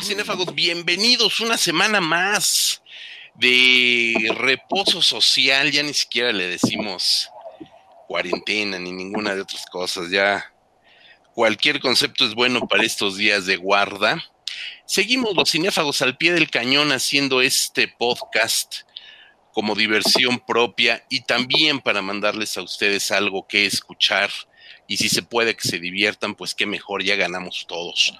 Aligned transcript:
tal? 0.00 0.54
Bienvenidos 0.54 1.40
una 1.40 1.56
semana 1.56 2.00
más 2.00 2.82
de 3.34 4.30
reposo 4.36 5.00
social. 5.00 5.70
Ya 5.70 5.82
ni 5.82 5.94
siquiera 5.94 6.32
le 6.32 6.48
decimos 6.48 7.30
cuarentena 8.06 8.78
ni 8.78 8.92
ninguna 8.92 9.34
de 9.34 9.40
otras 9.40 9.64
cosas. 9.66 10.10
Ya 10.10 10.52
cualquier 11.34 11.80
concepto 11.80 12.26
es 12.26 12.34
bueno 12.34 12.66
para 12.68 12.84
estos 12.84 13.16
días 13.16 13.46
de 13.46 13.56
guarda. 13.56 14.22
Seguimos 14.84 15.34
los 15.34 15.50
cinéfagos 15.50 16.02
al 16.02 16.16
pie 16.16 16.32
del 16.32 16.50
cañón 16.50 16.92
haciendo 16.92 17.40
este 17.40 17.88
podcast 17.88 18.80
como 19.52 19.74
diversión 19.74 20.40
propia 20.40 21.04
y 21.08 21.22
también 21.22 21.80
para 21.80 22.02
mandarles 22.02 22.58
a 22.58 22.62
ustedes 22.62 23.10
algo 23.10 23.46
que 23.48 23.64
escuchar 23.64 24.30
y 24.86 24.98
si 24.98 25.08
se 25.08 25.22
puede 25.22 25.56
que 25.56 25.66
se 25.66 25.78
diviertan, 25.78 26.34
pues 26.34 26.54
qué 26.54 26.66
mejor, 26.66 27.02
ya 27.02 27.16
ganamos 27.16 27.64
todos. 27.66 28.12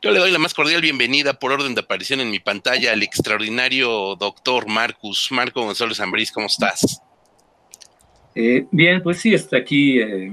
Yo 0.00 0.12
le 0.12 0.20
doy 0.20 0.30
la 0.30 0.38
más 0.38 0.54
cordial 0.54 0.80
bienvenida 0.80 1.40
por 1.40 1.50
orden 1.50 1.74
de 1.74 1.80
aparición 1.80 2.20
en 2.20 2.30
mi 2.30 2.38
pantalla 2.38 2.92
al 2.92 3.02
extraordinario 3.02 4.14
doctor 4.14 4.68
Marcus. 4.68 5.32
Marco 5.32 5.64
González 5.64 5.98
Ambrís, 5.98 6.30
¿cómo 6.30 6.46
estás? 6.46 7.02
Eh, 8.36 8.68
bien, 8.70 9.02
pues 9.02 9.18
sí, 9.18 9.34
estoy 9.34 9.60
aquí. 9.60 10.00
Eh, 10.00 10.32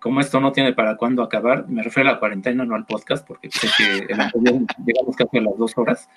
como 0.00 0.20
esto 0.20 0.40
no 0.40 0.50
tiene 0.50 0.72
para 0.72 0.96
cuándo 0.96 1.22
acabar, 1.22 1.68
me 1.68 1.84
refiero 1.84 2.08
a 2.08 2.14
la 2.14 2.18
cuarentena, 2.18 2.64
no 2.64 2.74
al 2.74 2.84
podcast, 2.84 3.24
porque 3.24 3.48
sé 3.48 3.68
que 3.76 4.12
el 4.12 4.20
anterior 4.20 4.62
llegamos 4.84 5.14
casi 5.14 5.38
a 5.38 5.42
las 5.42 5.56
dos 5.56 5.78
horas. 5.78 6.08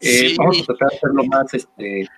Eh, 0.00 0.34
vamos 0.38 0.62
a 0.62 0.64
tratar 0.64 0.88
de 0.88 0.96
hacerlo 0.96 1.24
más, 1.24 1.52
este, 1.52 2.08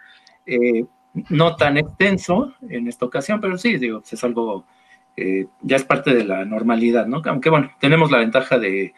no 1.31 1.57
tan 1.57 1.79
extenso 1.79 2.55
en 2.69 2.87
esta 2.87 3.07
ocasión, 3.07 3.41
pero 3.41 3.59
sí, 3.59 3.77
digo, 3.79 4.01
pues 4.01 4.13
es 4.13 4.23
algo, 4.23 4.67
ya 5.63 5.77
es 5.77 5.85
parte 5.85 6.15
de 6.15 6.25
la 6.25 6.45
normalidad, 6.45 7.07
¿no? 7.07 7.23
Aunque 7.25 7.51
bueno, 7.51 7.73
tenemos 7.81 8.13
la 8.13 8.19
ventaja 8.19 8.59
de 8.59 8.95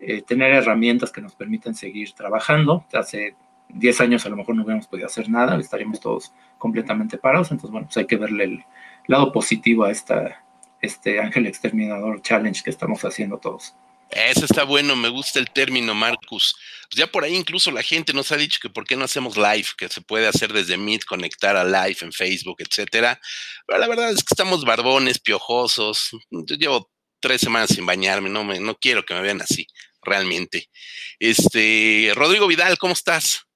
eh, 0.00 0.22
tener 0.22 0.52
herramientas 0.52 1.10
que 1.10 1.20
nos 1.20 1.34
permiten 1.34 1.74
seguir 1.74 2.12
trabajando. 2.12 2.84
Hace 2.92 3.34
10 3.68 4.00
años 4.00 4.26
a 4.26 4.28
lo 4.28 4.36
mejor 4.36 4.54
no 4.54 4.62
hubiéramos 4.62 4.86
podido 4.86 5.06
hacer 5.06 5.28
nada, 5.28 5.58
estaríamos 5.58 6.00
todos 6.00 6.32
completamente 6.58 7.18
parados, 7.18 7.50
entonces 7.50 7.70
bueno, 7.70 7.86
pues 7.86 7.96
hay 7.98 8.06
que 8.06 8.16
verle 8.16 8.44
el 8.44 8.64
lado 9.06 9.32
positivo 9.32 9.84
a 9.84 9.90
esta, 9.90 10.44
este 10.80 11.20
Ángel 11.20 11.46
Exterminador 11.46 12.22
Challenge 12.22 12.62
que 12.62 12.70
estamos 12.70 13.04
haciendo 13.04 13.38
todos. 13.38 13.74
Eso 14.10 14.46
está 14.46 14.64
bueno, 14.64 14.96
me 14.96 15.10
gusta 15.10 15.38
el 15.38 15.50
término, 15.50 15.94
Marcus. 15.94 16.56
Pues 16.88 16.98
ya 16.98 17.06
por 17.06 17.24
ahí 17.24 17.36
incluso 17.36 17.70
la 17.70 17.82
gente 17.82 18.14
nos 18.14 18.32
ha 18.32 18.36
dicho 18.36 18.58
que 18.62 18.70
por 18.70 18.86
qué 18.86 18.96
no 18.96 19.04
hacemos 19.04 19.36
live, 19.36 19.66
que 19.76 19.88
se 19.88 20.00
puede 20.00 20.26
hacer 20.26 20.52
desde 20.52 20.78
Meet, 20.78 21.04
conectar 21.04 21.56
a 21.56 21.64
live 21.64 21.98
en 22.00 22.12
Facebook, 22.12 22.56
etcétera. 22.60 23.20
Pero 23.66 23.78
la 23.78 23.86
verdad 23.86 24.10
es 24.10 24.24
que 24.24 24.32
estamos 24.32 24.64
barbones, 24.64 25.18
piojosos. 25.18 26.10
Yo 26.30 26.56
llevo 26.56 26.90
tres 27.20 27.40
semanas 27.40 27.70
sin 27.70 27.86
bañarme, 27.86 28.30
no, 28.30 28.44
me, 28.44 28.60
no 28.60 28.74
quiero 28.76 29.04
que 29.04 29.14
me 29.14 29.22
vean 29.22 29.40
así 29.40 29.66
realmente. 30.02 30.68
Este, 31.18 32.12
Rodrigo 32.14 32.46
Vidal, 32.46 32.78
¿cómo 32.78 32.92
estás? 32.92 33.48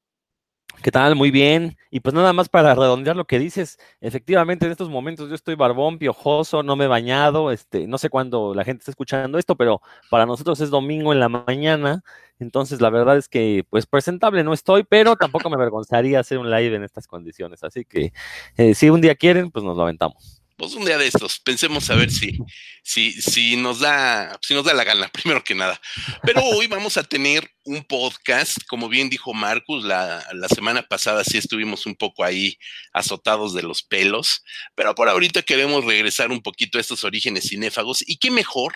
¿Qué 0.82 0.90
tal? 0.90 1.14
Muy 1.14 1.30
bien. 1.30 1.76
Y 1.90 2.00
pues 2.00 2.12
nada 2.12 2.32
más 2.32 2.48
para 2.48 2.74
redondear 2.74 3.14
lo 3.14 3.24
que 3.26 3.38
dices, 3.38 3.78
efectivamente 4.00 4.66
en 4.66 4.72
estos 4.72 4.88
momentos 4.88 5.28
yo 5.28 5.34
estoy 5.34 5.54
barbón, 5.54 5.98
piojoso, 5.98 6.62
no 6.64 6.74
me 6.74 6.86
he 6.86 6.88
bañado, 6.88 7.52
este, 7.52 7.86
no 7.86 7.98
sé 7.98 8.10
cuándo 8.10 8.52
la 8.54 8.64
gente 8.64 8.80
está 8.80 8.90
escuchando 8.90 9.38
esto, 9.38 9.54
pero 9.56 9.80
para 10.10 10.26
nosotros 10.26 10.60
es 10.60 10.70
domingo 10.70 11.12
en 11.12 11.20
la 11.20 11.28
mañana, 11.28 12.02
entonces 12.40 12.80
la 12.80 12.90
verdad 12.90 13.16
es 13.16 13.28
que 13.28 13.64
pues 13.70 13.86
presentable 13.86 14.42
no 14.42 14.54
estoy, 14.54 14.82
pero 14.82 15.14
tampoco 15.14 15.50
me 15.50 15.56
avergonzaría 15.56 16.18
hacer 16.18 16.38
un 16.38 16.50
live 16.50 16.74
en 16.74 16.82
estas 16.82 17.06
condiciones, 17.06 17.62
así 17.62 17.84
que 17.84 18.12
eh, 18.56 18.74
si 18.74 18.90
un 18.90 19.00
día 19.02 19.14
quieren, 19.14 19.50
pues 19.50 19.64
nos 19.64 19.76
lo 19.76 19.82
aventamos 19.82 20.41
pues 20.62 20.74
un 20.74 20.84
día 20.84 20.96
de 20.96 21.08
estos, 21.08 21.40
pensemos 21.40 21.90
a 21.90 21.96
ver 21.96 22.08
si, 22.08 22.38
si, 22.84 23.10
si 23.20 23.56
nos 23.56 23.80
da, 23.80 24.38
si 24.42 24.54
nos 24.54 24.64
da 24.64 24.72
la 24.72 24.84
gana, 24.84 25.08
primero 25.12 25.42
que 25.42 25.56
nada. 25.56 25.80
Pero 26.22 26.40
hoy 26.44 26.68
vamos 26.68 26.96
a 26.96 27.02
tener 27.02 27.50
un 27.64 27.82
podcast, 27.82 28.58
como 28.68 28.88
bien 28.88 29.10
dijo 29.10 29.34
Marcus, 29.34 29.82
la, 29.82 30.24
la, 30.32 30.46
semana 30.46 30.82
pasada 30.82 31.24
sí 31.24 31.36
estuvimos 31.36 31.84
un 31.84 31.96
poco 31.96 32.22
ahí 32.22 32.58
azotados 32.92 33.54
de 33.54 33.64
los 33.64 33.82
pelos, 33.82 34.44
pero 34.76 34.94
por 34.94 35.08
ahorita 35.08 35.42
queremos 35.42 35.84
regresar 35.84 36.30
un 36.30 36.42
poquito 36.42 36.78
a 36.78 36.80
estos 36.80 37.02
orígenes 37.02 37.48
cinéfagos 37.48 38.08
y 38.08 38.18
qué 38.18 38.30
mejor 38.30 38.72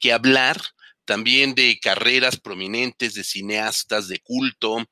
que 0.00 0.12
hablar 0.12 0.60
también 1.08 1.54
de 1.54 1.80
carreras 1.80 2.38
prominentes, 2.38 3.14
de 3.14 3.24
cineastas, 3.24 4.08
de 4.08 4.18
culto, 4.18 4.86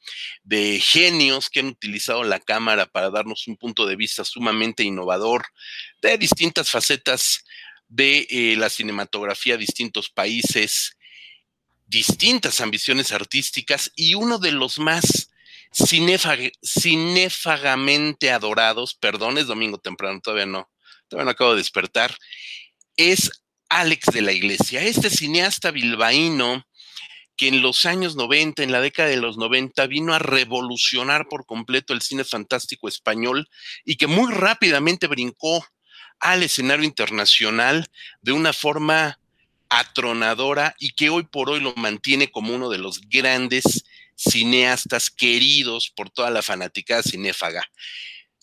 de 0.44 0.80
genios 0.80 1.50
que 1.50 1.60
han 1.60 1.66
utilizado 1.66 2.24
la 2.24 2.40
cámara 2.40 2.86
para 2.86 3.10
darnos 3.10 3.46
un 3.48 3.58
punto 3.58 3.84
de 3.84 3.96
vista 3.96 4.24
sumamente 4.24 4.82
innovador 4.82 5.44
de 6.00 6.16
distintas 6.16 6.70
facetas 6.70 7.44
de 7.86 8.26
eh, 8.30 8.56
la 8.56 8.70
cinematografía, 8.70 9.58
distintos 9.58 10.08
países, 10.08 10.96
distintas 11.86 12.62
ambiciones 12.62 13.12
artísticas 13.12 13.92
y 13.94 14.14
uno 14.14 14.38
de 14.38 14.52
los 14.52 14.78
más 14.78 15.30
cinéfagamente 15.74 18.30
adorados, 18.30 18.94
perdón, 18.94 19.36
es 19.36 19.48
domingo 19.48 19.76
temprano, 19.76 20.18
todavía 20.22 20.46
no, 20.46 20.70
todavía 21.08 21.26
no 21.26 21.32
acabo 21.32 21.50
de 21.50 21.58
despertar, 21.58 22.16
es 22.96 23.30
Alex 23.68 24.06
de 24.12 24.22
la 24.22 24.32
Iglesia, 24.32 24.82
este 24.82 25.10
cineasta 25.10 25.70
bilbaíno 25.70 26.66
que 27.36 27.48
en 27.48 27.60
los 27.60 27.84
años 27.84 28.16
90, 28.16 28.62
en 28.62 28.72
la 28.72 28.80
década 28.80 29.08
de 29.08 29.18
los 29.18 29.36
90, 29.36 29.86
vino 29.86 30.14
a 30.14 30.18
revolucionar 30.18 31.28
por 31.28 31.44
completo 31.44 31.92
el 31.92 32.00
cine 32.00 32.24
fantástico 32.24 32.88
español 32.88 33.48
y 33.84 33.96
que 33.96 34.06
muy 34.06 34.32
rápidamente 34.32 35.06
brincó 35.06 35.66
al 36.18 36.42
escenario 36.42 36.84
internacional 36.84 37.86
de 38.22 38.32
una 38.32 38.52
forma 38.52 39.18
atronadora 39.68 40.74
y 40.78 40.94
que 40.94 41.10
hoy 41.10 41.24
por 41.24 41.50
hoy 41.50 41.60
lo 41.60 41.74
mantiene 41.74 42.30
como 42.30 42.54
uno 42.54 42.70
de 42.70 42.78
los 42.78 43.00
grandes 43.08 43.84
cineastas 44.16 45.10
queridos 45.10 45.92
por 45.94 46.08
toda 46.08 46.30
la 46.30 46.40
fanaticada 46.40 47.02
cinéfaga. 47.02 47.68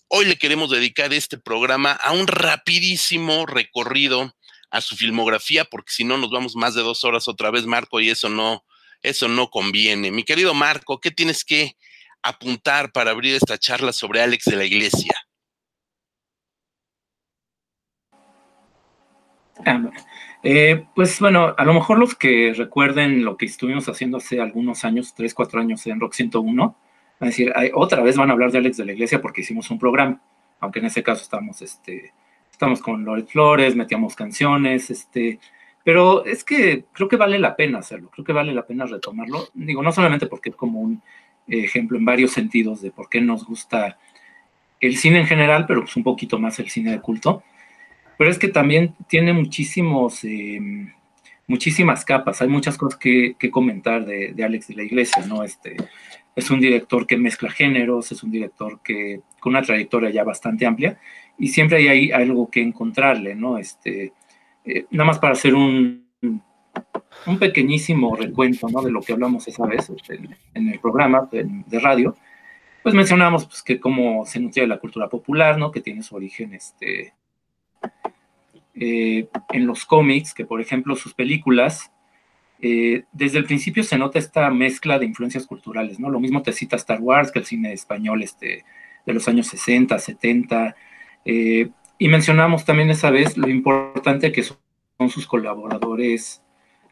Hoy 0.06 0.26
le 0.26 0.36
queremos 0.36 0.70
dedicar 0.70 1.12
este 1.12 1.38
programa 1.38 1.92
a 1.92 2.12
un 2.12 2.28
rapidísimo 2.28 3.46
recorrido 3.46 4.36
a 4.74 4.80
su 4.80 4.96
filmografía, 4.96 5.64
porque 5.64 5.92
si 5.92 6.02
no 6.02 6.18
nos 6.18 6.32
vamos 6.32 6.56
más 6.56 6.74
de 6.74 6.82
dos 6.82 7.04
horas 7.04 7.28
otra 7.28 7.52
vez, 7.52 7.64
Marco, 7.64 8.00
y 8.00 8.10
eso 8.10 8.28
no, 8.28 8.64
eso 9.02 9.28
no 9.28 9.48
conviene. 9.48 10.10
Mi 10.10 10.24
querido 10.24 10.52
Marco, 10.52 10.98
¿qué 10.98 11.12
tienes 11.12 11.44
que 11.44 11.76
apuntar 12.24 12.90
para 12.90 13.12
abrir 13.12 13.36
esta 13.36 13.56
charla 13.56 13.92
sobre 13.92 14.20
Alex 14.20 14.46
de 14.46 14.56
la 14.56 14.64
Iglesia? 14.64 15.14
Ah, 19.64 19.80
eh, 20.42 20.84
pues 20.92 21.20
bueno, 21.20 21.54
a 21.56 21.64
lo 21.64 21.72
mejor 21.72 22.00
los 22.00 22.16
que 22.16 22.52
recuerden 22.56 23.24
lo 23.24 23.36
que 23.36 23.46
estuvimos 23.46 23.88
haciendo 23.88 24.16
hace 24.16 24.40
algunos 24.40 24.84
años, 24.84 25.14
tres, 25.14 25.34
cuatro 25.34 25.60
años 25.60 25.86
en 25.86 26.00
Rock 26.00 26.14
101, 26.14 26.62
van 26.64 26.76
a 27.20 27.30
decir, 27.30 27.52
otra 27.74 28.02
vez 28.02 28.16
van 28.16 28.30
a 28.30 28.32
hablar 28.32 28.50
de 28.50 28.58
Alex 28.58 28.78
de 28.78 28.86
la 28.86 28.92
Iglesia 28.92 29.22
porque 29.22 29.42
hicimos 29.42 29.70
un 29.70 29.78
programa, 29.78 30.20
aunque 30.58 30.80
en 30.80 30.86
ese 30.86 31.04
caso 31.04 31.22
estamos 31.22 31.62
este, 31.62 32.12
estamos 32.54 32.80
con 32.80 33.04
Loret 33.04 33.26
Flores, 33.26 33.74
metíamos 33.74 34.14
canciones, 34.14 34.88
este, 34.88 35.40
pero 35.82 36.24
es 36.24 36.44
que 36.44 36.84
creo 36.92 37.08
que 37.08 37.16
vale 37.16 37.40
la 37.40 37.56
pena 37.56 37.80
hacerlo, 37.80 38.10
creo 38.10 38.24
que 38.24 38.32
vale 38.32 38.54
la 38.54 38.64
pena 38.64 38.86
retomarlo, 38.86 39.48
digo, 39.54 39.82
no 39.82 39.90
solamente 39.90 40.28
porque 40.28 40.50
es 40.50 40.56
como 40.56 40.80
un 40.80 41.02
ejemplo 41.48 41.98
en 41.98 42.04
varios 42.04 42.30
sentidos 42.30 42.80
de 42.80 42.92
por 42.92 43.08
qué 43.08 43.20
nos 43.20 43.44
gusta 43.44 43.98
el 44.80 44.96
cine 44.96 45.18
en 45.18 45.26
general, 45.26 45.66
pero 45.66 45.80
pues 45.80 45.96
un 45.96 46.04
poquito 46.04 46.38
más 46.38 46.60
el 46.60 46.70
cine 46.70 46.92
de 46.92 47.00
culto, 47.00 47.42
pero 48.16 48.30
es 48.30 48.38
que 48.38 48.46
también 48.48 48.94
tiene 49.08 49.32
muchísimos, 49.32 50.22
em, 50.22 50.92
muchísimas 51.48 52.04
capas, 52.04 52.40
hay 52.40 52.48
muchas 52.48 52.78
cosas 52.78 53.00
que, 53.00 53.34
comentar 53.50 54.06
de, 54.06 54.32
de, 54.32 54.44
Alex 54.44 54.68
de 54.68 54.76
la 54.76 54.84
Iglesia, 54.84 55.26
¿no? 55.26 55.42
Este, 55.42 55.76
es 56.36 56.50
un 56.50 56.60
director 56.60 57.04
que 57.04 57.16
mezcla 57.16 57.50
géneros, 57.50 58.12
es 58.12 58.22
un 58.22 58.30
director 58.30 58.80
que 58.80 59.22
con 59.40 59.50
una 59.50 59.62
trayectoria 59.62 60.10
ya 60.10 60.22
bastante 60.22 60.66
amplia, 60.66 60.98
y 61.38 61.48
siempre 61.48 61.78
hay 61.78 61.88
ahí 61.88 62.12
algo 62.12 62.50
que 62.50 62.62
encontrarle, 62.62 63.34
¿no? 63.34 63.58
Este, 63.58 64.12
eh, 64.64 64.86
nada 64.90 65.08
más 65.08 65.18
para 65.18 65.32
hacer 65.32 65.54
un, 65.54 66.04
un 67.26 67.38
pequeñísimo 67.38 68.16
recuento, 68.16 68.68
¿no? 68.68 68.82
De 68.82 68.90
lo 68.90 69.00
que 69.00 69.12
hablamos 69.12 69.46
esa 69.48 69.66
vez 69.66 69.90
este, 69.90 70.20
en, 70.54 70.68
el 70.68 70.78
programa 70.80 71.28
de, 71.30 71.80
radio, 71.80 72.16
pues 72.82 72.94
mencionamos 72.94 73.46
pues, 73.46 73.62
que 73.62 73.80
cómo 73.80 74.24
se 74.26 74.40
nutre 74.40 74.66
la 74.66 74.78
cultura 74.78 75.08
popular, 75.08 75.58
¿no? 75.58 75.70
Que 75.70 75.80
tiene 75.80 76.02
su 76.02 76.14
origen, 76.16 76.54
este, 76.54 77.14
eh, 78.74 79.28
en 79.52 79.66
los 79.66 79.84
cómics, 79.84 80.34
que 80.34 80.44
por 80.44 80.60
ejemplo 80.60 80.96
sus 80.96 81.14
películas, 81.14 81.92
eh, 82.60 83.04
desde 83.12 83.38
el 83.38 83.44
principio 83.44 83.82
se 83.82 83.98
nota 83.98 84.18
esta 84.18 84.48
mezcla 84.50 84.98
de 84.98 85.06
influencias 85.06 85.46
culturales, 85.46 85.98
¿no? 85.98 86.10
Lo 86.10 86.20
mismo 86.20 86.42
te 86.42 86.52
cita 86.52 86.76
Star 86.76 87.00
Wars 87.00 87.30
que 87.30 87.40
el 87.40 87.44
cine 87.46 87.72
español 87.72 88.22
este, 88.22 88.64
de 89.04 89.12
los 89.12 89.28
años 89.28 89.48
60, 89.48 89.98
70, 89.98 90.74
eh, 91.24 91.70
y 91.98 92.08
mencionamos 92.08 92.64
también 92.64 92.90
esa 92.90 93.10
vez 93.10 93.36
lo 93.36 93.48
importante 93.48 94.32
que 94.32 94.42
son, 94.42 94.58
sus 95.08 95.26
colaboradores 95.26 96.42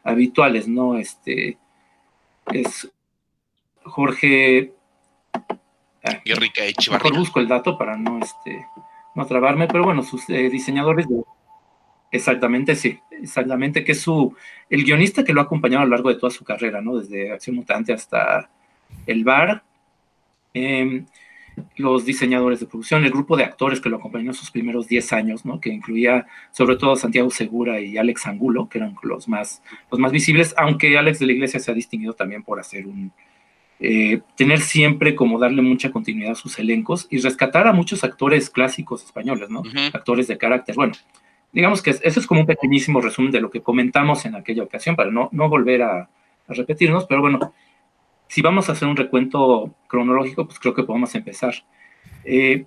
habituales, 0.03 0.67
¿no? 0.67 0.97
Este 0.97 1.57
es 2.51 2.91
Jorge. 3.83 4.73
Ah, 6.03 6.21
Mejor 6.91 7.17
busco 7.17 7.39
el 7.39 7.47
dato 7.47 7.77
para 7.77 7.97
no, 7.97 8.19
este, 8.19 8.65
no 9.15 9.25
trabarme, 9.25 9.67
pero 9.67 9.83
bueno, 9.83 10.03
sus 10.03 10.29
eh, 10.29 10.49
diseñadores 10.49 11.07
de. 11.07 11.23
Exactamente, 12.11 12.75
sí, 12.75 12.99
exactamente, 13.09 13.83
que 13.83 13.93
es 13.93 14.01
su, 14.01 14.35
el 14.69 14.83
guionista 14.83 15.23
que 15.23 15.33
lo 15.33 15.41
ha 15.41 15.45
acompañado 15.45 15.81
a 15.81 15.85
lo 15.85 15.91
largo 15.91 16.09
de 16.09 16.15
toda 16.15 16.31
su 16.31 16.43
carrera, 16.43 16.79
¿no? 16.79 16.97
Desde 16.97 17.31
Acción 17.31 17.55
Mutante 17.55 17.91
hasta 17.91 18.51
El 19.07 19.23
Bar, 19.23 19.63
em, 20.53 21.07
los 21.75 22.05
diseñadores 22.05 22.59
de 22.59 22.65
producción, 22.65 23.03
el 23.03 23.11
grupo 23.11 23.37
de 23.37 23.43
actores 23.43 23.81
que 23.81 23.89
lo 23.89 23.97
acompañó 23.97 24.31
en 24.31 24.33
sus 24.33 24.51
primeros 24.51 24.87
10 24.87 25.13
años, 25.13 25.45
¿no? 25.45 25.59
Que 25.59 25.69
incluía 25.69 26.25
sobre 26.51 26.75
todo 26.75 26.95
Santiago 26.95 27.29
Segura 27.29 27.79
y 27.79 27.97
Alex 27.97 28.27
Angulo, 28.27 28.69
que 28.69 28.77
eran 28.77 28.95
los 29.03 29.27
más, 29.27 29.61
los 29.91 29.99
más 29.99 30.11
visibles, 30.11 30.53
aunque 30.57 30.97
Alex 30.97 31.19
de 31.19 31.25
la 31.27 31.33
Iglesia 31.33 31.59
se 31.59 31.71
ha 31.71 31.73
distinguido 31.73 32.13
también 32.13 32.43
por 32.43 32.59
hacer 32.59 32.87
un, 32.87 33.11
eh, 33.79 34.21
tener 34.37 34.61
siempre 34.61 35.13
como 35.13 35.37
darle 35.39 35.61
mucha 35.61 35.91
continuidad 35.91 36.31
a 36.31 36.35
sus 36.35 36.57
elencos 36.57 37.05
y 37.09 37.17
rescatar 37.17 37.67
a 37.67 37.73
muchos 37.73 38.03
actores 38.05 38.49
clásicos 38.49 39.03
españoles, 39.03 39.49
¿no? 39.49 39.61
Actores 39.93 40.27
de 40.27 40.37
carácter. 40.37 40.75
Bueno, 40.75 40.93
digamos 41.51 41.81
que 41.81 41.89
eso 41.89 42.19
es 42.19 42.25
como 42.25 42.39
un 42.39 42.45
pequeñísimo 42.45 43.01
resumen 43.01 43.31
de 43.31 43.41
lo 43.41 43.49
que 43.49 43.61
comentamos 43.61 44.25
en 44.25 44.35
aquella 44.35 44.63
ocasión, 44.63 44.95
para 44.95 45.11
no, 45.11 45.27
no 45.33 45.49
volver 45.49 45.81
a, 45.81 46.09
repetirnos, 46.47 47.05
pero 47.05 47.21
bueno, 47.21 47.53
si 48.33 48.41
vamos 48.41 48.67
a 48.67 48.71
hacer 48.71 48.87
un 48.87 48.97
recuento 48.97 49.75
cronológico, 49.85 50.47
pues 50.47 50.57
creo 50.57 50.73
que 50.73 50.81
podemos 50.81 51.13
empezar. 51.13 51.53
Eh, 52.25 52.65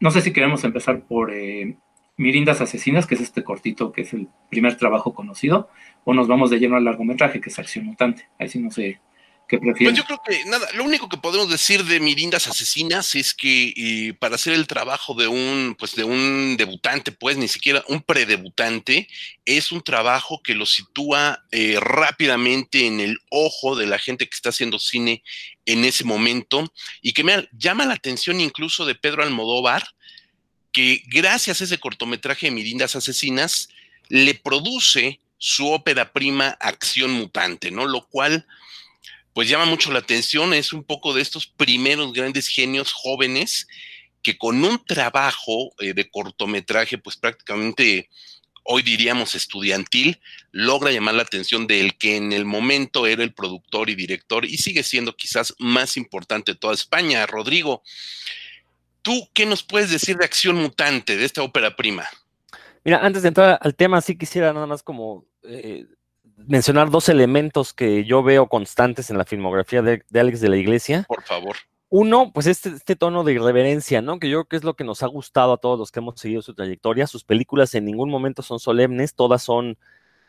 no 0.00 0.10
sé 0.10 0.22
si 0.22 0.32
queremos 0.32 0.64
empezar 0.64 1.02
por 1.02 1.34
eh, 1.34 1.76
Mirindas 2.16 2.62
Asesinas, 2.62 3.06
que 3.06 3.16
es 3.16 3.20
este 3.20 3.44
cortito, 3.44 3.92
que 3.92 4.00
es 4.00 4.14
el 4.14 4.28
primer 4.48 4.78
trabajo 4.78 5.12
conocido, 5.12 5.68
o 6.04 6.14
nos 6.14 6.28
vamos 6.28 6.48
de 6.48 6.60
lleno 6.60 6.76
al 6.76 6.86
largometraje, 6.86 7.42
que 7.42 7.50
es 7.50 7.58
Acción 7.58 7.84
Mutante. 7.84 8.26
Ahí 8.38 8.48
sí 8.48 8.58
no 8.58 8.70
sé 8.70 9.02
pues 9.48 9.94
yo 9.94 10.04
creo 10.04 10.20
que 10.26 10.44
nada, 10.46 10.66
lo 10.74 10.84
único 10.84 11.08
que 11.08 11.18
podemos 11.18 11.50
decir 11.50 11.84
de 11.84 12.00
Mirindas 12.00 12.48
Asesinas 12.48 13.14
es 13.14 13.34
que 13.34 13.74
eh, 13.76 14.14
para 14.14 14.36
hacer 14.36 14.54
el 14.54 14.66
trabajo 14.66 15.14
de 15.14 15.28
un, 15.28 15.76
pues 15.78 15.94
de 15.94 16.04
un 16.04 16.56
debutante, 16.56 17.12
pues 17.12 17.36
ni 17.36 17.48
siquiera 17.48 17.84
un 17.88 18.00
predebutante, 18.00 19.08
es 19.44 19.70
un 19.70 19.82
trabajo 19.82 20.40
que 20.42 20.54
lo 20.54 20.64
sitúa 20.64 21.44
eh, 21.50 21.78
rápidamente 21.80 22.86
en 22.86 23.00
el 23.00 23.18
ojo 23.30 23.76
de 23.76 23.86
la 23.86 23.98
gente 23.98 24.26
que 24.26 24.34
está 24.34 24.48
haciendo 24.48 24.78
cine 24.78 25.22
en 25.66 25.84
ese 25.84 26.04
momento 26.04 26.72
y 27.02 27.12
que 27.12 27.24
me 27.24 27.48
llama 27.52 27.84
la 27.84 27.94
atención 27.94 28.40
incluso 28.40 28.86
de 28.86 28.94
Pedro 28.94 29.22
Almodóvar, 29.22 29.86
que 30.72 31.02
gracias 31.08 31.60
a 31.60 31.64
ese 31.64 31.78
cortometraje 31.78 32.46
de 32.46 32.52
Mirindas 32.52 32.96
Asesinas 32.96 33.68
le 34.08 34.34
produce 34.34 35.20
su 35.36 35.70
ópera 35.70 36.12
prima 36.12 36.56
Acción 36.60 37.10
Mutante, 37.10 37.70
¿no? 37.70 37.86
Lo 37.86 38.06
cual 38.06 38.46
pues 39.34 39.48
llama 39.48 39.64
mucho 39.64 39.92
la 39.92 40.00
atención, 40.00 40.54
es 40.54 40.72
un 40.72 40.84
poco 40.84 41.14
de 41.14 41.22
estos 41.22 41.46
primeros 41.46 42.12
grandes 42.12 42.48
genios 42.48 42.92
jóvenes 42.92 43.66
que 44.22 44.38
con 44.38 44.62
un 44.64 44.84
trabajo 44.84 45.72
eh, 45.78 45.94
de 45.94 46.08
cortometraje, 46.10 46.98
pues 46.98 47.16
prácticamente 47.16 48.08
hoy 48.64 48.82
diríamos 48.82 49.34
estudiantil, 49.34 50.20
logra 50.52 50.92
llamar 50.92 51.14
la 51.14 51.22
atención 51.22 51.66
del 51.66 51.96
que 51.98 52.16
en 52.16 52.32
el 52.32 52.44
momento 52.44 53.06
era 53.06 53.24
el 53.24 53.34
productor 53.34 53.90
y 53.90 53.94
director 53.94 54.44
y 54.44 54.58
sigue 54.58 54.82
siendo 54.82 55.16
quizás 55.16 55.54
más 55.58 55.96
importante 55.96 56.52
de 56.52 56.58
toda 56.58 56.74
España. 56.74 57.26
Rodrigo, 57.26 57.82
¿tú 59.02 59.28
qué 59.34 59.46
nos 59.46 59.62
puedes 59.62 59.90
decir 59.90 60.16
de 60.16 60.24
Acción 60.24 60.56
Mutante, 60.56 61.16
de 61.16 61.24
esta 61.24 61.42
ópera 61.42 61.74
prima? 61.74 62.06
Mira, 62.84 62.98
antes 62.98 63.22
de 63.22 63.28
entrar 63.28 63.58
al 63.60 63.74
tema, 63.74 64.00
sí 64.00 64.16
quisiera 64.16 64.52
nada 64.52 64.66
más 64.66 64.82
como 64.82 65.24
eh, 65.44 65.86
mencionar 66.46 66.90
dos 66.90 67.08
elementos 67.08 67.72
que 67.72 68.04
yo 68.04 68.22
veo 68.22 68.48
constantes 68.48 69.10
en 69.10 69.18
la 69.18 69.24
filmografía 69.24 69.82
de, 69.82 70.02
Alex 70.14 70.40
de 70.40 70.48
la 70.48 70.56
Iglesia. 70.56 71.04
Por 71.08 71.22
favor. 71.22 71.56
Uno, 71.88 72.32
pues 72.32 72.46
este, 72.46 72.70
este, 72.70 72.96
tono 72.96 73.22
de 73.22 73.34
irreverencia, 73.34 74.00
¿no? 74.00 74.18
Que 74.18 74.30
yo 74.30 74.38
creo 74.38 74.48
que 74.48 74.56
es 74.56 74.64
lo 74.64 74.74
que 74.74 74.84
nos 74.84 75.02
ha 75.02 75.06
gustado 75.06 75.52
a 75.52 75.58
todos 75.58 75.78
los 75.78 75.92
que 75.92 76.00
hemos 76.00 76.18
seguido 76.18 76.40
su 76.40 76.54
trayectoria. 76.54 77.06
Sus 77.06 77.24
películas 77.24 77.74
en 77.74 77.84
ningún 77.84 78.10
momento 78.10 78.42
son 78.42 78.58
solemnes, 78.60 79.14
todas 79.14 79.42
son, 79.42 79.76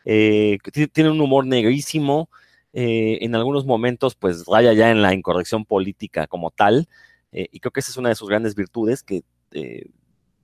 eh, 0.04 0.58
tienen 0.92 1.12
un 1.12 1.20
humor 1.22 1.46
negrísimo, 1.46 2.28
eh, 2.74 3.18
en 3.22 3.34
algunos 3.34 3.64
momentos 3.64 4.14
pues 4.14 4.44
raya 4.46 4.72
ya 4.74 4.90
en 4.90 5.00
la 5.00 5.14
incorrección 5.14 5.64
política 5.64 6.26
como 6.26 6.50
tal, 6.50 6.88
eh, 7.32 7.48
y 7.50 7.60
creo 7.60 7.72
que 7.72 7.80
esa 7.80 7.92
es 7.92 7.96
una 7.96 8.10
de 8.10 8.14
sus 8.16 8.28
grandes 8.28 8.54
virtudes 8.54 9.02
que 9.02 9.22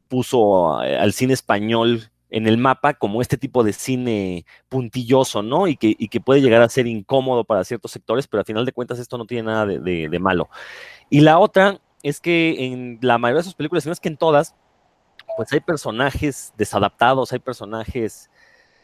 puso 0.08 0.78
al 0.78 1.12
cine 1.12 1.34
español 1.34 2.10
en 2.30 2.46
el 2.46 2.58
mapa 2.58 2.94
como 2.94 3.20
este 3.20 3.36
tipo 3.36 3.62
de 3.64 3.72
cine 3.72 4.46
puntilloso, 4.68 5.42
¿no? 5.42 5.66
Y 5.66 5.76
que, 5.76 5.94
que 5.94 6.20
puede 6.20 6.40
llegar 6.40 6.62
a 6.62 6.68
ser 6.68 6.86
incómodo 6.86 7.44
para 7.44 7.64
ciertos 7.64 7.90
sectores, 7.90 8.26
pero 8.26 8.40
al 8.40 8.46
final 8.46 8.64
de 8.64 8.72
cuentas 8.72 8.98
esto 8.98 9.18
no 9.18 9.26
tiene 9.26 9.44
nada 9.44 9.66
de, 9.66 10.18
malo. 10.20 10.48
Y 11.08 11.20
la 11.20 11.38
otra 11.38 11.80
es 12.02 12.20
que 12.20 12.66
en 12.66 12.98
la 13.02 13.18
mayoría 13.18 13.40
de 13.40 13.44
sus 13.44 13.54
películas, 13.54 13.84
si 13.84 13.88
no 13.88 13.92
es 13.92 14.00
que 14.00 14.08
en 14.08 14.16
todas, 14.16 14.54
pues 15.36 15.52
hay 15.52 15.60
personajes 15.60 16.52
desadaptados, 16.56 17.32
hay 17.32 17.38
personajes 17.38 18.30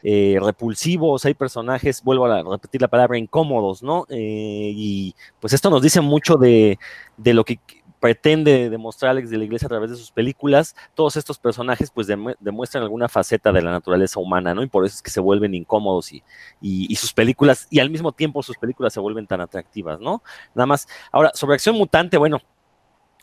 eh, 0.03 0.37
repulsivos, 0.41 1.25
hay 1.25 1.33
personajes, 1.33 2.03
vuelvo 2.03 2.25
a 2.25 2.43
repetir 2.43 2.81
la 2.81 2.87
palabra, 2.87 3.17
incómodos, 3.17 3.81
¿no? 3.81 4.05
Eh, 4.09 4.71
y 4.75 5.15
pues 5.39 5.53
esto 5.53 5.69
nos 5.69 5.81
dice 5.81 6.01
mucho 6.01 6.35
de, 6.35 6.77
de 7.17 7.33
lo 7.33 7.43
que 7.43 7.59
pretende 7.99 8.69
demostrar 8.69 9.11
Alex 9.11 9.29
de 9.29 9.37
la 9.37 9.45
Iglesia 9.45 9.65
a 9.65 9.69
través 9.69 9.89
de 9.89 9.97
sus 9.97 10.11
películas, 10.11 10.75
todos 10.93 11.15
estos 11.17 11.39
personajes 11.39 11.91
pues 11.91 12.07
demuestran 12.07 12.83
alguna 12.83 13.09
faceta 13.09 13.51
de 13.51 13.61
la 13.61 13.71
naturaleza 13.71 14.19
humana, 14.19 14.53
¿no? 14.53 14.63
Y 14.63 14.67
por 14.67 14.85
eso 14.85 14.95
es 14.95 15.01
que 15.01 15.09
se 15.09 15.19
vuelven 15.19 15.55
incómodos 15.55 16.13
y, 16.13 16.23
y, 16.61 16.95
sus 16.95 17.13
películas, 17.13 17.67
y 17.69 17.79
al 17.79 17.89
mismo 17.89 18.11
tiempo 18.11 18.43
sus 18.43 18.57
películas 18.57 18.93
se 18.93 18.99
vuelven 18.99 19.27
tan 19.27 19.41
atractivas, 19.41 19.99
¿no? 19.99 20.21
Nada 20.53 20.67
más. 20.67 20.87
Ahora, 21.11 21.31
sobre 21.33 21.55
Acción 21.55 21.75
Mutante, 21.75 22.17
bueno, 22.17 22.39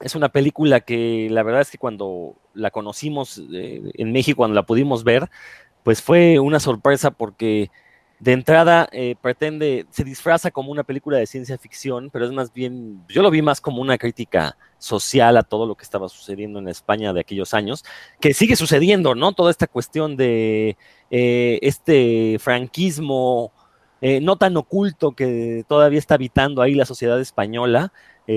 es 0.00 0.15
una 0.15 0.29
película 0.29 0.81
que 0.81 1.29
la 1.31 1.43
verdad 1.43 1.62
es 1.62 1.71
que 1.71 1.79
cuando 1.79 2.35
la 2.53 2.71
conocimos 2.71 3.41
eh, 3.53 3.82
en 3.94 4.12
México, 4.12 4.38
cuando 4.38 4.55
la 4.55 4.67
pudimos 4.67 5.05
ver, 5.05 5.31
pues 5.82 6.03
fue 6.03 6.41
una 6.41 6.61
sorpresa 6.61 7.11
porque 7.12 7.71
de 8.25 8.32
entrada 8.32 8.88
eh, 8.91 9.17
pretende, 9.21 9.85
se 9.91 10.03
disfraza 10.03 10.50
como 10.50 10.73
una 10.73 10.82
película 10.82 11.19
de 11.19 11.26
ciencia 11.26 11.59
ficción, 11.59 12.09
pero 12.11 12.25
es 12.25 12.32
más 12.32 12.55
bien, 12.55 13.05
yo 13.06 13.21
lo 13.21 13.31
vi 13.31 13.43
más 13.43 13.61
como 13.61 13.82
una 13.82 13.99
crítica 13.99 14.56
social 14.79 15.37
a 15.37 15.43
todo 15.43 15.67
lo 15.67 15.75
que 15.75 15.85
estaba 15.85 16.09
sucediendo 16.09 16.59
en 16.59 16.69
España 16.69 17.12
de 17.12 17.21
aquellos 17.21 17.53
años, 17.53 17.85
que 18.21 18.32
sigue 18.32 18.56
sucediendo, 18.56 19.15
¿no? 19.15 19.32
Toda 19.32 19.50
esta 19.50 19.67
cuestión 19.67 20.17
de 20.17 20.79
eh, 21.11 21.59
este 21.61 22.38
franquismo 22.41 23.53
eh, 24.00 24.23
no 24.23 24.37
tan 24.37 24.56
oculto 24.56 25.12
que 25.12 25.67
todavía 25.69 25.99
está 25.99 26.15
habitando 26.15 26.62
ahí 26.62 26.75
la 26.75 26.87
sociedad 26.87 27.21
española. 27.21 27.93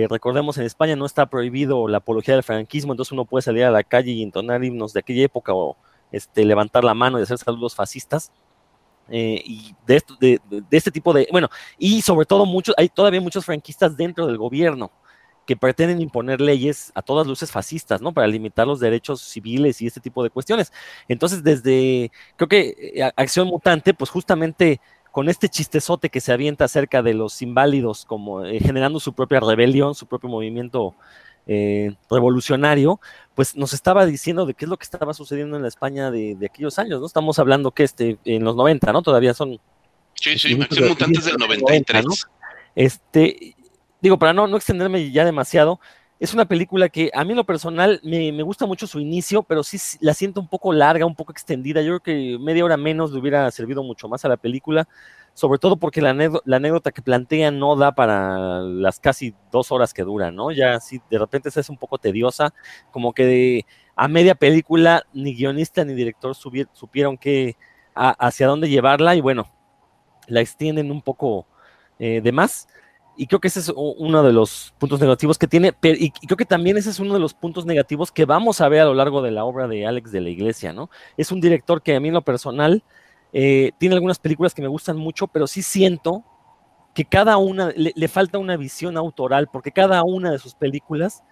recordemos, 0.09 0.57
en 0.57 0.65
España 0.65 0.97
no 0.97 1.05
está 1.05 1.27
prohibido 1.27 1.87
la 1.87 1.99
apología 1.99 2.33
del 2.33 2.43
franquismo, 2.43 2.91
entonces 2.91 3.13
uno 3.13 3.23
puede 3.23 3.43
salir 3.43 3.63
a 3.63 3.71
la 3.71 3.83
calle 3.83 4.11
y 4.11 4.21
entonar 4.21 4.61
himnos 4.65 4.91
de 4.91 4.99
aquella 4.99 5.23
época 5.23 5.53
o 5.53 5.77
este, 6.11 6.43
levantar 6.43 6.83
la 6.83 6.93
mano 6.93 7.19
y 7.19 7.23
hacer 7.23 7.37
saludos 7.37 7.73
fascistas 7.73 8.33
eh, 9.09 9.41
y 9.45 9.75
de, 9.85 9.95
esto, 9.95 10.15
de, 10.19 10.39
este 10.71 10.91
tipo 10.91 11.13
de, 11.13 11.27
bueno, 11.31 11.49
y 11.77 12.01
sobre 12.01 12.25
todo 12.25 12.45
muchos, 12.45 12.75
hay 12.77 12.89
todavía 12.89 13.21
muchos 13.21 13.45
franquistas 13.45 13.95
dentro 13.95 14.27
del 14.27 14.37
gobierno 14.37 14.91
que 15.45 15.55
pretenden 15.55 16.01
imponer 16.01 16.41
leyes 16.41 16.91
a 16.93 17.01
todas 17.01 17.25
luces 17.25 17.49
fascistas, 17.49 18.01
¿no? 18.01 18.13
Para 18.13 18.27
limitar 18.27 18.67
los 18.67 18.81
derechos 18.81 19.21
civiles 19.21 19.81
y 19.81 19.87
este 19.87 20.01
tipo 20.01 20.21
de 20.21 20.29
cuestiones. 20.29 20.73
Entonces, 21.07 21.41
desde, 21.41 22.11
creo 22.35 22.49
que 22.49 22.75
eh, 22.95 23.11
Acción 23.15 23.47
Mutante, 23.47 23.93
pues 23.93 24.09
justamente 24.09 24.81
con 25.11 25.29
este 25.29 25.47
chistezote 25.47 26.09
que 26.09 26.21
se 26.21 26.33
avienta 26.33 26.65
acerca 26.65 27.01
de 27.01 27.13
los 27.13 27.41
inválidos, 27.41 28.05
como 28.05 28.45
eh, 28.45 28.59
generando 28.59 28.99
su 28.99 29.13
propia 29.13 29.39
rebelión, 29.39 29.95
su 29.95 30.05
propio 30.05 30.29
movimiento 30.29 30.95
eh, 31.47 31.95
revolucionario, 32.09 32.99
pues 33.33 33.55
nos 33.55 33.73
estaba 33.73 34.05
diciendo 34.05 34.45
de 34.45 34.53
qué 34.53 34.65
es 34.65 34.69
lo 34.69 34.77
que 34.77 34.83
estaba 34.83 35.13
sucediendo 35.13 35.55
en 35.55 35.61
la 35.61 35.67
España 35.67 36.11
de, 36.11 36.37
aquellos 36.45 36.77
años, 36.77 36.99
¿no? 36.99 37.05
Estamos 37.05 37.39
hablando 37.39 37.71
que 37.71 37.83
este, 37.83 38.17
en 38.25 38.43
los 38.43 38.55
90, 38.55 38.91
¿no? 38.91 39.01
Todavía 39.01 39.33
son... 39.33 39.59
Sí, 40.15 40.37
sí, 40.37 40.59
Acción 40.59 40.89
Mutantes 40.89 41.25
del 41.25 41.37
93. 41.37 42.05
Este, 42.75 43.55
digo, 44.01 44.19
para 44.19 44.33
no, 44.33 44.47
no 44.47 44.57
extenderme 44.57 45.11
ya 45.11 45.23
demasiado, 45.23 45.79
es 46.19 46.33
una 46.33 46.45
película 46.45 46.89
que 46.89 47.11
a 47.13 47.23
mí 47.23 47.31
en 47.31 47.37
lo 47.37 47.43
personal 47.45 48.01
me, 48.03 48.31
me, 48.31 48.43
gusta 48.43 48.65
mucho 48.65 48.87
su 48.87 48.99
inicio, 48.99 49.43
pero 49.43 49.63
sí 49.63 49.77
la 50.01 50.15
siento 50.15 50.41
un 50.41 50.47
poco 50.47 50.73
larga, 50.73 51.05
un 51.05 51.15
poco 51.15 51.31
extendida. 51.31 51.81
Yo 51.81 51.99
creo 51.99 51.99
que 51.99 52.37
media 52.39 52.65
hora 52.65 52.75
menos 52.75 53.11
le 53.11 53.19
hubiera 53.19 53.49
servido 53.51 53.83
mucho 53.83 54.07
más 54.07 54.25
a 54.25 54.29
la 54.29 54.37
película 54.37 54.87
sobre 55.37 55.59
todo 55.59 55.77
porque 55.77 56.01
la, 56.01 56.09
anécdota 56.09 56.91
que 56.91 57.03
plantean 57.03 57.59
no 57.59 57.75
da 57.75 57.93
para 57.93 58.59
las 58.61 58.99
casi 58.99 59.35
dos 59.51 59.71
horas 59.71 59.93
que 59.93 60.01
dura, 60.01 60.31
¿no? 60.31 60.49
Ya 60.49 60.79
si 60.79 60.99
de 61.11 61.19
repente 61.19 61.51
se 61.51 61.59
hace 61.59 61.71
un 61.71 61.77
poco 61.77 61.99
tediosa, 61.99 62.55
como 62.89 63.13
que 63.13 63.63
a 63.95 64.07
media 64.07 64.33
película 64.33 65.03
ni 65.13 65.35
guionista 65.35 65.85
ni 65.85 65.93
director 65.93 66.33
supieron 66.33 67.19
que, 67.19 67.55
hacia 67.93 68.47
dónde 68.47 68.67
llevarla 68.67 69.15
y 69.15 69.21
bueno, 69.21 69.47
la 70.25 70.41
extienden 70.41 70.89
un 70.89 71.03
poco 71.03 71.45
eh, 71.99 72.19
de 72.19 72.31
más. 72.31 72.67
Y 73.15 73.27
creo 73.27 73.39
que 73.39 73.49
ese 73.49 73.59
es 73.59 73.71
uno 73.75 74.23
de 74.23 74.33
los 74.33 74.73
puntos 74.79 74.99
negativos 74.99 75.37
que 75.37 75.45
tiene, 75.45 75.71
y 75.83 76.09
creo 76.09 76.37
que 76.37 76.45
también 76.45 76.77
ese 76.77 76.89
es 76.89 76.99
uno 76.99 77.13
de 77.13 77.19
los 77.19 77.35
puntos 77.35 77.63
negativos 77.63 78.11
que 78.11 78.25
vamos 78.25 78.59
a 78.59 78.69
ver 78.69 78.81
a 78.81 78.85
lo 78.85 78.95
largo 78.95 79.21
de 79.21 79.29
la 79.29 79.45
obra 79.45 79.67
de 79.67 79.85
Alex 79.85 80.11
de 80.11 80.21
la 80.21 80.29
Iglesia, 80.29 80.73
¿no? 80.73 80.89
Es 81.15 81.31
un 81.31 81.41
director 81.41 81.83
que 81.83 81.95
a 81.95 81.99
mí 81.99 82.09
lo 82.09 82.23
personal 82.23 82.83
eh, 83.39 83.71
tiene 83.77 83.93
algunas 83.93 84.17
películas 84.17 84.55
que 84.55 84.63
me 84.63 84.67
gustan 84.67 84.97
mucho, 84.97 85.27
pero 85.27 85.45
sí 85.45 85.61
siento 85.61 86.23
que 86.95 87.05
cada 87.05 87.37
una 87.37 87.71
le, 87.75 88.07
falta 88.07 88.39
una 88.39 88.57
visión 88.57 88.97
autoral, 88.97 89.47
porque 89.53 89.71
cada 89.71 90.01
una 90.01 90.31
de 90.31 90.39
sus 90.39 90.55
películas 90.55 91.23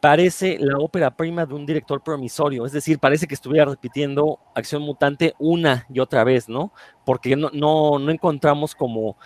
parece 0.00 0.56
la 0.58 0.78
ópera 0.78 1.10
prima 1.10 1.44
de 1.44 1.52
un 1.52 1.66
director 1.66 2.02
promisorio, 2.02 2.64
es 2.64 2.72
decir, 2.72 2.98
parece 2.98 3.26
que 3.26 3.34
estuviera 3.34 3.66
repitiendo 3.66 4.38
Acción 4.54 4.80
Mutante 4.80 5.34
una 5.38 5.84
y 5.92 6.00
otra 6.00 6.24
vez, 6.24 6.48
¿no? 6.48 6.72
Porque 7.04 7.36
no, 7.36 7.50
no, 7.52 8.10
encontramos 8.10 8.74
como 8.74 9.18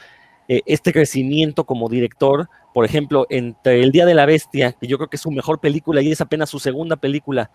eh, 0.49 0.63
este 0.67 0.93
crecimiento 0.93 1.63
como 1.63 1.89
director, 1.89 2.49
por 2.75 2.85
ejemplo, 2.85 3.29
entre 3.31 3.81
El 3.81 3.93
Día 3.93 4.07
de 4.07 4.15
la 4.15 4.27
Bestia, 4.27 4.73
que 4.73 4.89
yo 4.89 4.97
creo 4.99 5.09
que 5.09 5.19
es 5.19 5.23
su 5.23 5.31
mejor 5.31 5.61
película 5.61 6.03
y 6.03 6.11
es 6.11 6.21
apenas 6.21 6.51
su 6.51 6.59
segunda 6.59 6.97
película, 6.97 7.53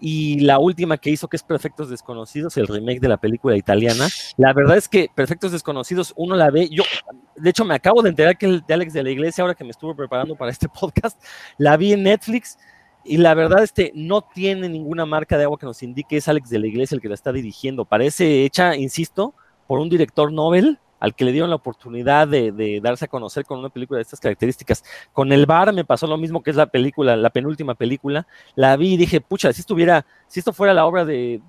y 0.00 0.40
la 0.40 0.58
última 0.58 0.98
que 0.98 1.10
hizo, 1.10 1.28
que 1.28 1.36
es 1.36 1.42
Perfectos 1.42 1.88
Desconocidos, 1.88 2.56
el 2.56 2.66
remake 2.66 3.00
de 3.00 3.08
la 3.08 3.16
película 3.16 3.56
italiana. 3.56 4.08
La 4.36 4.52
verdad 4.52 4.76
es 4.76 4.88
que 4.88 5.08
Perfectos 5.14 5.52
Desconocidos, 5.52 6.12
uno 6.16 6.36
la 6.36 6.50
ve, 6.50 6.68
yo, 6.70 6.82
de 7.36 7.50
hecho, 7.50 7.64
me 7.64 7.74
acabo 7.74 8.02
de 8.02 8.10
enterar 8.10 8.36
que 8.36 8.46
el 8.46 8.62
de 8.66 8.74
Alex 8.74 8.92
de 8.92 9.02
la 9.02 9.10
Iglesia, 9.10 9.42
ahora 9.42 9.54
que 9.54 9.64
me 9.64 9.70
estuve 9.70 9.94
preparando 9.94 10.36
para 10.36 10.50
este 10.50 10.68
podcast, 10.80 11.22
la 11.58 11.76
vi 11.76 11.92
en 11.92 12.02
Netflix. 12.02 12.58
Y 13.06 13.18
la 13.18 13.34
verdad, 13.34 13.62
este 13.62 13.92
no 13.94 14.22
tiene 14.22 14.68
ninguna 14.68 15.04
marca 15.04 15.36
de 15.36 15.44
agua 15.44 15.58
que 15.58 15.66
nos 15.66 15.82
indique 15.82 16.16
es 16.16 16.26
Alex 16.26 16.48
de 16.48 16.58
la 16.58 16.66
Iglesia 16.66 16.94
el 16.94 17.02
que 17.02 17.08
la 17.08 17.14
está 17.14 17.32
dirigiendo. 17.32 17.84
Parece 17.84 18.44
hecha, 18.44 18.76
insisto, 18.76 19.34
por 19.66 19.78
un 19.78 19.90
director 19.90 20.32
Nobel 20.32 20.78
al 21.04 21.14
que 21.14 21.26
le 21.26 21.32
dieron 21.32 21.50
la 21.50 21.56
oportunidad 21.56 22.26
de, 22.26 22.80
darse 22.82 23.04
a 23.04 23.08
conocer 23.08 23.44
con 23.44 23.58
una 23.58 23.68
película 23.68 23.98
de 23.98 24.02
estas 24.02 24.20
características. 24.20 24.82
Con 25.12 25.32
El 25.32 25.44
Bar 25.44 25.70
me 25.74 25.84
pasó 25.84 26.06
lo 26.06 26.16
mismo 26.16 26.42
que 26.42 26.48
es 26.48 26.56
la 26.56 26.64
película, 26.64 27.14
la 27.14 27.28
penúltima 27.28 27.74
película. 27.74 28.26
La 28.54 28.74
vi 28.78 28.94
y 28.94 28.96
dije, 28.96 29.20
pucha, 29.20 29.52
si 29.52 29.60
estuviera, 29.60 30.06
si 30.28 30.40
esto 30.40 30.54
fuera 30.54 30.72
la 30.72 30.86
obra 30.86 31.04
de, 31.04 31.42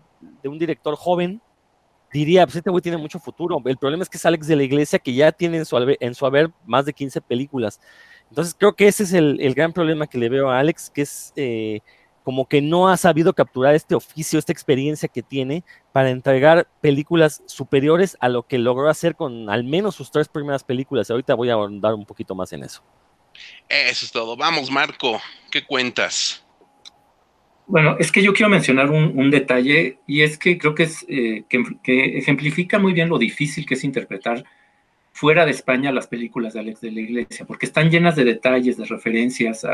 un 0.43 0.59
director 0.59 0.97
joven, 0.97 1.41
diría, 2.11 2.45
pues 2.45 2.57
este 2.57 2.69
güey 2.69 2.81
tiene 2.81 2.97
mucho 2.97 3.17
futuro. 3.17 3.61
El 3.63 3.77
problema 3.77 4.03
es 4.03 4.09
que 4.09 4.17
es 4.17 4.25
Alex 4.25 4.45
de 4.45 4.57
la 4.57 4.63
Iglesia, 4.63 4.99
que 4.99 5.13
ya 5.13 5.31
tiene 5.31 5.55
en 5.55 5.65
su, 5.65 5.77
en 5.77 6.15
su 6.15 6.25
haber 6.25 6.51
más 6.65 6.85
de 6.85 6.91
15 6.91 7.21
películas. 7.21 7.79
Entonces 8.29 8.53
creo 8.59 8.75
que 8.75 8.89
ese 8.89 9.03
es 9.03 9.13
el, 9.13 9.53
gran 9.55 9.71
problema 9.71 10.05
que 10.05 10.17
le 10.17 10.27
veo 10.27 10.49
a 10.49 10.59
Alex, 10.59 10.89
que 10.89 11.03
es 11.03 11.31
eh, 11.37 11.79
como 12.25 12.47
que 12.49 12.59
no 12.59 12.89
ha 12.89 12.97
sabido 12.97 13.33
capturar 13.33 13.75
este 13.75 13.93
oficio, 13.93 14.39
esta 14.39 14.51
experiencia 14.51 15.07
que 15.07 15.21
tiene 15.21 15.63
para 15.93 16.09
entregar 16.09 16.67
películas 16.81 17.43
superiores 17.45 18.17
a 18.19 18.29
lo 18.29 18.47
que 18.47 18.57
logró 18.57 18.89
hacer 18.89 19.15
con 19.15 19.47
al 19.47 19.63
menos 19.63 19.95
sus 19.95 20.09
tres 20.09 20.27
primeras 20.27 20.63
películas. 20.63 21.11
Ahorita 21.11 21.35
voy 21.35 21.51
a 21.51 21.53
ahondar 21.53 21.93
un 21.93 22.03
poquito 22.03 22.33
más 22.33 22.51
en 22.51 22.63
eso. 22.63 22.83
Eso 23.69 24.05
es 24.05 24.11
todo. 24.11 24.35
Vamos, 24.35 24.71
Marco, 24.71 25.21
¿qué 25.51 25.63
cuentas? 25.63 26.43
Bueno, 27.67 27.95
es 27.99 28.11
que 28.11 28.23
yo 28.23 28.33
quiero 28.33 28.49
mencionar 28.49 28.89
un, 28.89 29.29
detalle 29.29 29.99
y 30.07 30.23
es 30.23 30.39
que 30.39 30.57
creo 30.57 30.73
que, 30.73 30.83
es, 30.83 31.05
eh, 31.07 31.45
que 31.47 32.17
ejemplifica 32.17 32.79
muy 32.79 32.93
bien 32.93 33.09
lo 33.09 33.19
difícil 33.19 33.67
que 33.67 33.75
es 33.75 33.83
interpretar 33.83 34.43
fuera 35.15 35.45
de 35.45 35.51
España 35.51 35.93
las 35.93 36.07
películas 36.07 36.53
de 36.53 36.59
Alex 36.59 36.81
de 36.81 36.91
la 36.91 36.99
Iglesia, 36.99 37.45
porque 37.45 37.65
están 37.65 37.89
llenas 37.89 38.17
de 38.17 38.25
detalles, 38.25 38.75
de 38.75 38.83
referencias. 38.83 39.65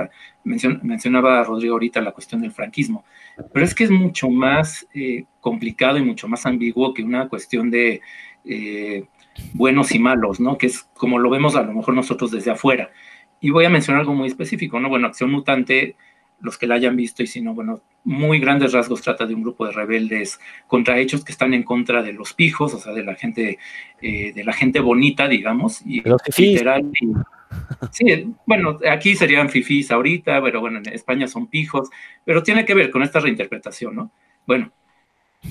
mencionaba 0.44 1.44
Rodrigo 1.44 1.74
ahorita 1.74 2.00
la 2.00 2.12
cuestión 2.12 2.42
del 2.42 2.52
franquismo, 2.52 3.04
pero 3.52 3.66
es 3.66 3.74
que 3.74 3.86
es 3.86 3.90
mucho 3.90 4.30
más 4.30 4.88
eh, 4.94 5.26
complicado 5.40 5.98
y 5.98 6.04
mucho 6.04 6.28
más 6.28 6.46
ambiguo 6.46 6.94
que 6.94 7.02
una 7.02 7.28
cuestión 7.28 7.72
de 7.72 8.02
eh, 8.46 9.06
buenos 9.54 9.96
y 9.96 10.00
malos, 10.00 10.40
¿no? 10.40 10.60
Que 10.60 10.68
es 10.68 10.84
como 10.94 11.18
lo 11.18 11.32
vemos 11.32 11.56
a 11.56 11.64
lo 11.64 11.74
mejor 11.74 11.96
nosotros 11.96 12.30
desde 12.30 12.52
afuera. 12.52 12.92
Y 13.40 13.50
voy 13.50 13.66
a 13.66 13.70
mencionar 13.72 14.02
algo 14.02 14.14
muy 14.14 14.28
específico, 14.28 14.80
¿no? 14.80 14.90
Bueno, 14.90 15.08
Acción 15.08 15.32
Mutante 15.32 15.96
los 16.42 16.58
que 16.58 16.68
la 16.68 16.76
hayan 16.76 16.96
visto 16.96 17.24
y 17.24 17.28
si 17.28 17.42
no, 17.42 17.54
bueno, 17.54 17.82
muy 18.04 18.40
grandes 18.40 18.74
rasgos 18.74 19.02
trata 19.02 19.26
de 19.26 19.36
un 19.36 19.44
grupo 19.44 19.66
de 19.66 19.72
rebeldes 19.72 20.40
contra 20.68 21.00
hechos 21.00 21.24
que 21.24 21.32
están 21.32 21.54
en 21.54 21.64
contra 21.64 22.02
de 22.02 22.14
los 22.14 22.34
pijos, 22.34 22.74
o 22.74 22.80
sea, 22.80 22.94
de 22.94 23.04
la 23.04 23.16
gente, 23.16 23.60
eh, 24.02 24.34
de 24.34 24.44
la 24.44 24.54
gente 24.54 24.80
bonita, 24.80 25.28
digamos, 25.28 25.82
y 25.86 26.02
los 26.02 26.22
literal. 26.38 26.92
sí, 27.92 28.34
bueno, 28.46 28.80
aquí 28.90 29.16
serían 29.16 29.50
fifís 29.50 29.92
ahorita, 29.92 30.42
pero 30.42 30.62
bueno, 30.62 30.80
en 30.80 30.94
España 30.94 31.28
son 31.28 31.48
pijos, 31.48 31.90
pero 32.26 32.44
tiene 32.44 32.66
que 32.66 32.74
ver 32.74 32.90
con 32.90 33.04
esta 33.04 33.20
reinterpretación, 33.20 33.96
¿no? 33.96 34.12
Bueno, 34.48 34.72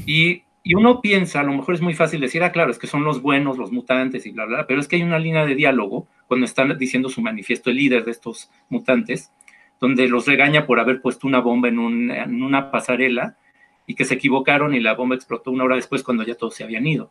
y, 0.07 0.43
y 0.63 0.75
uno 0.75 1.01
piensa, 1.01 1.41
a 1.41 1.45
lo 1.45 1.53
mejor 1.53 1.75
es 1.75 1.81
muy 1.81 1.95
fácil 1.95 2.21
decir, 2.21 2.43
ah, 2.43 2.53
claro, 2.53 2.71
es 2.71 2.79
que 2.79 2.87
son 2.87 3.05
los 3.05 3.23
buenos, 3.23 3.59
los 3.59 3.73
mutantes 3.73 4.27
y 4.27 4.31
bla, 4.31 4.45
bla, 4.45 4.67
pero 4.67 4.81
es 4.81 4.89
que 4.89 4.97
hay 4.97 5.03
una 5.03 5.19
línea 5.19 5.47
de 5.47 5.55
diálogo 5.55 6.07
cuando 6.27 6.47
están 6.47 6.77
diciendo 6.79 7.09
su 7.09 7.23
manifiesto 7.23 7.71
el 7.71 7.77
líder 7.77 8.05
de 8.05 8.13
estos 8.13 8.51
mutantes, 8.69 9.33
donde 9.81 10.09
los 10.09 10.27
regaña 10.27 10.67
por 10.67 10.79
haber 10.79 11.01
puesto 11.01 11.27
una 11.27 11.41
bomba 11.41 11.69
en, 11.69 11.79
una 11.79 12.71
pasarela 12.71 13.37
y 13.87 13.95
que 13.95 14.05
se 14.05 14.15
equivocaron 14.15 14.75
y 14.75 14.81
la 14.81 14.95
bomba 14.95 15.17
explotó 15.17 15.51
una 15.51 15.65
hora 15.65 15.77
después 15.77 16.03
cuando 16.03 16.23
ya 16.23 16.35
todos 16.35 16.55
se 16.55 16.65
habían 16.65 16.87
ido. 16.87 17.11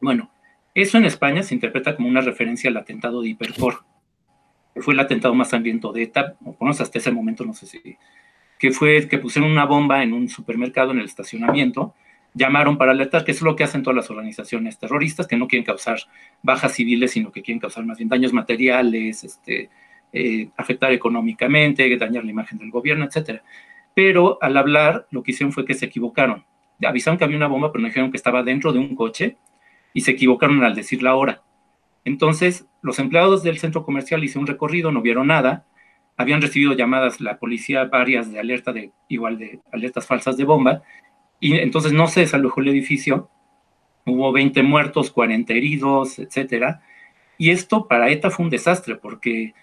Bueno, 0.00 0.30
eso 0.74 0.98
en 0.98 1.04
España 1.04 1.42
se 1.42 1.54
interpreta 1.54 1.94
como 1.94 2.08
una 2.08 2.20
referencia 2.20 2.68
al 2.68 2.76
atentado 2.76 3.22
de 3.22 3.28
Hipercor, 3.28 3.84
que 4.74 4.82
fue 4.82 4.94
el 4.94 5.00
atentado 5.00 5.34
más 5.34 5.50
sangriento 5.50 5.92
de 5.92 6.02
ETA, 6.02 6.36
o 6.44 6.54
por 6.54 6.68
hasta 6.68 6.98
ese 6.98 7.12
momento 7.12 7.44
no 7.44 7.54
sé 7.54 7.66
si, 7.66 7.96
que 8.58 8.72
fue 8.72 9.08
que 9.08 9.18
pusieron 9.18 9.50
una 9.50 9.64
bomba 9.64 10.02
en 10.02 10.12
un 10.12 10.28
supermercado 10.28 10.90
en 10.90 10.98
el 10.98 11.04
estacionamiento, 11.04 11.94
llamaron 12.34 12.76
para 12.76 12.90
alertar, 12.90 13.24
que 13.24 13.30
es 13.30 13.40
lo 13.40 13.54
que 13.54 13.62
hacen 13.62 13.84
todas 13.84 13.96
las 13.96 14.10
organizaciones 14.10 14.78
terroristas, 14.78 15.28
que 15.28 15.36
no 15.36 15.46
quieren 15.46 15.64
causar 15.64 16.00
bajas 16.42 16.72
civiles, 16.72 17.12
sino 17.12 17.30
que 17.30 17.42
quieren 17.42 17.60
causar 17.60 17.84
más 17.84 17.98
bien 17.98 18.08
daños 18.08 18.32
materiales, 18.32 19.22
este, 19.22 19.70
eh, 20.16 20.48
afectar 20.56 20.92
económicamente, 20.92 21.96
dañar 21.96 22.24
la 22.24 22.30
imagen 22.30 22.56
del 22.56 22.70
gobierno, 22.70 23.04
etcétera. 23.04 23.42
Pero 23.94 24.38
al 24.40 24.56
hablar, 24.56 25.08
lo 25.10 25.24
que 25.24 25.32
hicieron 25.32 25.52
fue 25.52 25.64
que 25.64 25.74
se 25.74 25.86
equivocaron. 25.86 26.44
Avisaron 26.86 27.18
que 27.18 27.24
había 27.24 27.36
una 27.36 27.48
bomba, 27.48 27.72
pero 27.72 27.84
dijeron 27.84 28.12
que 28.12 28.16
estaba 28.16 28.44
dentro 28.44 28.72
de 28.72 28.78
un 28.78 28.94
coche 28.94 29.36
y 29.92 30.02
se 30.02 30.12
equivocaron 30.12 30.62
al 30.62 30.76
decir 30.76 31.02
la 31.02 31.16
hora. 31.16 31.42
Entonces, 32.04 32.66
los 32.80 33.00
empleados 33.00 33.42
del 33.42 33.58
centro 33.58 33.84
comercial 33.84 34.22
hicieron 34.22 34.42
un 34.42 34.46
recorrido, 34.46 34.92
no 34.92 35.02
vieron 35.02 35.26
nada, 35.26 35.66
habían 36.16 36.40
recibido 36.40 36.74
llamadas 36.74 37.20
la 37.20 37.38
policía 37.38 37.84
varias 37.84 38.30
de 38.30 38.38
alerta 38.38 38.72
de 38.72 38.92
igual 39.08 39.36
de 39.36 39.58
alertas 39.72 40.06
falsas 40.06 40.36
de 40.36 40.44
bomba 40.44 40.82
y 41.40 41.56
entonces 41.58 41.92
no 41.92 42.06
se 42.06 42.20
desalojó 42.20 42.60
el 42.60 42.68
edificio. 42.68 43.30
Hubo 44.06 44.30
20 44.32 44.62
muertos, 44.62 45.10
40 45.10 45.52
heridos, 45.52 46.18
etcétera. 46.20 46.82
Y 47.36 47.50
esto 47.50 47.88
para 47.88 48.10
ETA 48.10 48.30
fue 48.30 48.44
un 48.44 48.50
desastre 48.50 48.94
porque 48.96 49.54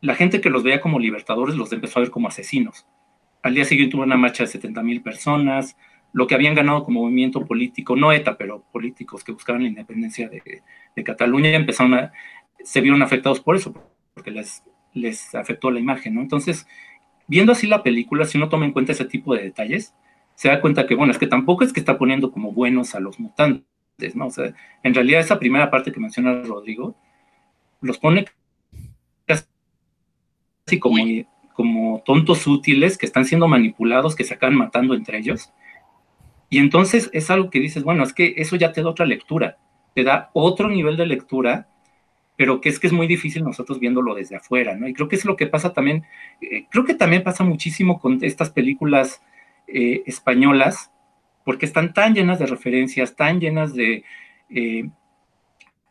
la 0.00 0.14
gente 0.14 0.40
que 0.40 0.50
los 0.50 0.62
veía 0.62 0.80
como 0.80 0.98
libertadores 0.98 1.54
los 1.56 1.72
empezó 1.72 1.98
a 1.98 2.02
ver 2.02 2.10
como 2.10 2.28
asesinos. 2.28 2.86
Al 3.42 3.54
día 3.54 3.64
siguiente 3.64 3.96
hubo 3.96 4.04
una 4.04 4.16
marcha 4.16 4.44
de 4.44 4.48
70 4.48 4.82
mil 4.82 5.02
personas, 5.02 5.76
lo 6.12 6.26
que 6.26 6.34
habían 6.34 6.54
ganado 6.54 6.84
como 6.84 7.02
movimiento 7.02 7.46
político, 7.46 7.96
no 7.96 8.12
ETA, 8.12 8.36
pero 8.36 8.64
políticos 8.72 9.22
que 9.22 9.32
buscaban 9.32 9.62
la 9.62 9.68
independencia 9.68 10.28
de, 10.28 10.62
Cataluña, 11.04 11.50
empezaron 11.50 11.94
a, 11.94 12.12
se 12.62 12.80
vieron 12.80 13.02
afectados 13.02 13.40
por 13.40 13.56
eso, 13.56 13.72
porque 14.12 14.30
les, 14.30 14.62
les 14.92 15.34
afectó 15.34 15.70
la 15.70 15.80
imagen, 15.80 16.14
¿no? 16.14 16.20
Entonces, 16.20 16.66
viendo 17.26 17.52
así 17.52 17.66
la 17.66 17.82
película, 17.82 18.26
si 18.26 18.36
uno 18.36 18.50
toma 18.50 18.66
en 18.66 18.72
cuenta 18.72 18.92
ese 18.92 19.06
tipo 19.06 19.34
de 19.34 19.44
detalles, 19.44 19.94
se 20.34 20.48
da 20.48 20.60
cuenta 20.60 20.86
que, 20.86 20.94
bueno, 20.94 21.12
es 21.12 21.18
que 21.18 21.26
tampoco 21.26 21.64
es 21.64 21.72
que 21.72 21.80
está 21.80 21.96
poniendo 21.96 22.32
como 22.32 22.52
buenos 22.52 22.94
a 22.94 23.00
los 23.00 23.18
mutantes, 23.18 23.64
¿no? 24.14 24.26
O 24.26 24.30
sea, 24.30 24.52
en 24.82 24.94
realidad 24.94 25.20
esa 25.20 25.38
primera 25.38 25.70
parte 25.70 25.92
que 25.92 26.00
menciona 26.00 26.42
Rodrigo, 26.42 26.96
los 27.80 27.98
pone 27.98 28.26
como, 30.78 30.96
como 31.52 32.02
tontos 32.04 32.46
útiles 32.46 32.96
que 32.96 33.06
están 33.06 33.24
siendo 33.24 33.48
manipulados, 33.48 34.14
que 34.14 34.24
se 34.24 34.34
acaban 34.34 34.56
matando 34.56 34.94
entre 34.94 35.18
ellos. 35.18 35.52
Y 36.48 36.58
entonces 36.58 37.10
es 37.12 37.30
algo 37.30 37.50
que 37.50 37.60
dices, 37.60 37.84
bueno, 37.84 38.02
es 38.02 38.12
que 38.12 38.34
eso 38.36 38.56
ya 38.56 38.72
te 38.72 38.82
da 38.82 38.90
otra 38.90 39.06
lectura, 39.06 39.58
te 39.94 40.04
da 40.04 40.30
otro 40.32 40.68
nivel 40.68 40.96
de 40.96 41.06
lectura, 41.06 41.68
pero 42.36 42.60
que 42.60 42.70
es 42.70 42.80
que 42.80 42.86
es 42.86 42.92
muy 42.92 43.06
difícil 43.06 43.44
nosotros 43.44 43.78
viéndolo 43.78 44.14
desde 44.14 44.36
afuera, 44.36 44.74
¿no? 44.74 44.88
Y 44.88 44.94
creo 44.94 45.08
que 45.08 45.16
es 45.16 45.24
lo 45.24 45.36
que 45.36 45.46
pasa 45.46 45.72
también, 45.74 46.04
eh, 46.40 46.64
creo 46.70 46.84
que 46.84 46.94
también 46.94 47.22
pasa 47.22 47.44
muchísimo 47.44 48.00
con 48.00 48.18
estas 48.22 48.50
películas 48.50 49.22
eh, 49.66 50.02
españolas, 50.06 50.90
porque 51.44 51.66
están 51.66 51.92
tan 51.92 52.14
llenas 52.14 52.38
de 52.38 52.46
referencias, 52.46 53.14
tan 53.14 53.40
llenas 53.40 53.74
de, 53.74 54.04
eh, 54.48 54.88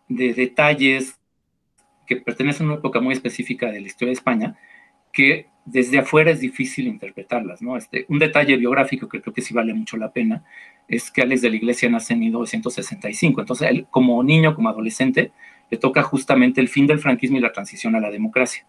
de 0.07 0.33
detalles 0.33 1.18
que 2.09 2.15
pertenecen 2.15 2.65
a 2.65 2.71
una 2.71 2.79
época 2.79 2.99
muy 2.99 3.13
específica 3.13 3.71
de 3.71 3.81
la 3.81 3.85
historia 3.85 4.09
de 4.09 4.13
España, 4.13 4.57
que 5.13 5.45
desde 5.63 5.99
afuera 5.99 6.31
es 6.31 6.39
difícil 6.39 6.87
interpretarlas, 6.87 7.61
¿no? 7.61 7.77
Este, 7.77 8.07
un 8.09 8.17
detalle 8.17 8.57
biográfico 8.57 9.07
que 9.07 9.21
creo 9.21 9.31
que 9.31 9.43
sí 9.43 9.53
vale 9.53 9.75
mucho 9.75 9.95
la 9.95 10.11
pena 10.11 10.43
es 10.87 11.11
que 11.11 11.21
Alex 11.21 11.43
de 11.43 11.51
la 11.51 11.57
Iglesia 11.57 11.87
nace 11.87 12.13
en 12.13 12.21
1965, 12.21 13.41
entonces 13.41 13.69
él 13.69 13.85
como 13.91 14.23
niño, 14.23 14.55
como 14.55 14.69
adolescente, 14.69 15.31
le 15.69 15.77
toca 15.77 16.01
justamente 16.01 16.59
el 16.61 16.67
fin 16.67 16.87
del 16.87 16.97
franquismo 16.97 17.37
y 17.37 17.41
la 17.41 17.51
transición 17.51 17.95
a 17.95 17.99
la 17.99 18.09
democracia. 18.09 18.65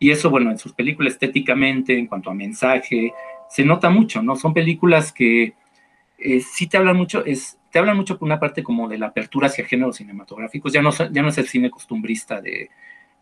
Y 0.00 0.10
eso, 0.10 0.28
bueno, 0.28 0.50
en 0.50 0.58
sus 0.58 0.72
películas 0.72 1.12
estéticamente, 1.12 1.96
en 1.96 2.08
cuanto 2.08 2.30
a 2.30 2.34
mensaje, 2.34 3.12
se 3.48 3.64
nota 3.64 3.90
mucho, 3.90 4.22
¿no? 4.22 4.34
Son 4.34 4.52
películas 4.52 5.12
que 5.12 5.54
eh, 6.18 6.40
sí 6.40 6.66
te 6.66 6.78
hablan 6.78 6.96
mucho, 6.96 7.24
es, 7.24 7.58
te 7.76 7.80
hablan 7.80 7.98
mucho 7.98 8.16
por 8.16 8.24
una 8.24 8.40
parte 8.40 8.62
como 8.62 8.88
de 8.88 8.96
la 8.96 9.08
apertura 9.08 9.48
hacia 9.48 9.66
géneros 9.66 9.96
cinematográficos, 9.96 10.72
ya 10.72 10.80
no, 10.80 10.88
es 10.88 11.36
el 11.36 11.46
cine 11.46 11.68
costumbrista 11.68 12.40
de, 12.40 12.70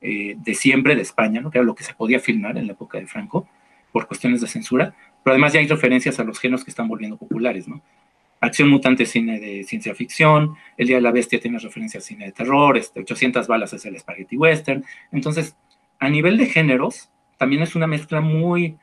eh, 0.00 0.37
de 0.38 0.54
siempre 0.54 0.94
de 0.94 1.02
España, 1.02 1.40
¿no? 1.40 1.50
que 1.50 1.58
era 1.58 1.64
lo 1.64 1.75
que 1.75 1.82
se 1.82 1.92
podía 1.92 2.20
filmar 2.20 2.56
en 2.56 2.68
la 2.68 2.75
época 2.75 2.99
de 2.99 3.08
Franco, 3.08 3.49
por 3.90 4.06
cuestiones 4.06 4.40
de 4.40 4.46
censura, 4.46 4.94
pero 5.25 5.32
además 5.34 5.54
ya 5.54 5.58
hay 5.58 5.66
referencias 5.66 6.20
a 6.20 6.23
los 6.23 6.38
géneros 6.38 6.62
que 6.62 6.70
están 6.70 6.87
volviendo 6.87 7.16
populares, 7.16 7.66
¿no? 7.66 7.82
Acción 8.40 8.68
Mutante 8.68 9.06
cine 9.06 9.40
de 9.40 9.64
ciencia 9.64 9.92
ficción, 9.92 10.54
El 10.76 10.87
Día 10.87 10.96
de 10.99 11.02
la 11.02 11.11
Bestia 11.11 11.40
tiene 11.40 11.58
referencias 11.58 12.04
a 12.04 12.06
cine 12.06 12.26
de 12.26 12.30
terror, 12.30 12.76
este, 12.76 13.00
800 13.00 13.49
balas 13.49 13.73
es 13.73 13.84
el 13.87 13.99
spaghetti 13.99 14.37
western. 14.37 14.84
Entonces, 15.11 15.56
a 15.99 16.08
nivel 16.08 16.38
de 16.38 16.46
géneros, 16.46 17.11
también 17.38 17.62
es 17.62 17.75
una 17.75 17.88
mezcla 17.88 18.20
muy, 18.20 18.76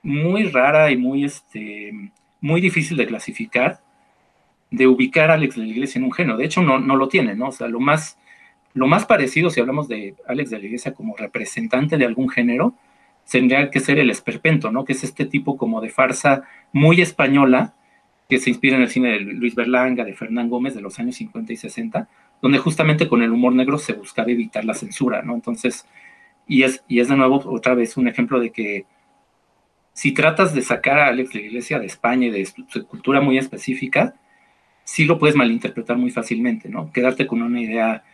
muy 0.00 0.44
rara 0.44 0.92
y 0.92 0.96
muy, 0.96 1.24
este, 1.24 1.92
muy 2.40 2.60
difícil 2.60 2.96
de 2.96 3.06
clasificar, 3.08 3.80
de 4.72 4.86
ubicar 4.86 5.30
a 5.30 5.34
Alex 5.34 5.54
de 5.54 5.62
la 5.62 5.68
Iglesia 5.68 5.98
en 5.98 6.04
un 6.04 6.12
género. 6.12 6.38
De 6.38 6.46
hecho, 6.46 6.62
no, 6.62 6.80
no 6.80 6.96
lo 6.96 7.06
tiene, 7.08 7.36
¿no? 7.36 7.48
O 7.48 7.52
sea, 7.52 7.68
lo 7.68 7.78
más, 7.78 8.18
lo 8.72 8.86
más 8.86 9.04
parecido, 9.04 9.50
si 9.50 9.60
hablamos 9.60 9.86
de 9.86 10.16
Alex 10.26 10.50
de 10.50 10.58
la 10.58 10.64
Iglesia 10.64 10.94
como 10.94 11.14
representante 11.16 11.98
de 11.98 12.06
algún 12.06 12.28
género, 12.30 12.74
tendría 13.30 13.70
que 13.70 13.80
ser 13.80 13.98
el 13.98 14.10
esperpento, 14.10 14.72
¿no? 14.72 14.84
Que 14.84 14.94
es 14.94 15.04
este 15.04 15.26
tipo 15.26 15.56
como 15.58 15.80
de 15.82 15.90
farsa 15.90 16.42
muy 16.72 17.02
española, 17.02 17.74
que 18.28 18.38
se 18.38 18.48
inspira 18.48 18.76
en 18.76 18.82
el 18.82 18.88
cine 18.88 19.10
de 19.10 19.20
Luis 19.20 19.54
Berlanga, 19.54 20.04
de 20.04 20.14
Fernán 20.14 20.48
Gómez 20.48 20.74
de 20.74 20.80
los 20.80 20.98
años 20.98 21.16
50 21.16 21.52
y 21.52 21.56
60, 21.56 22.08
donde 22.40 22.58
justamente 22.58 23.06
con 23.06 23.22
el 23.22 23.30
humor 23.30 23.54
negro 23.54 23.76
se 23.76 23.92
buscaba 23.92 24.30
evitar 24.30 24.64
la 24.64 24.74
censura, 24.74 25.22
¿no? 25.22 25.34
Entonces, 25.34 25.86
y 26.48 26.62
es, 26.62 26.82
y 26.88 27.00
es 27.00 27.08
de 27.08 27.16
nuevo 27.16 27.42
otra 27.44 27.74
vez 27.74 27.98
un 27.98 28.08
ejemplo 28.08 28.40
de 28.40 28.50
que 28.50 28.86
si 29.92 30.12
tratas 30.12 30.54
de 30.54 30.62
sacar 30.62 30.98
a 30.98 31.08
Alex 31.08 31.30
de 31.34 31.40
la 31.40 31.46
Iglesia 31.46 31.78
de 31.78 31.86
España 31.86 32.28
y 32.28 32.30
de 32.30 32.46
su 32.46 32.86
cultura 32.86 33.20
muy 33.20 33.36
específica, 33.36 34.14
sí 34.92 35.06
lo 35.06 35.18
puedes 35.18 35.36
malinterpretar 35.36 35.96
muy 35.96 36.10
fácilmente, 36.10 36.68
¿no? 36.68 36.92
Quedarte 36.92 37.26
con 37.26 37.40
una 37.40 37.62
idea 37.62 38.04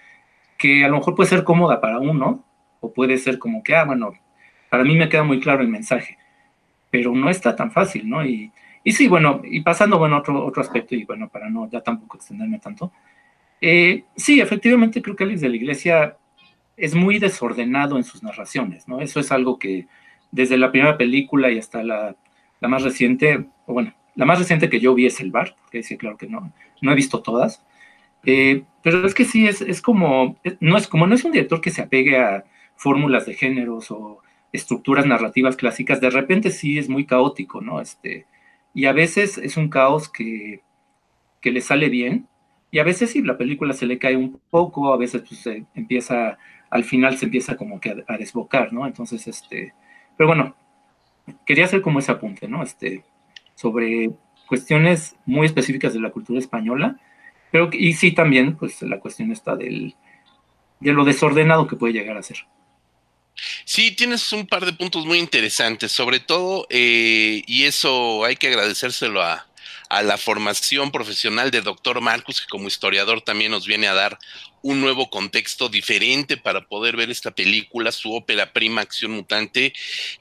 que 0.56 0.85
a 0.85 0.88
lo 0.88 0.99
mejor 0.99 1.16
puede 1.16 1.28
ser 1.28 1.42
cómoda 1.42 1.80
para 1.80 1.99
uno, 1.99 2.44
o 2.78 2.92
puede 2.92 3.18
ser 3.18 3.40
como 3.40 3.64
que, 3.64 3.75
ah, 3.75 3.85
bueno, 3.85 4.12
para 4.70 4.85
mí 4.85 4.94
me 4.94 5.08
queda 5.08 5.25
muy 5.25 5.40
claro 5.40 5.61
el 5.62 5.66
mensaje, 5.66 6.18
pero 6.88 7.12
no 7.16 7.30
está 7.30 7.56
tan 7.56 7.73
fácil, 7.73 8.08
¿no? 8.08 8.25
Y, 8.25 8.52
y 8.85 8.92
sí, 8.92 9.08
bueno, 9.08 9.42
y 9.42 9.61
pasando, 9.62 9.99
bueno, 9.99 10.18
otro, 10.18 10.47
otro 10.47 10.62
aspecto, 10.62 10.94
y 10.94 11.02
bueno, 11.04 11.28
para 11.28 11.50
no 11.50 11.68
ya 11.68 11.80
tampoco 11.80 12.16
extenderme 12.16 12.61
tanto, 12.61 12.92
eh, 13.61 14.04
sí, 14.14 14.40
efectivamente 14.40 15.02
creo 15.02 15.16
que 15.16 15.25
Alex 15.25 15.40
de 15.40 15.49
la 15.49 15.56
Iglesia 15.56 16.16
es 16.76 16.94
muy 16.94 17.18
desordenado 17.18 17.97
en 17.97 18.04
sus 18.04 18.23
narraciones, 18.23 18.87
¿no? 18.87 19.00
Eso 19.00 19.18
es 19.18 19.32
algo 19.32 19.58
que 19.58 19.88
desde 20.30 20.56
la 20.56 20.70
primera 20.70 20.97
película 20.97 21.50
y 21.50 21.58
hasta 21.58 21.82
la, 21.82 22.14
la 22.61 22.68
más 22.68 22.85
reciente, 22.85 23.47
o 23.66 23.73
bueno, 23.73 23.94
la 24.19 24.25
más 24.25 24.41
reciente 24.41 24.69
que 24.69 24.81
yo 24.81 24.95
vi 24.95 25.07
es 25.07 25.21
El 25.21 25.31
Bar, 25.31 25.55
porque 25.61 25.85
sí, 25.85 25.97
claro 25.97 26.17
que 26.17 26.27
no, 26.27 26.53
no 26.83 26.91
he 26.91 26.95
visto 26.97 27.23
todas, 27.23 27.65
eh, 28.25 28.65
pero 28.83 29.07
es 29.07 29.15
que 29.15 29.25
sí, 29.25 29.47
es, 29.47 29.61
es 29.61 29.81
como, 29.81 30.37
no 30.59 30.77
es 30.77 30.89
como, 30.89 31.07
no 31.07 31.15
es 31.15 31.25
un 31.25 31.31
director 31.31 31.61
que 31.61 31.71
se 31.71 31.83
apegue 31.83 32.19
a 32.19 32.45
fórmulas 32.75 33.27
de 33.27 33.35
géneros 33.35 33.93
o 33.93 34.21
estructuras 34.53 35.07
narrativas 35.07 35.55
clásicas, 35.55 36.01
de 36.01 36.11
repente 36.11 36.51
sí 36.51 36.79
es 36.79 36.89
muy 36.89 37.07
caótico, 37.07 37.61
¿no? 37.61 37.81
Este, 37.81 38.27
y 38.75 38.87
a 38.87 38.93
veces 38.93 39.39
es 39.39 39.57
un 39.57 39.69
caos 39.69 40.09
que, 40.09 40.63
que 41.41 41.53
le 41.53 41.61
sale 41.61 41.89
bien, 41.89 42.27
y 42.73 42.81
a 42.81 42.85
veces 42.85 43.13
sí, 43.13 43.23
la 43.23 43.39
película 43.39 43.73
se 43.73 43.87
le 43.87 44.01
cae 44.01 44.17
un 44.17 44.41
poco, 44.51 44.93
a 44.93 44.97
veces 44.97 45.23
pues, 45.29 45.39
se 45.43 45.65
empieza, 45.77 46.39
al 46.71 46.83
final 46.83 47.17
se 47.19 47.27
empieza 47.27 47.57
como 47.57 47.79
que 47.79 47.91
a, 47.91 48.15
a, 48.15 48.19
desbocar, 48.19 48.73
¿no? 48.73 48.85
Entonces, 48.85 49.29
este, 49.29 49.75
pero 50.17 50.27
bueno, 50.27 50.57
quería 51.47 51.67
hacer 51.67 51.83
como 51.83 52.01
ese 52.01 52.11
apunte, 52.11 52.49
¿no? 52.49 52.65
Este, 52.65 53.05
sobre 53.59 54.11
cuestiones 54.47 55.17
muy 55.27 55.47
específicas 55.47 55.93
de 55.93 56.00
la 56.00 56.11
cultura 56.11 56.38
española, 56.38 56.97
pero 57.50 57.69
y 57.73 57.95
sí 57.95 58.12
también, 58.12 58.57
pues 58.57 58.81
la 58.83 59.00
cuestión 59.00 59.33
está 59.33 59.57
del, 59.57 59.95
de 60.81 60.93
lo 60.93 61.05
desordenado 61.05 61.67
que 61.67 61.77
puede 61.77 61.93
llegar 61.93 62.17
a 62.17 62.23
ser. 62.23 62.47
Sí, 63.65 63.93
tienes 63.93 64.33
un 64.33 64.47
par 64.47 64.65
de 64.65 64.73
puntos 64.73 65.07
muy 65.07 65.19
interesantes, 65.19 65.93
sobre 65.93 66.21
todo, 66.21 66.67
eh, 66.71 67.43
y 67.47 67.65
eso 67.65 68.25
hay 68.25 68.37
que 68.37 68.49
agradecérselo 68.49 69.23
a, 69.23 69.47
a 69.88 70.03
la 70.03 70.19
formación 70.19 70.91
profesional 70.91 71.50
de 71.50 71.61
doctor 71.61 72.00
Marcus, 72.00 72.41
que 72.41 72.49
como 72.49 72.69
historiador 72.69 73.23
también 73.23 73.50
nos 73.50 73.67
viene 73.67 73.88
a 73.88 73.95
dar 73.95 74.19
un 74.62 74.81
nuevo 74.81 75.11
contexto 75.11 75.69
diferente 75.69 76.37
para 76.37 76.67
poder 76.67 76.97
ver 76.97 77.11
esta 77.11 77.31
película, 77.31 77.93
su 77.93 78.12
ópera 78.12 78.53
prima 78.53 78.81
Acción 78.81 79.12
Mutante, 79.12 79.73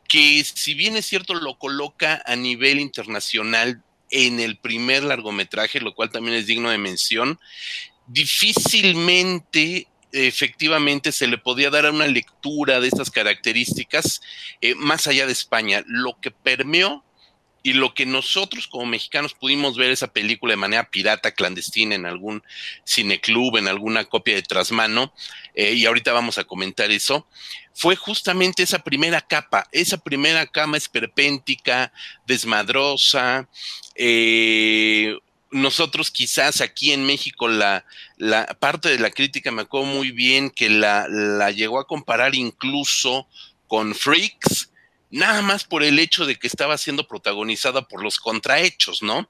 que 0.08 0.44
si 0.44 0.74
bien 0.74 0.96
es 0.96 1.06
cierto 1.06 1.34
lo 1.34 1.58
coloca 1.58 2.22
a 2.26 2.36
nivel 2.36 2.80
internacional 2.80 3.84
en 4.10 4.40
el 4.40 4.58
primer 4.58 5.04
largometraje, 5.04 5.82
lo 5.82 5.94
cual 5.94 6.10
también 6.10 6.38
es 6.38 6.46
digno 6.46 6.70
de 6.70 6.78
mención, 6.78 7.40
difícilmente 8.08 9.88
efectivamente 10.12 11.12
se 11.12 11.28
le 11.28 11.38
podía 11.38 11.70
dar 11.70 11.92
una 11.92 12.08
lectura 12.08 12.80
de 12.80 12.88
estas 12.88 13.12
características 13.12 14.22
eh, 14.62 14.74
más 14.76 15.08
allá 15.08 15.26
de 15.26 15.34
España. 15.34 15.84
Lo 15.86 16.20
que 16.20 16.32
permeó 16.32 17.04
y 17.64 17.74
lo 17.74 17.94
que 17.94 18.06
nosotros 18.06 18.68
como 18.68 18.86
mexicanos 18.86 19.34
pudimos 19.34 19.78
ver 19.78 19.92
esa 19.92 20.08
película 20.08 20.54
de 20.54 20.58
manera 20.58 20.90
pirata, 20.90 21.32
clandestina, 21.32 21.96
en 21.96 22.06
algún 22.06 22.44
cineclub, 22.86 23.58
en 23.58 23.68
alguna 23.68 24.06
copia 24.06 24.36
de 24.36 24.42
trasmano, 24.44 25.14
eh, 25.54 25.74
y 25.74 25.86
ahorita 25.86 26.14
vamos 26.14 26.38
a 26.38 26.44
comentar 26.44 26.92
eso, 26.92 27.28
fue 27.74 27.96
justamente 27.96 28.64
esa 28.64 28.80
primera 28.80 29.22
capa, 29.22 29.68
esa 29.72 29.98
primera 29.98 30.46
cama 30.48 30.78
esperpéntica, 30.78 31.92
desmadrosa, 32.26 33.48
eh, 33.96 35.16
nosotros 35.52 36.12
quizás 36.12 36.62
aquí 36.62 36.92
en 36.92 37.06
México 37.06 37.48
la, 37.48 37.86
la, 38.18 38.46
parte 38.60 38.90
de 38.90 39.00
la 39.00 39.12
crítica 39.12 39.52
me 39.52 39.62
acuerdo 39.62 39.88
muy 39.88 40.12
bien 40.12 40.50
que 40.50 40.70
la, 40.70 41.08
la 41.10 41.52
llegó 41.52 41.80
a 41.80 41.88
comparar 41.88 42.36
incluso 42.36 43.28
con 43.68 43.94
Freaks, 43.94 44.67
nada 45.10 45.42
más 45.42 45.64
por 45.64 45.84
el 45.84 46.00
hecho 46.00 46.26
de 46.26 46.36
que 46.36 46.48
estaba 46.48 46.78
siendo 46.78 47.08
protagonizada 47.08 47.88
por 47.88 48.04
los 48.04 48.20
contrahechos, 48.20 49.02
¿no? 49.02 49.30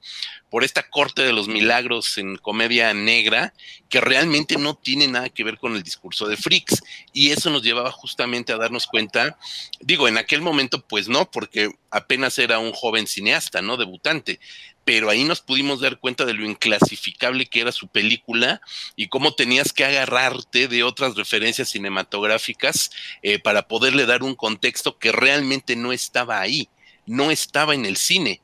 Por 0.50 0.64
esta 0.64 0.90
corte 0.90 1.24
de 1.24 1.34
los 1.34 1.48
milagros 1.48 2.18
en 2.18 2.38
comedia 2.38 2.94
negra, 2.94 3.54
que 3.90 4.02
realmente 4.02 4.58
no 4.58 4.76
tiene 4.76 5.08
nada 5.08 5.30
que 5.30 5.44
ver 5.44 5.58
con 5.58 5.76
el 5.76 5.84
discurso 5.84 6.28
de 6.28 6.38
Freaks. 6.38 6.82
Y 7.14 7.32
eso 7.32 7.50
nos 7.50 7.64
llevaba 7.64 7.92
justamente 7.92 8.54
a 8.54 8.58
darnos 8.58 8.88
cuenta, 8.88 9.38
digo, 9.80 10.08
en 10.08 10.18
aquel 10.18 10.42
momento 10.42 10.86
pues 10.88 11.08
no, 11.08 11.30
porque 11.30 11.72
apenas 11.92 12.40
era 12.40 12.60
un 12.60 12.74
joven 12.74 13.08
cineasta, 13.08 13.62
¿no? 13.62 13.78
Debutante, 13.78 14.40
pero 14.88 15.10
ahí 15.10 15.26
nos 15.26 15.42
pudimos 15.42 15.82
dar 15.82 16.00
cuenta 16.00 16.24
de 16.24 16.34
lo 16.34 16.46
inclasificable 16.46 17.46
que 17.46 17.60
era 17.60 17.74
su 17.74 17.90
película 17.90 18.62
y 18.96 19.10
cómo 19.10 19.34
tenías 19.34 19.74
que 19.74 19.84
agarrarte 19.84 20.70
de 20.70 20.84
otras 20.84 21.18
referencias 21.18 21.68
cinematográficas 21.68 22.90
eh, 23.22 23.38
para 23.38 23.68
poderle 23.68 24.06
dar 24.06 24.24
un 24.24 24.34
contexto 24.34 24.98
que 24.98 25.12
realmente 25.12 25.76
no 25.76 25.92
estaba 25.92 26.40
ahí, 26.40 26.70
no 27.06 27.32
estaba 27.32 27.76
en 27.76 27.86
el 27.86 27.98
cine. 27.98 28.40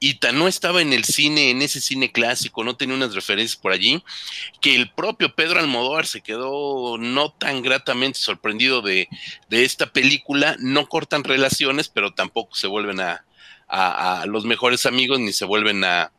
Y 0.00 0.14
tan 0.14 0.36
no 0.36 0.48
estaba 0.48 0.82
en 0.82 0.92
el 0.92 1.04
cine, 1.04 1.50
en 1.50 1.62
ese 1.62 1.80
cine 1.80 2.10
clásico, 2.10 2.64
no 2.64 2.76
tenía 2.76 2.96
unas 2.96 3.14
referencias 3.14 3.56
por 3.56 3.70
allí, 3.70 4.02
que 4.60 4.74
el 4.74 4.90
propio 4.90 5.32
Pedro 5.36 5.60
Almodóvar 5.60 6.08
se 6.08 6.22
quedó 6.22 6.98
no 6.98 7.30
tan 7.30 7.62
gratamente 7.62 8.18
sorprendido 8.18 8.82
de, 8.82 9.08
de 9.48 9.64
esta 9.64 9.92
película. 9.92 10.56
No 10.58 10.88
cortan 10.88 11.22
relaciones, 11.22 11.88
pero 11.88 12.12
tampoco 12.12 12.56
se 12.56 12.66
vuelven 12.66 12.98
a, 12.98 13.24
a, 13.76 14.26
los 14.26 14.44
mejores 14.44 14.86
amigos 14.86 15.18
ni 15.18 15.32
se 15.32 15.44
vuelven 15.44 15.82
a, 15.84 16.12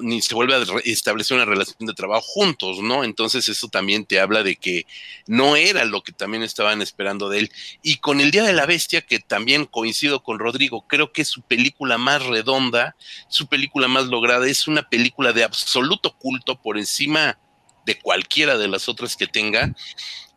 ni 0.00 0.22
se 0.22 0.34
vuelve 0.34 0.54
a 0.54 0.64
establecer 0.84 1.36
una 1.36 1.44
relación 1.44 1.86
de 1.86 1.94
trabajo 1.94 2.22
juntos, 2.22 2.78
¿no? 2.80 3.02
Entonces 3.02 3.48
eso 3.48 3.68
también 3.68 4.06
te 4.06 4.20
habla 4.20 4.42
de 4.42 4.56
que 4.56 4.86
no 5.26 5.56
era 5.56 5.84
lo 5.84 6.02
que 6.02 6.12
también 6.12 6.42
estaban 6.42 6.82
esperando 6.82 7.28
de 7.28 7.40
él. 7.40 7.52
Y 7.82 7.96
con 7.96 8.20
el 8.20 8.30
Día 8.30 8.44
de 8.44 8.52
la 8.52 8.66
Bestia, 8.66 9.00
que 9.00 9.18
también 9.18 9.64
coincido 9.64 10.22
con 10.22 10.38
Rodrigo, 10.38 10.86
creo 10.86 11.12
que 11.12 11.22
es 11.22 11.28
su 11.28 11.42
película 11.42 11.98
más 11.98 12.24
redonda, 12.24 12.94
su 13.28 13.48
película 13.48 13.88
más 13.88 14.06
lograda, 14.06 14.46
es 14.46 14.68
una 14.68 14.88
película 14.88 15.32
de 15.32 15.44
absoluto 15.44 16.16
culto 16.16 16.60
por 16.60 16.78
encima 16.78 17.38
de 17.84 17.98
cualquiera 17.98 18.56
de 18.56 18.68
las 18.68 18.88
otras 18.88 19.16
que 19.16 19.26
tenga. 19.26 19.74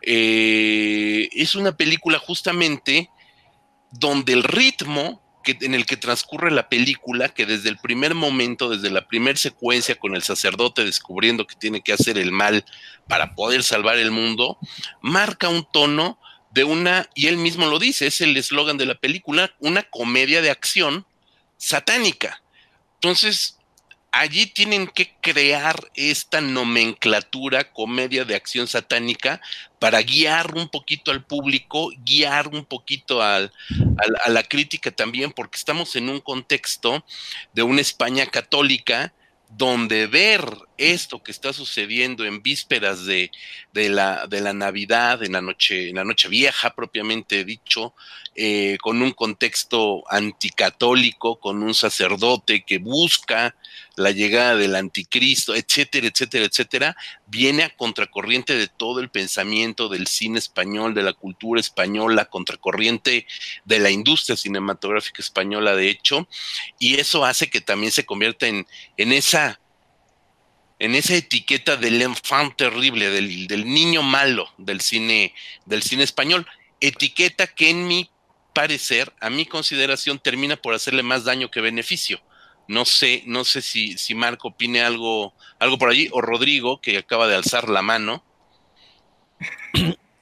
Eh, 0.01 1.29
es 1.33 1.55
una 1.55 1.75
película 1.75 2.17
justamente 2.17 3.09
donde 3.91 4.33
el 4.33 4.43
ritmo 4.43 5.21
en 5.61 5.75
el 5.75 5.85
que 5.85 5.97
transcurre 5.97 6.51
la 6.51 6.69
película, 6.69 7.29
que 7.29 7.45
desde 7.45 7.69
el 7.69 7.77
primer 7.77 8.15
momento, 8.15 8.69
desde 8.69 8.89
la 8.89 9.07
primera 9.07 9.37
secuencia 9.37 9.95
con 9.95 10.15
el 10.15 10.23
sacerdote 10.23 10.83
descubriendo 10.83 11.45
que 11.45 11.55
tiene 11.55 11.81
que 11.81 11.93
hacer 11.93 12.17
el 12.17 12.31
mal 12.31 12.65
para 13.07 13.35
poder 13.35 13.63
salvar 13.63 13.97
el 13.97 14.11
mundo, 14.11 14.57
marca 15.01 15.49
un 15.49 15.67
tono 15.71 16.19
de 16.51 16.63
una, 16.63 17.07
y 17.13 17.27
él 17.27 17.37
mismo 17.37 17.67
lo 17.67 17.77
dice, 17.77 18.07
es 18.07 18.21
el 18.21 18.35
eslogan 18.35 18.77
de 18.77 18.87
la 18.87 18.95
película, 18.95 19.53
una 19.59 19.83
comedia 19.83 20.41
de 20.41 20.49
acción 20.49 21.05
satánica. 21.57 22.41
Entonces, 22.95 23.58
allí 24.11 24.47
tienen 24.47 24.87
que 24.87 25.13
crear 25.21 25.75
esta 25.93 26.41
nomenclatura, 26.41 27.71
comedia 27.71 28.25
de 28.25 28.35
acción 28.35 28.67
satánica, 28.67 29.41
para 29.79 30.01
guiar 30.01 30.55
un 30.55 30.69
poquito 30.69 31.11
al 31.11 31.23
público, 31.25 31.91
guiar 32.05 32.47
un 32.47 32.65
poquito 32.65 33.21
al, 33.21 33.51
a 34.25 34.29
la 34.29 34.43
crítica 34.43 34.91
también, 34.91 35.31
porque 35.31 35.57
estamos 35.57 35.95
en 35.95 36.09
un 36.09 36.19
contexto 36.19 37.05
de 37.53 37.63
una 37.63 37.81
España 37.81 38.25
católica 38.25 39.13
donde 39.49 40.05
ver 40.05 40.43
esto 40.77 41.23
que 41.23 41.31
está 41.31 41.53
sucediendo 41.53 42.23
en 42.23 42.43
vísperas 42.43 43.05
de, 43.05 43.31
de, 43.73 43.89
la, 43.89 44.27
de 44.27 44.41
la, 44.41 44.53
Navidad, 44.53 45.23
en 45.23 45.31
la 45.31 45.41
noche, 45.41 45.89
en 45.89 45.95
la 45.95 46.03
noche 46.03 46.29
vieja 46.29 46.75
propiamente 46.75 47.43
dicho, 47.43 47.95
eh, 48.35 48.77
con 48.79 49.01
un 49.01 49.11
contexto 49.11 50.03
anticatólico, 50.09 51.39
con 51.39 51.63
un 51.63 51.73
sacerdote 51.73 52.63
que 52.63 52.77
busca 52.77 53.55
la 53.95 54.11
llegada 54.11 54.55
del 54.55 54.75
anticristo, 54.75 55.55
etcétera, 55.55 56.07
etcétera, 56.07 56.45
etcétera, 56.45 56.97
viene 57.27 57.63
a 57.63 57.75
contracorriente 57.75 58.55
de 58.55 58.67
todo 58.67 58.99
el 58.99 59.09
pensamiento 59.09 59.89
del 59.89 60.07
cine 60.07 60.39
español, 60.39 60.93
de 60.93 61.03
la 61.03 61.13
cultura 61.13 61.59
española, 61.59 62.25
contracorriente 62.25 63.27
de 63.65 63.79
la 63.79 63.89
industria 63.89 64.37
cinematográfica 64.37 65.21
española, 65.21 65.75
de 65.75 65.89
hecho, 65.89 66.27
y 66.79 66.95
eso 66.95 67.25
hace 67.25 67.49
que 67.49 67.61
también 67.61 67.91
se 67.91 68.05
convierta 68.05 68.47
en, 68.47 68.65
en 68.97 69.11
esa 69.11 69.59
en 70.79 70.95
esa 70.95 71.15
etiqueta 71.15 71.75
del 71.75 72.01
enfant 72.01 72.55
terrible, 72.55 73.09
del, 73.09 73.47
del, 73.47 73.65
niño 73.65 74.01
malo 74.01 74.49
del 74.57 74.79
cine, 74.79 75.33
del 75.65 75.83
cine 75.83 76.03
español, 76.03 76.47
etiqueta 76.79 77.47
que 77.47 77.69
en 77.69 77.85
mi 77.85 78.09
parecer, 78.53 79.13
a 79.19 79.29
mi 79.29 79.45
consideración, 79.45 80.19
termina 80.19 80.55
por 80.55 80.73
hacerle 80.73 81.03
más 81.03 81.25
daño 81.25 81.51
que 81.51 81.61
beneficio. 81.61 82.21
No 82.69 82.85
sé, 82.85 83.23
no 83.25 83.43
sé 83.43 83.61
si, 83.61 83.97
si 83.97 84.15
Marco 84.15 84.49
opine 84.49 84.81
algo, 84.81 85.33
algo 85.57 85.77
por 85.77 85.89
allí, 85.89 86.07
o 86.11 86.21
Rodrigo, 86.21 86.79
que 86.79 86.97
acaba 86.97 87.27
de 87.27 87.35
alzar 87.35 87.67
la 87.67 87.81
mano. 87.81 88.23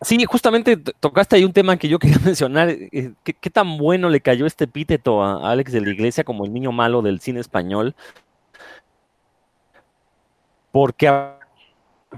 Sí, 0.02 0.24
justamente 0.26 0.78
tocaste 0.78 1.36
ahí 1.36 1.44
un 1.44 1.54
tema 1.54 1.78
que 1.78 1.90
yo 1.90 2.00
quería 2.00 2.20
mencionar. 2.20 2.70
Eh, 2.70 3.14
¿Qué, 3.24 3.50
tan 3.50 3.78
bueno 3.78 4.10
le 4.10 4.22
cayó 4.22 4.46
este 4.46 4.64
epíteto 4.64 5.24
a 5.24 5.52
Alex 5.52 5.72
de 5.72 5.82
la 5.82 5.90
Iglesia 5.90 6.24
como 6.24 6.46
el 6.46 6.54
niño 6.54 6.72
malo 6.72 7.02
del 7.02 7.20
cine 7.20 7.40
español? 7.40 7.96
porque 10.72 11.08
a 11.08 11.40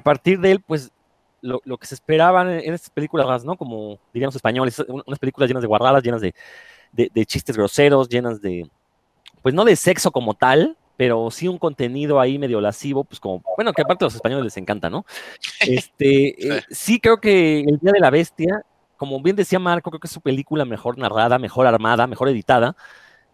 partir 0.04 0.38
de 0.40 0.52
él, 0.52 0.60
pues 0.60 0.92
lo, 1.42 1.62
que 1.78 1.88
se 1.88 1.96
esperaban 1.96 2.50
en, 2.50 2.74
estas 2.74 2.90
películas, 2.90 3.46
¿no? 3.46 3.56
Como 3.56 3.98
diríamos 4.14 4.36
españoles, 4.36 4.84
unas 4.88 5.18
películas 5.18 5.50
llenas 5.50 5.62
de 5.62 5.68
guardadas, 5.68 6.04
llenas 6.04 6.22
de, 6.22 7.26
chistes 7.26 7.56
groseros, 7.56 8.10
llenas 8.10 8.42
de, 8.42 8.70
pues 9.42 9.56
no 9.56 9.66
de 9.66 9.76
sexo 9.76 10.12
como 10.12 10.34
tal, 10.34 10.78
pero 10.98 11.32
sí 11.32 11.48
un 11.48 11.58
contenido 11.58 12.20
ahí 12.20 12.38
medio 12.38 12.60
lascivo, 12.60 13.04
pues 13.04 13.20
como, 13.20 13.42
bueno, 13.56 13.72
que 13.74 13.82
aparte 13.82 14.04
a 14.04 14.08
los 14.08 14.16
españoles 14.16 14.44
les 14.44 14.58
encanta, 14.58 14.90
¿no? 14.90 15.06
Este, 15.62 16.58
eh, 16.58 16.62
sí 16.70 17.00
creo 17.00 17.22
que 17.22 17.62
El 17.62 17.80
Día 17.80 17.94
de 17.94 18.00
la 18.00 18.10
Bestia, 18.10 18.64
como 18.98 19.22
bien 19.22 19.36
decía 19.36 19.60
Marco, 19.60 19.92
creo 19.92 20.00
que 20.00 20.08
es 20.08 20.14
su 20.14 20.22
película 20.22 20.66
mejor 20.66 20.98
narrada, 20.98 21.40
mejor 21.40 21.68
armada, 21.68 22.06
mejor 22.06 22.28
editada, 22.30 22.76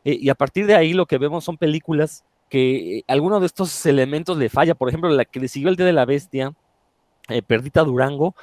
eh, 0.03 0.17
y 0.21 0.29
a 0.29 0.35
partir 0.35 0.67
de 0.67 0.75
ahí 0.75 0.93
lo 0.93 1.07
que 1.07 1.17
vemos 1.17 1.43
son 1.43 1.57
películas 1.57 2.23
que 2.49 3.03
alguno 3.07 3.39
de 3.39 3.47
estos 3.47 3.85
elementos 3.85 4.37
le 4.37 4.49
falla. 4.49 4.75
Por 4.75 4.87
ejemplo, 4.87 5.09
la 5.09 5.25
que 5.25 5.39
le 5.39 5.47
siguió 5.47 5.69
el 5.69 5.75
Día 5.75 5.87
de 5.87 5.93
la 5.93 6.05
Bestia, 6.05 6.53
eh, 7.29 7.41
Perdita 7.41 7.83
Durango, 7.83 8.35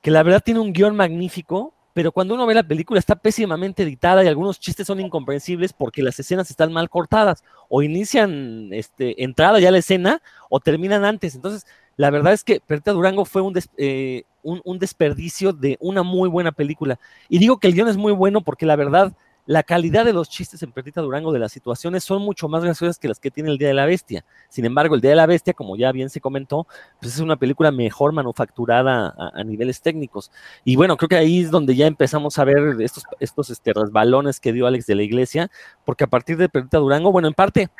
que 0.00 0.10
la 0.10 0.22
verdad 0.22 0.42
tiene 0.42 0.60
un 0.60 0.72
guion 0.72 0.96
magnífico, 0.96 1.74
pero 1.92 2.12
cuando 2.12 2.34
uno 2.34 2.46
ve 2.46 2.54
la 2.54 2.62
película 2.62 2.98
está 2.98 3.16
pésimamente 3.16 3.82
editada 3.82 4.22
y 4.24 4.28
algunos 4.28 4.60
chistes 4.60 4.86
son 4.86 5.00
incomprensibles 5.00 5.72
porque 5.72 6.02
las 6.02 6.18
escenas 6.18 6.50
están 6.50 6.72
mal 6.72 6.88
cortadas 6.88 7.42
o 7.68 7.82
inician 7.82 8.68
este, 8.72 9.22
entrada 9.22 9.58
ya 9.60 9.70
la 9.70 9.78
escena 9.78 10.22
o 10.48 10.60
terminan 10.60 11.04
antes. 11.04 11.34
Entonces, 11.34 11.66
la 11.96 12.10
verdad 12.10 12.32
es 12.32 12.44
que 12.44 12.60
Perdita 12.60 12.92
Durango 12.92 13.24
fue 13.24 13.42
un, 13.42 13.54
eh, 13.76 14.22
un, 14.42 14.60
un 14.64 14.78
desperdicio 14.78 15.52
de 15.52 15.76
una 15.80 16.02
muy 16.02 16.28
buena 16.28 16.52
película. 16.52 16.98
Y 17.28 17.38
digo 17.38 17.58
que 17.58 17.66
el 17.66 17.74
guion 17.74 17.88
es 17.88 17.96
muy 17.96 18.12
bueno 18.12 18.40
porque 18.40 18.66
la 18.66 18.76
verdad 18.76 19.12
la 19.50 19.64
calidad 19.64 20.04
de 20.04 20.12
los 20.12 20.30
chistes 20.30 20.62
en 20.62 20.70
Perdita 20.70 21.00
Durango 21.00 21.32
de 21.32 21.40
las 21.40 21.50
situaciones 21.50 22.04
son 22.04 22.22
mucho 22.22 22.48
más 22.48 22.62
graciosas 22.62 23.00
que 23.00 23.08
las 23.08 23.18
que 23.18 23.32
tiene 23.32 23.50
el 23.50 23.58
Día 23.58 23.66
de 23.66 23.74
la 23.74 23.84
Bestia. 23.84 24.24
Sin 24.48 24.64
embargo, 24.64 24.94
el 24.94 25.00
Día 25.00 25.10
de 25.10 25.16
la 25.16 25.26
Bestia, 25.26 25.54
como 25.54 25.76
ya 25.76 25.90
bien 25.90 26.08
se 26.08 26.20
comentó, 26.20 26.68
pues 27.00 27.14
es 27.14 27.18
una 27.18 27.34
película 27.34 27.72
mejor 27.72 28.12
manufacturada 28.12 29.12
a, 29.18 29.42
niveles 29.42 29.82
técnicos. 29.82 30.30
Y 30.64 30.76
bueno, 30.76 30.96
creo 30.96 31.08
que 31.08 31.16
ahí 31.16 31.40
es 31.40 31.50
donde 31.50 31.74
ya 31.74 31.88
empezamos 31.88 32.38
a 32.38 32.44
ver 32.44 32.76
estos, 32.80 33.02
estos 33.18 33.50
este, 33.50 33.72
resbalones 33.72 34.38
que 34.38 34.52
dio 34.52 34.68
Alex 34.68 34.86
de 34.86 34.94
la 34.94 35.02
Iglesia, 35.02 35.50
porque 35.84 36.04
a 36.04 36.06
partir 36.06 36.36
de 36.36 36.48
Perdita 36.48 36.78
Durango, 36.78 37.10
bueno, 37.10 37.26
en 37.26 37.34
parte, 37.34 37.70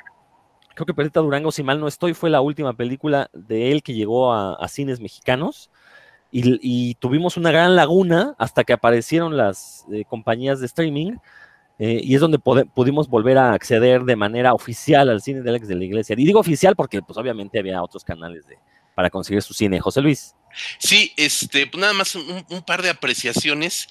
creo 0.75 0.87
que 0.87 0.95
Perdita 0.95 1.21
Durango, 1.21 1.53
si 1.53 1.63
mal 1.63 1.79
no 1.79 1.87
estoy, 1.87 2.15
fue 2.15 2.31
la 2.31 2.41
última 2.41 2.73
película 2.73 3.31
de 3.33 3.71
él 3.71 3.85
que 3.85 3.95
llegó 3.95 4.33
a, 4.33 4.67
cines 4.67 4.99
mexicanos. 4.99 5.71
Y, 6.33 6.97
tuvimos 6.97 7.37
una 7.37 7.53
gran 7.53 7.77
laguna 7.77 8.35
hasta 8.39 8.65
que 8.65 8.73
aparecieron 8.73 9.37
las 9.37 9.87
eh, 9.93 10.05
compañías 10.09 10.59
de 10.59 10.67
streaming 10.67 11.13
eh, 11.83 11.99
y 12.05 12.15
es 12.15 12.21
donde 12.21 12.39
pudimos 12.39 13.09
volver 13.09 13.39
a 13.39 13.55
acceder 13.55 14.03
de 14.03 14.15
manera 14.15 14.53
oficial 14.53 15.09
al 15.09 15.23
cine 15.23 15.41
de 15.41 15.49
Alex 15.49 15.67
de 15.67 15.77
la 15.77 15.85
Iglesia. 15.85 16.15
Y 16.19 16.27
digo 16.27 16.39
oficial 16.39 16.77
porque 16.77 17.01
pues 17.01 17.17
obviamente 17.17 17.59
había 17.59 17.83
otros 17.83 18.05
canales 18.05 18.47
de, 18.47 18.59
para 18.95 19.09
conseguir 19.09 19.41
su 19.41 19.55
cine. 19.55 19.81
José 19.81 20.03
Luis. 20.03 20.35
Sí, 20.79 21.15
este, 21.17 21.67
pues 21.67 21.81
nada 21.81 21.95
más 21.95 22.15
un, 22.17 22.45
par 22.67 22.83
de 22.83 22.91
apreciaciones. 22.91 23.89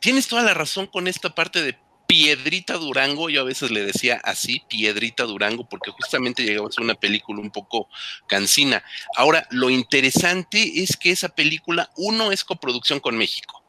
Tienes 0.00 0.26
toda 0.26 0.42
la 0.42 0.52
razón 0.52 0.88
con 0.88 1.06
esta 1.06 1.32
parte 1.32 1.62
de 1.62 1.78
Piedrita 2.08 2.74
Durango, 2.74 3.30
yo 3.30 3.42
a 3.42 3.44
veces 3.44 3.70
le 3.70 3.84
decía 3.84 4.20
así, 4.24 4.64
Piedrita 4.68 5.22
Durango, 5.22 5.68
porque 5.68 5.92
justamente 5.92 6.42
llegaba 6.42 6.66
a 6.66 6.72
ser 6.72 6.82
una 6.82 6.94
película 6.94 7.40
un 7.40 7.52
poco 7.52 7.88
cansina. 8.26 8.82
Ahora, 9.14 9.46
lo 9.50 9.70
interesante 9.70 10.82
es 10.82 10.96
que 10.96 11.12
esa 11.12 11.28
película, 11.28 11.88
uno, 11.96 12.32
es 12.32 12.42
coproducción 12.42 12.98
con 12.98 13.16
México. 13.16 13.62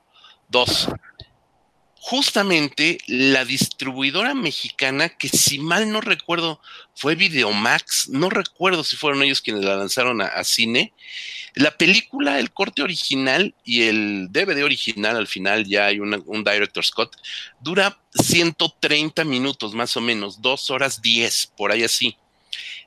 Dos, 0.48 0.90
justamente 2.00 2.98
la 3.08 3.44
distribuidora 3.44 4.34
mexicana, 4.34 5.10
que 5.10 5.28
si 5.28 5.60
mal 5.60 5.92
no 5.92 6.00
recuerdo 6.00 6.62
fue 6.96 7.16
Videomax, 7.16 8.10
no 8.10 8.30
recuerdo 8.30 8.84
si 8.84 8.96
fueron 8.96 9.22
ellos 9.22 9.42
quienes 9.42 9.66
la 9.66 9.76
lanzaron 9.76 10.22
a, 10.22 10.44
cine, 10.46 10.94
la 11.56 11.72
película, 11.72 12.40
el 12.40 12.52
corte 12.52 12.84
original 12.84 13.54
y 13.66 13.84
el 13.84 14.28
DVD 14.32 14.64
original, 14.64 15.18
al 15.18 15.28
final 15.28 15.66
ya 15.66 15.88
hay 15.88 16.00
un 16.00 16.44
director 16.44 16.86
Scott, 16.86 17.18
dura 17.60 18.00
130 18.14 19.26
minutos 19.26 19.74
más 19.74 19.98
o 19.98 20.02
menos, 20.02 20.42
dos 20.42 20.70
horas 20.70 21.02
10, 21.02 21.54
por 21.58 21.72
ahí 21.72 21.84
así. 21.84 22.16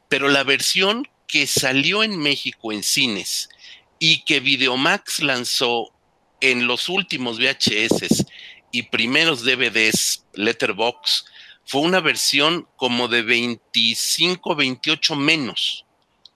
Pero 0.09 0.29
la 0.29 0.43
versión 0.43 1.07
que 1.27 1.47
salió 1.47 2.03
en 2.03 2.19
México 2.19 2.73
en 2.73 2.83
cines 2.83 3.51
y 3.99 4.25
que 4.25 4.41
Videomax 4.41 5.23
lanzó 5.23 5.93
en 6.41 6.67
los 6.67 6.89
últimos 6.89 7.39
VHS 7.39 8.27
y 8.73 8.85
primeros 8.85 9.45
DVDs, 9.45 10.25
Letterbox, 10.35 11.27
fue 11.65 11.83
una 11.83 12.01
versión 12.01 12.67
como 12.77 13.07
de 13.07 13.23
25, 13.23 14.57
28 14.57 15.15
menos 15.15 15.85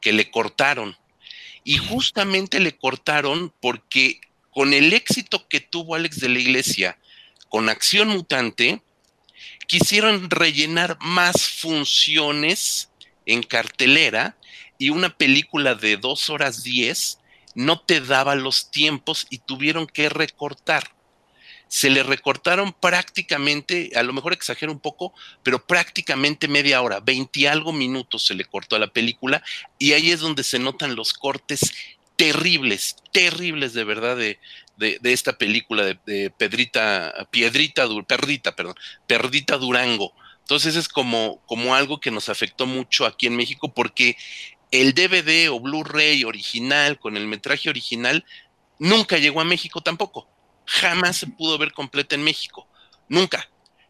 que 0.01 0.12
le 0.12 0.31
cortaron. 0.31 0.96
Y 1.64 1.79
justamente 1.79 2.61
le 2.61 2.77
cortaron 2.77 3.53
porque 3.61 4.20
con 4.51 4.72
el 4.72 4.92
éxito 4.92 5.49
que 5.49 5.61
tuvo 5.61 5.96
Alex 5.96 6.20
de 6.20 6.29
la 6.29 6.38
Iglesia 6.38 6.99
con 7.49 7.68
Acción 7.68 8.09
Mutante, 8.09 8.83
quisieron 9.66 10.31
rellenar 10.31 10.99
más 11.01 11.49
funciones 11.49 12.90
en 13.25 13.42
cartelera 13.42 14.37
y 14.79 14.90
una 14.90 15.16
película 15.16 15.75
de 15.75 15.96
dos 15.96 16.31
horas 16.31 16.62
diez 16.62 17.18
no 17.55 17.81
te 17.81 18.01
daba 18.01 18.35
los 18.35 18.70
tiempos 18.70 19.27
y 19.31 19.38
tuvieron 19.38 19.87
que 19.87 20.09
recortar 20.09 20.95
se 21.68 21.90
le 21.90 22.02
recortaron 22.02 22.72
prácticamente, 22.72 23.90
a 23.96 24.02
lo 24.02 24.12
mejor 24.12 24.33
exagero 24.33 24.72
un 24.72 24.81
poco, 24.81 25.12
pero 25.42 25.66
prácticamente 25.66 26.48
media 26.48 26.81
hora, 26.81 27.00
20 27.00 27.48
algo 27.48 27.72
minutos 27.72 28.26
se 28.26 28.35
le 28.35 28.44
cortó 28.44 28.76
a 28.76 28.81
la 28.81 28.87
película 28.87 29.42
y 29.79 29.92
ahí 29.92 30.11
es 30.11 30.20
donde 30.20 30.44
se 30.44 30.59
notan 30.59 30.94
los 30.94 31.12
cortes 31.12 31.72
terribles, 32.16 32.96
terribles 33.12 33.74
de 33.74 33.85
verdad 33.85 34.16
de, 34.16 34.38
de, 34.76 34.98
esta 35.12 35.37
película 35.37 35.85
de, 35.85 36.31
Pedrita, 36.31 37.29
Piedrita, 37.31 37.87
Perdita, 38.07 38.55
perdón, 38.55 38.74
Perdita 39.07 39.59
Durango. 39.59 40.12
Entonces 40.40 40.76
es 40.76 40.88
como, 40.88 41.42
como 41.46 41.74
algo 41.74 42.00
que 42.00 42.12
nos 42.12 42.29
afectó 42.29 42.66
mucho 42.66 43.05
aquí 43.05 43.26
en 43.26 43.37
México 43.37 43.74
porque 43.74 44.16
el 44.70 44.94
DVD 44.94 45.50
o 45.50 45.59
Blu-ray 45.61 46.24
original 46.24 46.98
con 47.00 47.16
el 47.16 47.26
metraje 47.26 47.68
original 47.68 48.24
nunca 48.79 49.18
llegó 49.18 49.40
a 49.40 49.44
México 49.44 49.81
tampoco 49.81 50.29
jamás 50.66 51.16
se 51.16 51.26
pudo 51.26 51.59
ver 51.59 51.72
completa 51.72 52.14
en 52.14 52.24
México, 52.24 52.66
nunca. 53.09 53.48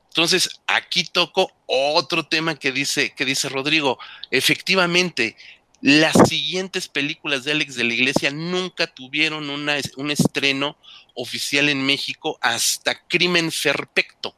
Entonces, 0.08 0.60
aquí 0.66 1.04
toco 1.04 1.52
otro 1.66 2.26
tema 2.26 2.54
que 2.54 2.72
dice, 2.72 3.12
que 3.14 3.26
dice 3.26 3.50
Rodrigo. 3.50 3.98
Efectivamente, 4.30 5.36
las 5.82 6.16
siguientes 6.26 6.88
películas 6.88 7.44
de 7.44 7.52
Alex 7.52 7.74
de 7.74 7.84
la 7.84 7.92
Iglesia 7.92 8.30
nunca 8.30 8.86
tuvieron 8.86 9.50
una, 9.50 9.76
un 9.96 10.10
estreno 10.10 10.78
oficial 11.14 11.68
en 11.68 11.84
México 11.84 12.38
hasta 12.40 13.06
Crimen 13.06 13.50
Perfecto. 13.62 14.34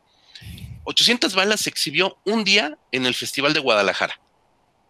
800 0.83 1.35
balas 1.35 1.61
se 1.61 1.71
exhibió 1.71 2.19
un 2.25 2.45
día 2.45 2.77
en 2.91 3.07
el 3.07 3.15
Festival 3.15 3.53
de 3.53 3.61
Guadalajara. 3.61 4.21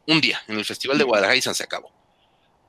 Un 0.07 0.21
día 0.21 0.43
en 0.49 0.59
el 0.59 0.65
Festival 0.65 0.97
de 0.97 1.05
Guadalajara 1.05 1.37
y 1.37 1.43
se 1.43 1.63
acabó. 1.63 1.98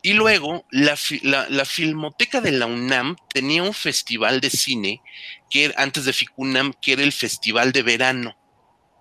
Y 0.01 0.13
luego 0.13 0.65
la, 0.71 0.95
Filmoteca 0.95 2.39
de 2.39 2.51
la 2.51 2.65
UNAM 2.65 3.17
tenía 3.33 3.63
un 3.63 3.73
festival 3.73 4.39
de 4.39 4.49
cine 4.49 5.01
que 5.49 5.73
antes 5.75 6.05
de 6.05 6.13
FICUNAM, 6.13 6.73
que 6.81 6.93
era 6.93 7.03
el 7.03 7.11
Festival 7.11 7.71
de 7.73 7.83
Verano 7.83 8.37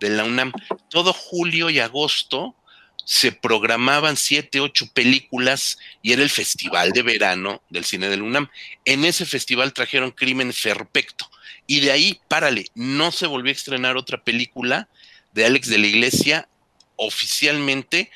de 0.01 0.11
la 0.11 0.25
UNAM. 0.25 0.53
Todo 0.91 1.13
julio 1.13 1.71
y 1.71 1.79
agosto 1.79 2.57
se 3.05 3.33
programaban 3.33 4.17
siete, 4.17 4.61
ocho 4.61 4.87
películas 4.93 5.79
y 6.03 6.13
era 6.13 6.23
el 6.23 6.31
Festival 6.31 6.91
de 6.91 7.03
Verano 7.03 7.63
del 7.71 7.85
cine 7.85 8.09
de 8.09 8.17
la 8.17 8.25
UNAM. 8.25 8.51
En 8.85 9.05
ese 9.05 9.25
festival 9.25 9.73
trajeron 9.73 10.11
Crimen 10.11 10.53
Perfecto. 10.53 11.31
Y 11.67 11.81
de 11.81 11.93
ahí, 11.93 12.21
párale, 12.29 12.67
no 12.75 13.13
se 13.13 13.27
volvió 13.27 13.51
a 13.51 13.55
estrenar 13.55 13.97
otra 13.97 14.25
película 14.25 14.89
de 15.33 15.47
Alex 15.47 15.69
de 15.69 15.79
la 15.79 15.87
Iglesia 15.87 16.49
oficialmente 16.97 18.11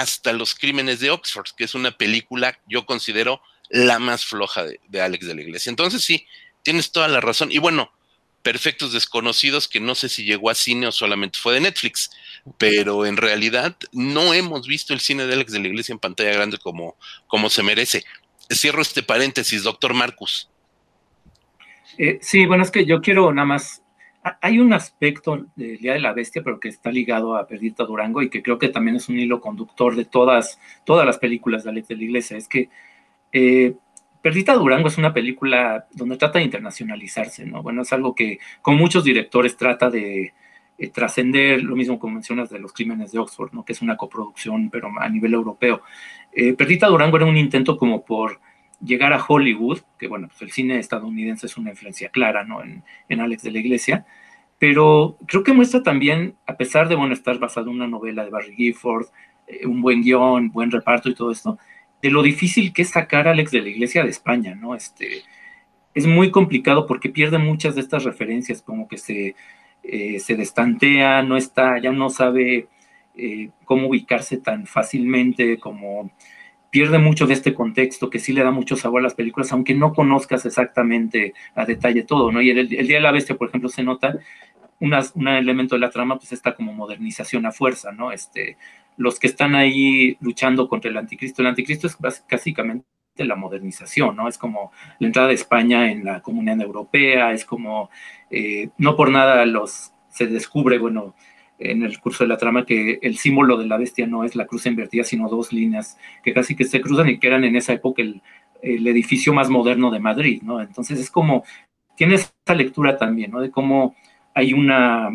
hasta 0.00 0.32
Los 0.32 0.54
Crímenes 0.54 1.00
de 1.00 1.10
Oxford, 1.10 1.46
que 1.56 1.64
es 1.64 1.74
una 1.74 1.90
película, 1.90 2.58
yo 2.66 2.86
considero, 2.86 3.42
la 3.68 3.98
más 3.98 4.24
floja 4.24 4.64
de, 4.64 5.00
Alex 5.00 5.26
de 5.26 5.34
la 5.34 5.42
Iglesia. 5.42 5.70
Entonces 5.70 6.02
sí, 6.02 6.26
tienes 6.62 6.92
toda 6.92 7.08
la 7.08 7.20
razón. 7.20 7.50
Y 7.52 7.58
bueno, 7.58 7.90
Perfectos 8.42 8.92
Desconocidos, 8.92 9.68
que 9.68 9.80
no 9.80 9.94
sé 9.94 10.08
si 10.08 10.24
llegó 10.24 10.50
a 10.50 10.54
cine 10.54 10.86
o 10.88 10.92
solamente 10.92 11.38
fue 11.38 11.54
de 11.54 11.60
Netflix, 11.60 12.10
pero 12.58 13.06
en 13.06 13.16
realidad 13.16 13.76
no 13.92 14.34
hemos 14.34 14.66
visto 14.66 14.92
el 14.94 15.00
cine 15.00 15.26
de 15.26 15.34
Alex 15.34 15.52
de 15.52 15.60
la 15.60 15.68
Iglesia 15.68 15.92
en 15.92 15.98
pantalla 15.98 16.32
grande 16.32 16.58
como, 16.58 16.96
como 17.26 17.50
se 17.50 17.62
merece. 17.62 18.04
Cierro 18.50 18.82
este 18.82 19.02
paréntesis, 19.02 19.62
doctor 19.62 19.94
Marcus. 19.94 20.48
Eh, 21.98 22.18
sí, 22.20 22.46
bueno, 22.46 22.62
es 22.64 22.70
que 22.70 22.84
yo 22.84 23.00
quiero 23.00 23.32
nada 23.32 23.46
más. 23.46 23.81
Hay 24.40 24.60
un 24.60 24.72
aspecto 24.72 25.46
del 25.56 25.78
Día 25.78 25.94
de 25.94 26.00
la 26.00 26.12
Bestia, 26.12 26.42
pero 26.44 26.60
que 26.60 26.68
está 26.68 26.92
ligado 26.92 27.36
a 27.36 27.46
Perdita 27.46 27.84
Durango 27.84 28.22
y 28.22 28.30
que 28.30 28.42
creo 28.42 28.58
que 28.58 28.68
también 28.68 28.96
es 28.96 29.08
un 29.08 29.18
hilo 29.18 29.40
conductor 29.40 29.96
de 29.96 30.04
todas, 30.04 30.60
todas 30.84 31.04
las 31.04 31.18
películas 31.18 31.64
de 31.64 31.70
Alex 31.70 31.88
de 31.88 31.96
la 31.96 32.04
Iglesia. 32.04 32.36
Es 32.36 32.46
que 32.46 32.68
eh, 33.32 33.74
Perdita 34.22 34.54
Durango 34.54 34.86
es 34.86 34.98
una 34.98 35.12
película 35.12 35.86
donde 35.92 36.16
trata 36.16 36.38
de 36.38 36.44
internacionalizarse, 36.44 37.44
¿no? 37.44 37.62
Bueno, 37.62 37.82
es 37.82 37.92
algo 37.92 38.14
que 38.14 38.38
con 38.62 38.76
muchos 38.76 39.02
directores 39.02 39.56
trata 39.56 39.90
de 39.90 40.32
eh, 40.78 40.88
trascender, 40.88 41.62
lo 41.62 41.74
mismo 41.74 41.98
como 41.98 42.14
mencionas 42.14 42.48
de 42.48 42.60
los 42.60 42.72
crímenes 42.72 43.10
de 43.10 43.18
Oxford, 43.18 43.52
¿no? 43.52 43.64
Que 43.64 43.72
es 43.72 43.82
una 43.82 43.96
coproducción, 43.96 44.70
pero 44.70 44.88
a 45.00 45.08
nivel 45.08 45.34
europeo. 45.34 45.82
Eh, 46.32 46.52
Perdita 46.52 46.86
Durango 46.86 47.16
era 47.16 47.26
un 47.26 47.36
intento 47.36 47.76
como 47.76 48.04
por 48.04 48.40
llegar 48.84 49.12
a 49.12 49.24
Hollywood, 49.24 49.80
que 49.98 50.08
bueno, 50.08 50.28
pues 50.28 50.42
el 50.42 50.52
cine 50.52 50.78
estadounidense 50.78 51.46
es 51.46 51.56
una 51.56 51.70
influencia 51.70 52.08
clara, 52.10 52.44
¿no? 52.44 52.62
En, 52.62 53.20
Alex 53.20 53.42
de 53.42 53.52
la 53.52 53.58
Iglesia, 53.58 54.06
pero 54.58 55.18
creo 55.26 55.42
que 55.42 55.52
muestra 55.52 55.82
también, 55.82 56.36
a 56.46 56.56
pesar 56.56 56.88
de, 56.88 56.94
bueno, 56.94 57.14
estar 57.14 57.38
basado 57.38 57.70
en 57.70 57.76
una 57.76 57.88
novela 57.88 58.24
de 58.24 58.30
Barry 58.30 58.54
Gifford, 58.54 59.06
eh, 59.46 59.66
un 59.66 59.82
buen 59.82 60.02
guion, 60.02 60.50
buen 60.50 60.70
reparto 60.70 61.08
y 61.08 61.14
todo 61.14 61.30
esto, 61.30 61.58
de 62.00 62.10
lo 62.10 62.22
difícil 62.22 62.72
que 62.72 62.82
es 62.82 62.90
sacar 62.90 63.28
a 63.28 63.32
Alex 63.32 63.50
de 63.52 63.62
la 63.62 63.68
Iglesia 63.68 64.02
de 64.02 64.10
España, 64.10 64.54
¿no? 64.54 64.74
Este, 64.74 65.22
es 65.94 66.06
muy 66.06 66.30
complicado 66.30 66.86
porque 66.86 67.08
pierde 67.08 67.38
muchas 67.38 67.74
de 67.74 67.82
estas 67.82 68.04
referencias, 68.04 68.62
como 68.62 68.88
que 68.88 68.98
se, 68.98 69.36
eh, 69.82 70.18
se 70.20 70.36
destantea, 70.36 71.22
no 71.22 71.36
está, 71.36 71.78
ya 71.78 71.92
no 71.92 72.10
sabe 72.10 72.68
eh, 73.14 73.50
cómo 73.64 73.88
ubicarse 73.88 74.38
tan 74.38 74.66
fácilmente, 74.66 75.58
como 75.58 76.10
pierde 76.72 76.98
mucho 76.98 77.26
de 77.26 77.34
este 77.34 77.52
contexto 77.52 78.08
que 78.08 78.18
sí 78.18 78.32
le 78.32 78.42
da 78.42 78.50
mucho 78.50 78.76
sabor 78.76 79.00
a 79.00 79.04
las 79.04 79.14
películas, 79.14 79.52
aunque 79.52 79.74
no 79.74 79.92
conozcas 79.92 80.46
exactamente 80.46 81.34
a 81.54 81.66
detalle 81.66 82.02
todo, 82.02 82.32
¿no? 82.32 82.40
Y 82.40 82.48
el, 82.48 82.66
Día 82.66 82.96
de 82.96 83.00
la 83.00 83.12
Bestia, 83.12 83.36
por 83.36 83.48
ejemplo, 83.48 83.68
se 83.68 83.82
nota 83.82 84.18
un 84.80 85.28
elemento 85.28 85.74
de 85.74 85.80
la 85.80 85.90
trama, 85.90 86.16
pues 86.16 86.32
está 86.32 86.54
como 86.54 86.72
modernización 86.72 87.44
a 87.44 87.52
fuerza, 87.52 87.92
¿no? 87.92 88.10
Este, 88.10 88.56
los 88.96 89.18
que 89.18 89.26
están 89.26 89.54
ahí 89.54 90.16
luchando 90.20 90.66
contra 90.66 90.90
el 90.90 90.96
anticristo. 90.96 91.42
El 91.42 91.48
anticristo 91.48 91.86
es 91.88 91.98
básicamente 91.98 92.86
la 93.16 93.36
modernización, 93.36 94.16
¿no? 94.16 94.26
Es 94.26 94.38
como 94.38 94.72
la 94.98 95.08
entrada 95.08 95.28
de 95.28 95.34
España 95.34 95.92
en 95.92 96.06
la 96.06 96.22
comunidad 96.22 96.62
europea, 96.62 97.32
es 97.32 97.44
como, 97.44 97.90
eh, 98.30 98.70
no 98.78 98.96
por 98.96 99.10
nada 99.10 99.44
los, 99.44 99.92
se 100.08 100.26
descubre, 100.26 100.78
bueno, 100.78 101.14
en 101.70 101.82
el 101.82 101.98
curso 102.00 102.24
de 102.24 102.28
la 102.28 102.36
trama 102.36 102.66
que 102.66 102.98
el 103.02 103.16
símbolo 103.18 103.56
de 103.56 103.66
la 103.66 103.76
bestia 103.76 104.06
no 104.06 104.24
es 104.24 104.34
la 104.34 104.46
cruz 104.46 104.66
invertida, 104.66 105.04
sino 105.04 105.28
dos 105.28 105.52
líneas 105.52 105.98
que 106.22 106.32
casi 106.32 106.56
que 106.56 106.64
se 106.64 106.80
cruzan 106.80 107.08
y 107.08 107.18
que 107.18 107.26
eran 107.26 107.44
en 107.44 107.56
esa 107.56 107.72
época 107.72 108.02
el, 108.02 108.22
edificio 108.62 109.34
más 109.34 109.50
moderno 109.50 109.90
de 109.90 109.98
Madrid, 109.98 110.40
¿no? 110.42 110.60
Entonces 110.60 111.00
es 111.00 111.10
como, 111.10 111.42
tiene 111.96 112.14
esa 112.14 112.54
lectura 112.54 112.96
también, 112.96 113.32
¿no? 113.32 113.40
De 113.40 113.50
cómo 113.50 113.96
hay 114.34 114.52
una, 114.52 115.10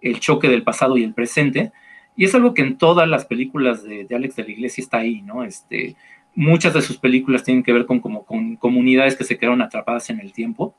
el 0.00 0.18
choque 0.18 0.48
del 0.48 0.64
pasado 0.64 0.96
y 0.96 1.04
el 1.04 1.14
presente, 1.14 1.70
y 2.16 2.24
es 2.24 2.34
algo 2.34 2.54
que 2.54 2.62
en 2.62 2.78
todas 2.78 3.08
las 3.08 3.24
películas 3.24 3.84
de, 3.84 4.06
Alex 4.12 4.34
de 4.34 4.42
la 4.44 4.50
Iglesia 4.50 4.82
está 4.82 4.98
ahí, 4.98 5.22
¿no? 5.22 5.44
Este, 5.44 5.94
muchas 6.34 6.74
de 6.74 6.82
sus 6.82 6.98
películas 6.98 7.44
tienen 7.44 7.62
que 7.62 7.72
ver 7.72 7.86
con, 7.86 8.00
como, 8.00 8.24
con 8.24 8.56
comunidades 8.56 9.16
que 9.16 9.24
se 9.24 9.38
quedaron 9.38 9.62
atrapadas 9.62 10.10
en 10.10 10.18
el 10.18 10.32
tiempo 10.32 10.74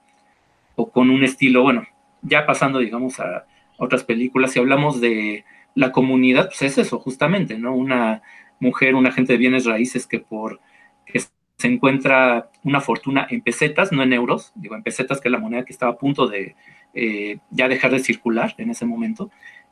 o 0.75 0.91
con 0.91 1.09
un 1.09 1.23
estilo, 1.23 1.63
bueno, 1.63 1.85
ya 2.21 2.45
pasando, 2.45 2.79
digamos, 2.79 3.19
a 3.19 3.45
otras 3.77 4.03
películas, 4.03 4.51
si 4.51 4.59
hablamos 4.59 5.01
de 5.01 5.45
la 5.75 5.91
comunidad, 5.91 6.47
pues 6.47 6.61
es 6.61 6.77
eso, 6.77 6.99
justamente, 6.99 7.57
¿no? 7.57 7.75
Una 7.75 8.21
mujer, 8.59 8.95
un 8.95 9.07
agente 9.07 9.33
de 9.33 9.39
bienes 9.39 9.65
raíces 9.65 10.07
que 10.07 10.19
por 10.19 10.59
que 11.05 11.19
se 11.19 11.67
encuentra 11.67 12.49
una 12.63 12.81
fortuna 12.81 13.27
en 13.29 13.41
pesetas, 13.41 13.91
no 13.91 14.03
en 14.03 14.13
euros, 14.13 14.51
digo, 14.55 14.75
en 14.75 14.83
pesetas, 14.83 15.21
que 15.21 15.27
es 15.27 15.31
la 15.31 15.39
moneda 15.39 15.65
que 15.65 15.73
estaba 15.73 15.93
a 15.93 15.97
punto 15.97 16.27
de 16.27 16.55
eh, 16.93 17.37
ya 17.51 17.67
dejar 17.67 17.91
de 17.91 17.99
circular 17.99 18.53
en 18.57 18.69
ese 18.69 18.85
momento, 18.85 19.31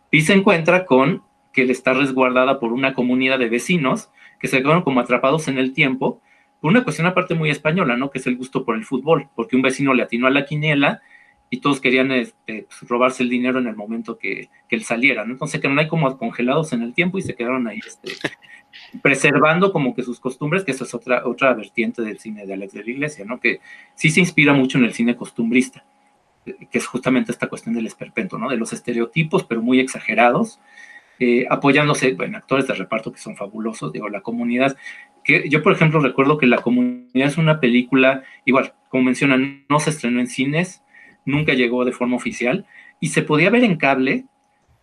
y 0.09 0.21
se 0.21 0.33
encuentra 0.33 0.85
con 0.85 1.23
que 1.53 1.65
le 1.65 1.73
está 1.73 1.93
resguardada 1.93 2.59
por 2.59 2.73
una 2.73 2.93
comunidad 2.93 3.39
de 3.39 3.49
vecinos 3.49 4.09
que 4.39 4.47
se 4.47 4.61
quedaron 4.61 4.83
como 4.83 4.99
atrapados 4.99 5.47
en 5.47 5.57
el 5.57 5.73
tiempo, 5.73 6.21
por 6.59 6.71
una 6.71 6.83
cuestión 6.83 7.07
aparte 7.07 7.35
muy 7.35 7.49
española, 7.49 7.97
¿no? 7.97 8.09
Que 8.09 8.19
es 8.19 8.27
el 8.27 8.37
gusto 8.37 8.63
por 8.63 8.75
el 8.75 8.85
fútbol, 8.85 9.29
porque 9.35 9.55
un 9.55 9.61
vecino 9.61 9.93
le 9.93 10.03
atinó 10.03 10.27
a 10.27 10.31
la 10.31 10.45
quiniela 10.45 11.01
y 11.53 11.59
todos 11.59 11.81
querían 11.81 12.11
este, 12.13 12.65
pues, 12.67 12.89
robarse 12.89 13.23
el 13.23 13.29
dinero 13.29 13.59
en 13.59 13.67
el 13.67 13.75
momento 13.75 14.17
que, 14.17 14.49
que 14.69 14.75
él 14.77 14.85
saliera, 14.85 15.25
¿no? 15.25 15.33
Entonces 15.33 15.59
quedaron 15.59 15.77
ahí 15.79 15.89
como 15.89 16.17
congelados 16.17 16.71
en 16.71 16.81
el 16.81 16.93
tiempo 16.93 17.17
y 17.17 17.21
se 17.21 17.35
quedaron 17.35 17.67
ahí 17.67 17.79
este, 17.85 18.13
preservando 19.01 19.73
como 19.73 19.93
que 19.93 20.01
sus 20.01 20.21
costumbres, 20.21 20.63
que 20.63 20.71
esa 20.71 20.85
es 20.85 20.93
otra, 20.93 21.27
otra 21.27 21.53
vertiente 21.53 22.01
del 22.03 22.19
cine 22.19 22.45
de 22.45 22.53
Alex 22.53 22.73
de 22.73 22.85
la 22.85 22.89
Iglesia, 22.89 23.25
¿no? 23.25 23.41
Que 23.41 23.59
sí 23.95 24.09
se 24.09 24.21
inspira 24.21 24.53
mucho 24.53 24.77
en 24.77 24.85
el 24.85 24.93
cine 24.93 25.17
costumbrista, 25.17 25.83
que 26.45 26.77
es 26.77 26.87
justamente 26.87 27.33
esta 27.33 27.47
cuestión 27.47 27.75
del 27.75 27.85
esperpento, 27.85 28.37
¿no? 28.37 28.49
De 28.49 28.55
los 28.55 28.71
estereotipos, 28.71 29.43
pero 29.43 29.61
muy 29.61 29.81
exagerados, 29.81 30.61
eh, 31.19 31.47
apoyándose 31.49 32.15
en 32.17 32.35
actores 32.35 32.65
de 32.65 32.75
reparto 32.75 33.11
que 33.11 33.19
son 33.19 33.35
fabulosos, 33.35 33.91
digo, 33.91 34.07
la 34.07 34.21
comunidad, 34.21 34.77
que 35.25 35.49
yo 35.49 35.61
por 35.61 35.73
ejemplo 35.73 35.99
recuerdo 35.99 36.37
que 36.37 36.47
La 36.47 36.59
comunidad 36.59 37.27
es 37.27 37.37
una 37.37 37.59
película, 37.59 38.23
igual, 38.45 38.73
como 38.87 39.03
mencionan, 39.03 39.65
no 39.69 39.81
se 39.81 39.89
estrenó 39.89 40.21
en 40.21 40.27
cines, 40.27 40.81
nunca 41.25 41.53
llegó 41.53 41.85
de 41.85 41.91
forma 41.91 42.15
oficial, 42.15 42.65
y 42.99 43.09
se 43.09 43.21
podía 43.21 43.49
ver 43.49 43.63
en 43.63 43.77
cable, 43.77 44.25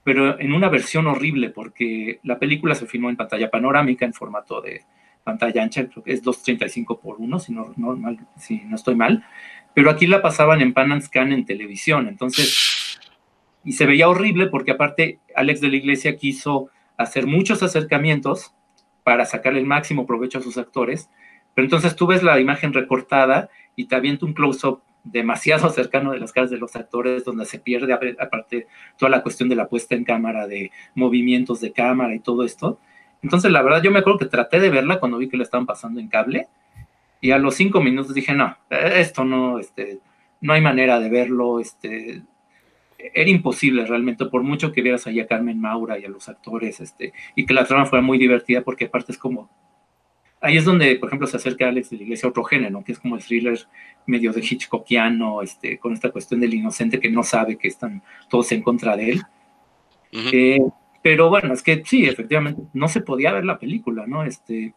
pero 0.05 0.39
en 0.41 0.53
una 0.53 0.69
versión 0.69 1.07
horrible, 1.07 1.51
porque 1.51 2.21
la 2.23 2.39
película 2.39 2.75
se 2.75 2.87
filmó 2.87 3.11
en 3.11 3.17
pantalla 3.17 3.51
panorámica, 3.51 4.05
en 4.05 4.15
formato 4.15 4.61
de 4.61 4.83
pantalla 5.25 5.63
ancha, 5.63 5.87
creo 5.89 6.03
que 6.03 6.13
es 6.13 6.23
2.35 6.23 7.01
por 7.01 7.17
1, 7.19 7.39
si 7.39 7.53
no, 7.53 7.75
si 8.39 8.63
no 8.63 8.77
estoy 8.77 8.95
mal, 8.95 9.25
pero 9.75 9.91
aquí 9.91 10.07
la 10.07 10.23
pasaban 10.23 10.61
en 10.63 10.73
Pan 10.73 10.93
and 10.93 11.03
Scan 11.03 11.33
en 11.33 11.45
televisión, 11.45 12.09
entonces 12.09 12.99
y 13.65 13.73
se 13.73 13.85
veía 13.85 14.09
horrible 14.09 14.47
porque 14.47 14.71
aparte 14.71 15.21
Alex 15.37 15.61
de 15.61 15.69
la 15.69 15.77
Iglesia 15.77 16.17
quiso 16.17 16.71
hacer 16.97 17.27
muchos 17.27 17.63
acercamientos 17.63 18.55
para 19.05 19.27
sacarle 19.27 19.61
el 19.61 19.67
máximo 19.67 20.07
provecho 20.07 20.39
a 20.39 20.43
sus 20.43 20.57
actores, 20.57 21.11
pero 21.55 21.67
entonces 21.67 21.95
tú 21.95 22.07
ves 22.07 22.23
la 22.23 22.41
imagen 22.41 22.73
recortada 22.73 23.51
y 23.77 23.87
te 23.87 23.95
avienta 23.95 24.27
un 24.27 24.33
close-up 24.33 24.81
demasiado 25.11 25.69
cercano 25.71 26.13
de 26.13 26.21
las 26.21 26.33
caras 26.33 26.51
de 26.51 26.59
los 26.59 26.77
actores, 26.77 27.25
donde 27.25 27.45
se 27.45 27.59
pierde 27.59 27.93
aparte 27.93 28.67
toda 28.97 29.11
la 29.11 29.23
cuestión 29.23 29.49
de 29.49 29.57
la 29.57 29.69
puesta 29.69 29.95
en 29.95 30.05
cámara, 30.05 30.47
de 30.47 30.71
movimientos 30.95 31.61
de 31.61 31.73
cámara 31.73 32.15
y 32.15 32.21
todo 32.21 32.45
esto. 32.45 32.79
Entonces, 33.23 33.51
la 33.51 33.63
verdad, 33.63 33.83
yo 33.83 33.91
me 33.91 33.99
acuerdo 33.99 34.21
que 34.21 34.27
traté 34.27 34.61
de 34.61 34.71
verla 34.71 35.01
cuando 35.01 35.19
vi 35.19 35.29
que 35.29 35.37
la 35.37 35.43
estaban 35.43 35.67
pasando 35.67 36.01
en 36.01 36.09
cable, 36.09 36.49
y 37.21 37.33
a 37.33 37.39
los 37.39 37.55
cinco 37.57 37.81
minutos 37.81 38.15
dije, 38.15 38.33
no, 38.33 38.57
esto 38.71 39.25
no, 39.25 39.59
este, 39.59 39.99
no 40.41 40.53
hay 40.53 40.61
manera 40.61 41.01
de 41.01 41.11
verlo, 41.11 41.59
este, 41.59 42.23
era 42.99 43.31
imposible 43.31 43.85
realmente, 43.87 44.27
por 44.27 44.43
mucho 44.43 44.73
que 44.73 44.83
vieras 44.83 45.07
ahí 45.07 45.19
a 45.19 45.27
Carmen 45.27 45.61
Maura 45.61 45.99
y 45.99 46.05
a 46.05 46.09
los 46.09 46.29
actores, 46.29 46.81
este, 46.81 47.13
y 47.35 47.45
que 47.45 47.55
la 47.55 47.65
trama 47.65 47.87
fuera 47.87 48.05
muy 48.05 48.19
divertida, 48.19 48.63
porque 48.63 48.85
aparte 48.85 49.13
es 49.13 49.19
como, 49.19 49.51
ahí 50.41 50.57
es 50.57 50.65
donde, 50.65 50.97
por 50.97 51.09
ejemplo, 51.09 51.27
se 51.27 51.37
acerca 51.37 51.67
a 51.67 51.69
Alex 51.69 51.91
de 51.91 51.97
la 51.97 52.03
Iglesia 52.05 52.27
a 52.27 52.31
otro 52.31 52.45
género, 52.45 52.83
que 52.85 52.93
es 52.93 52.99
como 52.99 53.17
el 53.17 53.23
thriller 53.23 53.59
medio 54.07 54.33
de 54.33 54.41
Hitchcockiano, 54.41 55.43
este, 55.43 55.79
con 55.79 55.93
esta 55.93 56.11
cuestión 56.11 56.41
del 56.41 56.55
inocente 56.55 57.01
que 57.01 57.11
no 57.11 57.23
sabe 57.23 57.57
que 57.57 57.69
están 57.69 58.03
todos 58.29 58.53
en 58.53 58.63
contra 58.63 58.97
de 58.97 59.11
él. 59.11 59.23
Eh, 60.13 60.61
pero 61.03 61.29
bueno, 61.29 61.53
es 61.53 61.63
que 61.63 61.83
sí, 61.85 62.05
efectivamente, 62.05 62.63
no 62.73 62.89
se 62.89 63.01
podía 63.01 63.33
ver 63.33 63.45
la 63.45 63.59
película, 63.59 64.07
¿no? 64.07 64.25
Este, 64.25 64.75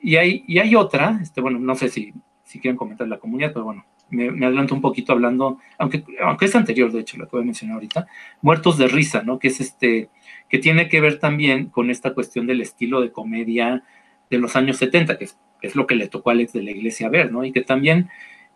y 0.00 0.16
hay, 0.16 0.44
y 0.46 0.58
hay 0.58 0.74
otra, 0.74 1.18
este, 1.22 1.40
bueno, 1.40 1.58
no 1.58 1.74
sé 1.74 1.88
si, 1.88 2.12
si 2.44 2.60
quieren 2.60 2.76
comentar 2.76 3.08
la 3.08 3.18
comunidad, 3.18 3.52
pero 3.52 3.64
bueno, 3.64 3.84
me, 4.10 4.28
adelanto 4.46 4.74
un 4.74 4.80
poquito 4.80 5.12
hablando, 5.12 5.58
aunque, 5.78 6.04
aunque 6.22 6.44
es 6.44 6.54
anterior, 6.54 6.92
de 6.92 7.00
hecho, 7.00 7.16
lo 7.16 7.26
que 7.26 7.32
voy 7.32 7.42
a 7.42 7.46
mencionar 7.46 7.74
ahorita, 7.74 8.06
Muertos 8.42 8.78
de 8.78 8.88
Risa, 8.88 9.22
¿no? 9.22 9.38
Que 9.38 9.48
es 9.48 9.60
este, 9.60 10.10
que 10.48 10.58
tiene 10.58 10.88
que 10.88 11.00
ver 11.00 11.18
también 11.18 11.66
con 11.66 11.90
esta 11.90 12.14
cuestión 12.14 12.46
del 12.46 12.60
estilo 12.60 13.00
de 13.00 13.12
comedia 13.12 13.82
de 14.30 14.38
los 14.38 14.56
años 14.56 14.76
70, 14.78 15.18
que 15.18 15.24
es, 15.24 15.76
lo 15.76 15.86
que 15.86 15.94
le 15.94 16.08
tocó 16.08 16.30
a 16.30 16.32
Alex 16.32 16.52
de 16.52 16.62
la 16.62 16.70
Iglesia 16.70 17.08
ver, 17.08 17.32
¿no? 17.32 17.44
Y 17.44 17.52
que 17.52 17.62
también 17.62 18.08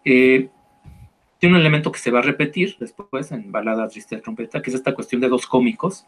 eh, 0.04 0.48
tiene 1.38 1.56
un 1.56 1.60
elemento 1.60 1.92
que 1.92 1.98
se 1.98 2.10
va 2.10 2.20
a 2.20 2.22
repetir 2.22 2.76
después 2.78 3.32
en 3.32 3.50
Balada 3.50 3.88
Triste 3.88 4.16
de 4.16 4.22
Trompeta, 4.22 4.62
que 4.62 4.70
es 4.70 4.76
esta 4.76 4.94
cuestión 4.94 5.20
de 5.20 5.28
dos 5.28 5.46
cómicos, 5.46 6.06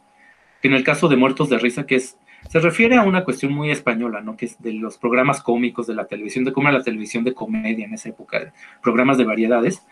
que 0.60 0.68
en 0.68 0.74
el 0.74 0.84
caso 0.84 1.08
de 1.08 1.16
Muertos 1.16 1.48
de 1.48 1.58
Risa, 1.58 1.86
que 1.86 1.96
es 1.96 2.18
se 2.48 2.60
refiere 2.60 2.96
a 2.96 3.02
una 3.02 3.24
cuestión 3.24 3.52
muy 3.52 3.70
española, 3.70 4.20
¿no? 4.20 4.36
Que 4.36 4.46
es 4.46 4.60
de 4.60 4.72
los 4.72 4.98
programas 4.98 5.42
cómicos 5.42 5.86
de 5.86 5.94
la 5.94 6.06
televisión, 6.06 6.44
de 6.44 6.52
cómo 6.52 6.68
era 6.68 6.78
la 6.78 6.84
televisión 6.84 7.24
de 7.24 7.34
comedia 7.34 7.86
en 7.86 7.94
esa 7.94 8.08
época, 8.08 8.52
programas 8.82 9.18
de 9.18 9.24
variedades. 9.24 9.86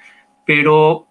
Pero 0.45 1.07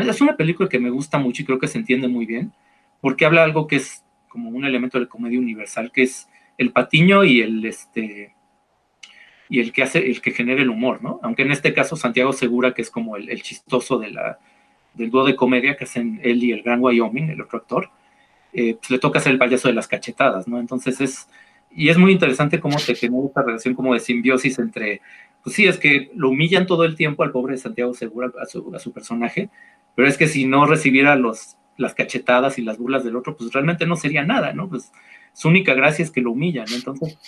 es 0.00 0.20
una 0.20 0.36
película 0.36 0.68
que 0.68 0.78
me 0.78 0.90
gusta 0.90 1.18
mucho 1.18 1.42
y 1.42 1.44
creo 1.44 1.58
que 1.58 1.68
se 1.68 1.78
entiende 1.78 2.08
muy 2.08 2.26
bien, 2.26 2.52
porque 3.00 3.26
habla 3.26 3.42
algo 3.42 3.66
que 3.66 3.76
es 3.76 4.04
como 4.28 4.50
un 4.50 4.64
elemento 4.64 4.98
de 4.98 5.08
comedia 5.08 5.38
universal, 5.38 5.92
que 5.92 6.02
es 6.02 6.28
el 6.58 6.72
patiño 6.72 7.24
y 7.24 7.40
el 7.40 7.64
este 7.64 8.34
y 9.48 9.60
el 9.60 9.72
que 9.72 9.82
hace, 9.82 10.10
el 10.10 10.20
que 10.20 10.30
genera 10.30 10.62
el 10.62 10.70
humor, 10.70 11.02
¿no? 11.02 11.20
Aunque 11.22 11.42
en 11.42 11.52
este 11.52 11.74
caso 11.74 11.96
Santiago 11.96 12.32
Segura, 12.32 12.72
que 12.72 12.82
es 12.82 12.90
como 12.90 13.16
el, 13.16 13.42
chistoso 13.42 13.98
de 13.98 14.10
la, 14.10 14.38
del 14.94 15.10
dúo 15.10 15.24
de 15.24 15.36
comedia 15.36 15.76
que 15.76 15.84
hacen 15.84 16.20
él 16.22 16.42
y 16.42 16.52
el 16.52 16.62
Gran 16.62 16.82
Wyoming, 16.82 17.30
el 17.30 17.42
otro 17.42 17.58
actor, 17.58 17.90
eh, 18.52 18.76
pues 18.76 18.90
le 18.90 18.98
toca 18.98 19.20
ser 19.20 19.32
el 19.32 19.38
payaso 19.38 19.68
de 19.68 19.74
las 19.74 19.86
cachetadas, 19.86 20.48
¿no? 20.48 20.58
Entonces 20.58 21.00
es, 21.00 21.28
y 21.70 21.88
es 21.88 21.98
muy 21.98 22.12
interesante 22.12 22.60
cómo 22.60 22.78
se 22.78 22.94
genera 22.94 23.26
esta 23.26 23.42
relación 23.42 23.74
como 23.74 23.92
de 23.94 24.00
simbiosis 24.00 24.58
entre, 24.58 25.02
pues 25.42 25.56
sí, 25.56 25.66
es 25.66 25.78
que 25.78 26.10
lo 26.14 26.30
humillan 26.30 26.66
todo 26.66 26.84
el 26.84 26.96
tiempo 26.96 27.22
al 27.22 27.32
pobre 27.32 27.56
Santiago 27.56 27.92
Segura, 27.94 28.32
a 28.40 28.46
su, 28.46 28.74
su 28.78 28.92
personaje, 28.92 29.50
pero 29.94 30.08
es 30.08 30.16
que 30.16 30.26
si 30.26 30.46
no 30.46 30.66
recibiera 30.66 31.16
los, 31.16 31.56
las 31.76 31.94
cachetadas 31.94 32.58
y 32.58 32.62
las 32.62 32.78
burlas 32.78 33.04
del 33.04 33.16
otro, 33.16 33.36
pues 33.36 33.52
realmente 33.52 33.86
no 33.86 33.96
sería 33.96 34.24
nada, 34.24 34.52
¿no? 34.52 34.68
Pues 34.68 34.90
su 35.34 35.48
única 35.48 35.74
gracia 35.74 36.02
es 36.02 36.10
que 36.10 36.22
lo 36.22 36.32
humillan. 36.32 36.66
Entonces, 36.74 37.18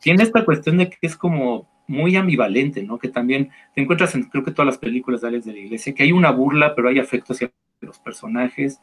tiene 0.00 0.24
esta 0.24 0.44
cuestión 0.44 0.78
de 0.78 0.90
que 0.90 0.98
es 1.02 1.16
como 1.16 1.68
muy 1.86 2.16
ambivalente, 2.16 2.82
¿no? 2.82 2.98
Que 2.98 3.08
también 3.08 3.50
te 3.74 3.82
encuentras 3.82 4.14
en 4.14 4.24
creo 4.24 4.44
que 4.44 4.52
todas 4.52 4.66
las 4.66 4.78
películas 4.78 5.20
de 5.20 5.28
Alex 5.28 5.44
de 5.44 5.52
la 5.52 5.58
Iglesia, 5.58 5.94
que 5.94 6.04
hay 6.04 6.12
una 6.12 6.30
burla, 6.30 6.74
pero 6.74 6.88
hay 6.88 6.98
afecto 6.98 7.32
hacia 7.32 7.52
los 7.80 7.98
personajes, 7.98 8.80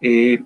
eh, 0.00 0.42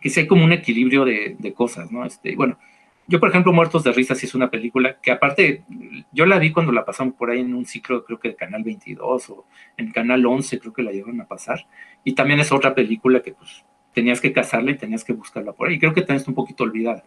que 0.00 0.10
sí 0.10 0.20
hay 0.20 0.26
como 0.26 0.44
un 0.44 0.52
equilibrio 0.52 1.04
de, 1.04 1.54
cosas, 1.54 1.90
¿no? 1.90 2.04
Este, 2.04 2.36
bueno, 2.36 2.58
yo 3.06 3.18
por 3.18 3.30
ejemplo, 3.30 3.52
Muertos 3.52 3.84
de 3.84 3.92
Risa 3.92 4.14
sí 4.14 4.26
es 4.26 4.34
una 4.34 4.50
película 4.50 5.00
que 5.00 5.10
aparte, 5.10 5.64
yo 6.12 6.26
la 6.26 6.38
vi 6.38 6.52
cuando 6.52 6.72
la 6.72 6.84
pasamos 6.84 7.14
por 7.14 7.30
ahí 7.30 7.40
en 7.40 7.54
un 7.54 7.66
ciclo, 7.66 8.04
creo 8.04 8.20
que 8.20 8.28
de 8.28 8.36
Canal 8.36 8.62
22 8.62 9.30
o 9.30 9.46
en 9.76 9.90
Canal 9.90 10.24
11, 10.24 10.60
creo 10.60 10.72
que 10.72 10.82
la 10.82 10.92
llevaron 10.92 11.20
a 11.20 11.26
pasar, 11.26 11.66
y 12.04 12.14
también 12.14 12.40
es 12.40 12.52
otra 12.52 12.74
película 12.74 13.22
que 13.22 13.32
pues 13.32 13.64
tenías 14.00 14.20
que 14.22 14.32
cazarla 14.32 14.70
y 14.70 14.78
tenías 14.78 15.04
que 15.04 15.12
buscarla 15.12 15.52
por 15.52 15.68
ahí, 15.68 15.78
creo 15.78 15.92
que 15.92 16.00
está 16.00 16.16
un 16.26 16.34
poquito 16.34 16.64
olvidada. 16.64 17.04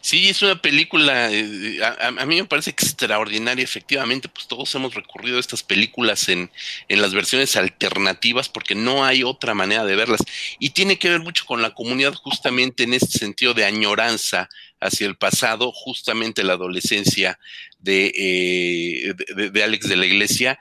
Sí, 0.00 0.28
es 0.28 0.42
una 0.42 0.60
película, 0.60 1.30
eh, 1.30 1.78
a, 1.80 2.26
mí 2.26 2.36
me 2.36 2.44
parece 2.44 2.70
extraordinaria, 2.70 3.62
efectivamente, 3.62 4.28
pues 4.28 4.48
todos 4.48 4.74
hemos 4.74 4.94
recurrido 4.94 5.36
a 5.36 5.40
estas 5.40 5.62
películas 5.62 6.28
en, 6.28 6.50
en, 6.88 7.00
las 7.00 7.14
versiones 7.14 7.54
alternativas 7.54 8.48
porque 8.48 8.74
no 8.74 9.04
hay 9.04 9.22
otra 9.22 9.54
manera 9.54 9.84
de 9.84 9.94
verlas. 9.94 10.22
Y 10.58 10.70
tiene 10.70 10.98
que 10.98 11.10
ver 11.10 11.20
mucho 11.20 11.44
con 11.46 11.62
la 11.62 11.72
comunidad 11.72 12.14
justamente 12.14 12.82
en 12.82 12.94
este 12.94 13.18
sentido 13.18 13.54
de 13.54 13.64
añoranza 13.64 14.48
hacia 14.80 15.06
el 15.06 15.16
pasado, 15.16 15.70
justamente 15.72 16.42
la 16.42 16.54
adolescencia 16.54 17.38
de, 17.78 18.12
eh, 18.16 19.50
de 19.52 19.62
Alex 19.62 19.88
de 19.88 19.96
la 19.96 20.06
Iglesia 20.06 20.58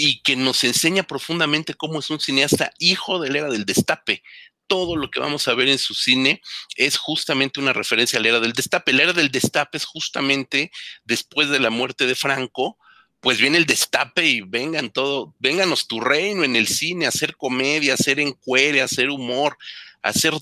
y 0.00 0.20
que 0.20 0.36
nos 0.36 0.62
enseña 0.62 1.02
profundamente 1.02 1.74
cómo 1.74 1.98
es 1.98 2.08
un 2.10 2.20
cineasta 2.20 2.72
hijo 2.78 3.18
de 3.18 3.30
la 3.30 3.38
era 3.38 3.50
del 3.50 3.64
destape 3.64 4.22
todo 4.68 4.94
lo 4.94 5.10
que 5.10 5.18
vamos 5.18 5.48
a 5.48 5.54
ver 5.54 5.68
en 5.68 5.78
su 5.78 5.94
cine 5.94 6.40
es 6.76 6.96
justamente 6.96 7.58
una 7.58 7.72
referencia 7.72 8.18
a 8.18 8.22
la 8.22 8.28
era 8.28 8.40
del 8.40 8.52
destape. 8.52 8.92
La 8.92 9.04
era 9.04 9.12
del 9.12 9.30
destape 9.30 9.78
es 9.78 9.84
justamente 9.84 10.70
después 11.04 11.48
de 11.48 11.58
la 11.58 11.70
muerte 11.70 12.06
de 12.06 12.14
Franco, 12.14 12.78
pues 13.20 13.40
viene 13.40 13.58
el 13.58 13.66
destape 13.66 14.24
y 14.24 14.40
vengan 14.42 14.90
todo, 14.90 15.34
vénganos 15.40 15.88
tu 15.88 16.00
reino 16.00 16.44
en 16.44 16.54
el 16.54 16.68
cine, 16.68 17.06
hacer 17.06 17.36
comedia, 17.36 17.94
hacer 17.94 18.20
encuere, 18.20 18.80
hacer 18.80 19.10
humor, 19.10 19.58
hacer 20.02 20.34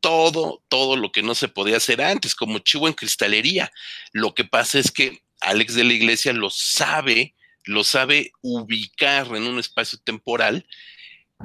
todo, 0.00 0.62
todo 0.68 0.96
lo 0.96 1.12
que 1.12 1.22
no 1.22 1.34
se 1.34 1.48
podía 1.48 1.76
hacer 1.76 2.00
antes, 2.00 2.34
como 2.34 2.60
chivo 2.60 2.88
en 2.88 2.94
cristalería. 2.94 3.70
Lo 4.12 4.34
que 4.34 4.44
pasa 4.44 4.78
es 4.78 4.90
que 4.90 5.22
Alex 5.40 5.74
de 5.74 5.84
la 5.84 5.92
Iglesia 5.92 6.32
lo 6.32 6.48
sabe, 6.50 7.34
lo 7.64 7.84
sabe 7.84 8.32
ubicar 8.40 9.26
en 9.34 9.42
un 9.44 9.58
espacio 9.58 9.98
temporal 10.02 10.66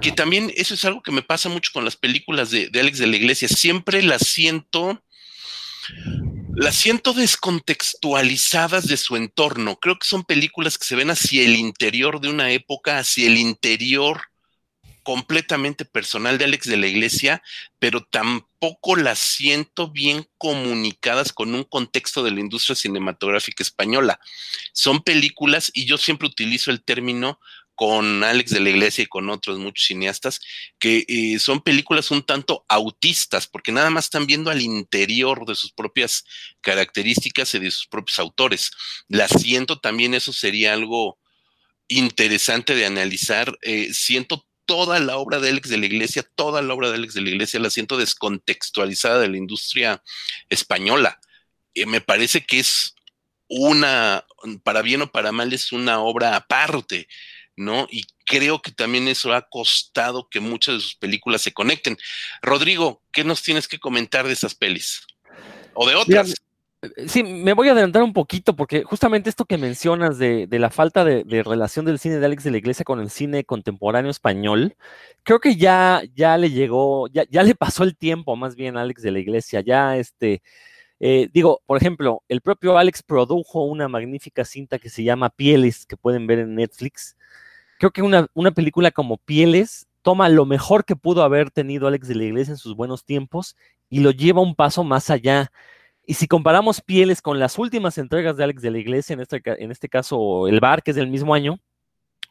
que 0.01 0.11
también 0.11 0.51
eso 0.55 0.73
es 0.73 0.85
algo 0.85 1.01
que 1.01 1.11
me 1.11 1.21
pasa 1.21 1.49
mucho 1.49 1.71
con 1.73 1.83
las 1.83 1.95
películas 1.95 2.51
de, 2.51 2.69
Alex 2.73 2.99
de 2.99 3.07
la 3.07 3.17
Iglesia. 3.17 3.47
Siempre 3.47 4.01
las 4.01 4.27
siento, 4.27 5.03
las 6.55 6.75
siento 6.75 7.13
descontextualizadas 7.13 8.87
de 8.87 8.97
su 8.97 9.15
entorno. 9.15 9.77
Creo 9.77 9.97
que 9.99 10.07
son 10.07 10.23
películas 10.23 10.77
que 10.77 10.85
se 10.85 10.95
ven 10.95 11.09
hacia 11.09 11.43
el 11.43 11.55
interior 11.55 12.21
de 12.21 12.29
una 12.29 12.51
época, 12.51 12.99
hacia 12.99 13.27
el 13.27 13.37
interior 13.37 14.21
completamente 15.03 15.85
personal 15.85 16.37
de 16.37 16.45
Alex 16.45 16.67
de 16.67 16.77
la 16.77 16.87
Iglesia, 16.87 17.41
pero 17.79 18.03
tampoco 18.03 18.95
las 18.95 19.17
siento 19.17 19.89
bien 19.89 20.27
comunicadas 20.37 21.33
con 21.33 21.55
un 21.55 21.63
contexto 21.63 22.23
de 22.23 22.31
la 22.31 22.41
industria 22.41 22.75
cinematográfica 22.75 23.63
española. 23.63 24.19
Son 24.71 25.01
películas, 25.01 25.71
y 25.73 25.85
yo 25.85 25.97
siempre 25.97 26.27
utilizo 26.27 26.69
el 26.69 26.83
término 26.83 27.39
con 27.79 28.25
Alex 28.25 28.51
de 28.51 28.59
la 28.59 28.71
Iglesia 28.71 29.05
y 29.05 29.07
con 29.07 29.29
otros 29.29 29.57
muchos 29.57 29.85
cineastas, 29.85 30.41
que 30.79 31.05
eh, 31.07 31.39
son 31.39 31.61
películas 31.61 32.11
un 32.11 32.23
tanto 32.23 32.65
autistas, 32.67 33.47
porque 33.47 33.71
nada 33.71 33.89
más 33.89 34.03
están 34.03 34.27
viendo 34.27 34.51
al 34.51 34.59
interior 34.59 35.45
de 35.45 35.55
sus 35.55 35.71
propias 35.71 36.25
características 36.59 37.55
y 37.55 37.59
de 37.59 37.71
sus 37.71 37.87
propios 37.87 38.19
autores. 38.19 38.71
La 39.07 39.29
siento 39.29 39.79
también, 39.79 40.13
eso 40.13 40.33
sería 40.33 40.73
algo 40.73 41.19
interesante 41.87 42.75
de 42.75 42.85
analizar. 42.85 43.57
Eh, 43.61 43.93
siento 43.93 44.45
toda 44.65 44.99
la 44.99 45.15
obra 45.15 45.39
de 45.39 45.47
Alex 45.47 45.69
de 45.69 45.77
la 45.77 45.85
Iglesia, 45.85 46.27
toda 46.35 46.61
la 46.61 46.73
obra 46.73 46.89
de 46.89 46.95
Alex 46.95 47.13
de 47.13 47.21
la 47.21 47.29
Iglesia 47.29 47.61
la 47.61 47.69
siento 47.69 47.95
descontextualizada 47.95 49.19
de 49.19 49.29
la 49.29 49.37
industria 49.37 50.03
española. 50.49 51.17
Me 51.87 52.01
parece 52.01 52.45
que 52.45 52.59
es 52.59 52.93
una, 53.47 54.25
para 54.63 54.81
bien 54.81 55.01
o 55.01 55.09
para 55.09 55.31
mal, 55.31 55.53
es 55.53 55.71
una 55.71 56.01
obra 56.01 56.35
aparte. 56.35 57.07
¿No? 57.59 57.87
Y 57.91 58.05
creo 58.25 58.61
que 58.61 58.71
también 58.71 59.07
eso 59.07 59.33
ha 59.33 59.41
costado 59.41 60.27
que 60.29 60.39
muchas 60.39 60.75
de 60.75 60.81
sus 60.81 60.95
películas 60.95 61.41
se 61.41 61.51
conecten. 61.51 61.97
Rodrigo, 62.41 63.01
¿qué 63.11 63.23
nos 63.23 63.43
tienes 63.43 63.67
que 63.67 63.79
comentar 63.79 64.25
de 64.25 64.33
esas 64.33 64.55
pelis? 64.55 65.05
O 65.73 65.87
de 65.87 65.95
otras. 65.95 66.35
Eh, 66.81 67.07
sí, 67.07 67.21
me 67.21 67.51
voy 67.51 67.67
a 67.67 67.73
adelantar 67.73 68.01
un 68.01 68.13
poquito 68.13 68.55
porque 68.55 68.83
justamente 68.83 69.29
esto 69.29 69.43
que 69.43 69.57
mencionas 69.57 70.17
de, 70.17 70.47
la 70.49 70.69
falta 70.69 71.03
de, 71.03 71.43
relación 71.43 71.83
del 71.83 71.99
cine 71.99 72.17
de 72.17 72.25
Alex 72.25 72.45
de 72.45 72.51
la 72.51 72.57
Iglesia 72.57 72.85
con 72.85 73.01
el 73.01 73.09
cine 73.09 73.43
contemporáneo 73.43 74.09
español, 74.09 74.77
creo 75.23 75.39
que 75.39 75.57
ya, 75.57 76.01
ya 76.15 76.37
le 76.37 76.51
llegó, 76.51 77.07
ya, 77.09 77.25
ya 77.29 77.43
le 77.43 77.55
pasó 77.55 77.83
el 77.83 77.97
tiempo 77.97 78.37
más 78.37 78.55
bien 78.55 78.77
a 78.77 78.81
Alex 78.81 79.01
de 79.01 79.11
la 79.11 79.19
Iglesia, 79.19 79.59
ya 79.59 79.97
este, 79.97 80.41
eh, 81.01 81.29
digo, 81.33 81.61
por 81.65 81.77
ejemplo, 81.77 82.23
el 82.29 82.39
propio 82.39 82.77
Alex 82.77 83.03
produjo 83.03 83.63
una 83.63 83.89
magnífica 83.89 84.45
cinta 84.45 84.79
que 84.79 84.89
se 84.89 85.03
llama 85.03 85.29
Pieles, 85.29 85.85
que 85.85 85.97
pueden 85.97 86.25
ver 86.27 86.39
en 86.39 86.55
Netflix, 86.55 87.17
creo 87.79 87.91
que 87.91 88.01
una, 88.03 88.27
una 88.33 88.51
película 88.51 88.91
como 88.91 89.17
Pieles 89.17 89.87
toma 90.01 90.29
lo 90.29 90.45
mejor 90.45 90.85
que 90.85 90.95
pudo 90.95 91.23
haber 91.23 91.49
tenido 91.49 91.87
Alex 91.87 92.07
de 92.07 92.15
la 92.15 92.25
Iglesia 92.25 92.51
en 92.51 92.57
sus 92.57 92.75
buenos 92.75 93.03
tiempos 93.05 93.55
y 93.89 94.01
lo 94.01 94.11
lleva 94.11 94.41
un 94.41 94.53
paso 94.53 94.83
más 94.83 95.09
allá. 95.09 95.51
Y 96.05 96.15
si 96.15 96.27
comparamos 96.27 96.81
Pieles 96.81 97.21
con 97.21 97.39
las 97.39 97.57
últimas 97.57 97.97
entregas 97.97 98.35
de 98.37 98.43
Alex 98.43 98.61
de 98.61 98.71
la 98.71 98.79
Iglesia, 98.79 99.13
en 99.13 99.21
este, 99.21 99.41
en 99.45 99.71
este 99.71 99.89
caso 99.89 100.47
El 100.47 100.59
Bar, 100.59 100.83
que 100.83 100.91
es 100.91 100.97
del 100.97 101.07
mismo 101.07 101.33
año, 101.33 101.59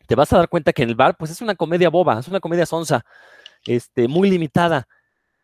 te 0.06 0.14
vas 0.14 0.32
a 0.32 0.38
dar 0.38 0.48
cuenta 0.48 0.72
que 0.72 0.82
El 0.82 0.94
Bar, 0.94 1.16
pues 1.16 1.30
es 1.30 1.40
una 1.40 1.54
comedia 1.54 1.88
boba, 1.88 2.20
es 2.20 2.28
una 2.28 2.40
comedia 2.40 2.66
sonsa, 2.66 3.04
este, 3.64 4.06
muy 4.06 4.30
limitada 4.30 4.86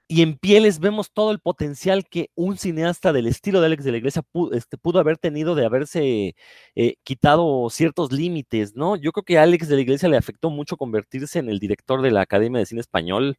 y 0.07 0.23
en 0.23 0.37
Pieles 0.37 0.81
vemos 0.81 1.11
todo 1.13 1.31
el 1.31 1.41
potencial 1.41 2.05
que 2.07 2.31
un 2.35 2.59
cineasta 2.59 3.13
del 3.13 3.27
estilo 3.27 3.61
de 3.61 3.67
Alex 3.67 3.85
de 3.85 3.93
la 3.93 3.97
Iglesia 3.99 4.23
pudo, 4.23 4.53
este, 4.53 4.77
pudo 4.77 4.99
haber 4.99 5.17
tenido 5.19 5.55
de 5.55 5.65
haberse 5.65 6.37
eh, 6.75 6.97
quitado 7.05 7.69
ciertos 7.71 8.13
límites, 8.13 8.77
¿no? 8.77 8.97
Yo 8.97 9.13
creo 9.13 9.25
que 9.25 9.39
a 9.39 9.43
Alex 9.43 9.69
de 9.69 9.77
la 9.77 9.83
Iglesia 9.83 10.09
le 10.09 10.19
afectó 10.19 10.51
mucho 10.51 10.77
convertirse 10.77 11.39
en 11.39 11.49
el 11.49 11.59
director 11.59 12.03
de 12.03 12.11
la 12.11 12.21
Academia 12.21 12.59
de 12.59 12.67
Cine 12.67 12.81
Español 12.83 13.39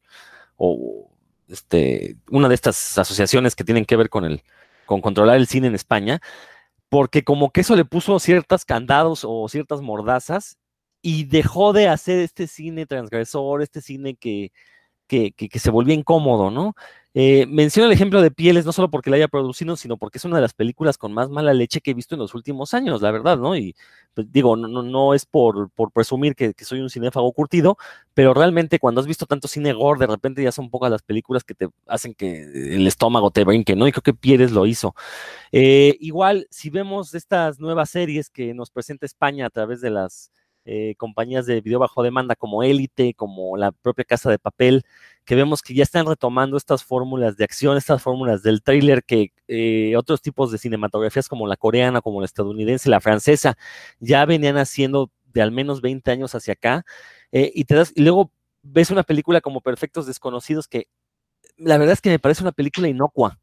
o 0.58 1.10
este, 1.48 2.18
una 2.32 2.50
de 2.50 2.56
estas 2.56 2.98
asociaciones 2.98 3.56
que 3.56 3.64
tienen 3.64 3.86
que 3.86 3.96
ver 3.96 4.10
con, 4.10 4.26
el, 4.26 4.44
con 4.86 5.02
controlar 5.02 5.38
el 5.38 5.48
cine 5.48 5.68
en 5.68 5.76
España, 5.76 6.20
porque 6.90 7.24
como 7.24 7.52
que 7.52 7.62
eso 7.62 7.76
le 7.76 7.86
puso 7.86 8.20
ciertas 8.20 8.66
candados 8.66 9.24
o 9.28 9.48
ciertas 9.50 9.82
mordazas 9.82 10.58
y 11.02 11.26
dejó 11.26 11.74
de 11.74 11.88
hacer 11.88 12.20
este 12.20 12.48
cine 12.48 12.86
transgresor, 12.88 13.62
este 13.62 13.82
cine 13.82 14.16
que 14.16 14.52
que, 15.08 15.34
se 15.60 15.72
volvía 15.72 15.96
incómodo, 15.96 16.52
¿no? 16.52 16.76
Eh, 17.18 17.46
menciono 17.48 17.88
el 17.88 17.94
ejemplo 17.94 18.22
de 18.22 18.30
Pieles, 18.30 18.66
no 18.66 18.74
solo 18.74 18.90
porque 18.90 19.10
la 19.10 19.16
haya 19.16 19.30
producido, 19.30 19.78
sino 19.78 19.96
porque 19.96 20.18
es 20.18 20.26
una 20.26 20.36
de 20.36 20.42
las 20.42 20.54
películas 20.54 20.98
con 20.98 21.14
más 21.14 21.30
mala 21.30 21.54
leche 21.54 21.80
que 21.80 21.92
he 21.92 21.94
visto 21.94 22.16
en 22.16 22.20
los 22.20 22.36
últimos 22.36 22.74
años, 22.74 23.02
la 23.02 23.10
verdad, 23.12 23.38
¿no? 23.38 23.56
Y 23.56 23.74
pues, 24.14 24.30
digo, 24.32 24.58
no, 24.58 25.14
es 25.14 25.26
por, 25.26 25.70
por 25.70 25.92
presumir 25.92 26.36
que, 26.36 26.54
soy 26.60 26.82
un 26.82 26.90
cinéfago 26.90 27.32
curtido, 27.32 27.78
pero 28.14 28.34
realmente 28.34 28.80
cuando 28.80 29.00
has 29.00 29.08
visto 29.08 29.26
tanto 29.26 29.48
cine 29.48 29.72
gore, 29.72 30.00
de 30.00 30.08
repente 30.08 30.44
ya 30.44 30.52
son 30.52 30.70
pocas 30.70 30.92
las 30.92 31.04
películas 31.04 31.46
que 31.46 31.54
te 31.56 31.70
hacen 31.88 32.14
que 32.16 32.44
el 32.76 32.86
estómago 32.86 33.32
te 33.32 33.46
brinque, 33.46 33.76
¿no? 33.78 33.88
Y 33.88 33.94
creo 33.94 34.04
que 34.04 34.14
Pieles 34.14 34.52
lo 34.52 34.66
hizo. 34.66 34.94
Eh, 35.54 35.96
igual, 36.02 36.48
si 36.50 36.70
vemos 36.70 37.14
estas 37.16 37.60
nuevas 37.62 37.90
series 37.92 38.30
que 38.30 38.54
nos 38.54 38.72
presenta 38.72 39.06
España 39.06 39.46
a 39.46 39.50
través 39.50 39.80
de 39.80 39.90
las 39.90 40.32
eh, 40.66 40.96
compañías 40.98 41.46
de 41.46 41.62
video 41.62 41.80
bajo 41.80 42.04
demanda 42.04 42.36
como 42.36 42.64
Élite, 42.64 43.14
como 43.14 43.56
la 43.56 43.72
propia 43.72 44.04
Casa 44.04 44.30
de 44.30 44.40
Papel, 44.40 44.84
que 45.24 45.36
vemos 45.36 45.62
que 45.62 45.74
ya 45.74 45.84
están 45.84 46.06
retomando 46.06 46.58
estas 46.58 46.84
fórmulas 46.84 47.38
de 47.38 47.44
acción, 47.44 47.78
estas 47.78 48.02
fórmulas 48.02 48.44
del 48.44 48.62
thriller 48.62 49.04
que 49.04 49.32
eh, 49.48 49.96
otros 49.96 50.22
tipos 50.22 50.52
de 50.52 50.58
cinematografías 50.58 51.30
como 51.30 51.48
la 51.48 51.56
coreana, 51.56 52.02
como 52.02 52.20
la 52.20 52.26
estadounidense, 52.26 52.90
la 52.90 53.00
francesa, 53.00 53.58
ya 54.00 54.26
venían 54.26 54.58
haciendo 54.58 55.12
de 55.34 55.42
al 55.42 55.52
menos 55.52 55.82
20 55.82 56.10
años 56.12 56.34
hacia 56.36 56.54
acá. 56.54 56.86
Eh, 57.32 57.52
y, 57.54 57.66
te 57.66 57.76
das, 57.76 57.92
y 57.96 58.02
luego 58.02 58.32
ves 58.64 58.92
una 58.92 59.04
película 59.04 59.42
como 59.42 59.62
Perfectos 59.62 60.08
Desconocidos 60.08 60.68
que 60.68 60.88
la 61.58 61.78
verdad 61.78 61.94
es 61.94 62.02
que 62.02 62.10
me 62.10 62.20
parece 62.20 62.44
una 62.44 62.52
película 62.52 62.88
inocua, 62.88 63.40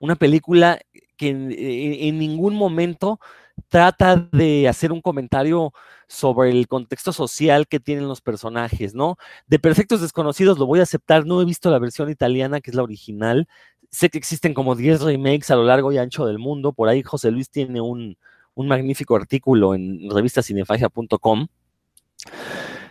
una 0.00 0.16
película 0.16 0.80
que 1.16 1.28
en, 1.28 2.18
ningún 2.18 2.56
momento 2.56 3.20
trata 3.68 4.16
de 4.16 4.68
hacer 4.68 4.92
un 4.92 5.00
comentario 5.00 5.72
sobre 6.08 6.50
el 6.50 6.68
contexto 6.68 7.12
social 7.12 7.66
que 7.66 7.80
tienen 7.80 8.06
los 8.06 8.20
personajes, 8.20 8.94
¿no? 8.94 9.16
De 9.46 9.58
Perfectos 9.58 10.00
Desconocidos 10.02 10.58
lo 10.58 10.66
voy 10.66 10.80
a 10.80 10.82
aceptar, 10.82 11.24
no 11.26 11.40
he 11.40 11.44
visto 11.44 11.70
la 11.70 11.78
versión 11.78 12.10
italiana, 12.10 12.60
que 12.60 12.70
es 12.70 12.74
la 12.74 12.82
original. 12.82 13.48
Sé 13.90 14.10
que 14.10 14.18
existen 14.18 14.54
como 14.54 14.74
10 14.74 15.02
remakes 15.02 15.50
a 15.50 15.56
lo 15.56 15.64
largo 15.64 15.92
y 15.92 15.98
ancho 15.98 16.26
del 16.26 16.38
mundo. 16.38 16.72
Por 16.72 16.88
ahí 16.88 17.02
José 17.02 17.30
Luis 17.30 17.50
tiene 17.50 17.80
un, 17.80 18.16
magnífico 18.56 19.16
artículo 19.16 19.74
en 19.74 20.10
revistacinefagia.com. 20.10 21.46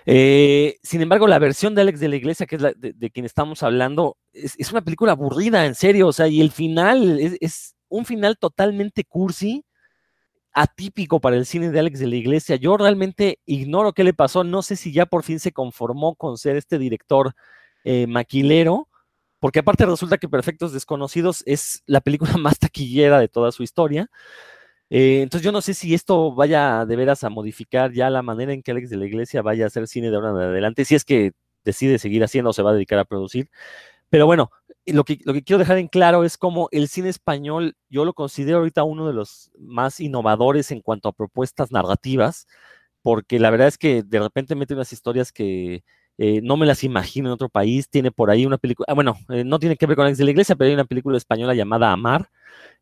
Eh, 0.07 0.77
sin 0.81 1.01
embargo, 1.01 1.27
la 1.27 1.37
versión 1.37 1.75
de 1.75 1.81
Alex 1.81 1.99
de 1.99 2.07
la 2.07 2.15
Iglesia, 2.15 2.47
que 2.47 2.55
es 2.55 2.61
la 2.61 2.73
de, 2.75 3.11
quien 3.11 3.25
estamos 3.25 3.61
hablando, 3.61 4.17
es, 4.33 4.71
una 4.71 4.81
película 4.81 5.11
aburrida, 5.11 5.65
en 5.65 5.75
serio. 5.75 6.07
O 6.07 6.13
sea, 6.13 6.27
y 6.27 6.41
el 6.41 6.51
final 6.51 7.19
es 7.39 7.75
un 7.87 8.05
final 8.05 8.37
totalmente 8.37 9.03
cursi 9.03 9.63
atípico 10.53 11.19
para 11.19 11.35
el 11.35 11.45
cine 11.45 11.71
de 11.71 11.79
Alex 11.79 11.99
de 11.99 12.07
la 12.07 12.15
Iglesia. 12.15 12.55
Yo 12.55 12.77
realmente 12.77 13.39
ignoro 13.45 13.93
qué 13.93 14.03
le 14.03 14.13
pasó. 14.13 14.43
No 14.43 14.61
sé 14.61 14.75
si 14.75 14.91
ya 14.91 15.05
por 15.05 15.23
fin 15.23 15.39
se 15.39 15.51
conformó 15.51 16.15
con 16.15 16.37
ser 16.37 16.55
este 16.57 16.77
director 16.77 17.33
eh, 17.83 18.07
maquilero, 18.07 18.87
porque 19.39 19.59
aparte 19.59 19.85
resulta 19.85 20.17
que 20.17 20.29
Perfectos 20.29 20.73
Desconocidos 20.73 21.43
es 21.45 21.83
la 21.85 22.01
película 22.01 22.33
más 22.37 22.59
taquillera 22.59 23.19
de 23.19 23.27
toda 23.27 23.51
su 23.51 23.63
historia. 23.63 24.09
Eh, 24.89 25.21
entonces 25.21 25.45
yo 25.45 25.53
no 25.53 25.61
sé 25.61 25.73
si 25.73 25.93
esto 25.93 26.33
vaya 26.33 26.85
de 26.85 26.95
veras 26.97 27.23
a 27.23 27.29
modificar 27.29 27.93
ya 27.93 28.09
la 28.09 28.21
manera 28.21 28.53
en 28.53 28.61
que 28.61 28.71
Alex 28.71 28.89
de 28.89 28.97
la 28.97 29.05
Iglesia 29.05 29.41
vaya 29.41 29.63
a 29.65 29.67
hacer 29.67 29.87
cine 29.87 30.09
de 30.09 30.17
ahora 30.17 30.31
en 30.31 30.37
adelante, 30.37 30.83
si 30.83 30.95
es 30.95 31.05
que 31.05 31.31
decide 31.63 31.97
seguir 31.97 32.23
haciendo 32.23 32.49
o 32.49 32.53
se 32.53 32.61
va 32.61 32.71
a 32.71 32.73
dedicar 32.73 32.99
a 32.99 33.05
producir. 33.05 33.49
Pero 34.09 34.25
bueno, 34.25 34.51
lo 34.85 35.03
que, 35.03 35.19
lo 35.23 35.33
que 35.33 35.43
quiero 35.43 35.59
dejar 35.59 35.77
en 35.77 35.87
claro 35.87 36.23
es 36.23 36.37
como 36.37 36.69
el 36.71 36.87
cine 36.87 37.09
español, 37.09 37.75
yo 37.89 38.05
lo 38.05 38.13
considero 38.13 38.59
ahorita 38.59 38.83
uno 38.83 39.07
de 39.07 39.13
los 39.13 39.51
más 39.59 39.99
innovadores 39.99 40.71
en 40.71 40.81
cuanto 40.81 41.09
a 41.09 41.13
propuestas 41.13 41.71
narrativas, 41.71 42.47
porque 43.01 43.39
la 43.39 43.49
verdad 43.49 43.67
es 43.67 43.77
que 43.77 44.03
de 44.03 44.19
repente 44.19 44.55
mete 44.55 44.73
unas 44.73 44.93
historias 44.93 45.31
que 45.31 45.83
eh, 46.17 46.39
no 46.43 46.57
me 46.57 46.65
las 46.65 46.83
imagino 46.83 47.29
en 47.29 47.33
otro 47.33 47.49
país. 47.49 47.89
Tiene 47.89 48.11
por 48.11 48.29
ahí 48.29 48.45
una 48.45 48.57
película, 48.57 48.85
ah, 48.89 48.93
bueno, 48.93 49.17
eh, 49.29 49.43
no 49.43 49.59
tiene 49.59 49.77
que 49.77 49.87
ver 49.87 49.95
con 49.95 50.05
Alex 50.05 50.19
de 50.19 50.25
la 50.25 50.31
Iglesia, 50.31 50.55
pero 50.55 50.67
hay 50.67 50.73
una 50.75 50.85
película 50.85 51.17
española 51.17 51.55
llamada 51.55 51.91
Amar, 51.91 52.29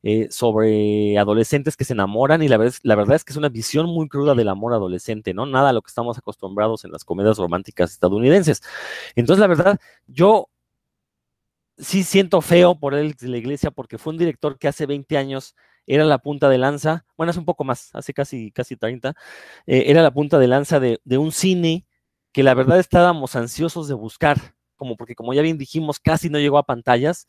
eh, 0.03 0.27
sobre 0.31 1.17
adolescentes 1.17 1.77
que 1.77 1.85
se 1.85 1.93
enamoran 1.93 2.41
y 2.41 2.47
la 2.47 2.57
verdad, 2.57 2.75
la 2.83 2.95
verdad 2.95 3.15
es 3.15 3.23
que 3.23 3.33
es 3.33 3.37
una 3.37 3.49
visión 3.49 3.85
muy 3.87 4.07
cruda 4.09 4.35
del 4.35 4.49
amor 4.49 4.73
adolescente, 4.73 5.33
¿no? 5.33 5.45
Nada 5.45 5.69
a 5.69 5.73
lo 5.73 5.81
que 5.81 5.89
estamos 5.89 6.17
acostumbrados 6.17 6.85
en 6.85 6.91
las 6.91 7.03
comedias 7.03 7.37
románticas 7.37 7.91
estadounidenses. 7.91 8.61
Entonces, 9.15 9.41
la 9.41 9.47
verdad, 9.47 9.79
yo 10.07 10.49
sí 11.79 12.03
siento 12.03 12.41
feo 12.41 12.79
por 12.79 12.93
él 12.93 13.13
de 13.13 13.27
la 13.27 13.37
iglesia 13.37 13.71
porque 13.71 13.97
fue 13.97 14.11
un 14.13 14.19
director 14.19 14.57
que 14.59 14.67
hace 14.67 14.85
20 14.85 15.17
años 15.17 15.55
era 15.87 16.05
la 16.05 16.19
punta 16.19 16.49
de 16.49 16.59
lanza, 16.59 17.05
bueno, 17.17 17.31
hace 17.31 17.39
un 17.39 17.45
poco 17.45 17.63
más, 17.63 17.89
hace 17.93 18.13
casi, 18.13 18.51
casi 18.51 18.75
30, 18.75 19.15
eh, 19.65 19.85
era 19.87 20.03
la 20.03 20.11
punta 20.11 20.37
de 20.37 20.47
lanza 20.47 20.79
de, 20.79 20.99
un 21.17 21.31
cine 21.31 21.87
que 22.31 22.43
la 22.43 22.53
verdad 22.53 22.79
estábamos 22.79 23.35
ansiosos 23.35 23.87
de 23.87 23.95
buscar, 23.95 24.55
como 24.75 24.95
porque 24.95 25.15
como 25.15 25.33
ya 25.33 25.41
bien 25.41 25.57
dijimos, 25.57 25.99
casi 25.99 26.29
no 26.29 26.37
llegó 26.37 26.59
a 26.59 26.65
pantallas. 26.65 27.27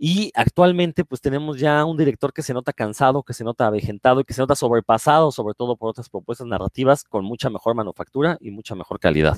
Y 0.00 0.30
actualmente 0.36 1.04
pues 1.04 1.20
tenemos 1.20 1.58
ya 1.58 1.84
un 1.84 1.96
director 1.96 2.32
que 2.32 2.42
se 2.42 2.54
nota 2.54 2.72
cansado, 2.72 3.24
que 3.24 3.34
se 3.34 3.42
nota 3.42 3.66
avejentado 3.66 4.20
y 4.20 4.24
que 4.24 4.32
se 4.32 4.40
nota 4.40 4.54
sobrepasado, 4.54 5.32
sobre 5.32 5.54
todo 5.54 5.76
por 5.76 5.90
otras 5.90 6.08
propuestas 6.08 6.46
narrativas 6.46 7.02
con 7.02 7.24
mucha 7.24 7.50
mejor 7.50 7.74
manufactura 7.74 8.38
y 8.40 8.52
mucha 8.52 8.76
mejor 8.76 9.00
calidad. 9.00 9.36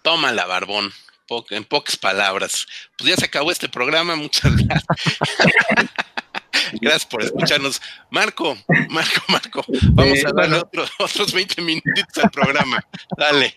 Tómala, 0.00 0.46
Barbón 0.46 0.90
en 1.50 1.64
pocas 1.64 1.96
palabras. 1.96 2.66
Pues 2.96 3.10
ya 3.10 3.16
se 3.16 3.26
acabó 3.26 3.50
este 3.50 3.68
programa, 3.68 4.16
muchas 4.16 4.56
gracias. 4.56 4.84
Gracias 6.80 7.06
por 7.06 7.22
escucharnos. 7.22 7.80
Marco, 8.10 8.56
Marco, 8.90 9.20
Marco, 9.28 9.64
vamos 9.92 10.24
a 10.24 10.32
darle 10.32 10.62
otros 10.98 11.32
20 11.32 11.62
minutitos 11.62 12.22
al 12.22 12.30
programa. 12.30 12.84
Dale. 13.16 13.54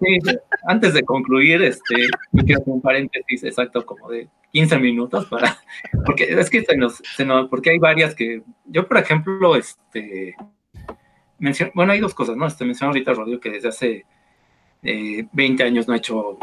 Sí, 0.00 0.18
antes 0.66 0.94
de 0.94 1.02
concluir, 1.02 1.62
este, 1.62 2.08
quiero 2.44 2.60
hacer 2.60 2.74
un 2.74 2.82
paréntesis 2.82 3.44
exacto 3.44 3.86
como 3.86 4.10
de 4.10 4.28
15 4.52 4.78
minutos 4.78 5.26
para, 5.26 5.58
porque 6.04 6.24
es 6.24 6.50
que 6.50 6.64
se 6.64 6.76
nos, 6.76 6.96
se 7.16 7.24
nos, 7.24 7.48
porque 7.48 7.70
hay 7.70 7.78
varias 7.78 8.14
que, 8.14 8.42
yo 8.66 8.86
por 8.86 8.98
ejemplo, 8.98 9.56
este, 9.56 10.34
menciono, 11.38 11.72
bueno, 11.74 11.92
hay 11.92 12.00
dos 12.00 12.14
cosas, 12.14 12.36
¿no? 12.36 12.46
Este, 12.46 12.64
mencionó 12.64 12.90
ahorita 12.90 13.14
Rodrigo 13.14 13.40
que 13.40 13.50
desde 13.50 13.68
hace 13.68 14.06
20 14.82 15.62
eh, 15.62 15.66
años 15.66 15.86
no 15.86 15.94
ha 15.94 15.98
hecho 15.98 16.38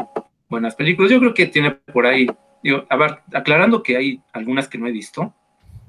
buenas 0.48 0.74
películas. 0.74 1.10
Yo 1.10 1.20
creo 1.20 1.34
que 1.34 1.46
tiene 1.46 1.72
por 1.72 2.06
ahí, 2.06 2.26
digo, 2.62 2.84
a 2.88 2.96
ver, 2.96 3.18
aclarando 3.32 3.82
que 3.82 3.96
hay 3.96 4.20
algunas 4.32 4.68
que 4.68 4.78
no 4.78 4.86
he 4.86 4.92
visto 4.92 5.32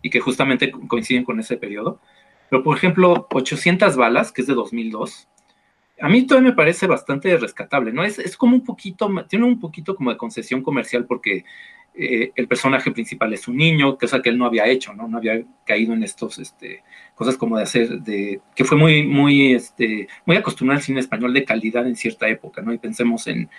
y 0.01 0.09
que 0.09 0.19
justamente 0.19 0.71
coinciden 0.71 1.23
con 1.23 1.39
ese 1.39 1.57
periodo, 1.57 1.99
pero 2.49 2.63
por 2.63 2.75
ejemplo, 2.75 3.27
800 3.31 3.95
balas, 3.95 4.31
que 4.31 4.41
es 4.41 4.47
de 4.47 4.53
2002, 4.53 5.27
a 6.01 6.07
mí 6.07 6.25
todavía 6.25 6.51
me 6.51 6.55
parece 6.55 6.87
bastante 6.87 7.35
rescatable, 7.37 7.91
¿no? 7.91 8.03
Es, 8.03 8.19
es 8.19 8.37
como 8.37 8.55
un 8.55 8.63
poquito, 8.63 9.09
tiene 9.27 9.45
un 9.45 9.59
poquito 9.59 9.95
como 9.95 10.11
de 10.11 10.17
concesión 10.17 10.63
comercial 10.63 11.05
porque 11.05 11.43
eh, 11.93 12.31
el 12.35 12.47
personaje 12.47 12.91
principal 12.91 13.33
es 13.33 13.47
un 13.47 13.57
niño, 13.57 13.97
cosa 13.97 14.21
que 14.21 14.29
él 14.29 14.37
no 14.37 14.45
había 14.45 14.67
hecho, 14.67 14.93
¿no? 14.93 15.07
No 15.07 15.17
había 15.17 15.43
caído 15.65 15.93
en 15.93 16.03
estos, 16.03 16.39
este, 16.39 16.83
cosas 17.13 17.35
como 17.35 17.57
de 17.57 17.63
hacer, 17.63 17.99
de, 18.01 18.39
que 18.55 18.63
fue 18.63 18.77
muy, 18.77 19.05
muy, 19.05 19.53
este, 19.53 20.07
muy 20.25 20.37
acostumbrado 20.37 20.77
al 20.77 20.83
cine 20.83 21.01
español 21.01 21.33
de 21.33 21.43
calidad 21.43 21.85
en 21.85 21.97
cierta 21.97 22.29
época, 22.29 22.61
¿no? 22.61 22.71
Y 22.71 22.77
pensemos 22.77 23.27
en, 23.27 23.49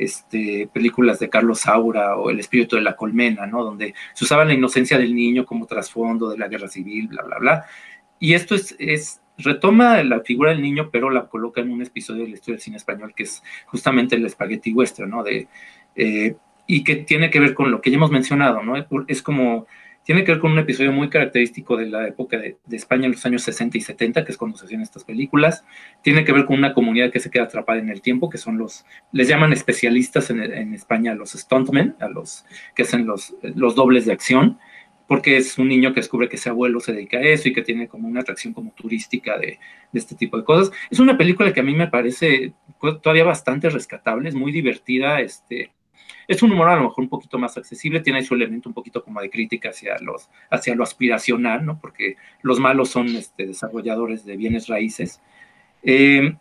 este, 0.00 0.66
películas 0.72 1.18
de 1.18 1.28
Carlos 1.28 1.60
Saura 1.60 2.16
o 2.16 2.30
El 2.30 2.40
espíritu 2.40 2.76
de 2.76 2.82
la 2.82 2.96
colmena, 2.96 3.46
¿no? 3.46 3.62
Donde 3.62 3.94
se 4.14 4.24
usaba 4.24 4.46
la 4.46 4.54
inocencia 4.54 4.98
del 4.98 5.14
niño 5.14 5.44
como 5.44 5.66
trasfondo 5.66 6.30
de 6.30 6.38
la 6.38 6.48
guerra 6.48 6.68
civil, 6.68 7.08
bla, 7.08 7.22
bla, 7.22 7.38
bla. 7.38 7.64
Y 8.18 8.32
esto 8.32 8.54
es, 8.54 8.74
es 8.78 9.20
retoma 9.36 10.02
la 10.02 10.20
figura 10.20 10.52
del 10.52 10.62
niño, 10.62 10.88
pero 10.90 11.10
la 11.10 11.26
coloca 11.28 11.60
en 11.60 11.70
un 11.70 11.82
episodio 11.82 12.22
de 12.22 12.30
la 12.30 12.34
historia 12.34 12.54
del 12.54 12.62
cine 12.62 12.76
español 12.78 13.12
que 13.14 13.24
es 13.24 13.42
justamente 13.66 14.16
el 14.16 14.28
spaghetti 14.30 14.72
western, 14.72 15.10
¿no? 15.10 15.22
De, 15.22 15.48
eh, 15.96 16.34
y 16.66 16.82
que 16.82 16.96
tiene 16.96 17.28
que 17.28 17.40
ver 17.40 17.52
con 17.52 17.70
lo 17.70 17.82
que 17.82 17.90
ya 17.90 17.96
hemos 17.96 18.10
mencionado, 18.10 18.62
¿no? 18.62 18.74
Es 19.06 19.22
como 19.22 19.66
tiene 20.04 20.24
que 20.24 20.32
ver 20.32 20.40
con 20.40 20.52
un 20.52 20.58
episodio 20.58 20.92
muy 20.92 21.08
característico 21.08 21.76
de 21.76 21.86
la 21.86 22.08
época 22.08 22.38
de, 22.38 22.56
España 22.70 23.06
en 23.06 23.12
los 23.12 23.24
años 23.26 23.42
60 23.42 23.78
y 23.78 23.80
70, 23.80 24.24
que 24.24 24.32
es 24.32 24.38
cuando 24.38 24.56
se 24.56 24.64
hacían 24.64 24.80
estas 24.80 25.04
películas. 25.04 25.64
Tiene 26.02 26.24
que 26.24 26.32
ver 26.32 26.46
con 26.46 26.58
una 26.58 26.72
comunidad 26.72 27.10
que 27.10 27.20
se 27.20 27.30
queda 27.30 27.44
atrapada 27.44 27.78
en 27.78 27.90
el 27.90 28.00
tiempo, 28.00 28.30
que 28.30 28.38
son 28.38 28.58
los, 28.58 28.84
les 29.12 29.28
llaman 29.28 29.52
especialistas 29.52 30.30
en, 30.30 30.74
España 30.74 31.14
los 31.14 31.32
stuntmen, 31.32 31.96
a 32.00 32.08
los 32.08 32.44
que 32.74 32.82
hacen 32.82 33.06
los, 33.06 33.34
los 33.42 33.74
dobles 33.74 34.06
de 34.06 34.12
acción, 34.12 34.58
porque 35.06 35.36
es 35.36 35.58
un 35.58 35.68
niño 35.68 35.92
que 35.92 36.00
descubre 36.00 36.28
que 36.28 36.36
ese 36.36 36.48
abuelo 36.48 36.80
se 36.80 36.92
dedica 36.92 37.18
a 37.18 37.22
eso 37.22 37.48
y 37.48 37.52
que 37.52 37.62
tiene 37.62 37.88
como 37.88 38.08
una 38.08 38.20
atracción 38.20 38.54
como 38.54 38.72
turística 38.72 39.36
de, 39.38 39.58
de 39.92 39.98
este 39.98 40.14
tipo 40.14 40.38
de 40.38 40.44
cosas. 40.44 40.72
Es 40.90 41.00
una 41.00 41.18
película 41.18 41.52
que 41.52 41.60
a 41.60 41.64
mí 41.64 41.74
me 41.74 41.88
parece 41.88 42.54
todavía 43.02 43.24
bastante 43.24 43.68
rescatable, 43.68 44.28
es 44.28 44.34
muy 44.34 44.52
divertida, 44.52 45.20
este, 45.20 45.72
es 46.30 46.44
un 46.44 46.52
humor 46.52 46.68
a 46.68 46.76
lo 46.76 46.84
mejor 46.84 47.02
un 47.02 47.08
poquito 47.08 47.40
más 47.40 47.56
accesible, 47.56 47.98
tiene 47.98 48.22
su 48.22 48.34
elemento 48.34 48.68
un 48.68 48.72
poquito 48.72 49.02
como 49.02 49.20
de 49.20 49.28
crítica 49.28 49.70
hacia, 49.70 49.98
los, 49.98 50.28
hacia 50.48 50.76
lo 50.76 50.84
aspiracional, 50.84 51.66
¿no? 51.66 51.80
Porque 51.80 52.14
los 52.42 52.60
malos 52.60 52.88
son 52.88 53.08
este, 53.16 53.48
desarrolladores 53.48 54.24
de 54.24 54.36
bienes 54.36 54.68
raíces. 54.68 55.20
Eh, 55.82 56.36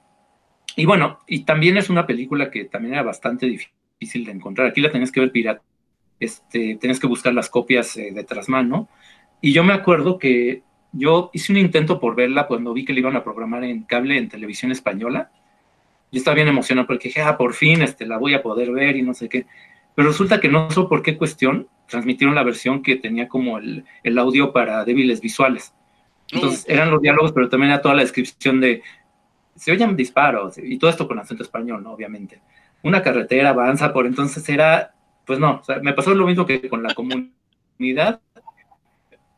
y 0.76 0.86
bueno, 0.86 1.22
y 1.26 1.40
también 1.40 1.76
es 1.78 1.90
una 1.90 2.06
película 2.06 2.52
que 2.52 2.66
también 2.66 2.94
era 2.94 3.02
bastante 3.02 3.48
difícil 3.48 4.26
de 4.26 4.32
encontrar. 4.32 4.68
Aquí 4.68 4.80
la 4.80 4.92
tenés 4.92 5.12
que 5.12 5.22
ver 5.22 5.32
pirata, 5.32 5.64
este, 6.20 6.78
que 6.78 7.08
buscar 7.08 7.34
las 7.34 7.50
copias 7.50 7.98
eh, 7.98 8.12
de 8.14 8.24
trasmano. 8.24 8.90
Y 9.42 9.54
yo 9.54 9.64
me 9.64 9.74
acuerdo 9.74 10.20
que 10.20 10.62
yo 10.92 11.32
hice 11.34 11.52
un 11.52 11.58
intento 11.58 12.00
por 12.00 12.16
verla 12.16 12.46
cuando 12.46 12.74
vi 12.74 12.86
que 12.86 12.94
la 12.94 13.00
iban 13.00 13.16
a 13.16 13.24
programar 13.24 13.64
en 13.64 13.82
cable 13.86 14.20
en 14.20 14.30
televisión 14.30 14.72
española. 14.72 15.32
Yo 16.12 16.20
estaba 16.20 16.36
bien 16.36 16.48
emocionado 16.48 16.86
porque 16.86 17.08
dije, 17.08 17.24
ah, 17.24 17.38
por 17.38 17.56
fin 17.56 17.82
este, 17.82 18.06
la 18.06 18.20
voy 18.20 18.36
a 18.36 18.44
poder 18.44 18.70
ver 18.70 18.96
y 18.96 19.02
no 19.02 19.16
sé 19.16 19.28
qué. 19.28 19.48
Pero 20.00 20.12
resulta 20.12 20.40
que 20.40 20.48
no 20.48 20.72
sé 20.72 20.82
por 20.84 21.02
qué 21.02 21.18
cuestión 21.18 21.68
transmitieron 21.86 22.34
la 22.34 22.44
versión 22.44 22.82
que 22.82 22.96
tenía 22.96 23.28
como 23.28 23.58
el, 23.58 23.84
audio 24.18 24.54
para 24.54 24.86
débiles 24.86 25.20
visuales. 25.20 25.74
Entonces 26.32 26.64
eran 26.70 26.90
los 26.90 27.02
diálogos, 27.02 27.34
pero 27.34 27.50
también 27.50 27.74
era 27.74 27.82
toda 27.82 27.96
la 27.96 28.04
descripción 28.04 28.62
de 28.62 28.82
se 29.58 29.74
oyen 29.74 29.98
disparos 29.98 30.58
y 30.58 30.78
todo 30.78 30.90
esto 30.90 31.06
con 31.06 31.20
acento 31.20 31.44
español, 31.44 31.84
¿no? 31.84 31.92
Obviamente. 31.92 32.40
Una 32.82 33.04
carretera 33.04 33.50
avanza 33.50 33.92
por 33.92 34.06
entonces 34.06 34.48
era, 34.48 34.96
pues 35.26 35.38
no, 35.38 35.62
me 35.82 35.92
pasó 35.92 36.16
lo 36.16 36.26
mismo 36.26 36.46
que 36.46 36.70
con 36.70 36.82
la 36.82 36.94
comunidad. 36.94 38.22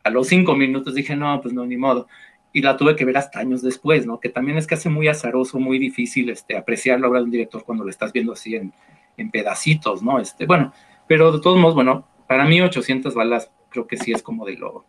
A 0.04 0.12
los 0.12 0.28
cinco 0.28 0.56
minutos 0.56 0.94
dije, 0.94 1.16
no, 1.16 1.42
pues 1.42 1.56
no, 1.56 1.66
ni 1.66 1.78
modo. 1.78 2.08
Y 2.54 2.62
la 2.62 2.78
tuve 2.78 2.96
que 2.96 3.06
ver 3.06 3.18
hasta 3.18 3.40
años 3.40 3.64
después, 3.64 4.06
¿no? 4.06 4.20
Que 4.20 4.30
también 4.30 4.60
es 4.60 4.68
que 4.68 4.76
hace 4.76 4.90
muy 4.90 5.08
azaroso, 5.08 5.60
muy 5.60 5.80
difícil 5.80 6.30
este, 6.30 6.56
apreciar 6.56 7.00
la 7.00 7.08
obra 7.08 7.18
de 7.18 7.26
un 7.26 7.32
director 7.32 7.64
cuando 7.64 7.84
lo 7.84 7.90
estás 7.90 8.14
viendo 8.14 8.34
así 8.34 8.56
en, 8.56 8.72
en 9.18 9.32
pedacitos, 9.32 10.04
¿no? 10.04 10.20
Este, 10.20 10.46
bueno, 10.46 10.74
pero 11.08 11.32
de 11.32 11.42
todos 11.42 11.60
modos, 11.60 11.76
bueno, 11.76 12.08
para 12.28 12.46
mí 12.46 12.62
800 12.62 13.14
balas 13.14 13.52
creo 13.70 13.88
que 13.88 13.98
sí 13.98 14.12
es 14.12 14.22
como 14.24 14.46
de 14.46 14.58
lo 14.58 14.86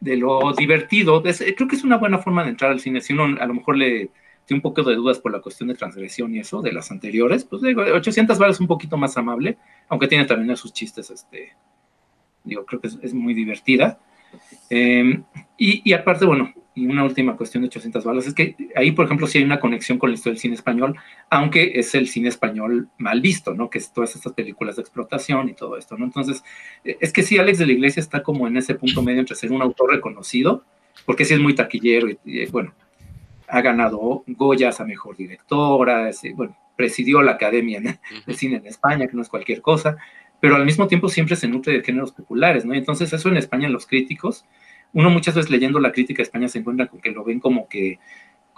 de 0.00 0.16
lo 0.16 0.52
divertido. 0.52 1.22
creo 1.22 1.68
que 1.68 1.76
es 1.76 1.84
una 1.84 1.96
buena 1.96 2.18
forma 2.18 2.44
de 2.44 2.50
entrar 2.50 2.70
al 2.70 2.80
cine. 2.80 3.00
Si 3.00 3.12
uno 3.12 3.36
a 3.40 3.46
lo 3.46 3.54
mejor 3.54 3.76
le 3.76 4.10
tiene 4.48 4.58
un 4.58 4.62
poco 4.62 4.82
de 4.82 4.94
dudas 4.94 5.18
por 5.18 5.32
la 5.32 5.40
cuestión 5.40 5.68
de 5.68 5.74
transgresión 5.74 6.34
y 6.34 6.38
eso, 6.38 6.62
de 6.62 6.72
las 6.72 6.90
anteriores, 6.90 7.44
pues 7.44 7.60
digo, 7.62 7.82
800 7.82 8.38
balas 8.38 8.56
es 8.56 8.60
un 8.60 8.66
poquito 8.66 8.96
más 8.96 9.16
amable, 9.18 9.58
aunque 9.88 10.08
tiene 10.08 10.24
también 10.24 10.56
sus 10.56 10.72
chistes, 10.72 11.10
este, 11.10 11.52
digo, 12.44 12.64
creo 12.64 12.80
que 12.80 12.86
es, 12.86 13.12
muy 13.12 13.34
divertida. 13.34 13.98
Em, 14.70 15.22
y, 15.58 15.92
aparte, 15.92 16.24
bueno, 16.24 16.54
y 16.78 16.86
una 16.86 17.02
última 17.02 17.36
cuestión 17.36 17.62
de 17.62 17.68
800 17.68 18.04
balas, 18.04 18.26
es 18.26 18.34
que 18.34 18.54
ahí, 18.76 18.92
por 18.92 19.06
ejemplo, 19.06 19.26
sí 19.26 19.38
hay 19.38 19.44
una 19.44 19.58
conexión 19.58 19.98
con 19.98 20.10
la 20.10 20.14
historia 20.14 20.34
del 20.34 20.40
cine 20.40 20.54
español, 20.54 20.96
aunque 21.28 21.72
es 21.74 21.94
el 21.96 22.06
cine 22.06 22.28
español 22.28 22.88
mal 22.98 23.20
visto, 23.20 23.52
¿no? 23.52 23.68
Que 23.68 23.78
es 23.78 23.92
todas 23.92 24.14
estas 24.14 24.32
películas 24.32 24.76
de 24.76 24.82
explotación 24.82 25.48
y 25.48 25.54
todo 25.54 25.76
esto, 25.76 25.96
¿no? 25.96 26.04
Entonces, 26.04 26.44
e, 26.84 26.96
es 27.00 27.12
que 27.12 27.24
sí, 27.24 27.36
Alex 27.36 27.58
de 27.58 27.66
la 27.66 27.72
Iglesia 27.72 28.00
está 28.00 28.22
como 28.22 28.46
en 28.46 28.56
ese 28.56 28.76
punto 28.76 29.02
medio 29.02 29.18
entre 29.18 29.34
ser 29.34 29.50
un 29.50 29.60
autor 29.60 29.90
reconocido, 29.90 30.64
porque 31.04 31.24
sí 31.24 31.34
es 31.34 31.40
muy 31.40 31.54
taquillero 31.54 32.08
y, 32.24 32.46
bueno, 32.46 32.72
ha 33.48 33.60
ganado 33.60 34.22
Goyas 34.26 34.80
a 34.80 34.84
Mejor 34.84 35.16
Directora, 35.16 36.10
bueno, 36.34 36.56
presidió 36.76 37.22
la 37.22 37.32
Academia 37.32 37.80
de 37.80 38.34
Cine 38.34 38.56
en 38.56 38.66
España, 38.66 39.08
que 39.08 39.16
no 39.16 39.22
es 39.22 39.28
cualquier 39.28 39.60
cosa, 39.62 39.96
pero 40.40 40.54
al 40.54 40.64
mismo 40.64 40.86
tiempo 40.86 41.08
siempre 41.08 41.34
se 41.34 41.48
nutre 41.48 41.72
de 41.72 41.82
géneros 41.82 42.12
populares, 42.12 42.64
¿no? 42.64 42.74
entonces 42.74 43.12
eso 43.12 43.28
en 43.28 43.36
España 43.36 43.68
los 43.68 43.86
críticos, 43.86 44.44
uno 44.92 45.10
muchas 45.10 45.34
veces 45.34 45.50
leyendo 45.50 45.80
la 45.80 45.92
crítica 45.92 46.18
de 46.18 46.24
España 46.24 46.48
se 46.48 46.58
encuentra 46.58 46.86
con 46.86 47.00
que 47.00 47.10
lo 47.10 47.24
ven 47.24 47.40
como 47.40 47.68
que 47.68 47.98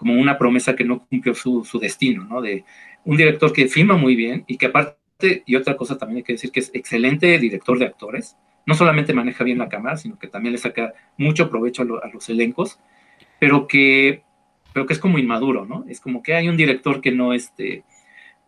como 0.00 0.14
una 0.14 0.38
promesa 0.38 0.74
que 0.74 0.84
no 0.84 1.06
cumplió 1.06 1.34
su, 1.34 1.62
su 1.62 1.78
destino, 1.78 2.24
¿no? 2.24 2.40
De 2.40 2.64
un 3.04 3.18
director 3.18 3.52
que 3.52 3.68
filma 3.68 3.96
muy 3.98 4.16
bien 4.16 4.44
y 4.46 4.56
que 4.56 4.66
aparte, 4.66 5.42
y 5.44 5.56
otra 5.56 5.76
cosa 5.76 5.98
también 5.98 6.18
hay 6.18 6.22
que 6.22 6.32
decir 6.32 6.50
que 6.50 6.60
es 6.60 6.70
excelente 6.72 7.38
director 7.38 7.78
de 7.78 7.84
actores, 7.84 8.36
no 8.64 8.74
solamente 8.74 9.12
maneja 9.12 9.44
bien 9.44 9.58
la 9.58 9.68
cámara, 9.68 9.98
sino 9.98 10.18
que 10.18 10.26
también 10.26 10.52
le 10.52 10.58
saca 10.58 10.94
mucho 11.18 11.50
provecho 11.50 11.82
a, 11.82 12.06
a 12.06 12.10
los 12.10 12.30
elencos, 12.30 12.78
pero 13.38 13.66
que, 13.66 14.22
pero 14.72 14.86
que 14.86 14.94
es 14.94 14.98
como 14.98 15.18
inmaduro, 15.18 15.66
¿no? 15.66 15.84
Es 15.86 16.00
como 16.00 16.22
que 16.22 16.34
hay 16.34 16.48
un 16.48 16.56
director 16.56 17.02
que 17.02 17.12
no, 17.12 17.34
este, 17.34 17.84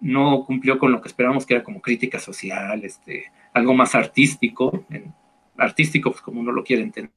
no 0.00 0.44
cumplió 0.46 0.78
con 0.78 0.90
lo 0.90 1.00
que 1.00 1.08
esperábamos 1.08 1.46
que 1.46 1.54
era 1.54 1.62
como 1.62 1.82
crítica 1.82 2.18
social, 2.18 2.82
este, 2.84 3.26
algo 3.52 3.74
más 3.74 3.94
artístico, 3.94 4.86
artístico 5.56 6.10
pues 6.10 6.22
como 6.22 6.40
uno 6.40 6.50
lo 6.50 6.64
quiere 6.64 6.82
entender, 6.82 7.12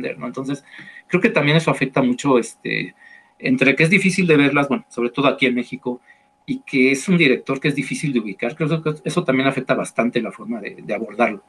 ¿no? 0.00 0.26
Entonces, 0.26 0.64
creo 1.06 1.20
que 1.20 1.30
también 1.30 1.56
eso 1.56 1.70
afecta 1.70 2.02
mucho, 2.02 2.38
este, 2.38 2.94
entre 3.38 3.74
que 3.76 3.84
es 3.84 3.90
difícil 3.90 4.26
de 4.26 4.36
verlas, 4.36 4.68
bueno, 4.68 4.84
sobre 4.88 5.10
todo 5.10 5.28
aquí 5.28 5.46
en 5.46 5.54
México, 5.54 6.00
y 6.46 6.60
que 6.60 6.90
es 6.90 7.08
un 7.08 7.16
director 7.16 7.60
que 7.60 7.68
es 7.68 7.74
difícil 7.74 8.12
de 8.12 8.20
ubicar, 8.20 8.56
creo 8.56 8.82
que 8.82 8.94
eso 9.04 9.24
también 9.24 9.48
afecta 9.48 9.74
bastante 9.74 10.20
la 10.20 10.32
forma 10.32 10.60
de, 10.60 10.94
abordarlo. 10.94 11.44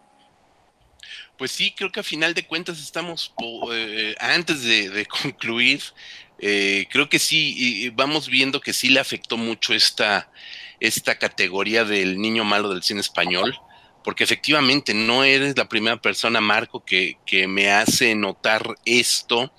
Pues 1.38 1.52
sí, 1.52 1.74
creo 1.76 1.92
que 1.92 2.02
a 2.02 2.04
final 2.04 2.34
de 2.34 2.46
cuentas 2.46 2.80
estamos, 2.80 3.34
eh, 3.74 4.16
antes 4.20 4.64
de, 4.64 5.06
concluir, 5.24 5.82
eh, 6.38 6.86
creo 6.92 7.10
que 7.10 7.18
sí, 7.18 7.92
vamos 7.96 8.30
viendo 8.30 8.62
que 8.62 8.74
sí 8.74 8.90
le 8.90 9.00
afectó 9.00 9.38
mucho 9.38 9.74
esta, 9.74 10.30
esta 10.80 11.18
categoría 11.18 11.86
del 11.86 12.20
niño 12.20 12.44
malo 12.44 12.70
del 12.70 12.84
cine 12.84 13.02
español, 13.02 13.56
porque 14.04 14.24
efectivamente 14.24 14.94
no 14.94 15.24
eres 15.24 15.58
la 15.58 15.68
primera 15.70 16.02
persona, 16.02 16.42
Marco, 16.42 16.84
que, 16.84 17.18
me 17.48 17.72
hace 17.72 18.16
notar 18.16 18.76
esto 18.86 19.54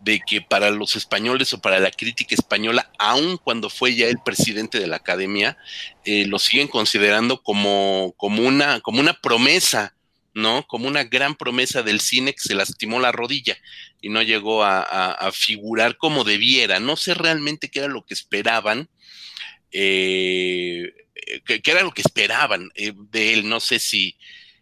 de 0.00 0.20
que 0.20 0.40
para 0.40 0.70
los 0.70 0.96
españoles 0.96 1.52
o 1.52 1.60
para 1.60 1.80
la 1.80 1.90
crítica 1.90 2.34
española, 2.34 2.90
aun 2.98 3.38
cuando 3.38 3.70
fue 3.70 3.94
ya 3.94 4.06
el 4.06 4.18
presidente 4.24 4.78
de 4.78 4.86
la 4.86 4.96
academia, 4.96 5.56
eh, 6.04 6.26
lo 6.26 6.38
siguen 6.38 6.68
considerando 6.68 7.42
como, 7.42 8.14
como, 8.16 8.42
una, 8.42 8.80
como 8.80 9.00
una 9.00 9.14
promesa, 9.14 9.94
¿no? 10.34 10.66
Como 10.66 10.86
una 10.86 11.04
gran 11.04 11.34
promesa 11.34 11.82
del 11.82 12.00
cine 12.00 12.34
que 12.34 12.42
se 12.42 12.54
lastimó 12.54 13.00
la 13.00 13.12
rodilla 13.12 13.56
y 14.00 14.10
no 14.10 14.22
llegó 14.22 14.62
a, 14.62 14.82
a 14.82 15.32
figurar 15.32 15.96
como 15.96 16.24
debiera. 16.24 16.78
No 16.78 16.96
sé 16.96 17.14
realmente 17.14 17.70
qué 17.70 17.80
era 17.80 17.88
lo 17.88 18.04
que 18.04 18.14
esperaban, 18.14 18.88
eh, 19.72 21.05
que, 21.44 21.60
era 21.64 21.82
lo 21.82 21.92
que 21.92 22.02
esperaban 22.02 22.70
eh, 22.74 22.92
de 23.10 23.34
él. 23.34 23.48
No 23.48 23.60
sé 23.60 23.78
si 23.78 24.16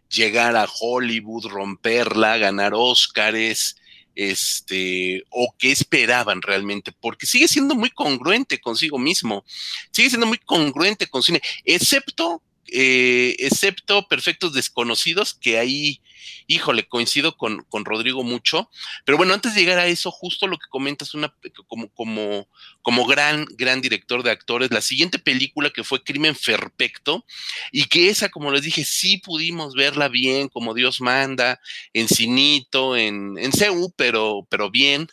llegar 0.09 0.57
a 0.57 0.69
Hollywood, 0.81 1.47
romperla, 1.47 2.39
ganar 2.39 2.73
Óscares, 2.75 3.77
este, 4.15 5.25
o 5.31 5.55
qué 5.59 5.73
esperaban 5.73 6.41
realmente, 6.43 6.93
porque 6.93 7.27
sigue 7.27 7.49
siendo 7.49 7.75
muy 7.75 7.91
congruente 7.91 8.61
consigo 8.61 8.99
mismo, 8.99 9.45
sigue 9.91 10.11
siendo 10.11 10.27
muy 10.27 10.39
congruente 10.39 11.09
con 11.09 11.23
cine, 11.23 11.41
excepto 11.65 12.43
eh, 12.73 13.37
excepto 13.39 14.09
Perfectos 14.09 14.53
Desconocidos, 14.53 15.35
que 15.35 15.59
ahí, 15.59 16.01
híjole, 16.47 16.87
coincido 16.87 17.37
con, 17.37 17.65
con, 17.69 17.85
Rodrigo 17.85 18.23
mucho. 18.23 18.71
Pero 19.05 19.19
bueno, 19.19 19.35
antes 19.35 19.55
de 19.55 19.61
llegar 19.61 19.79
a 19.79 19.87
eso, 19.87 20.11
justo 20.11 20.47
lo 20.47 20.59
que 20.59 20.69
comentas, 20.69 21.15
una, 21.15 21.35
como, 21.67 21.89
como, 21.89 22.49
como 22.83 23.07
gran, 23.07 23.47
gran 23.57 23.81
director 23.81 24.23
de 24.23 24.31
actores, 24.31 24.71
la 24.71 24.81
siguiente 24.81 25.19
película 25.19 25.71
que 25.71 25.85
fue 25.85 26.03
Crimen 26.03 26.35
Perfecto, 26.35 27.25
y 27.73 27.85
que 27.85 28.09
esa, 28.09 28.29
como 28.29 28.51
les 28.51 28.63
dije, 28.63 28.85
sí 28.85 29.19
pudimos 29.19 29.75
verla 29.75 30.09
bien, 30.09 30.49
como 30.49 30.75
Dios 30.75 31.01
manda, 31.01 31.61
en 31.93 32.09
Cinito, 32.09 32.97
en, 32.97 33.39
en 33.39 33.53
CEU, 33.53 33.93
pero, 33.97 34.47
pero 34.51 34.71
bien, 34.71 35.09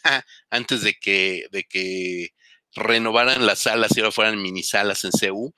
antes 0.49 0.81
de 0.81 0.97
que, 0.97 1.45
de 1.51 1.63
que 1.63 2.33
renovaran 2.75 3.45
las 3.45 3.59
salas 3.59 3.95
y 3.95 3.99
ahora 3.99 4.11
fueran 4.11 4.41
mini 4.41 4.63
salas 4.63 5.03
en 5.03 5.11
CEU. 5.11 5.53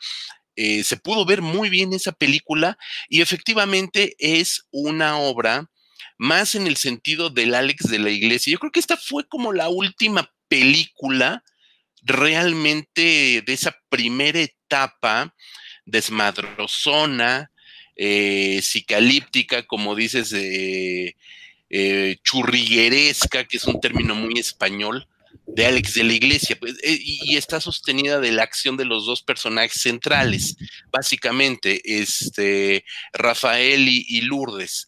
Eh, 0.56 0.84
se 0.84 0.98
pudo 0.98 1.26
ver 1.26 1.42
muy 1.42 1.70
bien 1.70 1.94
esa 1.94 2.12
película 2.12 2.78
y 3.10 3.22
efectivamente 3.22 4.16
es 4.20 4.68
una 4.72 5.18
obra 5.18 5.70
más 6.18 6.56
en 6.56 6.68
el 6.68 6.78
sentido 6.78 7.30
del 7.30 7.56
Alex 7.56 7.90
de 7.90 8.00
la 8.00 8.12
Iglesia. 8.12 8.52
Yo 8.52 8.60
creo 8.60 8.72
que 8.72 8.80
esta 8.80 8.98
fue 8.98 9.28
como 9.28 9.52
la 9.52 9.70
última 9.70 10.32
película 10.48 11.44
realmente 12.04 13.42
de 13.46 13.54
esa 13.54 13.76
primera 13.90 14.40
etapa 14.40 15.34
desmadrozona, 15.86 17.52
eh, 17.96 18.60
psicalíptica, 18.62 19.64
como 19.64 19.96
dices, 19.96 20.34
eh, 20.36 21.16
churrigueresca, 22.24 23.46
que 23.46 23.58
es 23.58 23.66
un 23.66 23.82
término 23.82 24.14
muy 24.14 24.40
español, 24.40 25.08
de 25.56 25.66
Alex 25.66 25.94
de 25.94 26.04
la 26.04 26.14
Iglesia, 26.14 26.58
pues, 26.60 26.74
eh, 26.84 26.98
y 27.00 27.38
está 27.38 27.62
sostenida 27.62 28.20
de 28.20 28.32
la 28.32 28.44
acción 28.44 28.76
de 28.78 28.86
los 28.86 29.06
dos 29.06 29.22
personajes 29.22 29.82
centrales, 29.82 30.56
básicamente, 30.92 31.82
este, 31.86 32.86
Rafael 33.14 33.88
y, 33.88 34.22
Lourdes, 34.22 34.88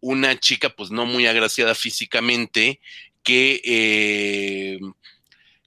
una 0.00 0.38
chica 0.38 0.70
pues 0.70 0.90
no 0.90 1.06
muy 1.06 1.26
agraciada 1.26 1.74
físicamente, 1.74 2.80
que, 3.24 3.60
eh, 3.64 4.78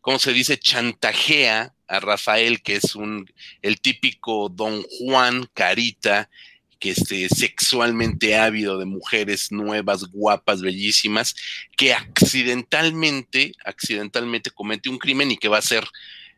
¿cómo 0.02 0.20
se 0.20 0.32
dice?, 0.32 0.58
chantajea 0.58 1.74
a 1.88 2.00
Rafael, 2.00 2.62
que 2.62 2.76
es 2.76 2.96
un, 2.96 3.30
el 3.62 3.82
típico 3.82 4.48
don 4.50 4.84
Juan 5.00 5.50
Carita, 5.54 6.30
que 6.80 6.92
esté 6.92 7.28
sexualmente 7.30 8.38
ávido 8.38 8.80
de 8.80 8.86
mujeres 8.86 9.52
nuevas, 9.52 10.06
guapas, 10.06 10.62
bellísimas, 10.62 11.36
que 11.78 11.94
accidentalmente, 11.94 13.54
accidentalmente 13.66 14.52
comete 14.52 14.90
un 14.90 14.98
crimen 14.98 15.32
y 15.32 15.38
que 15.38 15.50
va 15.50 15.58
a 15.58 15.62
ser 15.62 15.86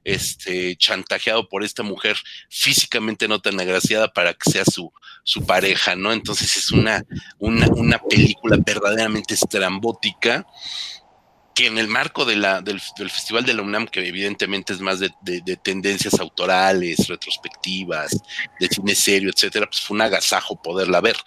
este, 0.03 0.75
chantajeado 0.77 1.47
por 1.47 1.63
esta 1.63 1.83
mujer 1.83 2.17
físicamente 2.49 3.27
no 3.27 3.39
tan 3.39 3.59
agraciada 3.59 4.11
para 4.11 4.33
que 4.33 4.49
sea 4.49 4.65
su, 4.65 4.91
su 5.23 5.45
pareja, 5.45 5.95
¿no? 5.95 6.11
Entonces 6.11 6.57
es 6.57 6.71
una, 6.71 7.05
una, 7.37 7.67
una 7.67 7.99
película 7.99 8.57
verdaderamente 8.65 9.35
estrambótica 9.35 10.45
que 11.53 11.67
en 11.67 11.77
el 11.77 11.87
marco 11.87 12.25
de 12.25 12.35
la, 12.35 12.61
del, 12.61 12.79
Festival 12.79 13.45
de 13.45 13.53
la 13.53 13.61
UNAM, 13.61 13.87
que 13.87 14.07
evidentemente 14.07 14.73
es 14.73 14.79
más 14.79 14.99
de, 14.99 15.11
tendencias 15.61 16.19
autorales, 16.19 17.07
retrospectivas, 17.07 18.21
de 18.59 18.67
cine 18.67 18.95
serio, 18.95 19.31
etcétera, 19.33 19.65
pues 19.67 19.81
fue 19.81 19.95
un 19.95 20.01
agasajo 20.01 20.61
poderla 20.61 21.01
ver. 21.01 21.17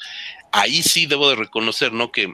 Ahí 0.53 0.83
sí 0.83 1.07
debo 1.07 1.29
de 1.29 1.37
reconocer, 1.37 1.93
¿no? 1.93 2.11
Que 2.11 2.33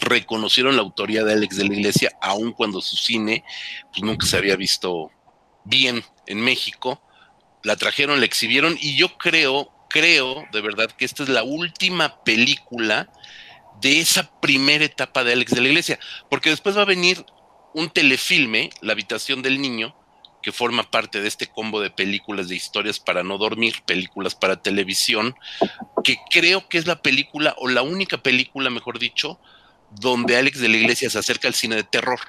reconocieron 0.00 0.76
la 0.76 0.82
autoría 0.82 1.24
de 1.24 1.34
Alex 1.34 1.56
de 1.56 1.68
la 1.68 1.74
Iglesia, 1.74 2.12
aun 2.20 2.52
cuando 2.52 2.80
su 2.80 2.96
cine, 2.96 3.44
pues 3.90 4.02
nunca 4.02 4.26
se 4.26 4.36
había 4.36 4.56
visto 4.56 5.10
bien 5.64 6.04
en 6.26 6.40
México. 6.40 7.00
La 7.62 7.76
trajeron, 7.76 8.18
la 8.18 8.26
exhibieron, 8.26 8.76
y 8.80 8.96
yo 8.96 9.16
creo, 9.18 9.70
creo 9.88 10.44
de 10.52 10.60
verdad 10.60 10.90
que 10.90 11.04
esta 11.04 11.22
es 11.22 11.28
la 11.28 11.44
última 11.44 12.24
película 12.24 13.08
de 13.84 14.00
esa 14.00 14.40
primera 14.40 14.82
etapa 14.82 15.24
de 15.24 15.34
Alex 15.34 15.52
de 15.52 15.60
la 15.60 15.68
Iglesia, 15.68 15.98
porque 16.30 16.48
después 16.48 16.74
va 16.74 16.82
a 16.82 16.86
venir 16.86 17.22
un 17.74 17.90
telefilme, 17.90 18.70
La 18.80 18.94
habitación 18.94 19.42
del 19.42 19.60
niño, 19.60 19.94
que 20.42 20.52
forma 20.52 20.90
parte 20.90 21.20
de 21.20 21.28
este 21.28 21.48
combo 21.48 21.82
de 21.82 21.90
películas 21.90 22.48
de 22.48 22.56
historias 22.56 22.98
para 22.98 23.22
no 23.22 23.36
dormir, 23.36 23.82
películas 23.84 24.34
para 24.34 24.62
televisión, 24.62 25.34
que 26.02 26.16
creo 26.30 26.66
que 26.66 26.78
es 26.78 26.86
la 26.86 27.02
película 27.02 27.54
o 27.58 27.68
la 27.68 27.82
única 27.82 28.16
película, 28.16 28.70
mejor 28.70 28.98
dicho, 28.98 29.38
donde 29.90 30.38
Alex 30.38 30.60
de 30.60 30.68
la 30.70 30.78
Iglesia 30.78 31.10
se 31.10 31.18
acerca 31.18 31.48
al 31.48 31.54
cine 31.54 31.76
de 31.76 31.84
terror, 31.84 32.20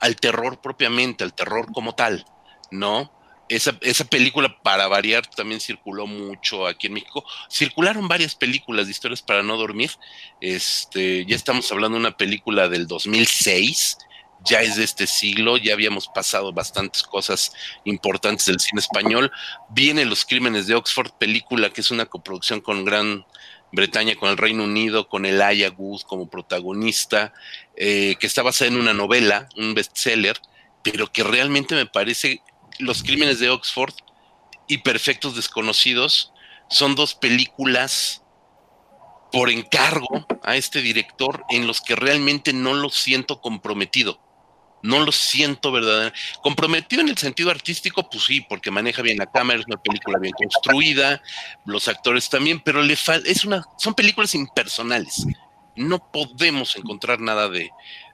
al 0.00 0.14
terror 0.16 0.60
propiamente, 0.60 1.24
al 1.24 1.32
terror 1.32 1.72
como 1.72 1.94
tal, 1.94 2.26
¿no? 2.70 3.17
Esa, 3.48 3.76
esa, 3.80 4.04
película, 4.04 4.60
para 4.62 4.88
variar, 4.88 5.26
también 5.26 5.60
circuló 5.60 6.06
mucho 6.06 6.66
aquí 6.66 6.86
en 6.86 6.94
México. 6.94 7.24
Circularon 7.50 8.08
varias 8.08 8.34
películas 8.34 8.86
de 8.86 8.92
historias 8.92 9.22
para 9.22 9.42
no 9.42 9.56
dormir. 9.56 9.90
Este, 10.40 11.24
ya 11.26 11.36
estamos 11.36 11.70
hablando 11.72 11.96
de 11.96 12.00
una 12.00 12.16
película 12.16 12.68
del 12.68 12.86
2006, 12.86 13.98
ya 14.44 14.60
es 14.60 14.76
de 14.76 14.84
este 14.84 15.06
siglo, 15.06 15.56
ya 15.56 15.72
habíamos 15.72 16.08
pasado 16.08 16.52
bastantes 16.52 17.02
cosas 17.02 17.52
importantes 17.84 18.46
del 18.46 18.60
cine 18.60 18.80
español. 18.80 19.32
Viene 19.70 20.04
Los 20.04 20.24
Crímenes 20.24 20.66
de 20.66 20.74
Oxford, 20.74 21.12
película 21.12 21.70
que 21.70 21.80
es 21.80 21.90
una 21.90 22.06
coproducción 22.06 22.60
con 22.60 22.84
gran 22.84 23.24
Bretaña 23.70 24.14
con 24.16 24.30
el 24.30 24.38
Reino 24.38 24.64
Unido, 24.64 25.08
con 25.08 25.26
el 25.26 25.42
Aya 25.42 25.74
como 26.06 26.30
protagonista, 26.30 27.34
eh, 27.76 28.16
que 28.18 28.26
está 28.26 28.42
basada 28.42 28.70
en 28.70 28.78
una 28.78 28.94
novela, 28.94 29.48
un 29.56 29.74
bestseller, 29.74 30.40
pero 30.82 31.12
que 31.12 31.22
realmente 31.22 31.74
me 31.74 31.84
parece 31.84 32.40
Los 32.78 33.02
Crímenes 33.02 33.40
de 33.40 33.50
Oxford 33.50 33.94
y 34.66 34.78
Perfectos 34.78 35.34
Desconocidos 35.34 36.32
son 36.68 36.94
dos 36.94 37.14
películas 37.14 38.22
por 39.32 39.50
encargo 39.50 40.26
a 40.42 40.56
este 40.56 40.80
director 40.80 41.44
en 41.50 41.66
los 41.66 41.80
que 41.80 41.96
realmente 41.96 42.52
no 42.52 42.74
lo 42.74 42.90
siento 42.90 43.40
comprometido. 43.40 44.20
No 44.82 45.00
lo 45.00 45.10
siento 45.10 45.72
verdaderamente. 45.72 46.18
Comprometido 46.40 47.02
en 47.02 47.08
el 47.08 47.18
sentido 47.18 47.50
artístico, 47.50 48.08
pues 48.08 48.24
sí, 48.24 48.40
porque 48.48 48.70
maneja 48.70 49.02
bien 49.02 49.18
la 49.18 49.26
cámara, 49.26 49.58
es 49.58 49.66
una 49.66 49.82
película 49.82 50.18
bien 50.18 50.32
construida, 50.34 51.20
los 51.66 51.88
actores 51.88 52.28
también, 52.30 52.60
pero 52.60 52.80
le 52.80 52.94
es 52.94 53.44
una, 53.44 53.64
son 53.76 53.94
películas 53.94 54.34
impersonales. 54.34 55.26
No 55.74 55.98
podemos 56.12 56.76
encontrar 56.76 57.20
nada 57.20 57.48
de, 57.48 57.70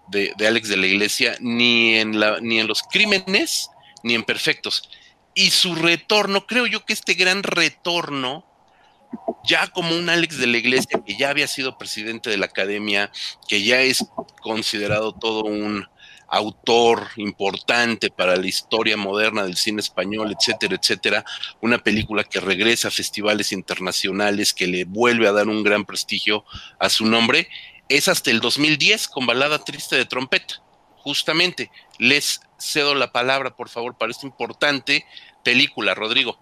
de, 0.09 0.33
de, 0.37 0.47
Alex 0.47 0.69
de 0.69 0.77
la 0.79 0.87
Iglesia, 0.87 1.37
ni 1.41 1.97
en, 1.97 2.19
la, 2.19 2.41
ni 2.41 2.61
en 2.61 2.67
los 2.67 2.83
crímenes, 2.83 3.71
ni 4.05 4.15
en 4.15 4.23
perfectos. 4.23 4.89
Y 5.35 5.51
su 5.51 5.75
retorno, 5.75 6.47
creo 6.47 6.69
yo 6.69 6.85
que 6.85 6.93
este 6.93 7.15
gran 7.15 7.43
retorno 7.43 8.47
ya 9.45 9.67
como 9.69 9.97
un 9.97 10.09
Alex 10.09 10.39
de 10.39 10.47
la 10.47 10.59
Iglesia 10.59 11.01
que 11.05 11.17
ya 11.17 11.31
había 11.31 11.49
sido 11.49 11.77
presidente 11.77 12.31
de 12.31 12.37
la 12.37 12.47
academia, 12.47 13.11
que 13.49 13.63
ya 13.63 13.81
es 13.81 14.05
considerado 14.41 15.13
todo 15.13 15.45
un 15.45 15.87
autor 16.29 17.09
importante 17.17 18.11
para 18.11 18.37
la 18.37 18.47
historia 18.47 18.97
moderna 18.97 19.45
del 19.45 19.57
cine 19.57 19.81
español, 19.81 20.35
etcétera, 20.37 20.77
etcétera, 20.81 21.25
una 21.61 21.79
película 21.79 22.25
que 22.25 22.41
regresa 22.41 22.89
a 22.89 22.91
festivales 22.91 23.53
internacionales, 23.53 24.55
que 24.55 24.67
le 24.67 24.85
vuelve 24.85 25.29
a 25.29 25.33
dar 25.33 25.49
un 25.49 25.63
gran 25.63 25.85
prestigio 25.85 26.45
a 26.79 26.89
su 26.89 27.07
nombre, 27.07 27.49
es 27.89 28.09
hasta 28.09 28.31
el 28.31 28.41
2010 28.41 29.09
con 29.09 29.27
Balada 29.27 29.63
Triste 29.63 29.97
de 29.97 30.07
Trompeta. 30.07 30.63
Justamente, 30.97 31.71
les 31.99 32.41
cedo 32.65 32.95
la 32.95 33.13
palabra, 33.13 33.51
por 33.51 33.69
favor, 33.69 33.97
para 33.97 34.11
esta 34.11 34.27
importante 34.27 35.05
película, 35.43 35.95
Rodrigo. 35.95 36.37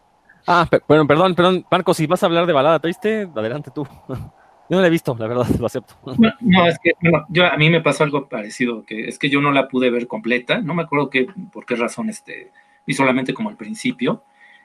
Ah, 0.46 0.68
bueno, 0.88 1.06
perdón, 1.06 1.34
perdón, 1.34 1.66
Marco, 1.70 1.94
si 1.94 2.06
vas 2.06 2.22
a 2.22 2.26
hablar 2.26 2.46
de 2.46 2.52
balada 2.52 2.80
triste, 2.80 3.28
adelante 3.34 3.70
tú. 3.74 3.86
Yo 4.70 4.76
no 4.76 4.80
la 4.80 4.86
he 4.86 4.90
visto, 4.90 5.14
la 5.18 5.26
verdad, 5.26 5.46
lo 5.60 5.66
acepto. 5.66 5.94
No, 6.40 6.66
es 6.66 6.78
que 6.78 6.92
yo, 7.28 7.44
a 7.44 7.56
mí 7.58 7.68
me 7.68 7.82
pasó 7.82 8.04
algo 8.04 8.28
parecido, 8.28 8.86
que 8.86 9.06
es 9.06 9.18
que 9.18 9.28
yo 9.28 9.42
no 9.42 9.52
la 9.52 9.68
pude 9.68 9.90
ver 9.90 10.06
completa, 10.06 10.62
no 10.62 10.72
me 10.72 10.82
acuerdo 10.82 11.10
que, 11.10 11.26
por 11.52 11.66
qué 11.66 11.76
razón 11.76 12.08
este, 12.08 12.52
vi 12.86 12.94
solamente 12.94 13.34
como 13.34 13.50
al 13.50 13.56
principio. 13.56 14.24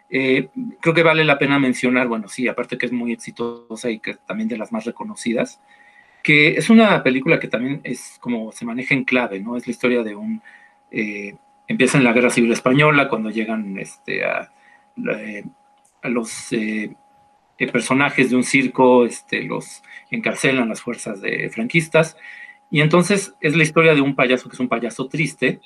Eh, 0.10 0.48
creo 0.80 0.94
que 0.94 1.04
vale 1.04 1.26
la 1.26 1.38
pena 1.38 1.60
mencionar, 1.60 2.08
bueno, 2.08 2.30
sí, 2.30 2.48
aparte 2.48 2.78
que 2.78 2.86
es 2.86 2.94
muy 2.94 3.12
exitosa 3.12 3.90
y 3.90 4.00
que 4.00 4.14
también 4.14 4.48
de 4.48 4.58
las 4.58 4.72
más 4.72 4.86
reconocidas, 4.86 5.60
que 6.24 6.52
es 6.52 6.70
una 6.70 7.04
película 7.04 7.40
que 7.40 7.50
también 7.50 7.82
es 7.84 8.18
como 8.22 8.54
se 8.54 8.66
maneja 8.66 8.94
en 8.94 9.04
clave, 9.04 9.42
¿no? 9.42 9.58
Es 9.58 9.68
la 9.68 9.72
historia 9.72 10.04
de 10.04 10.16
un... 10.16 10.42
Eh, 10.90 11.36
empieza 11.68 11.98
en 11.98 12.04
la 12.04 12.14
Guerra 12.14 12.30
Civil 12.30 12.52
Española, 12.52 13.10
cuando 13.10 13.30
llegan 13.30 13.78
este, 13.78 14.26
a... 14.26 14.52
Eh, 14.98 15.44
a 16.02 16.10
los 16.10 16.52
eh, 16.54 16.96
eh, 17.58 17.72
personajes 17.72 18.30
de 18.30 18.36
un 18.36 18.44
circo, 18.44 19.06
este, 19.06 19.44
los 19.44 19.84
encarcelan 20.12 20.70
las 20.70 20.82
fuerzas 20.82 21.22
de 21.22 21.50
franquistas. 21.50 22.18
Y 22.70 22.82
entonces 22.82 23.34
es 23.42 23.56
la 23.56 23.64
historia 23.64 23.96
de 23.96 24.02
un 24.02 24.16
payaso 24.16 24.50
que 24.50 24.56
es 24.56 24.60
un 24.60 24.68
payaso 24.68 25.08
triste, 25.08 25.60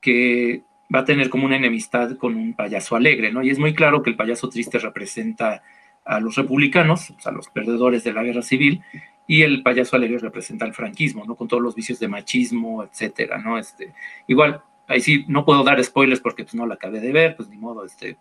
que 0.00 0.62
va 0.94 1.00
a 1.00 1.04
tener 1.04 1.28
como 1.28 1.46
una 1.46 1.56
enemistad 1.56 2.16
con 2.16 2.36
un 2.36 2.54
payaso 2.54 2.94
alegre, 2.94 3.32
¿no? 3.32 3.42
Y 3.42 3.50
es 3.50 3.58
muy 3.58 3.74
claro 3.74 4.02
que 4.02 4.10
el 4.10 4.16
payaso 4.16 4.48
triste 4.48 4.78
representa 4.78 5.62
a 6.04 6.20
los 6.20 6.36
republicanos, 6.36 7.12
a 7.24 7.32
los 7.32 7.48
perdedores 7.48 8.04
de 8.04 8.12
la 8.12 8.22
guerra 8.22 8.42
civil, 8.42 8.82
y 9.26 9.42
el 9.42 9.64
payaso 9.64 9.96
alegre 9.96 10.18
representa 10.18 10.64
al 10.64 10.74
franquismo, 10.74 11.24
¿no? 11.24 11.34
Con 11.34 11.48
todos 11.48 11.62
los 11.62 11.74
vicios 11.74 11.98
de 11.98 12.06
machismo, 12.06 12.84
etcétera, 12.84 13.38
¿no? 13.38 13.58
Este, 13.58 13.92
igual, 14.28 14.62
ahí 14.86 15.00
sí 15.00 15.24
no 15.28 15.44
puedo 15.44 15.64
dar 15.64 15.82
spoilers 15.82 16.20
porque 16.20 16.44
pues 16.44 16.54
no 16.54 16.66
la 16.66 16.74
acabé 16.74 17.00
de 17.00 17.12
ver, 17.12 17.36
pues 17.36 17.48
ni 17.48 17.56
modo, 17.56 17.84
este, 17.84 18.16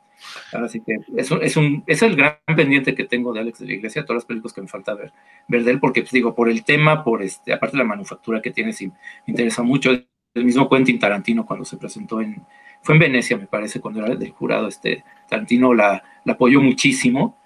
ahora 0.52 0.68
sí 0.68 0.82
que 0.82 0.98
es, 1.16 1.32
es, 1.32 1.58
un, 1.58 1.84
es 1.88 2.02
el 2.02 2.16
gran 2.16 2.38
pendiente 2.56 2.96
que 2.96 3.06
tengo 3.06 3.34
de 3.34 3.42
Alex 3.42 3.60
de 3.60 3.68
la 3.68 3.74
Iglesia, 3.74 4.04
todas 4.06 4.22
las 4.24 4.26
películas 4.26 4.54
que 4.54 4.62
me 4.62 4.68
falta 4.68 4.94
ver, 4.94 5.14
ver 5.48 5.64
de 5.64 5.72
él, 5.72 5.80
porque 5.80 6.02
pues 6.02 6.12
digo, 6.12 6.34
por 6.34 6.50
el 6.50 6.64
tema, 6.64 7.04
por 7.04 7.22
este, 7.22 7.54
aparte 7.54 7.78
la 7.78 7.84
manufactura 7.84 8.42
que 8.42 8.52
tiene, 8.52 8.74
sí 8.74 8.88
me 8.88 8.94
interesa 9.28 9.64
mucho, 9.64 9.92
el 9.92 10.44
mismo 10.44 10.70
Quentin 10.70 11.00
Tarantino 11.00 11.46
cuando 11.46 11.66
se 11.66 11.78
presentó 11.78 12.20
en, 12.22 12.44
fue 12.82 12.96
en 12.96 13.00
Venecia 13.00 13.38
me 13.38 13.48
parece, 13.48 13.80
cuando 13.80 14.06
era 14.06 14.16
del 14.16 14.32
jurado, 14.32 14.68
este, 14.68 15.04
Tarantino 15.30 15.74
la, 15.74 16.04
la 16.24 16.34
apoyó 16.34 16.62
muchísimo, 16.62 17.40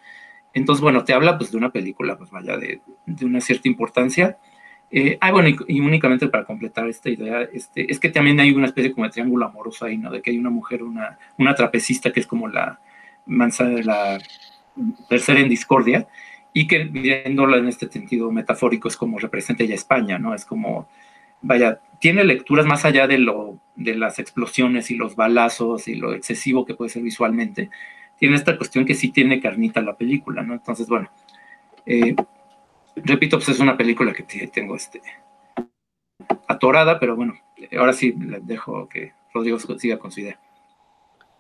entonces 0.54 0.82
bueno, 0.82 1.04
te 1.04 1.14
habla 1.14 1.38
pues 1.38 1.52
de 1.52 1.58
una 1.58 1.72
película, 1.72 2.18
pues 2.18 2.32
vaya, 2.32 2.58
de, 2.58 2.82
de 3.06 3.26
una 3.26 3.42
cierta 3.42 3.68
importancia, 3.68 4.38
eh, 4.92 5.18
ah, 5.22 5.32
bueno, 5.32 5.50
y, 5.68 5.80
únicamente 5.80 6.28
para 6.28 6.46
completar 6.46 6.88
esta 6.88 7.10
idea, 7.10 7.42
este, 7.54 7.92
es 7.92 8.00
que 8.00 8.10
también 8.10 8.40
hay 8.40 8.52
una 8.52 8.66
especie 8.66 8.92
como 8.92 9.06
de 9.06 9.12
triángulo 9.12 9.46
amoroso 9.46 9.86
ahí, 9.86 9.98
¿no? 9.98 10.10
De 10.12 10.22
que 10.22 10.32
hay 10.32 10.38
una 10.38 10.50
mujer, 10.50 10.84
una, 10.84 11.18
una 11.38 11.54
trapecista 11.54 12.12
que 12.12 12.20
es 12.20 12.28
como 12.28 12.48
la 12.48 12.80
manzana 13.26 13.72
de 13.72 13.84
la 13.84 14.20
tercera 15.08 15.40
en 15.40 15.50
discordia, 15.50 16.08
y 16.54 16.68
que 16.68 16.86
viéndola 16.86 17.58
en 17.58 17.68
este 17.68 17.90
sentido 17.90 18.32
metafórico 18.32 18.88
es 18.88 18.98
como 18.98 19.20
representa 19.20 19.64
ella 19.64 19.76
España, 19.76 20.18
¿no? 20.18 20.34
Es 20.34 20.46
como, 20.46 20.88
vaya, 21.42 21.80
tiene 22.00 22.24
lecturas 22.24 22.66
más 22.66 22.86
allá 22.86 23.08
de, 23.08 23.20
lo, 23.20 23.60
de 23.76 23.96
las 23.96 24.18
explosiones 24.20 24.90
y 24.90 24.96
los 24.96 25.16
balazos 25.16 25.88
y 25.88 25.96
lo 25.96 26.14
excesivo 26.14 26.66
que 26.66 26.74
puede 26.74 26.90
ser 26.90 27.04
visualmente. 27.04 27.70
Tiene 28.18 28.36
esta 28.36 28.58
cuestión 28.58 28.86
que 28.86 28.96
sí 28.96 29.10
tiene 29.10 29.40
carnita 29.40 29.82
la 29.82 29.96
película, 29.96 30.42
¿no? 30.42 30.54
Entonces, 30.54 30.88
bueno, 30.88 31.10
eh, 31.86 32.16
repito, 33.04 33.38
pues 33.38 33.50
es 33.50 33.60
una 33.60 33.78
película 33.78 34.14
que 34.14 34.24
tengo 34.48 34.76
este, 34.76 35.02
atorada, 36.48 37.00
pero 37.00 37.16
bueno, 37.16 37.36
ahora 37.78 37.94
sí 37.94 38.14
dejo 38.16 38.88
que 38.90 39.14
Rodrigo 39.34 39.60
siga 39.60 40.00
con 40.00 40.12
su 40.12 40.22
idea. 40.22 40.40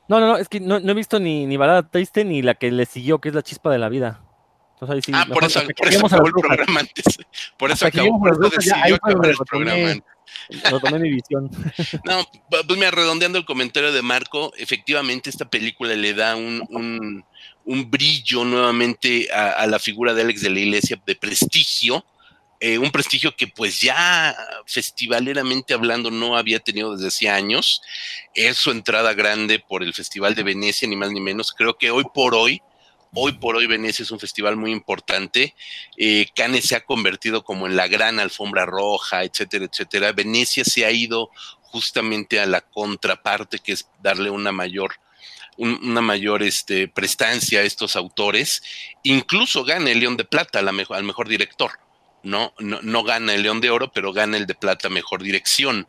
No, 0.08 0.20
no, 0.20 0.28
no, 0.28 0.38
es 0.38 0.50
que 0.50 0.60
no, 0.60 0.78
he 0.78 0.94
visto 0.94 1.20
ni, 1.20 1.46
ni 1.46 1.58
Balada 1.58 1.88
Triste 1.88 2.26
ni 2.26 2.42
la 2.42 2.56
que 2.56 2.72
le 2.72 2.86
siguió, 2.86 3.20
que 3.20 3.30
es 3.30 3.36
La 3.36 3.44
Chispa 3.44 3.72
de 3.72 3.78
la 3.78 3.90
Vida. 3.90 4.22
Entonces, 4.74 4.96
ahí 4.96 5.02
sí, 5.02 5.12
ah, 5.14 5.26
por 5.32 5.44
eso, 5.44 5.62
por 5.78 5.88
eso 5.88 6.06
acabó 6.06 6.28
el 6.28 6.34
programa 6.34 6.80
antes. 6.80 7.20
Por 7.58 7.70
eso 7.70 7.86
acabó, 7.86 8.20
por 8.20 8.32
eso 8.32 8.50
decidió 8.50 8.96
acabar 8.96 9.30
el 9.30 9.38
programa 9.38 9.92
antes. 9.92 10.20
Lo 10.72 10.80
tomé 10.80 11.00
mi 11.00 11.12
visión. 11.12 11.50
No, 12.06 12.26
pues 12.50 12.78
mira, 12.78 12.92
redondeando 12.92 13.38
el 13.38 13.46
comentario 13.46 13.92
de 13.92 14.02
Marco, 14.02 14.52
efectivamente 14.58 15.30
esta 15.30 15.50
película 15.50 15.96
le 15.96 16.14
da 16.14 16.36
un, 16.36 16.64
un, 16.70 17.26
un 17.70 17.92
brillo 17.92 18.44
nuevamente 18.46 19.32
a, 19.32 19.68
la 19.68 19.78
figura 19.78 20.16
de 20.16 20.24
Alex 20.24 20.42
de 20.42 20.50
la 20.50 20.60
Iglesia 20.60 21.00
de 21.06 21.16
prestigio, 21.16 22.04
eh, 22.60 22.80
un 22.80 22.90
prestigio 22.90 23.36
que 23.36 23.46
pues 23.48 23.80
ya 23.80 24.36
festivaleramente 24.66 25.76
hablando 25.76 26.10
no 26.10 26.36
había 26.36 26.60
tenido 26.60 26.96
desde 26.96 27.10
hace 27.10 27.30
años. 27.30 27.80
Es 28.34 28.58
su 28.58 28.72
entrada 28.72 29.14
grande 29.14 29.60
por 29.60 29.84
el 29.84 29.94
Festival 29.94 30.34
de 30.34 30.42
Venecia, 30.42 30.88
ni 30.88 30.96
más 30.96 31.12
ni 31.12 31.22
menos. 31.22 31.54
Creo 31.54 31.78
que 31.78 31.92
hoy 31.92 32.06
por 32.12 32.34
hoy 32.34 32.62
Hoy 33.12 33.34
por 33.34 33.56
hoy 33.56 33.66
Venecia 33.66 34.04
es 34.04 34.12
un 34.12 34.20
festival 34.20 34.56
muy 34.56 34.72
importante. 34.72 35.56
Eh, 35.98 36.28
Cannes 36.36 36.66
se 36.66 36.76
ha 36.76 36.86
convertido 36.86 37.44
como 37.44 37.66
en 37.66 37.76
la 37.76 37.88
gran 37.88 38.20
alfombra 38.20 38.68
roja, 38.68 39.24
etcétera, 39.24 39.66
etcétera. 39.66 40.12
Venecia 40.12 40.64
se 40.64 40.86
ha 40.86 40.92
ido 40.92 41.32
justamente 41.60 42.40
a 42.40 42.46
la 42.46 42.62
contraparte, 42.62 43.58
que 43.58 43.72
es 43.72 43.90
darle 44.04 44.30
una 44.30 44.52
mayor 44.52 44.94
una 45.60 46.02
mayor 46.02 46.42
este, 46.42 46.88
prestancia 46.88 47.60
a 47.60 47.64
estos 47.64 47.96
autores, 47.96 48.64
incluso 49.04 49.64
gana 49.64 49.92
el 49.92 50.00
León 50.00 50.18
de 50.18 50.26
Plata 50.26 50.60
al 50.60 51.04
mejor 51.04 51.28
director. 51.28 51.72
¿no? 52.24 52.54
No, 52.60 53.04
gana 53.04 53.34
el 53.34 53.44
León 53.44 53.62
de 53.62 53.70
Oro, 53.70 53.92
pero 53.92 54.12
gana 54.12 54.38
el 54.38 54.46
de 54.46 54.56
Plata 54.56 54.90
Mejor 54.90 55.24
Dirección. 55.24 55.88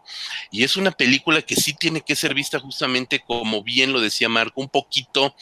Y 0.51 0.65
es 0.65 0.77
una 0.77 0.93
película 0.93 1.43
que 1.43 1.57
sí 1.57 1.75
tiene 1.75 2.03
que 2.03 2.17
ser 2.17 2.35
vista 2.35 2.61
justamente 2.61 3.21
como 3.21 3.63
bien 3.63 3.93
lo 3.93 4.01
decía 4.01 4.29
Marco, 4.29 4.61
un 4.61 4.69
poquito, 4.69 5.35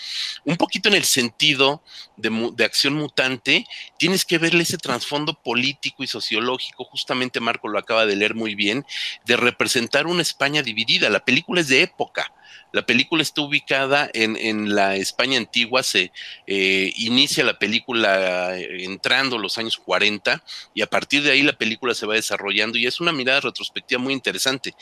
un 0.44 0.56
poquito 0.56 0.88
en 0.88 0.94
el 0.94 1.04
sentido 1.04 1.82
de, 2.16 2.52
de 2.54 2.64
acción 2.64 2.94
mutante, 2.94 3.66
tienes 3.98 4.24
que 4.24 4.38
verle 4.38 4.62
ese 4.62 4.78
trasfondo 4.78 5.34
político 5.42 6.02
y 6.02 6.06
sociológico, 6.06 6.84
justamente 6.84 7.40
Marco 7.40 7.68
lo 7.68 7.78
acaba 7.78 8.06
de 8.06 8.16
leer 8.16 8.34
muy 8.34 8.54
bien, 8.54 8.86
de 9.26 9.36
representar 9.36 10.06
una 10.06 10.22
España 10.22 10.62
dividida. 10.62 11.10
La 11.10 11.24
película 11.24 11.60
es 11.60 11.68
de 11.68 11.82
época, 11.82 12.32
la 12.72 12.84
película 12.84 13.22
está 13.22 13.40
ubicada 13.40 14.10
en, 14.12 14.36
en 14.36 14.74
la 14.74 14.96
España 14.96 15.38
antigua, 15.38 15.82
se 15.82 16.12
eh, 16.46 16.92
inicia 16.96 17.44
la 17.44 17.58
película 17.58 18.58
eh, 18.58 18.84
entrando 18.84 19.38
los 19.38 19.56
años 19.58 19.78
40 19.78 20.42
y 20.74 20.82
a 20.82 20.86
partir 20.86 21.22
de 21.22 21.30
ahí 21.30 21.42
la 21.42 21.54
película 21.54 21.94
se 21.94 22.06
va 22.06 22.14
desarrollando 22.14 22.76
y 22.76 22.86
es 22.86 23.00
una 23.00 23.12
mirada 23.12 23.40
retrospectiva 23.40 24.00
muy 24.00 24.12
interesante. 24.12 24.74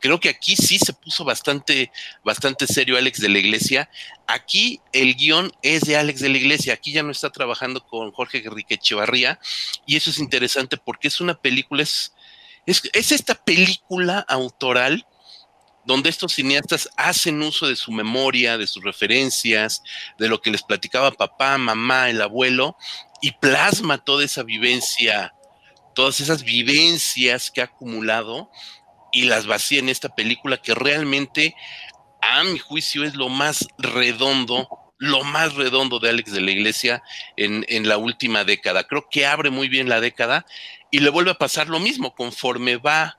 Creo 0.00 0.20
que 0.20 0.28
aquí 0.28 0.54
sí 0.54 0.78
se 0.78 0.92
puso 0.92 1.24
bastante, 1.24 1.90
bastante 2.22 2.66
serio 2.66 2.98
Alex 2.98 3.20
de 3.20 3.30
la 3.30 3.38
Iglesia. 3.38 3.88
Aquí 4.26 4.80
el 4.92 5.14
guion 5.14 5.50
es 5.62 5.82
de 5.82 5.96
Alex 5.96 6.20
de 6.20 6.28
la 6.28 6.36
Iglesia. 6.36 6.74
Aquí 6.74 6.92
ya 6.92 7.02
no 7.02 7.10
está 7.10 7.30
trabajando 7.30 7.86
con 7.86 8.12
Jorge 8.12 8.42
Enrique 8.44 8.74
Echevarría. 8.74 9.38
Y 9.86 9.96
eso 9.96 10.10
es 10.10 10.18
interesante 10.18 10.76
porque 10.76 11.08
es 11.08 11.22
una 11.22 11.40
película, 11.40 11.82
es, 11.82 12.12
es, 12.66 12.82
es 12.92 13.12
esta 13.12 13.34
película 13.34 14.18
autoral 14.28 15.06
donde 15.84 16.10
estos 16.10 16.32
cineastas 16.32 16.88
hacen 16.96 17.42
uso 17.42 17.66
de 17.66 17.76
su 17.76 17.92
memoria, 17.92 18.58
de 18.58 18.66
sus 18.66 18.82
referencias, 18.82 19.82
de 20.18 20.28
lo 20.28 20.40
que 20.40 20.50
les 20.50 20.62
platicaba 20.62 21.10
papá, 21.12 21.58
mamá, 21.58 22.10
el 22.10 22.22
abuelo, 22.22 22.76
y 23.20 23.32
plasma 23.32 23.98
toda 23.98 24.24
esa 24.24 24.42
vivencia, 24.42 25.34
todas 25.94 26.20
esas 26.20 26.42
vivencias 26.42 27.50
que 27.50 27.60
ha 27.60 27.64
acumulado 27.64 28.50
y 29.12 29.22
las 29.22 29.46
vacía 29.46 29.78
en 29.78 29.88
esta 29.88 30.14
película 30.14 30.60
que 30.60 30.74
realmente, 30.74 31.54
a 32.20 32.44
mi 32.44 32.58
juicio, 32.58 33.04
es 33.04 33.14
lo 33.14 33.28
más 33.28 33.66
redondo, 33.78 34.68
lo 34.98 35.22
más 35.22 35.54
redondo 35.54 36.00
de 36.00 36.10
Alex 36.10 36.32
de 36.32 36.40
la 36.40 36.50
Iglesia 36.50 37.02
en, 37.36 37.64
en 37.68 37.88
la 37.88 37.96
última 37.96 38.44
década. 38.44 38.84
Creo 38.84 39.06
que 39.10 39.26
abre 39.26 39.50
muy 39.50 39.68
bien 39.68 39.88
la 39.88 40.00
década 40.00 40.46
y 40.90 41.00
le 41.00 41.10
vuelve 41.10 41.30
a 41.30 41.38
pasar 41.38 41.68
lo 41.68 41.80
mismo 41.80 42.14
conforme 42.14 42.76
va 42.76 43.18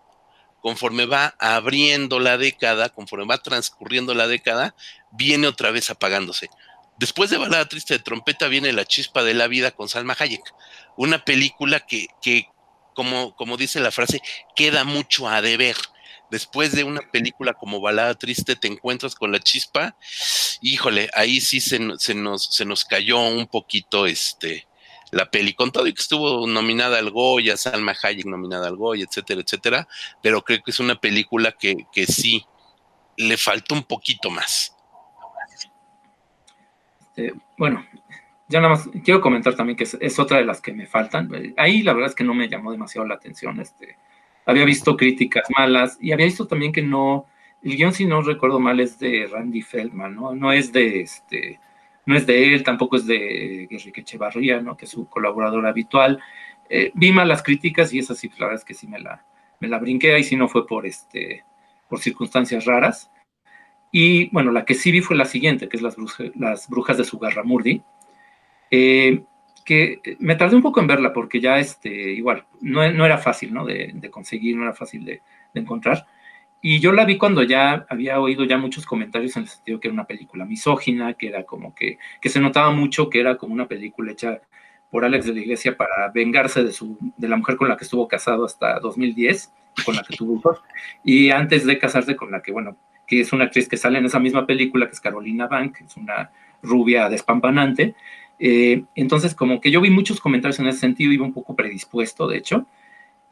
conforme 0.65 1.05
va 1.05 1.35
abriendo 1.37 2.19
la 2.19 2.39
década, 2.39 2.89
conforme 2.89 3.27
va 3.27 3.37
transcurriendo 3.37 4.15
la 4.15 4.25
década, 4.25 4.73
viene 5.11 5.45
otra 5.45 5.69
vez 5.69 5.91
apagándose. 5.91 6.49
Después 6.97 7.29
de 7.29 7.37
Balada 7.37 7.69
Triste 7.69 7.93
de 7.93 8.03
Trompeta 8.03 8.47
viene 8.47 8.73
La 8.73 8.83
Chispa 8.83 9.23
de 9.23 9.35
la 9.35 9.45
Vida 9.45 9.69
con 9.69 9.89
Salma 9.89 10.15
Hayek, 10.17 10.41
una 10.97 11.23
película 11.23 11.81
que, 11.81 12.07
que 12.19 12.47
como, 12.95 13.35
como 13.35 13.57
dice 13.57 13.79
la 13.79 13.91
frase, 13.91 14.23
queda 14.55 14.83
mucho 14.85 15.29
a 15.29 15.43
deber. 15.43 15.75
Después 16.31 16.71
de 16.71 16.83
una 16.83 17.01
película 17.11 17.53
como 17.53 17.79
Balada 17.79 18.15
Triste 18.15 18.55
te 18.55 18.67
encuentras 18.67 19.13
con 19.13 19.31
La 19.31 19.39
Chispa, 19.39 19.95
híjole, 20.61 21.11
ahí 21.13 21.41
sí 21.41 21.61
se, 21.61 21.77
nos, 21.77 22.01
se 22.01 22.65
nos 22.65 22.85
cayó 22.85 23.19
un 23.19 23.45
poquito 23.45 24.07
este, 24.07 24.67
la 25.15 25.31
peli, 25.31 25.53
con 25.53 25.71
todo 25.71 25.87
y 25.87 25.93
que 25.93 26.01
estuvo 26.01 26.45
nominada 26.45 26.99
al 26.99 27.09
Goya, 27.09 27.55
Salma 27.55 27.95
Hayek 28.03 28.25
nominada 28.25 28.67
al 28.67 28.75
Goya, 28.75 29.05
etcétera, 29.05 29.41
etcétera, 29.41 29.87
pero 30.21 30.41
creo 30.41 30.61
que 30.61 30.71
es 30.71 30.79
una 30.81 30.95
película 30.95 31.53
que, 31.53 31.87
que 31.93 32.05
sí 32.05 32.45
le 33.15 33.37
falta 33.37 33.75
un 33.75 33.83
poquito 33.83 34.29
más. 34.29 34.75
Este, 36.99 37.33
bueno, 37.57 37.85
ya 38.49 38.59
nada 38.59 38.75
más 38.75 38.89
quiero 39.05 39.21
comentar 39.21 39.55
también 39.55 39.77
que 39.77 39.85
es, 39.85 40.19
otra 40.19 40.37
de 40.37 40.45
las 40.45 40.59
que 40.59 40.73
me 40.73 40.85
faltan. 40.85 41.31
Ahí 41.55 41.81
la 41.81 41.93
verdad 41.93 42.09
es 42.09 42.15
que 42.15 42.25
no 42.25 42.33
me 42.33 42.49
llamó 42.49 42.73
demasiado 42.73 43.07
la 43.07 43.15
atención. 43.15 43.61
Este, 43.61 43.97
había 44.45 44.65
visto 44.65 44.97
críticas 44.97 45.45
malas 45.57 45.97
y 46.01 46.11
había 46.11 46.25
visto 46.25 46.45
también 46.45 46.73
que 46.73 46.81
no, 46.81 47.25
el 47.63 47.77
guion 47.77 47.93
si 47.93 48.05
no 48.05 48.21
recuerdo 48.21 48.59
mal 48.59 48.81
es 48.81 48.99
de 48.99 49.29
Randy 49.31 49.61
Feldman, 49.61 50.13
¿no? 50.13 50.35
No 50.35 50.51
es 50.51 50.73
de 50.73 50.99
este 50.99 51.61
no 52.05 52.15
es 52.15 52.25
de 52.25 52.53
él, 52.53 52.63
tampoco 52.63 52.95
es 52.97 53.05
de 53.05 53.67
Enrique 53.69 54.01
Echevarría, 54.01 54.61
¿no? 54.61 54.77
que 54.77 54.85
es 54.85 54.91
su 54.91 55.09
colaborador 55.09 55.65
habitual. 55.65 56.19
Eh, 56.69 56.91
vi 56.93 57.11
malas 57.11 57.43
críticas 57.43 57.93
y 57.93 57.99
esas 57.99 58.17
sí, 58.17 58.29
la 58.37 58.47
verdad 58.47 58.61
es 58.61 58.65
que 58.65 58.73
sí 58.73 58.87
me 58.87 58.99
la, 58.99 59.25
me 59.59 59.67
la 59.67 59.79
brinqué, 59.79 60.13
ahí 60.13 60.23
sí 60.23 60.35
no 60.35 60.47
fue 60.47 60.67
por, 60.67 60.85
este, 60.85 61.43
por 61.89 61.99
circunstancias 61.99 62.65
raras. 62.65 63.11
Y 63.91 64.29
bueno, 64.31 64.51
la 64.51 64.65
que 64.65 64.73
sí 64.73 64.91
vi 64.91 65.01
fue 65.01 65.15
la 65.15 65.25
siguiente, 65.25 65.69
que 65.69 65.77
es 65.77 65.83
Las, 65.83 65.95
Brujas, 65.95 66.31
las 66.35 66.67
Brujas 66.69 66.97
de 66.97 67.05
Sugarramurdi, 67.05 67.81
eh, 68.69 69.23
que 69.63 70.17
me 70.19 70.35
tardé 70.35 70.55
un 70.55 70.61
poco 70.61 70.79
en 70.79 70.87
verla 70.87 71.11
porque 71.11 71.39
ya 71.39 71.57
este, 71.59 71.89
igual, 71.89 72.45
no, 72.61 72.91
no 72.91 73.05
era 73.05 73.17
fácil 73.17 73.53
¿no? 73.53 73.65
De, 73.65 73.91
de, 73.95 74.11
conseguir, 74.11 74.55
no 74.55 74.63
era 74.63 74.73
fácil 74.73 75.05
de, 75.05 75.21
de 75.53 75.61
encontrar. 75.61 76.05
Y 76.67 76.79
yo 76.79 76.91
la 76.93 77.05
vi 77.05 77.19
cuando 77.19 77.43
ya 77.43 77.85
había 77.89 78.19
oído 78.19 78.43
ya 78.43 78.57
muchos 78.57 78.87
comentarios 78.87 79.37
en 79.37 79.43
el 79.43 79.49
sentido 79.49 79.79
que 79.79 79.87
era 79.87 79.93
una 79.93 80.07
película 80.07 80.45
misógina, 80.45 81.13
que 81.13 81.27
era 81.27 81.43
como 81.43 81.75
que, 81.75 81.99
que 82.19 82.27
se 82.27 82.39
notaba 82.39 82.71
mucho 82.71 83.07
que 83.07 83.19
era 83.19 83.37
como 83.37 83.53
una 83.53 83.67
película 83.67 84.13
hecha 84.13 84.41
por 84.89 85.05
Alex 85.05 85.27
de 85.27 85.35
la 85.35 85.41
Iglesia 85.41 85.77
para 85.77 86.09
vengarse 86.09 86.63
de, 86.63 86.71
su, 86.71 86.97
de 87.17 87.27
la 87.27 87.37
mujer 87.37 87.55
con 87.55 87.69
la 87.69 87.77
que 87.77 87.83
estuvo 87.83 88.07
casado 88.07 88.45
hasta 88.45 88.79
2010, 88.79 89.53
con 89.85 89.95
la 89.95 90.01
que 90.01 90.17
tuvo 90.17 90.39
hijos, 90.39 90.59
y 91.03 91.29
antes 91.29 91.67
de 91.67 91.77
casarse 91.77 92.15
con 92.15 92.31
la 92.31 92.41
que, 92.41 92.51
bueno, 92.51 92.75
que 93.05 93.19
es 93.19 93.31
una 93.31 93.43
actriz 93.43 93.69
que 93.69 93.77
sale 93.77 93.99
en 93.99 94.05
esa 94.05 94.19
misma 94.19 94.47
película, 94.47 94.87
que 94.87 94.93
es 94.93 95.01
Carolina 95.01 95.45
Bank, 95.45 95.81
es 95.85 95.95
una 95.97 96.31
rubia 96.63 97.09
despampanante. 97.09 97.93
Eh, 98.39 98.85
entonces, 98.95 99.35
como 99.35 99.61
que 99.61 99.69
yo 99.69 99.81
vi 99.81 99.91
muchos 99.91 100.19
comentarios 100.19 100.57
en 100.57 100.65
ese 100.65 100.79
sentido, 100.79 101.13
iba 101.13 101.25
un 101.25 101.33
poco 101.33 101.55
predispuesto, 101.55 102.27
de 102.27 102.37
hecho, 102.37 102.65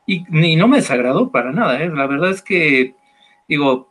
y, 0.06 0.24
y 0.30 0.56
no 0.56 0.68
me 0.68 0.78
desagradó 0.78 1.32
para 1.32 1.52
nada. 1.52 1.82
¿eh? 1.82 1.90
La 1.90 2.06
verdad 2.06 2.30
es 2.30 2.44
que 2.44 2.96
digo, 3.48 3.90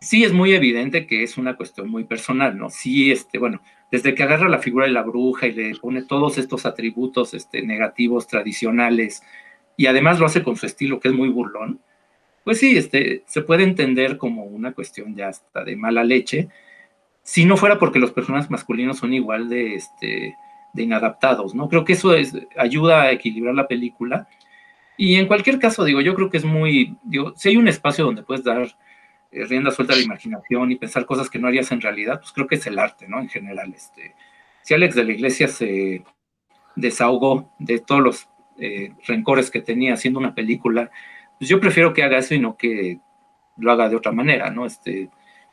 sí 0.00 0.24
es 0.24 0.32
muy 0.32 0.52
evidente 0.52 1.06
que 1.06 1.22
es 1.22 1.36
una 1.38 1.56
cuestión 1.56 1.88
muy 1.88 2.04
personal, 2.04 2.56
¿no? 2.56 2.70
Sí, 2.70 3.12
este, 3.12 3.38
bueno, 3.38 3.62
desde 3.90 4.14
que 4.14 4.22
agarra 4.22 4.48
la 4.48 4.58
figura 4.58 4.86
de 4.86 4.92
la 4.92 5.02
bruja 5.02 5.46
y 5.46 5.52
le 5.52 5.74
pone 5.76 6.02
todos 6.02 6.38
estos 6.38 6.66
atributos 6.66 7.34
este, 7.34 7.62
negativos, 7.62 8.26
tradicionales, 8.26 9.22
y 9.76 9.86
además 9.86 10.18
lo 10.18 10.26
hace 10.26 10.42
con 10.42 10.56
su 10.56 10.66
estilo 10.66 11.00
que 11.00 11.08
es 11.08 11.14
muy 11.14 11.28
burlón, 11.28 11.80
pues 12.44 12.58
sí, 12.58 12.76
este, 12.76 13.22
se 13.26 13.42
puede 13.42 13.64
entender 13.64 14.16
como 14.16 14.44
una 14.44 14.72
cuestión 14.72 15.14
ya 15.14 15.28
hasta 15.28 15.64
de 15.64 15.76
mala 15.76 16.04
leche, 16.04 16.48
si 17.22 17.44
no 17.44 17.56
fuera 17.56 17.78
porque 17.78 17.98
los 17.98 18.12
personajes 18.12 18.50
masculinos 18.50 18.98
son 18.98 19.12
igual 19.12 19.48
de, 19.48 19.74
este, 19.74 20.36
de 20.72 20.82
inadaptados, 20.82 21.54
¿no? 21.54 21.68
Creo 21.68 21.84
que 21.84 21.92
eso 21.92 22.14
es, 22.14 22.34
ayuda 22.56 23.02
a 23.02 23.12
equilibrar 23.12 23.54
la 23.54 23.68
película 23.68 24.26
y 25.02 25.14
en 25.14 25.26
cualquier 25.26 25.58
caso, 25.58 25.82
digo, 25.82 26.02
yo 26.02 26.14
creo 26.14 26.28
que 26.28 26.36
es 26.36 26.44
muy, 26.44 26.94
digo, 27.02 27.32
si 27.34 27.48
hay 27.48 27.56
un 27.56 27.68
espacio 27.68 28.04
donde 28.04 28.22
puedes 28.22 28.44
dar 28.44 28.60
eh, 29.30 29.46
rienda 29.46 29.70
suelta 29.70 29.94
a 29.94 29.96
la 29.96 30.02
imaginación 30.02 30.70
y 30.70 30.76
pensar 30.76 31.06
cosas 31.06 31.30
que 31.30 31.38
no 31.38 31.48
harías 31.48 31.72
en 31.72 31.80
realidad, 31.80 32.20
pues 32.20 32.32
creo 32.32 32.46
que 32.46 32.56
es 32.56 32.66
el 32.66 32.78
arte, 32.78 33.08
¿no? 33.08 33.18
En 33.18 33.30
general, 33.30 33.72
este, 33.74 34.14
si 34.60 34.74
Alex 34.74 34.94
de 34.94 35.04
la 35.04 35.12
Iglesia 35.12 35.48
se 35.48 36.04
desahogó 36.76 37.50
de 37.58 37.78
todos 37.78 38.02
los 38.02 38.28
eh, 38.58 38.92
rencores 39.06 39.50
que 39.50 39.62
tenía 39.62 39.94
haciendo 39.94 40.20
una 40.20 40.34
película, 40.34 40.90
pues 41.38 41.48
yo 41.48 41.60
prefiero 41.60 41.94
que 41.94 42.02
haga 42.02 42.18
eso 42.18 42.34
y 42.34 42.38
no 42.38 42.58
que 42.58 43.00
lo 43.56 43.72
haga 43.72 43.88
de 43.88 43.96
otra 43.96 44.12
manera, 44.12 44.50
¿no? 44.50 44.66
Este, 44.66 45.08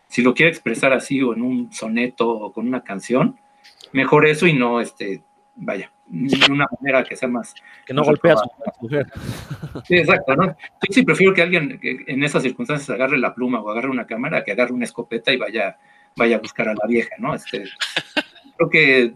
si 0.09 0.23
lo 0.23 0.33
quiere 0.33 0.51
expresar 0.51 0.91
así 0.91 1.21
o 1.21 1.33
en 1.33 1.41
un 1.41 1.71
soneto 1.71 2.27
o 2.27 2.51
con 2.51 2.67
una 2.67 2.83
canción, 2.83 3.39
mejor 3.93 4.27
eso 4.27 4.45
y 4.45 4.51
no, 4.51 4.81
este, 4.81 5.23
vaya, 5.55 5.93
de 6.09 6.51
una 6.51 6.67
manera 6.79 7.03
que 7.03 7.15
sea 7.15 7.27
más... 7.27 7.53
Que 7.85 7.93
no 7.93 8.03
golpea 8.03 8.33
a 8.33 8.37
su 8.37 8.81
mujer. 8.81 9.07
Sí, 9.85 9.95
exacto, 9.97 10.35
¿no? 10.35 10.47
Yo 10.47 10.91
sí 10.91 11.03
prefiero 11.03 11.33
que 11.33 11.41
alguien 11.41 11.79
en 11.81 12.23
esas 12.23 12.43
circunstancias 12.43 12.89
agarre 12.89 13.17
la 13.17 13.33
pluma 13.33 13.61
o 13.61 13.69
agarre 13.69 13.89
una 13.89 14.07
cámara 14.07 14.43
que 14.43 14.51
agarre 14.51 14.73
una 14.73 14.85
escopeta 14.85 15.31
y 15.31 15.37
vaya, 15.37 15.77
vaya 16.15 16.37
a 16.37 16.39
buscar 16.39 16.69
a 16.69 16.73
la 16.73 16.87
vieja, 16.87 17.15
¿no? 17.19 17.35
Este, 17.35 17.63
creo 18.55 18.69
que 18.69 19.15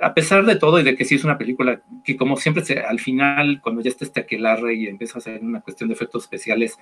a 0.00 0.14
pesar 0.14 0.44
de 0.44 0.56
todo 0.56 0.80
y 0.80 0.82
de 0.82 0.96
que 0.96 1.04
sí 1.04 1.14
es 1.14 1.24
una 1.24 1.38
película 1.38 1.80
que 2.02 2.16
como 2.16 2.36
siempre 2.36 2.64
se, 2.64 2.80
al 2.80 2.98
final, 2.98 3.60
cuando 3.62 3.82
ya 3.82 3.90
está 3.90 4.04
este 4.04 4.20
aquelarre 4.20 4.74
y 4.74 4.88
empieza 4.88 5.14
a 5.14 5.18
hacer 5.18 5.42
una 5.42 5.60
cuestión 5.60 5.88
de 5.88 5.94
efectos 5.94 6.24
especiales, 6.24 6.78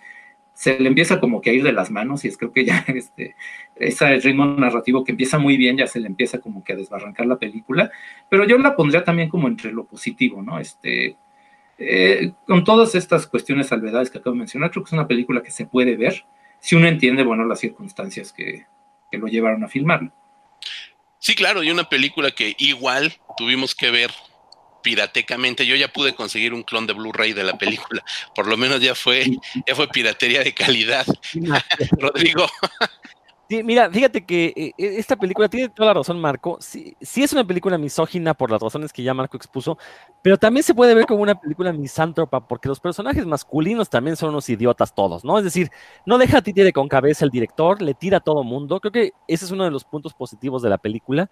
se 0.61 0.79
le 0.79 0.89
empieza 0.89 1.21
como 1.21 1.41
que 1.41 1.49
a 1.49 1.53
ir 1.55 1.63
de 1.63 1.73
las 1.73 1.91
manos 1.91 2.23
y 2.23 2.29
es 2.29 2.37
creo 2.37 2.53
que 2.53 2.67
ya 2.67 2.85
este, 2.89 3.35
ese 3.77 4.19
ritmo 4.19 4.45
narrativo 4.45 5.05
que 5.05 5.13
empieza 5.13 5.39
muy 5.39 5.57
bien, 5.57 5.79
ya 5.79 5.87
se 5.87 6.01
le 6.01 6.07
empieza 6.07 6.39
como 6.39 6.63
que 6.63 6.75
a 6.75 6.77
desbarrancar 6.77 7.25
la 7.25 7.39
película, 7.39 7.91
pero 8.29 8.47
yo 8.47 8.59
la 8.59 8.77
pondría 8.77 9.03
también 9.03 9.31
como 9.31 9.49
entre 9.49 9.73
lo 9.73 9.87
positivo, 9.87 10.43
¿no? 10.43 10.61
Este, 10.61 11.17
eh, 11.79 12.33
con 12.47 12.63
todas 12.63 12.95
estas 12.95 13.27
cuestiones 13.27 13.69
salvedades 13.69 14.11
que 14.11 14.19
acabo 14.19 14.35
de 14.35 14.41
mencionar, 14.41 14.71
creo 14.71 14.85
que 14.85 14.89
es 14.89 14.93
una 14.93 15.09
película 15.09 15.43
que 15.43 15.51
se 15.51 15.65
puede 15.65 15.97
ver 15.97 16.27
si 16.59 16.77
uno 16.77 16.89
entiende, 16.89 17.23
bueno, 17.23 17.47
las 17.47 17.61
circunstancias 17.61 18.31
que, 18.31 18.67
que 19.11 19.17
lo 19.17 19.29
llevaron 19.29 19.65
a 19.65 19.69
filmarlo. 19.69 20.13
Sí, 21.19 21.35
claro, 21.35 21.63
y 21.63 21.71
una 21.71 21.89
película 21.89 22.33
que 22.33 22.55
igual 22.59 23.15
tuvimos 23.39 23.75
que 23.75 23.91
ver 23.91 24.11
piratecamente. 24.83 25.67
Yo 25.67 25.77
ya 25.77 25.89
pude 25.89 26.15
conseguir 26.15 26.55
un 26.55 26.63
clon 26.63 26.87
de 26.87 26.93
Blu-ray 26.93 27.33
de 27.33 27.45
la 27.45 27.59
película. 27.59 28.05
Por 28.35 28.47
lo 28.47 28.57
menos 28.57 28.81
ya 28.81 28.95
fue, 28.95 29.27
fue 29.75 29.89
piratería 29.89 30.43
de 30.43 30.55
calidad. 30.55 31.07
Rodrigo. 31.99 32.47
Mira, 33.65 33.91
fíjate 33.91 34.25
que 34.25 34.53
eh, 34.57 34.73
e, 34.79 34.99
esta 34.99 35.17
película 35.17 35.49
tiene 35.49 35.69
toda 35.69 35.89
la 35.89 35.95
razón, 35.95 36.21
Marco. 36.21 36.57
Sí, 36.61 36.97
sí, 37.01 37.25
es 37.25 37.33
una 37.33 37.45
película 37.45 37.79
misógina 37.79 38.33
por 38.33 38.49
las 38.51 38.63
razones 38.63 38.93
que 38.93 39.03
ya 39.03 39.13
Marco 39.13 39.37
expuso, 39.37 39.77
pero 40.23 40.39
también 40.39 40.63
se 40.63 40.73
puede 40.73 40.95
ver 40.95 41.05
como 41.05 41.23
una 41.23 41.35
película 41.35 41.73
misántropa 41.73 42.47
porque 42.47 42.69
los 42.69 42.79
personajes 42.79 43.27
masculinos 43.27 43.91
también 43.91 44.17
son 44.17 44.29
unos 44.29 44.49
idiotas 44.49 44.95
todos, 44.95 45.25
¿no? 45.25 45.37
Es 45.37 45.43
decir, 45.43 45.69
no 46.07 46.17
deja 46.17 46.39
a 46.39 46.43
títere 46.43 46.73
con 46.73 46.87
cabeza 46.87 47.25
el 47.25 47.33
director, 47.33 47.83
le 47.83 47.95
tira 47.95 48.19
a 48.19 48.21
todo 48.21 48.45
mundo. 48.45 48.79
Creo 48.79 48.93
que 48.93 49.13
ese 49.27 49.47
es 49.47 49.51
uno 49.51 49.65
de 49.65 49.73
los 49.73 49.85
puntos 49.85 50.15
positivos 50.15 50.63
de 50.63 50.71
la 50.71 50.79
película 50.79 51.29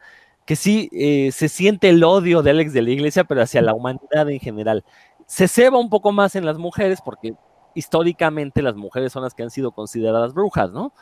que 0.48 0.56
sí 0.56 0.88
eh, 0.92 1.30
se 1.30 1.46
siente 1.46 1.90
el 1.90 2.02
odio 2.02 2.40
de 2.42 2.52
Alex 2.52 2.72
de 2.72 2.80
la 2.80 2.88
Iglesia, 2.88 3.24
pero 3.24 3.42
hacia 3.42 3.60
la 3.60 3.74
humanidad 3.74 4.30
en 4.30 4.40
general. 4.40 4.82
Se 5.26 5.46
ceba 5.46 5.78
un 5.78 5.90
poco 5.90 6.10
más 6.10 6.36
en 6.36 6.46
las 6.46 6.56
mujeres, 6.56 7.02
porque 7.04 7.34
históricamente 7.74 8.62
las 8.62 8.74
mujeres 8.74 9.12
son 9.12 9.24
las 9.24 9.34
que 9.34 9.42
han 9.42 9.50
sido 9.50 9.72
consideradas 9.72 10.32
brujas, 10.32 10.70
¿no? 10.70 10.94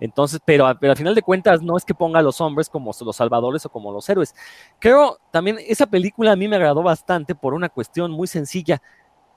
Entonces, 0.00 0.40
pero, 0.42 0.74
pero 0.80 0.92
al 0.92 0.96
final 0.96 1.14
de 1.14 1.20
cuentas 1.20 1.60
no 1.60 1.76
es 1.76 1.84
que 1.84 1.92
ponga 1.92 2.20
a 2.20 2.22
los 2.22 2.40
hombres 2.40 2.70
como 2.70 2.92
los 2.98 3.16
salvadores 3.16 3.66
o 3.66 3.68
como 3.68 3.92
los 3.92 4.08
héroes. 4.08 4.34
Creo 4.78 5.18
también 5.30 5.58
esa 5.68 5.84
película 5.84 6.32
a 6.32 6.36
mí 6.36 6.48
me 6.48 6.56
agradó 6.56 6.82
bastante 6.82 7.34
por 7.34 7.52
una 7.52 7.68
cuestión 7.68 8.10
muy 8.10 8.26
sencilla. 8.26 8.80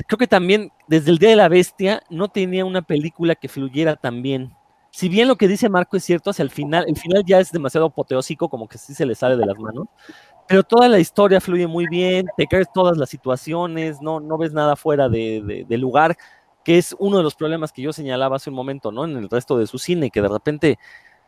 Creo 0.08 0.18
que 0.18 0.28
también 0.28 0.72
desde 0.88 1.12
el 1.12 1.18
Día 1.18 1.32
de 1.32 1.36
la 1.36 1.50
Bestia 1.50 2.04
no 2.10 2.30
tenía 2.30 2.64
una 2.64 2.84
película 2.84 3.36
que 3.36 3.50
fluyera 3.50 3.98
tan 3.98 4.22
bien 4.22 4.56
si 4.98 5.10
bien 5.10 5.28
lo 5.28 5.36
que 5.36 5.48
dice 5.48 5.70
Marco 5.70 5.96
es 5.96 6.04
cierto, 6.04 6.32
hacia 6.32 6.42
el 6.42 6.50
final, 6.50 6.86
el 6.88 6.96
final 6.96 7.24
ya 7.24 7.40
es 7.40 7.52
demasiado 7.52 7.86
apoteósico, 7.86 8.50
como 8.50 8.68
que 8.68 8.80
sí 8.80 8.96
se 8.96 9.06
le 9.06 9.14
sale 9.14 9.38
de 9.38 9.46
las 9.46 9.56
manos, 9.60 9.86
pero 10.48 10.64
toda 10.64 10.90
la 10.90 10.98
historia 10.98 11.40
fluye 11.40 11.68
muy 11.68 11.86
bien, 11.88 12.26
te 12.36 12.48
crees 12.48 12.66
todas 12.74 12.98
las 12.98 13.08
situaciones, 13.08 14.02
no, 14.02 14.20
no 14.20 14.40
ves 14.40 14.54
nada 14.54 14.76
fuera 14.76 15.08
de, 15.08 15.68
lugar, 15.70 16.18
que 16.64 16.80
es 16.80 16.96
uno 16.98 17.18
de 17.18 17.24
los 17.24 17.36
problemas 17.36 17.72
que 17.72 17.84
yo 17.84 17.94
señalaba 17.94 18.38
hace 18.38 18.50
un 18.50 18.56
momento, 18.56 18.92
¿no? 18.92 19.06
En 19.06 19.16
el 19.18 19.30
resto 19.30 19.60
de 19.60 19.68
su 19.68 19.78
cine, 19.78 20.10
que 20.10 20.20
de 20.20 20.30
repente, 20.30 20.80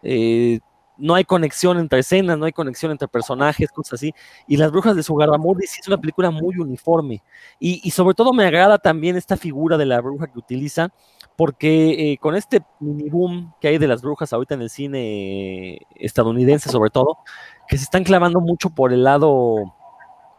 eh, 0.01 0.61
no 1.00 1.16
hay 1.16 1.24
conexión 1.24 1.80
entre 1.80 2.00
escenas, 2.00 2.38
no 2.38 2.45
hay 2.45 2.52
conexión 2.52 2.91
entre 2.91 3.08
personajes, 3.08 3.72
cosas 3.72 3.93
así. 3.93 4.14
Y 4.47 4.58
Las 4.58 4.72
Brujas 4.72 4.95
de 4.95 5.04
Sugarramurdi 5.04 5.66
sí 5.66 5.80
es 5.82 5.88
una 5.88 5.97
película 5.97 6.32
muy 6.32 6.58
uniforme. 6.58 7.24
Y, 7.60 7.82
y, 7.84 7.91
sobre 7.91 8.16
todo 8.16 8.34
me 8.34 8.45
agrada 8.45 8.78
también 8.78 9.16
esta 9.16 9.38
figura 9.38 9.78
de 9.78 9.86
la 9.86 10.02
bruja 10.02 10.28
que 10.28 10.39
utiliza, 10.39 10.89
porque 11.36 12.12
eh, 12.12 12.18
con 12.18 12.36
este 12.36 12.62
mini 12.80 13.10
boom 13.10 13.54
que 13.62 13.70
hay 13.70 13.78
de 13.78 13.88
las 13.88 14.02
brujas 14.02 14.34
ahorita 14.34 14.56
en 14.56 14.62
el 14.62 14.70
cine 14.70 15.80
estadounidense, 15.95 16.70
sobre 16.70 16.89
todo, 16.89 17.20
que 17.68 17.78
se 17.78 17.84
están 17.84 18.04
clavando 18.04 18.41
mucho 18.41 18.70
por 18.70 18.91
el 18.91 19.04
lado 19.04 19.74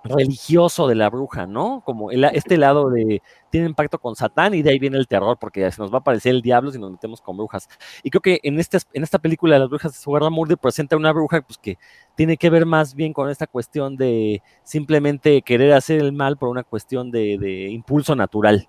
religioso 0.04 0.88
de 0.88 0.94
la 0.94 1.10
bruja, 1.10 1.46
¿no? 1.46 1.82
Como 1.84 2.10
este 2.10 2.56
lado 2.56 2.90
de 2.90 3.22
tiene 3.50 3.66
impacto 3.66 3.98
con 3.98 4.16
Satán 4.16 4.54
y 4.54 4.62
de 4.62 4.70
ahí 4.70 4.78
viene 4.78 4.96
el 4.96 5.08
terror, 5.08 5.36
porque 5.38 5.70
se 5.70 5.80
nos 5.82 5.90
va 5.92 5.96
a 5.96 6.00
aparecer 6.00 6.34
el 6.34 6.42
diablo 6.42 6.70
si 6.70 6.78
nos 6.78 6.90
metemos 6.90 7.20
con 7.20 7.36
brujas. 7.36 7.68
Y 8.02 8.10
creo 8.10 8.20
que 8.20 8.40
en, 8.42 8.58
este, 8.58 8.78
en 8.92 9.02
esta 9.02 9.18
película 9.18 9.58
las 9.58 9.68
brujas 9.68 9.92
de 9.92 9.98
Sugarra 9.98 10.30
Murder 10.30 10.58
presenta 10.58 10.96
una 10.96 11.12
bruja 11.12 11.42
pues, 11.42 11.58
que 11.58 11.76
tiene 12.14 12.36
que 12.36 12.50
ver 12.50 12.66
más 12.66 12.94
bien 12.94 13.12
con 13.12 13.28
esta 13.28 13.46
cuestión 13.46 13.96
de 13.96 14.42
simplemente 14.62 15.42
querer 15.42 15.72
hacer 15.72 16.00
el 16.00 16.12
mal 16.12 16.36
por 16.36 16.48
una 16.48 16.62
cuestión 16.62 17.10
de, 17.10 17.38
de 17.38 17.68
impulso 17.70 18.14
natural. 18.14 18.68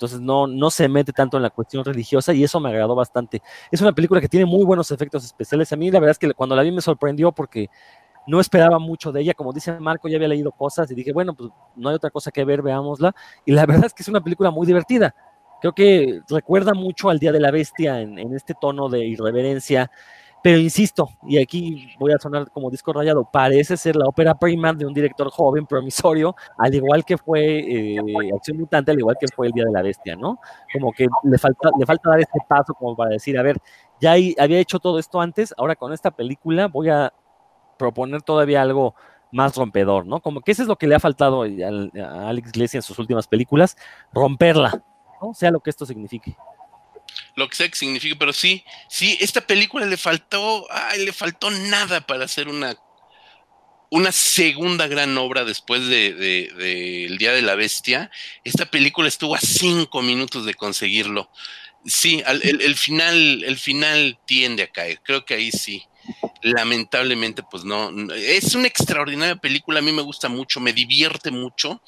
Entonces 0.00 0.20
no, 0.22 0.46
no 0.46 0.70
se 0.70 0.88
mete 0.88 1.12
tanto 1.12 1.36
en 1.36 1.42
la 1.42 1.50
cuestión 1.50 1.84
religiosa 1.84 2.32
y 2.32 2.42
eso 2.42 2.58
me 2.58 2.70
agradó 2.70 2.94
bastante. 2.94 3.42
Es 3.70 3.82
una 3.82 3.92
película 3.92 4.18
que 4.18 4.30
tiene 4.30 4.46
muy 4.46 4.64
buenos 4.64 4.90
efectos 4.90 5.26
especiales. 5.26 5.70
A 5.74 5.76
mí 5.76 5.90
la 5.90 6.00
verdad 6.00 6.12
es 6.12 6.18
que 6.18 6.32
cuando 6.32 6.56
la 6.56 6.62
vi 6.62 6.72
me 6.72 6.80
sorprendió 6.80 7.32
porque 7.32 7.68
no 8.26 8.40
esperaba 8.40 8.78
mucho 8.78 9.12
de 9.12 9.20
ella, 9.20 9.34
como 9.34 9.52
dice 9.52 9.78
Marco, 9.80 10.08
ya 10.08 10.16
había 10.16 10.28
leído 10.28 10.52
cosas 10.52 10.90
y 10.90 10.94
dije, 10.94 11.12
bueno, 11.12 11.34
pues 11.34 11.50
no 11.76 11.88
hay 11.88 11.94
otra 11.94 12.10
cosa 12.10 12.30
que 12.30 12.44
ver, 12.44 12.62
veámosla. 12.62 13.14
Y 13.44 13.52
la 13.52 13.66
verdad 13.66 13.86
es 13.86 13.94
que 13.94 14.02
es 14.02 14.08
una 14.08 14.22
película 14.22 14.50
muy 14.50 14.66
divertida. 14.66 15.14
Creo 15.60 15.74
que 15.74 16.22
recuerda 16.28 16.72
mucho 16.72 17.10
al 17.10 17.18
Día 17.18 17.32
de 17.32 17.40
la 17.40 17.50
Bestia 17.50 18.00
en, 18.00 18.18
este 18.34 18.54
tono 18.58 18.88
de 18.88 19.04
irreverencia, 19.04 19.90
pero 20.42 20.56
insisto, 20.56 21.10
y 21.28 21.36
aquí 21.36 21.90
voy 21.98 22.12
a 22.12 22.18
sonar 22.18 22.50
como 22.50 22.70
disco 22.70 22.94
rayado, 22.94 23.28
parece 23.30 23.76
ser 23.76 23.94
la 23.94 24.06
ópera 24.06 24.34
prima 24.34 24.72
de 24.72 24.86
un 24.86 24.94
director 24.94 25.28
joven, 25.30 25.66
promisorio, 25.66 26.34
al 26.56 26.74
igual 26.74 27.04
que 27.04 27.18
fue 27.18 27.58
eh, 27.58 27.98
Acción 28.34 28.56
Mutante, 28.56 28.90
al 28.90 28.98
igual 28.98 29.16
que 29.20 29.26
fue 29.36 29.48
el 29.48 29.52
Día 29.52 29.64
de 29.66 29.72
la 29.72 29.82
Bestia, 29.82 30.16
¿no? 30.16 30.40
Como 30.72 30.92
que 30.92 31.06
le 31.24 31.36
falta, 31.36 31.68
le 31.78 31.84
falta 31.84 32.08
dar 32.08 32.20
este 32.20 32.38
paso 32.48 32.72
como 32.72 32.96
para 32.96 33.10
decir, 33.10 33.38
a 33.38 33.42
ver, 33.42 33.58
ya 34.00 34.12
había 34.12 34.60
hecho 34.60 34.78
todo 34.78 34.98
esto 34.98 35.20
antes, 35.20 35.52
ahora 35.58 35.76
con 35.76 35.92
esta 35.92 36.10
película 36.10 36.68
voy 36.68 36.88
a 36.88 37.12
proponer 37.80 38.20
todavía 38.20 38.60
algo 38.60 38.94
más 39.32 39.56
rompedor, 39.56 40.06
¿no? 40.06 40.20
Como 40.20 40.42
que 40.42 40.52
eso 40.52 40.62
es 40.62 40.68
lo 40.68 40.76
que 40.76 40.86
le 40.86 40.94
ha 40.94 41.00
faltado 41.00 41.44
a 41.44 42.28
Alex 42.28 42.50
Iglesias 42.50 42.84
en 42.84 42.88
sus 42.88 42.98
últimas 42.98 43.26
películas, 43.26 43.76
romperla, 44.12 44.84
¿no? 45.22 45.32
Sea 45.32 45.50
lo 45.50 45.60
que 45.60 45.70
esto 45.70 45.86
signifique. 45.86 46.36
Lo 47.36 47.48
que 47.48 47.56
sea 47.56 47.68
que 47.68 47.76
signifique, 47.76 48.16
pero 48.16 48.32
sí, 48.32 48.64
sí, 48.88 49.16
esta 49.20 49.40
película 49.40 49.86
le 49.86 49.96
faltó, 49.96 50.66
ay, 50.70 51.04
le 51.06 51.12
faltó 51.12 51.50
nada 51.50 52.02
para 52.02 52.26
hacer 52.26 52.48
una, 52.48 52.76
una 53.88 54.12
segunda 54.12 54.86
gran 54.86 55.16
obra 55.16 55.44
después 55.44 55.86
de, 55.86 57.06
El 57.06 57.16
Día 57.16 57.32
de 57.32 57.42
la 57.42 57.54
Bestia. 57.54 58.10
Esta 58.44 58.66
película 58.66 59.08
estuvo 59.08 59.34
a 59.34 59.40
cinco 59.40 60.02
minutos 60.02 60.44
de 60.44 60.54
conseguirlo. 60.54 61.30
Sí, 61.86 62.22
el, 62.26 62.76
final, 62.76 63.42
el 63.42 63.56
final 63.56 64.18
tiende 64.26 64.64
a 64.64 64.70
caer. 64.70 65.00
Creo 65.02 65.24
que 65.24 65.34
ahí 65.34 65.50
sí 65.50 65.82
lamentablemente 66.42 67.42
pues 67.50 67.64
no, 67.64 67.90
es 68.14 68.54
una 68.54 68.66
extraordinaria 68.66 69.36
película, 69.36 69.80
a 69.80 69.82
mí 69.82 69.92
me 69.92 70.02
gusta 70.02 70.28
mucho, 70.28 70.60
me 70.60 70.72
divierte 70.72 71.30
mucho, 71.30 71.82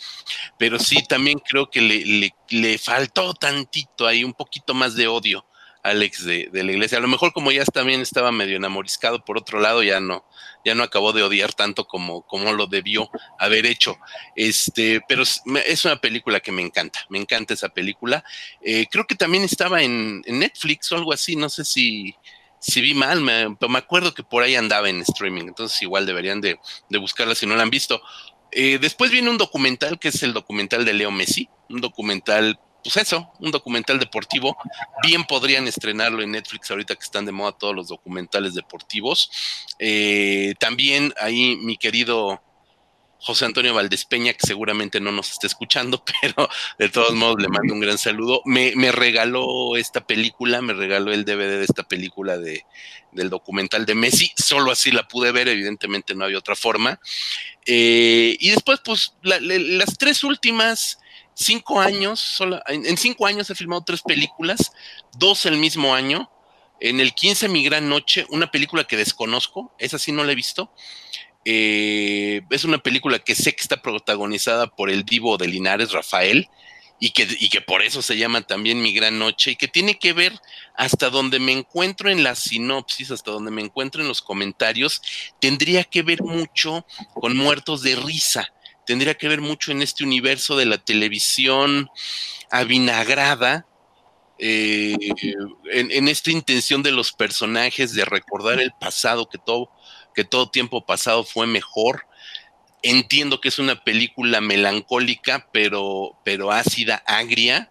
pero 0.59 0.79
sí 0.79 1.05
también 1.07 1.39
creo 1.39 1.71
que 1.71 1.81
le, 1.81 2.33
le, 2.51 2.79
faltó 2.79 3.35
tantito 3.35 4.07
ahí, 4.07 4.25
un 4.25 4.35
poquito 4.35 4.75
más 4.75 4.95
de 4.95 5.09
odio. 5.09 5.45
Alex 5.85 6.25
de, 6.25 6.49
de, 6.53 6.63
la 6.63 6.71
iglesia. 6.71 6.99
A 6.99 7.01
lo 7.01 7.09
mejor 7.09 7.33
como 7.33 7.51
ya 7.51 7.65
también 7.65 8.01
estaba 8.01 8.31
medio 8.31 8.57
enamoriscado 8.57 9.25
por 9.25 9.37
otro 9.37 9.59
lado, 9.59 9.83
ya 9.83 9.99
no, 9.99 10.25
ya 10.65 10.75
no 10.75 10.83
acabó 10.83 11.13
de 11.13 11.23
odiar 11.23 11.53
tanto 11.55 11.87
como, 11.87 12.23
como 12.23 12.53
lo 12.53 12.67
debió 12.67 13.11
haber 13.39 13.67
hecho. 13.67 13.99
Este, 14.37 15.01
pero 15.09 15.23
es 15.23 15.85
una 15.85 15.97
película 15.97 16.41
que 16.41 16.53
me 16.53 16.63
encanta, 16.63 17.01
me 17.09 17.19
encanta 17.19 17.55
esa 17.55 17.69
película. 17.69 18.25
Eh, 18.61 18.87
creo 18.91 19.07
que 19.07 19.15
también 19.15 19.43
estaba 19.45 19.83
en, 19.83 20.23
en, 20.25 20.39
Netflix 20.39 20.91
o 20.93 20.97
algo 20.97 21.13
así, 21.13 21.37
no 21.37 21.49
sé 21.49 21.65
si, 21.65 22.15
si 22.63 22.81
vi 22.81 22.95
mal, 22.95 23.21
me, 23.21 23.49
me 23.49 23.79
acuerdo 23.79 24.15
que 24.15 24.23
por 24.23 24.45
ahí 24.45 24.55
andaba 24.55 24.89
en 24.89 25.01
streaming, 25.03 25.49
entonces 25.49 25.83
igual 25.83 26.07
deberían 26.07 26.41
de, 26.41 26.59
buscarla 26.91 27.35
si 27.35 27.45
no 27.45 27.57
la 27.57 27.65
han 27.65 27.71
visto. 27.71 28.01
Eh, 28.53 28.79
después 28.81 29.11
viene 29.11 29.31
un 29.31 29.37
documental 29.37 29.99
que 29.99 30.09
es 30.09 30.23
el 30.23 30.33
documental 30.33 30.85
de 30.85 30.93
Leo 30.93 31.11
Messi, 31.11 31.49
un 31.69 31.81
documental, 31.81 32.61
pues 32.85 32.97
eso, 32.99 33.33
un 33.41 33.51
documental 33.51 33.99
deportivo. 33.99 34.57
Bien 35.03 35.25
podrían 35.25 35.67
estrenarlo 35.67 36.23
en 36.23 36.31
Netflix 36.31 36.71
ahorita 36.71 36.95
que 36.95 37.03
están 37.03 37.27
de 37.27 37.33
moda 37.33 37.51
todos 37.51 37.75
los 37.75 37.89
documentales 37.89 38.55
deportivos. 38.55 39.31
Eh, 39.81 40.55
también 40.61 41.13
ahí 41.21 41.57
mi 41.57 41.77
querido 41.77 42.41
José 43.23 43.45
Antonio 43.45 43.73
Valdespeña, 43.73 44.33
que 44.33 44.45
seguramente 44.47 44.99
no 45.01 45.13
nos 45.13 45.31
está 45.31 45.47
escuchando, 45.47 46.05
pero 46.21 46.49
de 46.79 46.89
todos 46.89 47.15
modos 47.15 47.37
le 47.41 47.49
mando 47.49 47.73
un 47.73 47.81
gran 47.81 47.97
saludo. 47.97 48.43
Me, 48.45 48.73
regaló 48.91 49.77
esta 49.77 50.05
película, 50.05 50.61
me 50.61 50.73
regaló 50.73 51.13
el 51.13 51.25
DVD 51.25 51.59
de 51.59 51.65
esta 51.65 51.85
película 51.85 52.37
de, 52.37 52.67
del 53.13 53.31
documental 53.31 53.87
de 53.87 53.95
Messi, 53.95 54.33
solo 54.37 54.73
así 54.73 54.91
la 54.91 55.07
pude 55.07 55.31
ver, 55.31 55.47
evidentemente 55.47 56.17
no 56.17 56.25
había 56.25 56.39
otra 56.39 56.57
forma. 56.57 56.99
Eh, 57.65 58.37
y 58.41 58.51
después, 58.51 58.81
pues, 58.85 59.15
las 59.23 59.97
tres 59.99 60.25
últimas 60.25 60.99
cinco 61.35 61.81
años, 61.81 62.19
solo, 62.19 62.61
en, 62.67 62.85
en, 62.85 62.97
cinco 62.97 63.27
años 63.27 63.49
he 63.49 63.55
filmado 63.55 63.85
tres 63.85 64.03
películas, 64.03 64.73
dos 65.17 65.47
el 65.47 65.57
mismo 65.59 65.95
año. 65.95 66.29
En 66.81 66.99
el 66.99 67.15
15, 67.15 67.49
Mi 67.49 67.63
Gran 67.63 67.89
Noche, 67.89 68.27
una 68.31 68.51
película 68.51 68.83
que 68.83 68.97
desconozco, 68.97 69.73
esa 69.79 70.01
sí 70.01 70.11
no 70.11 70.25
la 70.25 70.33
he 70.33 70.35
visto. 70.35 70.73
Eh, 71.45 72.43
es 72.51 72.65
una 72.65 72.79
película 72.79 73.19
que 73.19 73.35
sé 73.35 73.55
que 73.55 73.63
está 73.63 73.83
protagonizada 73.83 74.69
por 74.69 74.91
el 74.91 75.05
divo 75.05 75.37
de 75.37 75.49
Linares, 75.49 75.93
Rafael, 75.93 76.49
y 77.01 77.11
que, 77.11 77.27
y 77.41 77.49
que 77.49 77.61
por 77.61 77.83
eso 77.83 78.01
se 78.01 78.17
llama 78.17 78.43
también 78.43 78.81
Mi 78.81 78.95
Gran 78.95 79.19
Noche, 79.19 79.53
y 79.53 79.57
que 79.57 79.67
tiene 79.67 79.99
que 79.99 80.13
ver 80.13 80.39
hasta 80.77 81.11
donde 81.11 81.41
me 81.41 81.51
encuentro 81.51 82.11
en 82.11 82.23
la 82.23 82.37
sinopsis, 82.37 83.11
hasta 83.11 83.33
donde 83.33 83.51
me 83.51 83.61
encuentro 83.61 84.03
en 84.03 84.09
los 84.09 84.23
comentarios, 84.23 85.03
tendría 85.41 85.83
que 85.83 86.03
ver 86.03 86.23
mucho 86.23 86.87
con 87.15 87.37
muertos 87.37 87.83
de 87.83 87.97
risa, 87.97 88.53
tendría 88.87 89.15
que 89.15 89.27
ver 89.27 89.41
mucho 89.41 89.73
en 89.73 89.83
este 89.83 90.05
universo 90.05 90.57
de 90.57 90.67
la 90.67 90.79
televisión 90.79 91.91
avinagrada, 92.53 93.67
eh, 94.39 94.97
en, 95.73 95.91
en, 95.91 96.09
esta 96.09 96.31
intención 96.31 96.83
de 96.83 96.91
los 96.91 97.13
personajes 97.13 97.95
de 97.95 98.05
recordar 98.05 98.61
el 98.61 98.73
pasado 98.73 99.29
que 99.29 99.39
todo 99.39 99.71
que 100.15 100.25
todo 100.25 100.51
tiempo 100.51 100.85
pasado 100.85 101.25
fue 101.25 101.47
mejor. 101.47 102.07
Entiendo 102.83 103.41
que 103.41 103.49
es 103.49 103.59
una 103.59 103.85
película 103.85 104.41
melancólica, 104.41 105.49
pero, 105.53 106.19
pero 106.25 106.51
ácida, 106.51 107.03
agria. 107.07 107.71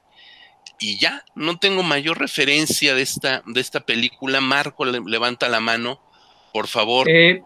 Y 0.80 0.98
ya, 1.00 1.24
no 1.36 1.60
tengo 1.60 1.84
mayor 1.84 2.20
referencia 2.20 2.96
de 2.96 3.02
esta, 3.02 3.44
de 3.46 3.62
esta 3.62 3.82
película. 3.82 4.42
Marco, 4.42 4.86
levanta 4.86 5.50
la 5.50 5.60
mano, 5.60 6.00
por 6.54 6.68
favor. 6.68 7.10
Eh, 7.10 7.44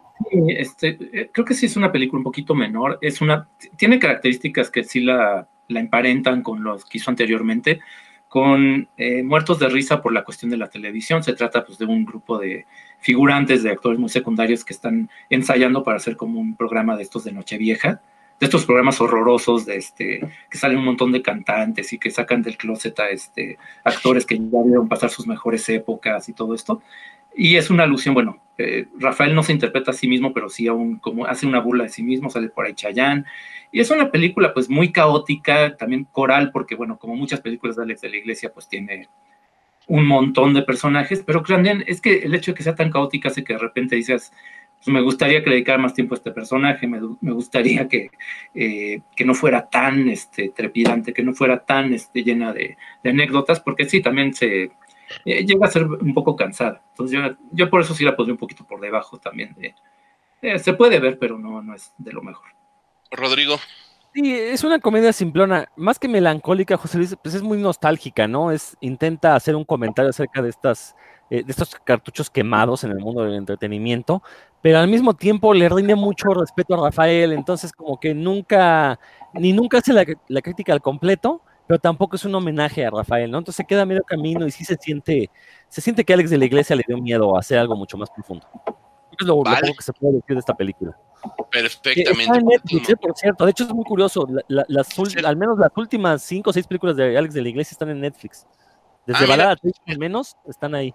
este, 0.47 0.97
eh, 1.11 1.29
creo 1.33 1.45
que 1.45 1.53
sí 1.53 1.65
es 1.65 1.75
una 1.75 1.91
película 1.91 2.19
un 2.19 2.23
poquito 2.23 2.55
menor. 2.55 2.97
Es 3.01 3.19
una, 3.19 3.49
tiene 3.77 3.99
características 3.99 4.69
que 4.69 4.83
sí 4.83 5.01
la, 5.01 5.49
la 5.67 5.79
emparentan 5.79 6.43
con 6.43 6.63
los 6.63 6.85
que 6.85 6.99
hizo 6.99 7.09
anteriormente 7.09 7.81
con 8.35 8.89
eh, 8.97 9.23
Muertos 9.23 9.59
de 9.59 9.69
Risa 9.69 10.01
por 10.01 10.11
la 10.11 10.25
cuestión 10.25 10.51
de 10.51 10.57
la 10.57 10.67
televisión. 10.67 11.23
Se 11.23 11.31
trata 11.31 11.63
pues, 11.63 11.77
de 11.77 11.85
un 11.85 12.03
grupo 12.03 12.37
de 12.37 12.65
figurantes, 12.99 13.63
de 13.63 13.71
actores 13.71 13.97
muy 13.97 14.09
secundarios 14.09 14.65
que 14.65 14.73
están 14.73 15.09
ensayando 15.29 15.83
para 15.85 15.95
hacer 15.95 16.17
como 16.17 16.41
un 16.41 16.53
programa 16.53 16.97
de 16.97 17.03
estos 17.03 17.23
de 17.23 17.31
Nochevieja, 17.31 18.01
de 18.37 18.45
estos 18.45 18.65
programas 18.65 18.99
horrorosos 18.99 19.65
de 19.65 19.77
este, 19.77 20.19
que 20.49 20.57
salen 20.57 20.79
un 20.79 20.83
montón 20.83 21.13
de 21.13 21.21
cantantes 21.21 21.93
y 21.93 21.97
que 21.97 22.11
sacan 22.11 22.41
del 22.41 22.57
closet 22.57 22.99
a 22.99 23.07
este, 23.07 23.57
actores 23.85 24.25
que 24.25 24.35
ya 24.37 24.63
vieron 24.65 24.89
pasar 24.89 25.11
sus 25.11 25.25
mejores 25.25 25.69
épocas 25.69 26.27
y 26.27 26.33
todo 26.33 26.53
esto. 26.53 26.81
Y 27.35 27.57
es 27.57 27.69
una 27.69 27.83
alusión, 27.83 28.13
bueno, 28.13 28.41
eh, 28.57 28.87
Rafael 28.97 29.35
no 29.35 29.43
se 29.43 29.51
interpreta 29.51 29.91
a 29.91 29.93
sí 29.93 30.07
mismo, 30.07 30.33
pero 30.33 30.49
sí 30.49 30.67
aún 30.67 30.97
como 30.97 31.25
hace 31.25 31.45
una 31.45 31.59
burla 31.59 31.83
de 31.83 31.89
sí 31.89 32.03
mismo, 32.03 32.29
sale 32.29 32.49
por 32.49 32.65
ahí 32.65 32.73
Chayán. 32.73 33.25
Y 33.71 33.81
es 33.81 33.91
una 33.91 34.11
película 34.11 34.53
pues 34.53 34.69
muy 34.69 34.91
caótica, 34.91 35.75
también 35.75 36.05
coral, 36.05 36.51
porque 36.51 36.75
bueno, 36.75 36.97
como 36.97 37.15
muchas 37.15 37.41
películas 37.41 37.75
de 37.75 37.83
Alex 37.83 38.01
de 38.01 38.09
la 38.09 38.17
Iglesia, 38.17 38.53
pues 38.53 38.69
tiene 38.69 39.09
un 39.87 40.07
montón 40.07 40.53
de 40.53 40.63
personajes, 40.63 41.23
pero 41.25 41.43
también 41.43 41.83
es 41.87 42.01
que 42.01 42.19
el 42.19 42.33
hecho 42.33 42.51
de 42.51 42.55
que 42.55 42.63
sea 42.63 42.75
tan 42.75 42.91
caótica 42.91 43.29
hace 43.29 43.43
que 43.43 43.53
de 43.53 43.59
repente 43.59 43.95
dices, 43.95 44.31
pues 44.77 44.87
me 44.87 45.01
gustaría 45.01 45.43
que 45.43 45.49
dedicara 45.49 45.77
más 45.77 45.93
tiempo 45.93 46.15
a 46.15 46.17
este 46.17 46.31
personaje, 46.31 46.87
me, 46.87 46.99
gustaría 47.33 47.87
que, 47.87 48.09
eh, 48.55 49.01
que, 49.15 49.25
no 49.25 49.35
fuera 49.35 49.67
tan 49.69 50.09
este, 50.09 50.49
trepidante, 50.49 51.13
que 51.13 51.23
no 51.23 51.33
fuera 51.33 51.59
tan 51.59 51.93
este, 51.93 52.23
llena 52.23 52.53
de 52.53 52.77
anécdotas, 53.03 53.59
porque 53.59 53.85
sí, 53.85 54.01
también 54.01 54.33
se 54.33 54.71
eh, 55.25 55.45
llega 55.45 55.67
a 55.67 55.71
ser 55.71 55.85
un 55.85 56.13
poco 56.13 56.35
cansada. 56.35 56.83
Entonces 56.91 57.17
yo, 57.17 57.35
yo, 57.51 57.69
por 57.69 57.81
eso 57.81 57.93
sí 57.93 58.03
la 58.03 58.15
pondré 58.15 58.33
un 58.33 58.39
poquito 58.39 58.65
por 58.65 58.79
debajo 58.79 59.17
también. 59.17 59.55
Eh, 60.41 60.59
se 60.59 60.73
puede 60.73 60.99
ver, 60.99 61.17
pero 61.19 61.37
no, 61.37 61.61
no 61.61 61.73
es 61.73 61.93
de 61.97 62.11
lo 62.11 62.21
mejor. 62.21 62.47
Rodrigo. 63.11 63.57
Sí, 64.13 64.33
es 64.33 64.63
una 64.63 64.79
comedia 64.79 65.11
simplona, 65.11 65.67
más 65.75 65.99
que 65.99 66.07
melancólica, 66.07 66.77
José 66.77 66.97
Luis, 66.97 67.17
pues 67.21 67.35
es 67.35 67.41
muy 67.41 67.57
nostálgica, 67.57 68.29
¿no? 68.29 68.49
Es, 68.49 68.77
intenta 68.79 69.35
hacer 69.35 69.57
un 69.57 69.65
comentario 69.65 70.09
acerca 70.09 70.41
de 70.41 70.47
estas, 70.47 70.95
eh, 71.29 71.43
de 71.43 71.51
estos 71.51 71.75
cartuchos 71.83 72.29
quemados 72.29 72.85
en 72.85 72.91
el 72.91 72.99
mundo 72.99 73.23
del 73.23 73.33
entretenimiento, 73.33 74.23
pero 74.61 74.79
al 74.79 74.87
mismo 74.87 75.15
tiempo 75.15 75.53
le 75.53 75.67
rinde 75.67 75.95
mucho 75.95 76.29
respeto 76.29 76.75
a 76.75 76.85
Rafael, 76.85 77.33
entonces 77.33 77.73
como 77.73 77.99
que 77.99 78.13
nunca, 78.13 79.01
ni 79.33 79.51
nunca 79.51 79.79
hace 79.79 79.91
la, 79.91 80.05
la 80.29 80.41
crítica 80.41 80.71
al 80.71 80.81
completo, 80.81 81.41
pero 81.67 81.79
tampoco 81.79 82.15
es 82.15 82.25
un 82.25 82.35
homenaje 82.35 82.85
a 82.85 82.91
Rafael, 82.91 83.31
¿no? 83.31 83.39
Entonces 83.39 83.57
se 83.57 83.65
queda 83.65 83.85
medio 83.85 84.03
camino 84.03 84.45
y 84.45 84.51
sí 84.51 84.63
se 84.63 84.75
siente, 84.75 85.29
se 85.67 85.81
siente 85.81 86.03
que 86.03 86.13
Alex 86.13 86.29
de 86.29 86.37
la 86.37 86.45
Iglesia 86.45 86.75
le 86.75 86.83
dio 86.87 86.97
miedo 86.97 87.35
a 87.35 87.39
hacer 87.39 87.57
algo 87.57 87.75
mucho 87.75 87.97
más 87.97 88.09
profundo. 88.09 88.47
Es 89.19 89.25
lo, 89.25 89.35
lo 89.37 89.43
que 89.43 89.83
se 89.83 89.93
puede 89.93 90.15
decir 90.15 90.35
de 90.35 90.39
esta 90.39 90.55
película. 90.55 90.97
Perfectamente. 91.49 92.23
Está 92.23 92.37
en 92.37 92.45
Netflix, 92.45 92.89
eh, 92.89 92.97
por 92.97 93.17
cierto. 93.17 93.45
De 93.45 93.51
hecho, 93.51 93.63
es 93.63 93.73
muy 93.73 93.85
curioso. 93.85 94.27
La, 94.47 94.65
las, 94.67 94.87
Al 95.23 95.37
menos 95.37 95.57
las 95.57 95.71
últimas 95.75 96.21
cinco 96.21 96.49
o 96.49 96.53
seis 96.53 96.67
películas 96.67 96.95
de 96.97 97.17
Alex 97.17 97.33
de 97.33 97.41
la 97.41 97.49
Iglesia 97.49 97.73
están 97.73 97.89
en 97.89 98.01
Netflix. 98.01 98.45
Desde 99.07 99.25
ah, 99.25 99.27
Balada 99.27 99.55
al 99.87 99.97
menos 99.97 100.35
están 100.47 100.75
ahí. 100.75 100.93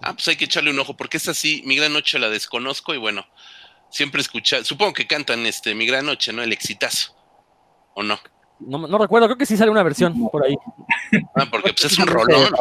Ah, 0.00 0.12
pues 0.12 0.28
hay 0.28 0.36
que 0.36 0.44
echarle 0.44 0.70
un 0.70 0.78
ojo, 0.78 0.96
porque 0.96 1.16
es 1.16 1.28
así, 1.28 1.62
Mi 1.66 1.76
Gran 1.76 1.92
Noche 1.92 2.18
la 2.18 2.28
desconozco 2.28 2.94
y 2.94 2.98
bueno, 2.98 3.26
siempre 3.90 4.20
escucha, 4.20 4.62
supongo 4.62 4.92
que 4.92 5.08
cantan 5.08 5.44
este 5.44 5.74
Mi 5.74 5.86
Gran 5.86 6.06
Noche, 6.06 6.32
¿no? 6.32 6.42
El 6.42 6.52
exitazo, 6.52 7.16
¿o 7.94 8.04
no? 8.04 8.18
No, 8.60 8.98
recuerdo, 8.98 9.26
creo 9.28 9.38
que 9.38 9.46
sí 9.46 9.56
sale 9.56 9.70
una 9.70 9.82
versión 9.82 10.28
por 10.30 10.44
ahí. 10.44 10.54
Ah, 11.34 11.46
porque 11.50 11.72
pues 11.72 11.92
es 11.92 11.98
un 11.98 12.06
rolón. 12.06 12.54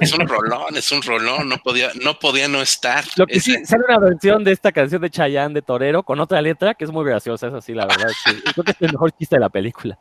Es 0.00 0.12
un 0.12 0.26
rolón, 0.26 0.76
es 0.76 0.92
un 0.92 1.02
rolón, 1.02 1.48
no 1.48 1.58
podía, 1.58 1.90
no 2.02 2.18
podía 2.18 2.48
no 2.48 2.62
estar. 2.62 3.04
Lo 3.16 3.26
que 3.26 3.40
sí, 3.40 3.64
sale 3.64 3.84
una 3.88 3.98
versión 3.98 4.44
de 4.44 4.52
esta 4.52 4.72
canción 4.72 5.02
de 5.02 5.10
Chayanne 5.10 5.54
de 5.54 5.62
Torero 5.62 6.02
con 6.02 6.20
otra 6.20 6.40
letra 6.40 6.74
que 6.74 6.84
es 6.84 6.90
muy 6.90 7.04
graciosa, 7.04 7.48
es 7.48 7.54
así, 7.54 7.74
la 7.74 7.86
verdad. 7.86 8.08
creo 8.52 8.64
que 8.64 8.70
es 8.72 8.76
el 8.80 8.92
mejor 8.92 9.12
chiste 9.12 9.36
de 9.36 9.40
la 9.40 9.48
película. 9.48 9.98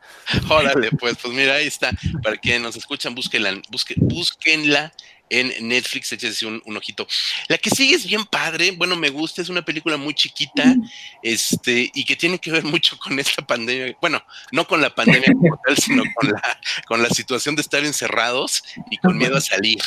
Órale, 0.50 0.90
pues, 0.92 1.18
pues 1.22 1.34
mira, 1.34 1.56
ahí 1.56 1.68
está. 1.68 1.90
Para 2.24 2.38
quienes 2.38 2.62
nos 2.62 2.76
escuchan, 2.76 3.16
búsquenla, 3.16 3.62
búsquenla 3.98 4.94
en 5.30 5.68
Netflix, 5.68 6.12
échese 6.12 6.46
un, 6.46 6.62
un, 6.66 6.78
ojito. 6.78 7.08
La 7.48 7.58
que 7.58 7.70
sigue 7.70 7.96
es 7.96 8.06
bien 8.06 8.26
padre, 8.26 8.72
bueno, 8.72 8.96
me 8.96 9.10
gusta, 9.10 9.42
es 9.42 9.50
una 9.50 9.64
película 9.64 9.98
muy 9.98 10.14
chiquita, 10.14 10.76
este, 11.22 11.92
y 11.94 12.06
que 12.06 12.16
tiene 12.16 12.40
que 12.40 12.52
ver 12.52 12.64
mucho 12.64 12.98
con 12.98 13.20
esta 13.20 13.46
pandemia, 13.46 13.96
bueno, 14.02 14.24
no 14.52 14.68
con 14.68 14.82
la 14.82 14.94
pandemia 14.94 15.34
como 15.34 15.60
tal, 15.66 15.78
sino 15.78 16.04
con 16.16 16.32
la, 16.32 16.60
con 16.88 17.04
la 17.04 17.10
situación 17.10 17.56
de 17.56 17.62
estar 17.62 17.84
encerrados 17.84 18.64
y 18.90 18.98
con 18.98 19.18
miedo 19.18 19.38
a 19.38 19.42
salir. 19.42 19.82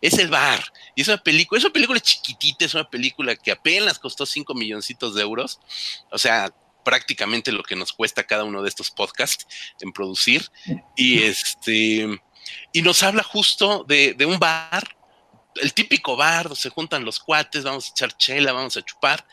Es 0.00 0.18
el 0.18 0.28
bar, 0.28 0.62
y 0.94 1.02
es 1.02 1.08
una 1.08 1.18
película, 1.18 1.58
es 1.58 1.64
una 1.64 1.72
película 1.72 2.00
chiquitita, 2.00 2.64
es 2.64 2.74
una 2.74 2.88
película 2.88 3.36
que 3.36 3.52
apenas 3.52 3.98
costó 3.98 4.26
5 4.26 4.54
milloncitos 4.54 5.14
de 5.14 5.22
euros, 5.22 5.60
o 6.10 6.18
sea, 6.18 6.52
prácticamente 6.84 7.52
lo 7.52 7.62
que 7.62 7.76
nos 7.76 7.92
cuesta 7.92 8.24
cada 8.24 8.44
uno 8.44 8.62
de 8.62 8.68
estos 8.68 8.90
podcasts 8.90 9.46
en 9.80 9.92
producir, 9.92 10.50
y 10.96 11.22
este 11.22 12.20
y 12.72 12.82
nos 12.82 13.02
habla 13.02 13.22
justo 13.22 13.84
de, 13.86 14.16
un 14.26 14.38
bar, 14.38 14.96
el 15.56 15.74
típico 15.74 16.16
bar 16.16 16.44
donde 16.44 16.60
se 16.60 16.70
juntan 16.70 17.04
los 17.04 17.20
cuates, 17.20 17.64
vamos 17.64 17.86
a 17.86 17.90
echar 17.90 18.16
chela, 18.16 18.52
vamos 18.52 18.76
a 18.76 18.82
chupar, 18.82 19.26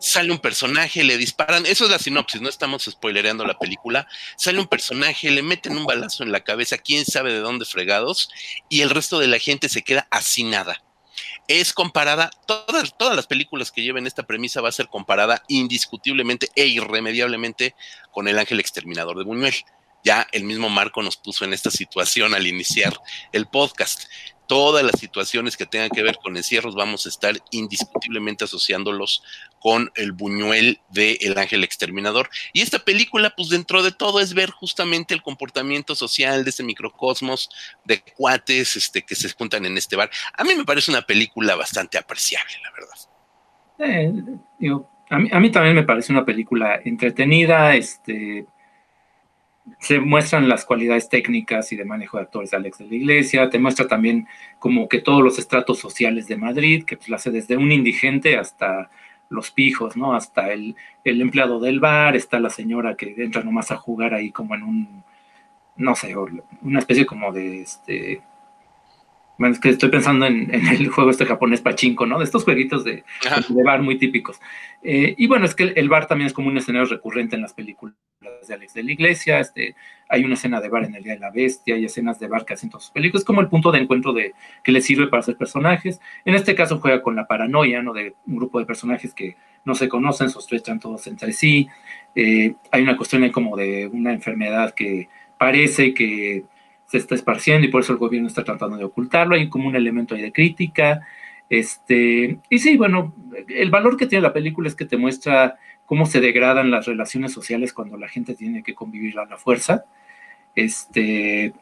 sale 0.00 0.32
un 0.32 0.38
personaje, 0.38 1.04
le 1.04 1.16
disparan, 1.16 1.66
eso 1.66 1.84
es 1.84 1.90
la 1.90 1.98
sinopsis, 1.98 2.40
no 2.40 2.48
estamos 2.48 2.84
spoilereando 2.84 3.44
la 3.44 3.58
película, 3.58 4.08
sale 4.36 4.58
un 4.58 4.66
personaje, 4.66 5.30
le 5.30 5.42
meten 5.42 5.76
un 5.76 5.86
balazo 5.86 6.22
en 6.22 6.32
la 6.32 6.42
cabeza, 6.42 6.78
quién 6.78 7.04
sabe 7.04 7.32
de 7.32 7.38
dónde 7.38 7.64
fregados, 7.64 8.30
y 8.68 8.80
el 8.80 8.90
resto 8.90 9.18
de 9.18 9.28
la 9.28 9.38
gente 9.38 9.68
se 9.68 9.82
queda 9.82 10.08
así 10.10 10.42
nada. 10.42 10.82
Es 11.46 11.72
comparada, 11.72 12.30
todas, 12.46 12.96
todas 12.98 13.14
las 13.14 13.26
películas 13.26 13.70
que 13.70 13.82
lleven 13.82 14.06
esta 14.06 14.24
premisa 14.24 14.60
va 14.60 14.70
a 14.70 14.72
ser 14.72 14.88
comparada 14.88 15.44
indiscutiblemente 15.46 16.48
e 16.56 16.66
irremediablemente 16.66 17.76
con 18.10 18.26
El 18.26 18.38
Ángel 18.38 18.58
Exterminador 18.58 19.18
de 19.18 19.24
Buñuel 19.24 19.54
ya 20.04 20.28
el 20.32 20.44
mismo 20.44 20.68
Marco 20.68 21.02
nos 21.02 21.16
puso 21.16 21.44
en 21.44 21.52
esta 21.54 21.70
situación 21.70 22.34
al 22.34 22.46
iniciar 22.46 22.92
el 23.32 23.46
podcast. 23.46 24.04
Todas 24.46 24.84
las 24.84 25.00
situaciones 25.00 25.56
que 25.56 25.64
tengan 25.64 25.88
que 25.88 26.02
ver 26.02 26.18
con 26.22 26.36
encierros 26.36 26.74
vamos 26.74 27.06
a 27.06 27.08
estar 27.08 27.34
indiscutiblemente 27.50 28.44
asociándolos 28.44 29.22
con 29.58 29.90
el 29.94 30.12
buñuel 30.12 30.80
de 30.90 31.16
El 31.22 31.38
Ángel 31.38 31.64
Exterminador. 31.64 32.28
Y 32.52 32.60
esta 32.60 32.78
película, 32.78 33.30
pues 33.34 33.48
dentro 33.48 33.82
de 33.82 33.90
todo, 33.90 34.20
es 34.20 34.34
ver 34.34 34.50
justamente 34.50 35.14
el 35.14 35.22
comportamiento 35.22 35.94
social 35.94 36.44
de 36.44 36.50
ese 36.50 36.62
microcosmos 36.62 37.48
de 37.84 38.02
cuates 38.02 38.76
este, 38.76 39.00
que 39.00 39.14
se 39.14 39.32
juntan 39.32 39.64
en 39.64 39.78
este 39.78 39.96
bar. 39.96 40.10
A 40.36 40.44
mí 40.44 40.54
me 40.54 40.66
parece 40.66 40.90
una 40.90 41.02
película 41.02 41.56
bastante 41.56 41.96
apreciable, 41.96 42.52
la 42.62 42.70
verdad. 42.72 42.98
Eh, 43.78 44.68
a, 45.08 45.18
mí, 45.18 45.30
a 45.32 45.40
mí 45.40 45.50
también 45.50 45.74
me 45.74 45.84
parece 45.84 46.12
una 46.12 46.26
película 46.26 46.78
entretenida, 46.84 47.74
este, 47.74 48.46
se 49.78 49.98
muestran 50.00 50.48
las 50.48 50.64
cualidades 50.64 51.08
técnicas 51.08 51.72
y 51.72 51.76
de 51.76 51.84
manejo 51.84 52.18
de 52.18 52.24
actores 52.24 52.50
de 52.50 52.56
Alex 52.56 52.78
de 52.78 52.86
la 52.86 52.94
Iglesia, 52.94 53.50
te 53.50 53.58
muestra 53.58 53.88
también 53.88 54.26
como 54.58 54.88
que 54.88 55.00
todos 55.00 55.22
los 55.22 55.38
estratos 55.38 55.78
sociales 55.78 56.28
de 56.28 56.36
Madrid, 56.36 56.84
que 56.84 56.96
pues 56.96 57.08
lo 57.08 57.16
hace 57.16 57.30
desde 57.30 57.56
un 57.56 57.72
indigente 57.72 58.36
hasta 58.36 58.90
los 59.30 59.50
pijos, 59.50 59.96
¿no? 59.96 60.14
Hasta 60.14 60.52
el, 60.52 60.76
el, 61.02 61.20
empleado 61.20 61.60
del 61.60 61.80
bar, 61.80 62.14
está 62.16 62.38
la 62.40 62.50
señora 62.50 62.94
que 62.96 63.14
entra 63.16 63.42
nomás 63.42 63.70
a 63.70 63.76
jugar 63.76 64.14
ahí 64.14 64.30
como 64.30 64.54
en 64.54 64.62
un, 64.62 65.04
no 65.76 65.94
sé, 65.94 66.14
una 66.62 66.78
especie 66.78 67.06
como 67.06 67.32
de 67.32 67.62
este 67.62 68.22
bueno, 69.36 69.54
es 69.54 69.60
que 69.60 69.70
estoy 69.70 69.88
pensando 69.88 70.26
en, 70.26 70.52
el 70.54 70.88
juego 70.88 71.10
este 71.10 71.26
japonés 71.26 71.60
pachinko, 71.60 72.06
¿no? 72.06 72.18
De 72.18 72.24
estos 72.24 72.44
jueguitos 72.44 72.84
de, 72.84 73.04
bar 73.64 73.82
muy 73.82 73.98
típicos. 73.98 74.40
Eh, 74.82 75.14
y 75.18 75.26
bueno, 75.26 75.44
es 75.44 75.54
que 75.54 75.72
el, 75.74 75.88
bar 75.88 76.06
también 76.06 76.26
es 76.26 76.32
como 76.32 76.48
un 76.48 76.56
escenario 76.56 76.88
recurrente 76.88 77.34
en 77.34 77.42
las 77.42 77.52
películas 77.52 77.96
de 78.46 78.54
Alex 78.54 78.74
de 78.74 78.82
la 78.84 78.92
Iglesia. 78.92 79.40
Este, 79.40 79.74
hay 80.08 80.24
una 80.24 80.34
escena 80.34 80.60
de 80.60 80.68
bar 80.68 80.84
en 80.84 80.94
El 80.94 81.02
Día 81.02 81.14
de 81.14 81.18
la 81.18 81.30
Bestia, 81.30 81.74
hay 81.74 81.84
escenas 81.84 82.20
de 82.20 82.28
bar 82.28 82.44
que 82.44 82.54
hacen 82.54 82.70
todas 82.70 82.84
sus 82.84 82.92
películas. 82.92 83.22
Es 83.22 83.26
como 83.26 83.40
el 83.40 83.48
punto 83.48 83.72
de 83.72 83.80
encuentro 83.80 84.12
de, 84.12 84.34
que 84.62 84.72
le 84.72 84.80
sirve 84.80 85.08
para 85.08 85.20
hacer 85.20 85.36
personajes. 85.36 86.00
En 86.24 86.34
este 86.34 86.54
caso 86.54 86.78
juega 86.78 87.02
con 87.02 87.16
la 87.16 87.26
paranoia, 87.26 87.82
¿no? 87.82 87.92
De 87.92 88.14
un 88.26 88.36
grupo 88.36 88.60
de 88.60 88.66
personajes 88.66 89.14
que 89.14 89.36
no 89.64 89.74
se 89.74 89.88
conocen, 89.88 90.30
sospechan 90.30 90.78
todos 90.78 91.06
entre 91.08 91.32
sí. 91.32 91.68
Eh, 92.14 92.54
hay 92.70 92.82
una 92.82 92.96
cuestión 92.96 93.24
ahí 93.24 93.30
como 93.30 93.56
de 93.56 93.88
una 93.88 94.12
enfermedad 94.12 94.74
que 94.74 95.08
parece 95.38 95.92
que 95.92 96.44
se 96.86 96.98
está 96.98 97.14
esparciendo 97.14 97.66
y 97.66 97.70
por 97.70 97.82
eso 97.82 97.92
el 97.92 97.98
gobierno 97.98 98.28
está 98.28 98.44
tratando 98.44 98.76
de 98.76 98.84
ocultarlo, 98.84 99.34
hay 99.34 99.48
como 99.48 99.68
un 99.68 99.76
elemento 99.76 100.14
ahí 100.14 100.22
de 100.22 100.32
crítica. 100.32 101.06
Este, 101.48 102.38
y 102.48 102.58
sí, 102.58 102.76
bueno, 102.76 103.14
el 103.48 103.70
valor 103.70 103.96
que 103.96 104.06
tiene 104.06 104.22
la 104.22 104.32
película 104.32 104.68
es 104.68 104.74
que 104.74 104.86
te 104.86 104.96
muestra 104.96 105.58
cómo 105.86 106.06
se 106.06 106.20
degradan 106.20 106.70
las 106.70 106.86
relaciones 106.86 107.32
sociales 107.32 107.72
cuando 107.72 107.96
la 107.96 108.08
gente 108.08 108.34
tiene 108.34 108.62
que 108.62 108.74
convivir 108.74 109.18
a 109.18 109.26
la 109.26 109.36
fuerza. 109.36 109.84
Este, 110.54 111.52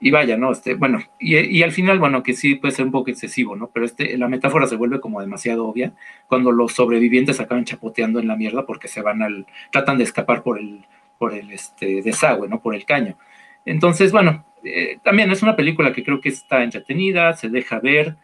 y 0.00 0.10
vaya, 0.10 0.36
¿no? 0.36 0.52
Este, 0.52 0.74
bueno, 0.74 1.00
y, 1.18 1.62
al 1.62 1.72
final, 1.72 1.98
bueno, 1.98 2.22
que 2.22 2.34
sí 2.34 2.56
puede 2.56 2.74
ser 2.74 2.84
un 2.84 2.92
poco 2.92 3.10
excesivo, 3.10 3.56
¿no? 3.56 3.70
Pero 3.72 3.86
este, 3.86 4.18
la 4.18 4.28
metáfora 4.28 4.66
se 4.66 4.76
vuelve 4.76 5.00
como 5.00 5.20
demasiado 5.20 5.66
obvia 5.66 5.94
cuando 6.26 6.52
los 6.52 6.74
sobrevivientes 6.74 7.40
acaban 7.40 7.64
chapoteando 7.64 8.20
en 8.20 8.28
la 8.28 8.36
mierda 8.36 8.66
porque 8.66 8.88
se 8.88 9.02
van 9.02 9.22
al, 9.22 9.46
tratan 9.70 9.96
de 9.98 10.04
escapar 10.04 10.42
por 10.42 10.58
el, 10.58 10.84
por 11.18 11.32
el 11.32 11.50
este, 11.50 12.02
desagüe, 12.02 12.48
¿no? 12.48 12.60
Por 12.60 12.74
el 12.74 12.84
caño. 12.84 13.16
Entonces, 13.64 14.12
bueno, 14.12 14.44
eh, 14.64 14.98
también 15.02 15.30
es 15.30 15.42
una 15.42 15.56
película 15.56 15.92
que 15.92 16.04
creo 16.04 16.20
que 16.20 16.28
está 16.28 16.62
entretenida, 16.62 17.34
se 17.34 17.48
deja 17.48 17.80
ver, 17.80 18.16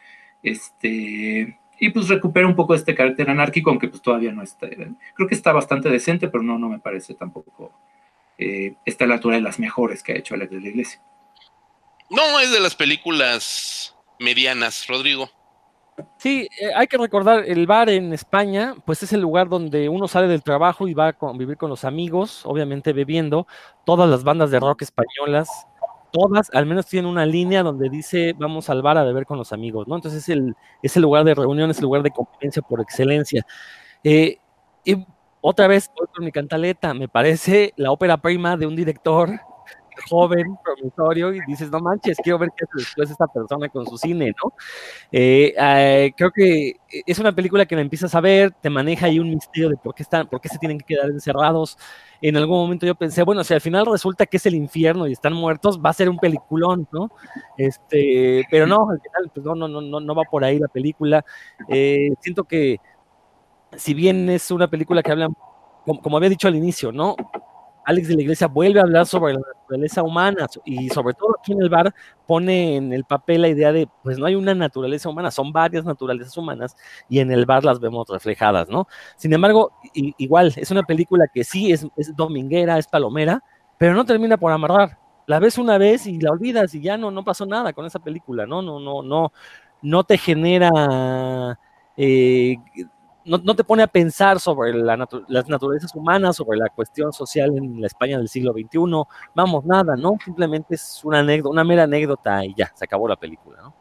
este, 0.43 1.59
y 1.79 1.89
pues 1.91 2.09
recupera 2.09 2.47
un 2.47 2.57
poco 2.57 2.75
este 2.75 2.95
carácter 2.95 3.31
anárquico, 3.31 3.71
aunque 3.71 3.89
pues 3.89 4.03
todavía 4.03 4.33
no 4.33 4.43
está. 4.43 4.69
Creo 4.69 5.29
que 5.29 5.35
está 5.35 5.53
bastante 5.53 5.89
decente, 5.89 6.29
pero 6.29 6.43
no, 6.43 6.59
no 6.59 6.69
me 6.69 6.79
parece 6.79 7.15
tampoco. 7.15 7.73
Eh, 8.37 8.75
está 8.85 9.05
a 9.05 9.09
la 9.09 9.15
altura 9.15 9.37
de 9.37 9.43
las 9.43 9.59
mejores 9.59 10.03
que 10.03 10.13
ha 10.13 10.17
hecho 10.17 10.35
Alex 10.35 10.51
de 10.51 10.61
la 10.61 10.69
Iglesia. 10.69 11.01
No, 12.11 12.41
es 12.41 12.51
de 12.51 12.61
las 12.61 12.75
películas 12.75 13.97
medianas, 14.19 14.87
Rodrigo. 14.89 15.31
Sí, 16.19 16.49
eh, 16.61 16.71
hay 16.77 16.87
que 16.87 16.99
recordar, 16.99 17.45
el 17.47 17.67
bar 17.67 17.89
en 17.89 18.13
España, 18.13 18.75
pues 18.85 19.03
es 19.03 19.13
el 19.13 19.21
lugar 19.21 19.49
donde 19.49 19.89
uno 19.89 20.07
sale 20.09 20.29
del 20.29 20.43
trabajo 20.43 20.87
y 20.89 20.95
va 20.95 21.09
a 21.09 21.13
convivir 21.15 21.57
con 21.57 21.71
los 21.71 21.85
amigos, 21.85 22.45
obviamente 22.45 22.93
bebiendo. 22.93 23.47
Todas 23.85 24.09
las 24.11 24.23
bandas 24.25 24.51
de 24.51 24.61
rock 24.61 24.83
españolas, 24.83 25.49
todas 26.13 26.51
al 26.53 26.67
menos 26.67 26.87
tienen 26.87 27.11
una 27.11 27.25
línea 27.27 27.63
donde 27.63 27.89
dice 27.89 28.35
vamos 28.39 28.69
al 28.71 28.83
bar 28.83 28.99
a 28.99 29.05
beber 29.05 29.27
con 29.27 29.39
los 29.39 29.53
amigos, 29.53 29.89
¿no? 29.89 29.97
Entonces 29.97 30.23
es 30.23 30.29
el, 30.29 30.55
es 30.83 30.97
el 30.97 31.03
lugar 31.03 31.25
de 31.25 31.35
reunión, 31.35 31.71
es 31.71 31.79
el 31.79 31.85
lugar 31.85 32.03
de 32.03 32.11
convivencia 32.11 32.63
por 32.63 32.81
excelencia. 32.81 33.47
Eh, 34.05 34.39
y 34.85 35.07
otra 35.41 35.67
vez, 35.69 35.91
con 36.15 36.25
mi 36.25 36.33
cantaleta, 36.33 36.95
me 36.95 37.09
parece 37.09 37.73
la 37.77 37.93
ópera 37.93 38.19
prima 38.19 38.57
de 38.57 38.67
un 38.67 38.77
director 38.77 39.41
joven, 40.09 40.57
promisorio, 40.65 41.35
y 41.35 41.41
dices, 41.47 41.71
no 41.71 41.81
manches, 41.81 42.19
quiero 42.23 42.39
ver 42.39 42.51
qué 42.57 42.65
hace 42.65 42.79
después 42.79 43.11
esta 43.11 43.27
persona 43.27 43.69
con 43.69 43.87
su 43.87 43.99
cine, 43.99 44.33
¿no? 44.43 44.53
Eh, 45.13 45.55
eh, 45.59 46.13
creo 46.17 46.31
que 46.31 46.77
es 47.07 47.19
una 47.19 47.33
película 47.33 47.67
que 47.67 47.75
la 47.77 47.83
empiezas 47.83 48.15
a 48.15 48.21
ver, 48.21 48.53
te 48.53 48.71
maneja 48.71 49.07
ahí 49.07 49.19
un 49.19 49.31
misterio 49.31 49.69
de 49.69 49.77
por 49.77 49.95
qué 49.95 50.03
están, 50.03 50.29
por 50.29 50.41
qué 50.41 50.49
se 50.49 50.59
tienen 50.59 50.79
que 50.79 50.85
quedar 50.95 51.11
encerrados. 51.11 51.79
En 52.23 52.37
algún 52.37 52.59
momento 52.59 52.87
yo 52.87 52.95
pensé, 52.95 53.23
bueno, 53.23 53.45
si 53.45 53.55
al 53.55 53.61
final 53.61 53.87
resulta 53.87 54.27
que 54.27 54.37
es 54.37 54.47
el 54.47 54.55
infierno 54.55 55.07
y 55.07 55.13
están 55.13 55.33
muertos, 55.33 55.81
va 55.81 55.91
a 55.91 55.95
ser 55.95 56.09
un 56.09 56.19
peliculón, 56.19 56.87
¿no? 56.93 57.11
Este, 57.57 58.45
pero 58.51 58.67
no, 58.67 58.91
al 58.91 59.01
final, 59.01 59.31
pues 59.35 59.45
no, 59.47 59.55
no, 59.55 59.69
no, 59.69 60.01
no 60.01 60.15
va 60.15 60.25
por 60.25 60.45
ahí 60.45 60.59
la 60.59 60.69
película. 60.69 61.25
Eh, 61.69 62.11
siento 62.21 62.45
que 62.45 62.79
si 63.77 63.95
bien 63.95 64.29
es 64.31 64.51
una 64.51 64.69
película 64.69 65.03
que 65.03 65.13
habla, 65.13 65.29
como, 65.85 66.03
como 66.03 66.17
había 66.17 66.29
dicho 66.29 66.49
al 66.49 66.57
inicio, 66.57 66.93
¿no? 66.93 67.17
Alex 67.85 68.09
de 68.09 68.17
la 68.17 68.23
Iglesia 68.23 68.47
vuelve 68.47 68.81
a 68.81 68.83
hablar 68.83 69.07
sobre 69.07 69.35
la 69.35 69.41
naturaleza 69.41 70.03
humana 70.03 70.47
y 70.65 70.89
sobre 70.91 71.15
todo 71.15 71.37
aquí 71.39 71.53
en 71.53 71.63
el 71.63 71.69
bar 71.69 71.95
pone 72.27 72.77
en 72.77 72.93
el 72.93 73.05
papel 73.05 73.43
la 73.43 73.49
idea 73.49 73.73
de, 73.73 73.89
pues 74.03 74.19
no 74.19 74.27
hay 74.27 74.35
una 74.35 74.55
naturaleza 74.55 75.09
humana, 75.09 75.31
son 75.31 75.53
varias 75.53 75.85
naturalezas 75.85 76.37
humanas 76.37 76.77
y 77.09 77.21
en 77.21 77.31
el 77.33 77.47
bar 77.47 77.65
las 77.65 77.81
vemos 77.81 78.09
reflejadas, 78.09 78.69
¿no? 78.69 78.87
Sin 79.17 79.33
embargo, 79.33 79.73
igual, 79.95 80.53
es 80.57 80.71
una 80.71 80.83
película 80.83 81.27
que 81.33 81.45
sí 81.45 81.73
es, 81.73 81.87
es 81.97 82.15
dominguera, 82.15 82.79
es 82.79 82.87
palomera, 82.87 83.43
pero 83.79 83.95
no 83.95 84.05
termina 84.05 84.37
por 84.37 84.53
amarrar. 84.53 84.99
La 85.27 85.39
ves 85.39 85.59
una 85.59 85.79
vez 85.79 86.07
y 86.07 86.21
la 86.21 86.31
olvidas 86.31 86.75
y 86.75 86.81
ya 86.81 86.97
no, 86.97 87.11
no 87.11 87.25
pasó 87.25 87.47
nada 87.47 87.73
con 87.73 87.87
esa 87.87 87.99
película, 88.01 88.47
¿no? 88.47 88.63
No, 88.63 88.81
no, 88.81 89.03
no, 89.03 89.33
no 89.83 90.05
te 90.05 90.19
genera... 90.19 91.59
Eh, 91.97 92.57
no, 93.25 93.55
te 93.55 93.65
pone 93.65 93.83
a 93.83 93.87
pensar 93.87 94.41
sobre 94.41 94.73
las 94.75 95.49
naturalezas 95.49 95.95
humanas, 95.95 96.37
sobre 96.37 96.59
la 96.59 96.69
cuestión 96.69 97.13
social 97.13 97.57
en 97.57 97.81
la 97.81 97.87
España 97.87 98.19
del 98.19 98.29
siglo 98.29 98.53
XXI. 98.53 98.79
Vamos, 99.35 99.65
nada, 99.65 99.97
¿no? 99.97 100.17
Simplemente 100.25 100.75
es 100.75 101.01
una 101.05 101.21
anécdota, 101.21 101.51
una 101.51 101.65
mera 101.65 101.85
anécdota 101.85 102.45
y 102.45 102.55
ya, 102.55 102.73
se 102.75 102.85
acabó 102.85 103.09
la 103.09 103.17
película, 103.17 103.63
¿no? 103.63 103.75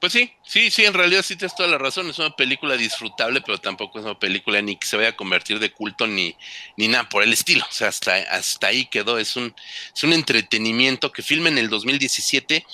Pues 0.00 0.12
sí, 0.12 0.30
sí, 0.44 0.70
sí, 0.70 0.84
en 0.84 0.94
realidad 0.94 1.22
sí 1.22 1.34
tienes 1.34 1.56
toda 1.56 1.68
la 1.68 1.78
razón. 1.78 2.08
Es 2.08 2.18
una 2.20 2.36
película 2.36 2.76
disfrutable, 2.76 3.40
pero 3.40 3.58
tampoco 3.58 3.98
es 3.98 4.04
una 4.04 4.18
película 4.18 4.62
ni 4.62 4.76
que 4.76 4.86
se 4.86 4.96
vaya 4.96 5.08
a 5.10 5.16
convertir 5.16 5.58
de 5.58 5.72
culto 5.72 6.06
ni, 6.06 6.36
ni 6.76 6.86
nada 6.86 7.08
por 7.08 7.24
el 7.24 7.32
estilo. 7.32 7.64
O 7.68 7.72
sea, 7.72 7.88
hasta, 7.88 8.14
hasta 8.14 8.68
ahí 8.68 8.86
quedó. 8.86 9.18
Es 9.18 9.34
un, 9.34 9.54
es 9.94 10.04
un 10.04 10.12
entretenimiento 10.12 11.10
que 11.10 11.22
filma 11.22 11.48
en 11.48 11.58
el 11.58 11.68
2017 11.68 12.64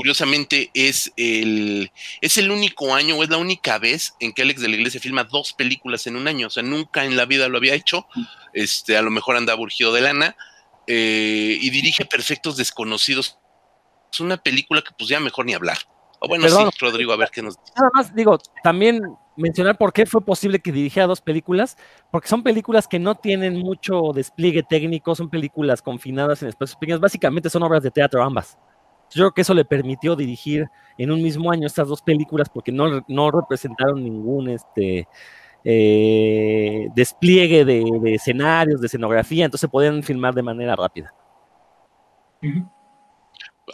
curiosamente 0.00 0.70
es 0.72 1.12
el, 1.18 1.92
es 2.22 2.38
el 2.38 2.50
único 2.50 2.94
año 2.94 3.16
o 3.16 3.22
es 3.22 3.28
la 3.28 3.36
única 3.36 3.76
vez 3.78 4.14
en 4.18 4.32
que 4.32 4.40
Alex 4.40 4.62
de 4.62 4.68
la 4.70 4.76
Iglesia 4.76 4.98
filma 4.98 5.24
dos 5.24 5.52
películas 5.52 6.06
en 6.06 6.16
un 6.16 6.26
año. 6.26 6.46
O 6.46 6.50
sea, 6.50 6.62
nunca 6.62 7.04
en 7.04 7.18
la 7.18 7.26
vida 7.26 7.48
lo 7.48 7.58
había 7.58 7.74
hecho. 7.74 8.06
Este, 8.54 8.96
a 8.96 9.02
lo 9.02 9.10
mejor 9.10 9.36
anda 9.36 9.54
urgido 9.54 9.92
de 9.92 10.00
lana. 10.00 10.36
Eh, 10.86 11.58
y 11.60 11.68
dirige 11.68 12.06
Perfectos 12.06 12.56
Desconocidos. 12.56 13.36
Es 14.10 14.20
una 14.20 14.38
película 14.38 14.80
que 14.80 14.92
pues 14.96 15.10
ya 15.10 15.20
mejor 15.20 15.44
ni 15.44 15.52
hablar. 15.52 15.76
O 16.20 16.28
bueno, 16.28 16.48
sí, 16.48 16.64
Rodrigo, 16.80 17.12
a 17.12 17.16
ver 17.16 17.30
qué 17.32 17.42
nos 17.42 17.56
dice. 17.56 17.72
Nada 17.76 17.90
más 17.94 18.14
digo, 18.14 18.38
también 18.62 19.02
mencionar 19.36 19.78
por 19.78 19.92
qué 19.92 20.04
fue 20.06 20.20
posible 20.20 20.60
que 20.60 20.70
dirigiera 20.70 21.06
dos 21.06 21.20
películas, 21.20 21.76
porque 22.10 22.28
son 22.28 22.42
películas 22.42 22.86
que 22.86 22.98
no 22.98 23.14
tienen 23.14 23.58
mucho 23.58 24.12
despliegue 24.14 24.62
técnico, 24.62 25.14
son 25.14 25.30
películas 25.30 25.80
confinadas 25.82 26.42
en 26.42 26.48
espacios 26.48 26.76
pequeños, 26.76 27.00
básicamente 27.00 27.48
son 27.48 27.62
obras 27.62 27.82
de 27.82 27.90
teatro 27.90 28.22
ambas. 28.22 28.58
Yo 29.12 29.22
creo 29.22 29.32
que 29.32 29.40
eso 29.40 29.54
le 29.54 29.64
permitió 29.64 30.14
dirigir 30.14 30.68
en 30.98 31.10
un 31.10 31.22
mismo 31.22 31.50
año 31.50 31.66
estas 31.66 31.88
dos 31.88 32.02
películas 32.02 32.48
porque 32.48 32.70
no, 32.70 33.02
no 33.08 33.30
representaron 33.30 34.04
ningún 34.04 34.50
este, 34.50 35.08
eh, 35.64 36.88
despliegue 36.94 37.64
de, 37.64 38.14
escenarios, 38.14 38.80
de 38.80 38.86
escenografía, 38.86 39.44
entonces 39.44 39.68
podían 39.68 40.02
filmar 40.02 40.34
de 40.34 40.42
manera 40.42 40.76
rápida. 40.76 41.12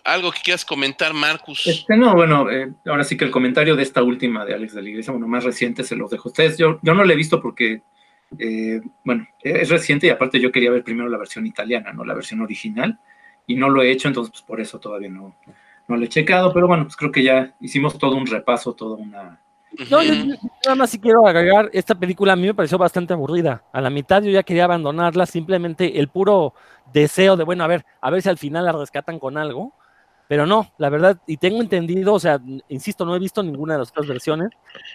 ¿Algo 0.04 0.30
que 0.32 0.40
quieras 0.42 0.64
comentar, 0.64 1.12
Marcus? 1.14 1.66
Este, 1.66 1.96
no, 1.96 2.14
bueno, 2.14 2.50
eh, 2.50 2.72
ahora 2.86 3.04
sí 3.04 3.16
que 3.16 3.24
el 3.24 3.30
comentario 3.30 3.76
de 3.76 3.82
esta 3.82 4.02
última 4.02 4.44
de 4.44 4.54
Alex 4.54 4.74
de 4.74 4.82
la 4.82 4.88
Iglesia, 4.88 5.12
bueno, 5.12 5.28
más 5.28 5.44
reciente, 5.44 5.84
se 5.84 5.96
los 5.96 6.10
dejo 6.10 6.28
a 6.28 6.30
ustedes. 6.30 6.58
Yo, 6.58 6.78
yo 6.82 6.94
no 6.94 7.04
lo 7.04 7.12
he 7.12 7.16
visto 7.16 7.40
porque, 7.40 7.82
eh, 8.38 8.80
bueno, 9.04 9.26
es 9.40 9.68
reciente 9.68 10.06
y 10.06 10.10
aparte 10.10 10.40
yo 10.40 10.52
quería 10.52 10.70
ver 10.70 10.84
primero 10.84 11.08
la 11.08 11.18
versión 11.18 11.46
italiana, 11.46 11.92
¿no? 11.92 12.04
La 12.04 12.14
versión 12.14 12.40
original 12.40 12.98
y 13.46 13.54
no 13.54 13.70
lo 13.70 13.82
he 13.82 13.90
hecho, 13.90 14.08
entonces 14.08 14.32
pues 14.32 14.42
por 14.42 14.60
eso 14.60 14.78
todavía 14.78 15.08
no, 15.08 15.36
no 15.88 15.96
lo 15.96 16.04
he 16.04 16.08
checado, 16.08 16.52
pero 16.52 16.66
bueno, 16.66 16.84
pues 16.84 16.96
creo 16.96 17.12
que 17.12 17.22
ya 17.22 17.54
hicimos 17.60 17.96
todo 17.98 18.16
un 18.16 18.26
repaso, 18.26 18.74
toda 18.74 18.96
una... 18.96 19.40
No, 19.90 20.02
yo, 20.02 20.14
nada 20.64 20.74
más 20.74 20.90
si 20.90 20.98
quiero 20.98 21.26
agregar, 21.26 21.68
esta 21.72 21.94
película 21.94 22.32
a 22.32 22.36
mí 22.36 22.46
me 22.46 22.54
pareció 22.54 22.78
bastante 22.78 23.12
aburrida. 23.12 23.62
A 23.72 23.80
la 23.80 23.90
mitad 23.90 24.22
yo 24.22 24.30
ya 24.30 24.42
quería 24.42 24.64
abandonarla, 24.64 25.26
simplemente 25.26 25.98
el 25.98 26.08
puro 26.08 26.54
deseo 26.92 27.36
de, 27.36 27.44
bueno, 27.44 27.62
a 27.64 27.66
ver, 27.66 27.84
a 28.00 28.10
ver 28.10 28.22
si 28.22 28.28
al 28.28 28.38
final 28.38 28.64
la 28.64 28.72
rescatan 28.72 29.18
con 29.18 29.36
algo, 29.36 29.74
pero 30.28 30.46
no, 30.46 30.72
la 30.78 30.88
verdad, 30.88 31.18
y 31.26 31.36
tengo 31.36 31.60
entendido, 31.60 32.14
o 32.14 32.20
sea, 32.20 32.40
insisto, 32.68 33.04
no 33.04 33.14
he 33.14 33.18
visto 33.18 33.42
ninguna 33.42 33.74
de 33.74 33.80
las 33.80 33.90
otras 33.90 34.06
versiones, 34.06 34.50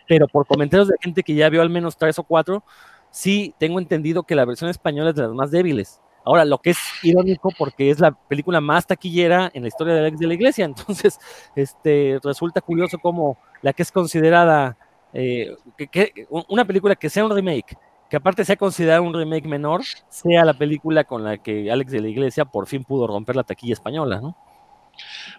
pero 0.07 0.27
por 0.27 0.45
comentarios 0.45 0.89
de 0.89 0.95
gente 1.01 1.23
que 1.23 1.35
ya 1.35 1.49
vio 1.49 1.61
al 1.61 1.69
menos 1.69 1.97
tres 1.97 2.19
o 2.19 2.23
cuatro, 2.23 2.63
sí 3.09 3.53
tengo 3.57 3.79
entendido 3.79 4.23
que 4.23 4.35
la 4.35 4.45
versión 4.45 4.69
española 4.69 5.11
es 5.11 5.15
de 5.15 5.23
las 5.23 5.31
más 5.31 5.51
débiles. 5.51 6.01
Ahora, 6.23 6.45
lo 6.45 6.59
que 6.59 6.71
es 6.71 6.77
irónico 7.01 7.49
porque 7.57 7.89
es 7.89 7.99
la 7.99 8.11
película 8.11 8.61
más 8.61 8.85
taquillera 8.85 9.49
en 9.53 9.63
la 9.63 9.69
historia 9.69 9.93
de 9.93 10.01
Alex 10.01 10.19
de 10.19 10.27
la 10.27 10.33
Iglesia, 10.33 10.65
entonces 10.65 11.19
este, 11.55 12.19
resulta 12.23 12.61
curioso 12.61 12.97
como 12.99 13.37
la 13.61 13.73
que 13.73 13.83
es 13.83 13.91
considerada 13.91 14.77
eh, 15.13 15.55
que, 15.91 16.27
una 16.29 16.65
película 16.65 16.95
que 16.95 17.09
sea 17.09 17.25
un 17.25 17.31
remake, 17.31 17.77
que 18.09 18.17
aparte 18.17 18.45
sea 18.45 18.55
considerada 18.55 19.01
un 19.01 19.13
remake 19.13 19.47
menor, 19.47 19.81
sea 20.09 20.45
la 20.45 20.53
película 20.53 21.05
con 21.05 21.23
la 21.23 21.37
que 21.37 21.71
Alex 21.71 21.91
de 21.91 22.01
la 22.01 22.09
Iglesia 22.09 22.45
por 22.45 22.67
fin 22.67 22.83
pudo 22.83 23.07
romper 23.07 23.35
la 23.35 23.43
taquilla 23.43 23.73
española, 23.73 24.19
¿no? 24.21 24.35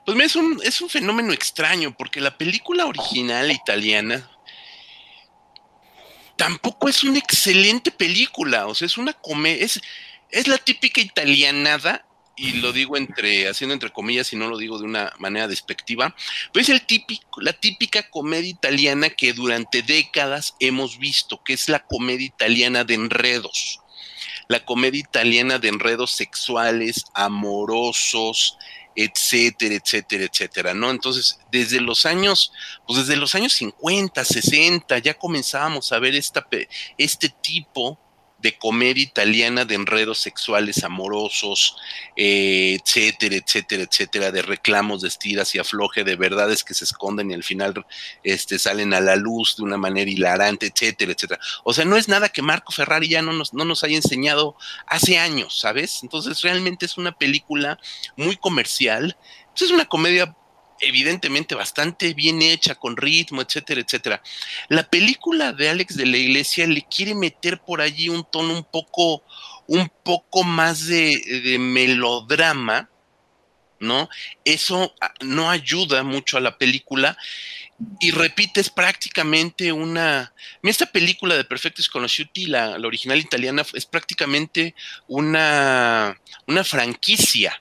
Pues 0.04 0.18
es 0.18 0.36
un, 0.36 0.60
es 0.64 0.80
un 0.80 0.88
fenómeno 0.88 1.32
extraño, 1.32 1.94
porque 1.96 2.20
la 2.20 2.36
película 2.36 2.86
original 2.86 3.50
italiana 3.50 4.28
tampoco 6.36 6.88
es 6.88 7.04
una 7.04 7.18
excelente 7.18 7.92
película, 7.92 8.66
o 8.66 8.74
sea, 8.74 8.86
es 8.86 8.98
una 8.98 9.12
comedia, 9.12 9.64
es, 9.64 10.48
la 10.48 10.58
típica 10.58 11.00
italianada, 11.00 12.04
y 12.34 12.54
lo 12.54 12.72
digo 12.72 12.96
entre, 12.96 13.46
haciendo 13.46 13.74
entre 13.74 13.90
comillas 13.90 14.32
y 14.32 14.36
no 14.36 14.48
lo 14.48 14.56
digo 14.56 14.78
de 14.78 14.84
una 14.84 15.12
manera 15.18 15.46
despectiva, 15.46 16.16
pero 16.52 16.62
es 16.62 16.68
el 16.68 16.82
típico, 16.82 17.40
la 17.40 17.52
típica 17.52 18.08
comedia 18.10 18.50
italiana 18.50 19.10
que 19.10 19.32
durante 19.34 19.82
décadas 19.82 20.56
hemos 20.58 20.98
visto, 20.98 21.40
que 21.44 21.52
es 21.52 21.68
la 21.68 21.84
comedia 21.84 22.26
italiana 22.26 22.82
de 22.82 22.94
enredos. 22.94 23.78
La 24.48 24.64
comedia 24.64 24.98
italiana 24.98 25.60
de 25.60 25.68
enredos 25.68 26.10
sexuales, 26.10 27.04
amorosos, 27.14 28.58
etcétera, 28.94 29.74
etcétera, 29.74 30.24
etcétera, 30.24 30.74
¿no? 30.74 30.90
Entonces, 30.90 31.38
desde 31.50 31.80
los 31.80 32.06
años, 32.06 32.52
pues 32.86 33.00
desde 33.00 33.16
los 33.16 33.34
años 33.34 33.52
50, 33.54 34.24
60, 34.24 34.98
ya 34.98 35.14
comenzábamos 35.14 35.92
a 35.92 35.98
ver 35.98 36.14
esta, 36.14 36.46
este 36.98 37.28
tipo 37.28 37.98
de 38.42 38.58
comedia 38.58 39.04
italiana 39.04 39.64
de 39.64 39.76
enredos 39.76 40.18
sexuales 40.18 40.82
amorosos, 40.82 41.76
eh, 42.16 42.78
etcétera, 42.80 43.36
etcétera, 43.36 43.84
etcétera, 43.84 44.32
de 44.32 44.42
reclamos 44.42 45.02
de 45.02 45.08
estiras 45.08 45.54
y 45.54 45.60
afloje, 45.60 46.02
de 46.02 46.16
verdades 46.16 46.64
que 46.64 46.74
se 46.74 46.84
esconden 46.84 47.30
y 47.30 47.34
al 47.34 47.44
final 47.44 47.86
este, 48.24 48.58
salen 48.58 48.94
a 48.94 49.00
la 49.00 49.14
luz 49.14 49.56
de 49.56 49.62
una 49.62 49.78
manera 49.78 50.10
hilarante, 50.10 50.66
etcétera, 50.66 51.12
etcétera. 51.12 51.40
O 51.62 51.72
sea, 51.72 51.84
no 51.84 51.96
es 51.96 52.08
nada 52.08 52.28
que 52.28 52.42
Marco 52.42 52.72
Ferrari 52.72 53.08
ya 53.08 53.22
no 53.22 53.32
nos, 53.32 53.54
no 53.54 53.64
nos 53.64 53.84
haya 53.84 53.96
enseñado 53.96 54.56
hace 54.86 55.18
años, 55.18 55.60
¿sabes? 55.60 56.02
Entonces 56.02 56.42
realmente 56.42 56.84
es 56.84 56.98
una 56.98 57.12
película 57.12 57.78
muy 58.16 58.36
comercial, 58.36 59.16
pues 59.50 59.62
es 59.62 59.70
una 59.70 59.84
comedia 59.84 60.34
evidentemente 60.82 61.54
bastante 61.54 62.12
bien 62.14 62.42
hecha, 62.42 62.74
con 62.74 62.96
ritmo, 62.96 63.40
etcétera, 63.40 63.80
etcétera. 63.80 64.22
La 64.68 64.82
película 64.88 65.52
de 65.52 65.70
Alex 65.70 65.96
de 65.96 66.06
la 66.06 66.16
Iglesia 66.16 66.66
le 66.66 66.82
quiere 66.82 67.14
meter 67.14 67.60
por 67.60 67.80
allí 67.80 68.08
un 68.08 68.24
tono 68.30 68.52
un 68.52 68.64
poco, 68.64 69.22
un 69.66 69.90
poco 70.02 70.44
más 70.44 70.86
de, 70.86 71.56
melodrama, 71.58 72.90
¿no? 73.80 74.08
Eso 74.44 74.94
ah, 75.00 75.12
no 75.20 75.50
ayuda 75.50 76.02
mucho 76.02 76.36
a 76.36 76.40
la 76.40 76.58
película 76.58 77.16
y 78.00 78.10
repites 78.10 78.70
prácticamente 78.70 79.72
una... 79.72 80.32
Esta 80.62 80.86
película 80.86 81.36
de 81.36 81.44
Perfecto 81.44 81.82
Sconosciuti, 81.82 82.46
la, 82.46 82.78
la 82.78 82.86
original 82.86 83.18
italiana, 83.18 83.64
es 83.74 83.86
prácticamente 83.86 84.74
una, 85.08 86.20
una 86.46 86.62
franquicia, 86.62 87.60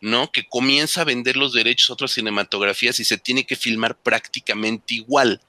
¿no? 0.00 0.30
Que 0.30 0.46
comienza 0.46 1.02
a 1.02 1.04
vender 1.04 1.36
los 1.36 1.52
derechos 1.52 1.90
a 1.90 1.92
otras 1.94 2.12
cinematografías 2.12 3.00
y 3.00 3.04
se 3.04 3.18
tiene 3.18 3.44
que 3.44 3.56
filmar 3.56 3.96
prácticamente 3.98 4.94
igual. 4.94 5.40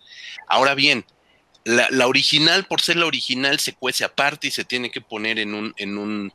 Ahora 0.48 0.76
bien, 0.76 1.06
la, 1.66 2.08
original, 2.08 2.66
por 2.66 2.82
ser 2.82 2.98
la 2.98 3.06
original, 3.06 3.60
se 3.60 3.74
cuece 3.74 4.04
aparte 4.04 4.48
y 4.48 4.52
se 4.52 4.66
tiene 4.66 4.90
que 4.90 5.02
poner 5.02 5.40
en 5.40 5.54
un, 5.54 5.74
en 5.78 5.98
un, 5.98 6.34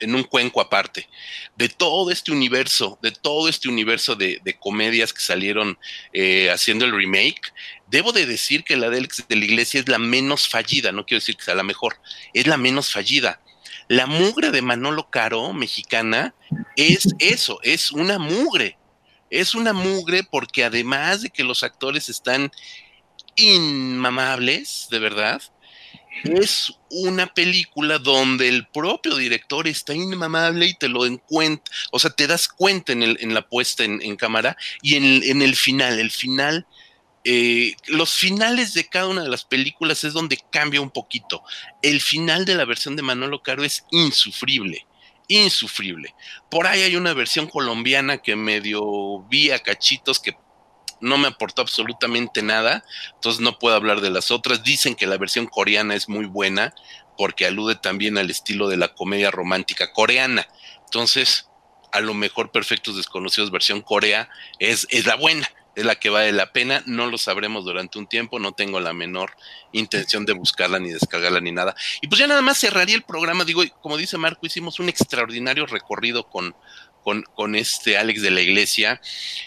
en 0.00 0.14
un 0.14 0.24
cuenco 0.24 0.60
aparte. 0.60 1.08
De 1.56 1.68
todo 1.68 2.10
este 2.10 2.32
universo, 2.32 2.98
de 3.00 3.12
todo 3.12 3.48
este 3.48 3.68
universo 3.68 4.16
de, 4.16 4.40
comedias 4.60 5.12
que 5.12 5.20
salieron 5.20 5.78
eh, 6.12 6.50
haciendo 6.50 6.84
el 6.84 6.92
remake, 6.92 7.52
debo 7.86 8.12
de 8.12 8.26
decir 8.26 8.64
que 8.64 8.76
la 8.76 8.90
de, 8.90 9.08
de 9.28 9.36
la 9.36 9.44
Iglesia 9.44 9.80
es 9.80 9.88
la 9.88 9.98
menos 9.98 10.48
fallida, 10.48 10.92
no 10.92 11.06
quiero 11.06 11.20
decir 11.20 11.36
que 11.36 11.44
sea 11.44 11.54
la 11.54 11.62
mejor, 11.62 11.96
es 12.34 12.46
la 12.46 12.56
menos 12.56 12.90
fallida 12.90 13.40
la 13.90 14.06
mugre 14.06 14.52
de 14.52 14.62
Manolo 14.62 15.10
Caro, 15.10 15.52
mexicana, 15.52 16.32
es 16.76 17.08
eso, 17.18 17.58
es 17.64 17.90
una 17.90 18.20
mugre. 18.20 18.78
Es 19.30 19.52
una 19.56 19.72
mugre 19.72 20.22
porque 20.22 20.62
además 20.62 21.22
de 21.22 21.30
que 21.30 21.42
los 21.42 21.64
actores 21.64 22.08
están 22.08 22.52
inmamables, 23.34 24.86
de 24.92 25.00
verdad, 25.00 25.42
es 26.22 26.72
una 26.88 27.34
película 27.34 27.98
donde 27.98 28.48
el 28.48 28.68
propio 28.68 29.16
director 29.16 29.66
está 29.66 29.92
inmamable 29.92 30.66
y 30.66 30.74
te 30.74 30.88
lo 30.88 31.04
encuentra, 31.04 31.74
o 31.90 31.98
sea, 31.98 32.10
te 32.10 32.28
das 32.28 32.46
cuenta 32.46 32.92
en, 32.92 33.02
el, 33.02 33.18
la 33.34 33.48
puesta 33.48 33.82
en, 33.82 34.14
cámara 34.14 34.56
y 34.82 34.94
en, 34.94 35.20
en, 35.24 35.42
el 35.42 35.56
final. 35.56 35.98
El 35.98 36.12
final 36.12 36.64
eh, 37.24 37.74
los 37.86 38.12
finales 38.14 38.72
de 38.72 38.88
cada 38.88 39.08
una 39.08 39.22
de 39.22 39.28
las 39.28 39.44
películas 39.44 40.04
es 40.04 40.14
donde 40.14 40.38
cambia 40.50 40.80
un 40.80 40.90
poquito. 40.90 41.42
El 41.82 42.00
final 42.00 42.44
de 42.44 42.54
la 42.54 42.64
versión 42.64 42.96
de 42.96 43.02
Manolo 43.02 43.42
Caro 43.42 43.62
es 43.62 43.84
insufrible, 43.90 44.86
insufrible. 45.28 46.14
Por 46.50 46.66
ahí 46.66 46.82
hay 46.82 46.96
una 46.96 47.12
versión 47.12 47.46
colombiana 47.46 48.18
que 48.18 48.36
medio 48.36 49.22
vi 49.28 49.50
a 49.50 49.58
cachitos 49.58 50.18
que 50.18 50.36
no 51.02 51.18
me 51.18 51.28
aportó 51.28 51.62
absolutamente 51.62 52.42
nada, 52.42 52.84
entonces 53.14 53.40
no 53.40 53.58
puedo 53.58 53.74
hablar 53.74 54.00
de 54.00 54.10
las 54.10 54.30
otras. 54.30 54.62
Dicen 54.62 54.94
que 54.94 55.06
la 55.06 55.18
versión 55.18 55.46
coreana 55.46 55.94
es 55.94 56.08
muy 56.08 56.24
buena 56.24 56.74
porque 57.16 57.46
alude 57.46 57.74
también 57.74 58.16
al 58.16 58.30
estilo 58.30 58.68
de 58.68 58.78
la 58.78 58.94
comedia 58.94 59.30
romántica 59.30 59.92
coreana. 59.92 60.46
Entonces, 60.84 61.48
a 61.92 62.00
lo 62.00 62.14
mejor 62.14 62.50
Perfectos 62.50 62.96
Desconocidos 62.96 63.50
versión 63.50 63.82
Corea 63.82 64.30
es, 64.58 64.86
es 64.90 65.06
la 65.06 65.16
buena 65.16 65.50
es 65.76 65.84
la 65.84 65.94
que 65.94 66.10
vale 66.10 66.32
la 66.32 66.52
pena, 66.52 66.82
no 66.86 67.06
lo 67.06 67.16
sabremos 67.16 67.64
durante 67.64 67.98
un 67.98 68.06
tiempo, 68.06 68.38
no 68.38 68.52
tengo 68.52 68.80
la 68.80 68.92
menor 68.92 69.32
intención 69.72 70.26
de 70.26 70.32
buscarla 70.32 70.78
ni 70.78 70.90
descargarla 70.90 71.40
ni 71.40 71.52
nada. 71.52 71.74
Y 72.00 72.08
pues 72.08 72.18
ya 72.18 72.26
nada 72.26 72.42
más 72.42 72.58
cerraría 72.58 72.96
el 72.96 73.02
programa, 73.02 73.44
digo, 73.44 73.62
como 73.80 73.96
dice 73.96 74.18
Marco, 74.18 74.46
hicimos 74.46 74.80
un 74.80 74.88
extraordinario 74.88 75.66
recorrido 75.66 76.28
con, 76.28 76.56
con, 77.04 77.22
con, 77.34 77.54
este 77.54 77.96
Alex 77.96 78.22
de 78.22 78.30
la 78.30 78.40
Iglesia. 78.40 79.00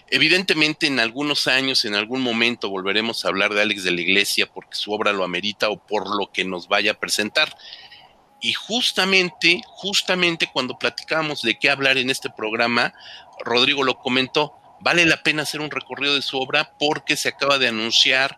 Evidentemente 0.09 0.87
en 0.87 0.99
algunos 0.99 1.47
años, 1.47 1.85
en 1.85 1.95
algún 1.95 2.21
momento 2.21 2.69
volveremos 2.69 3.25
a 3.25 3.27
hablar 3.27 3.53
de 3.53 3.61
Alex 3.61 3.83
de 3.83 3.91
la 3.91 4.01
Iglesia 4.01 4.47
porque 4.51 4.75
su 4.77 4.93
obra 4.93 5.11
lo 5.11 5.23
amerita 5.23 5.69
o 5.69 5.77
por 5.77 6.07
lo 6.15 6.31
que 6.31 6.45
nos 6.45 6.67
vaya 6.67 6.91
a 6.91 6.99
presentar. 6.99 7.55
Y 8.41 8.53
justamente, 8.53 9.61
justamente 9.65 10.49
cuando 10.51 10.77
platicábamos 10.77 11.41
de 11.43 11.57
qué 11.57 11.69
hablar 11.69 11.97
en 11.97 12.09
este 12.09 12.29
programa, 12.29 12.93
Rodrigo 13.39 13.83
lo 13.83 13.97
comentó, 13.99 14.53
vale 14.83 15.05
la 15.05 15.23
pena 15.23 15.43
hacer 15.43 15.61
un 15.61 15.71
recorrido 15.71 16.13
de 16.13 16.21
su 16.21 16.37
obra 16.37 16.73
porque 16.77 17.15
se 17.15 17.29
acaba 17.29 17.57
de 17.57 17.69
anunciar 17.69 18.37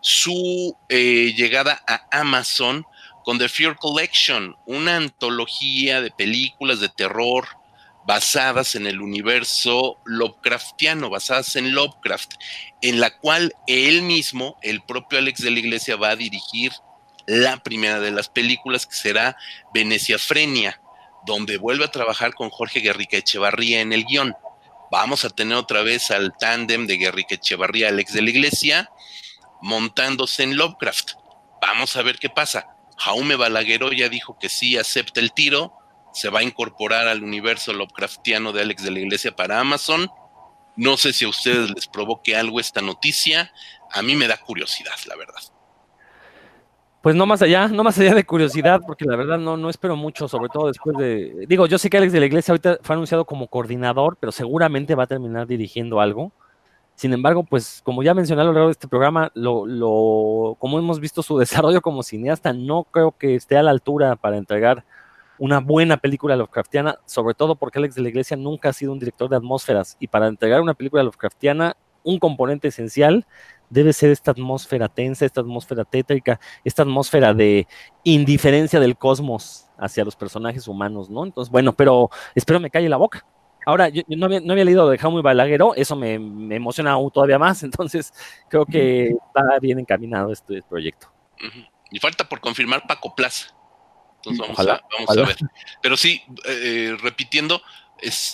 su 0.00 0.76
eh, 0.88 1.32
llegada 1.36 1.82
a 1.86 2.06
Amazon 2.10 2.84
con 3.24 3.38
The 3.38 3.48
Fear 3.48 3.76
Collection, 3.76 4.56
una 4.66 4.96
antología 4.96 6.00
de 6.00 6.10
películas 6.10 6.80
de 6.80 6.88
terror 6.88 7.46
basadas 8.06 8.76
en 8.76 8.86
el 8.86 9.00
universo 9.00 9.98
Lovecraftiano, 10.04 11.10
basadas 11.10 11.56
en 11.56 11.74
Lovecraft, 11.74 12.34
en 12.82 13.00
la 13.00 13.16
cual 13.18 13.52
él 13.66 14.02
mismo, 14.02 14.58
el 14.62 14.80
propio 14.82 15.18
Alex 15.18 15.40
de 15.42 15.50
la 15.50 15.58
Iglesia, 15.58 15.96
va 15.96 16.10
a 16.10 16.16
dirigir 16.16 16.72
la 17.26 17.56
primera 17.58 17.98
de 17.98 18.12
las 18.12 18.28
películas, 18.28 18.86
que 18.86 18.94
será 18.94 19.36
Venecia 19.74 20.18
Frenia, 20.18 20.80
donde 21.26 21.58
vuelve 21.58 21.84
a 21.84 21.90
trabajar 21.90 22.32
con 22.34 22.50
Jorge 22.50 22.78
Guerrica 22.78 23.16
Echevarría 23.16 23.80
en 23.80 23.92
el 23.92 24.04
guion 24.04 24.36
vamos 24.96 25.26
a 25.26 25.30
tener 25.30 25.58
otra 25.58 25.82
vez 25.82 26.10
al 26.10 26.34
tándem 26.38 26.86
de 26.86 26.96
Guerrique 26.96 27.34
Echevarría, 27.34 27.88
Alex 27.88 28.14
de 28.14 28.22
la 28.22 28.30
Iglesia, 28.30 28.90
montándose 29.60 30.42
en 30.42 30.56
Lovecraft. 30.56 31.12
Vamos 31.60 31.96
a 31.96 32.02
ver 32.02 32.18
qué 32.18 32.30
pasa. 32.30 32.66
Jaume 32.96 33.36
Balagueró 33.36 33.92
ya 33.92 34.08
dijo 34.08 34.38
que 34.38 34.48
sí 34.48 34.78
acepta 34.78 35.20
el 35.20 35.34
tiro, 35.34 35.74
se 36.14 36.30
va 36.30 36.38
a 36.38 36.44
incorporar 36.44 37.08
al 37.08 37.22
universo 37.22 37.74
Lovecraftiano 37.74 38.52
de 38.52 38.62
Alex 38.62 38.84
de 38.84 38.90
la 38.90 39.00
Iglesia 39.00 39.36
para 39.36 39.60
Amazon. 39.60 40.10
No 40.76 40.96
sé 40.96 41.12
si 41.12 41.26
a 41.26 41.28
ustedes 41.28 41.70
les 41.70 41.86
provoque 41.88 42.34
algo 42.34 42.58
esta 42.58 42.80
noticia. 42.80 43.52
A 43.92 44.00
mí 44.00 44.16
me 44.16 44.26
da 44.26 44.38
curiosidad, 44.38 44.96
la 45.04 45.16
verdad 45.16 45.55
pues 47.06 47.14
no 47.14 47.24
más 47.24 47.40
allá, 47.40 47.68
no 47.68 47.84
más 47.84 47.96
allá 48.00 48.16
de 48.16 48.24
curiosidad, 48.24 48.80
porque 48.84 49.04
la 49.04 49.14
verdad 49.14 49.38
no, 49.38 49.56
no 49.56 49.70
espero 49.70 49.94
mucho, 49.94 50.26
sobre 50.26 50.48
todo 50.48 50.66
después 50.66 50.96
de, 50.96 51.46
digo, 51.46 51.68
yo 51.68 51.78
sé 51.78 51.88
que 51.88 51.98
Alex 51.98 52.12
de 52.12 52.18
la 52.18 52.26
Iglesia 52.26 52.50
ahorita 52.50 52.78
fue 52.82 52.96
anunciado 52.96 53.24
como 53.24 53.46
coordinador, 53.46 54.16
pero 54.18 54.32
seguramente 54.32 54.96
va 54.96 55.04
a 55.04 55.06
terminar 55.06 55.46
dirigiendo 55.46 56.00
algo. 56.00 56.32
Sin 56.96 57.12
embargo, 57.12 57.44
pues 57.44 57.80
como 57.84 58.02
ya 58.02 58.12
mencioné 58.12 58.42
a 58.42 58.46
lo 58.46 58.52
largo 58.52 58.66
de 58.66 58.72
este 58.72 58.88
programa, 58.88 59.30
lo, 59.34 59.66
lo, 59.66 60.56
como 60.58 60.80
hemos 60.80 60.98
visto 60.98 61.22
su 61.22 61.38
desarrollo 61.38 61.80
como 61.80 62.02
cineasta, 62.02 62.52
no 62.52 62.82
creo 62.82 63.12
que 63.12 63.36
esté 63.36 63.56
a 63.56 63.62
la 63.62 63.70
altura 63.70 64.16
para 64.16 64.36
entregar 64.36 64.84
una 65.38 65.60
buena 65.60 65.98
película 65.98 66.34
Lovecraftiana, 66.34 66.98
sobre 67.04 67.34
todo 67.34 67.54
porque 67.54 67.78
Alex 67.78 67.94
de 67.94 68.02
la 68.02 68.08
Iglesia 68.08 68.36
nunca 68.36 68.70
ha 68.70 68.72
sido 68.72 68.90
un 68.90 68.98
director 68.98 69.30
de 69.30 69.36
atmósferas 69.36 69.96
y 70.00 70.08
para 70.08 70.26
entregar 70.26 70.60
una 70.60 70.74
película 70.74 71.04
Lovecraftiana, 71.04 71.76
un 72.02 72.18
componente 72.18 72.66
esencial 72.66 73.26
debe 73.70 73.92
ser 73.92 74.10
esta 74.10 74.30
atmósfera 74.30 74.88
tensa, 74.88 75.24
esta 75.24 75.40
atmósfera 75.40 75.84
tétrica, 75.84 76.40
esta 76.64 76.82
atmósfera 76.82 77.34
de 77.34 77.66
indiferencia 78.04 78.80
del 78.80 78.96
cosmos 78.96 79.66
hacia 79.78 80.04
los 80.04 80.16
personajes 80.16 80.68
humanos, 80.68 81.10
¿no? 81.10 81.24
Entonces, 81.24 81.50
bueno, 81.50 81.72
pero 81.72 82.10
espero 82.34 82.60
me 82.60 82.70
calle 82.70 82.88
la 82.88 82.96
boca. 82.96 83.26
Ahora, 83.66 83.88
yo, 83.88 84.02
no, 84.06 84.26
había, 84.26 84.64
leído 84.64 84.88
de 84.88 84.96
Jaume 84.96 85.22
Balagueró, 85.22 85.74
eso 85.74 85.96
me, 85.96 86.14
emociona 86.14 86.92
aún 86.92 87.10
todavía 87.10 87.38
más, 87.38 87.62
entonces 87.64 88.12
creo 88.48 88.64
que 88.64 89.08
está 89.08 89.58
bien 89.60 89.80
encaminado 89.80 90.32
este 90.32 90.62
proyecto. 90.62 91.12
Y 91.90 91.98
falta 91.98 92.28
por 92.28 92.40
confirmar 92.40 92.86
Paco 92.86 93.14
Plaza. 93.14 93.54
Entonces 94.16 94.40
vamos, 94.40 94.58
a, 94.58 94.80
vamos 94.96 95.18
a, 95.18 95.26
ver. 95.26 95.36
Pero 95.82 95.96
sí, 95.96 96.22
eh, 96.46 96.96
repitiendo, 97.00 97.60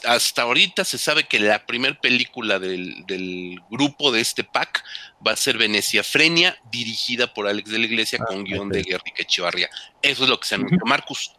hasta 0.07 0.43
ahorita 0.43 0.85
se 0.85 0.99
sabe 0.99 1.25
que 1.25 1.39
la 1.39 1.65
primera 1.67 1.99
película 2.01 2.59
del, 2.59 3.61
grupo 3.71 4.11
de 4.11 4.21
este 4.21 4.45
pack 4.45 4.83
va 5.27 5.33
a 5.33 5.37
ser 5.37 5.57
Venecia 5.57 6.03
Frenia, 6.03 6.57
dirigida 6.71 7.33
por 7.33 7.47
Alex 7.47 7.71
de 7.71 7.79
la 7.79 7.87
Iglesia 7.87 8.19
ah, 8.21 8.25
con 8.27 8.45
guion 8.45 8.69
de 8.69 8.83
Guerrique 8.83 9.23
Echevarría. 9.23 9.69
Eso 10.01 10.25
es 10.25 10.31
lo 10.31 10.39
que 10.39 10.47
se 10.47 10.57
anunció. 10.57 10.79
Marcus. 10.85 11.33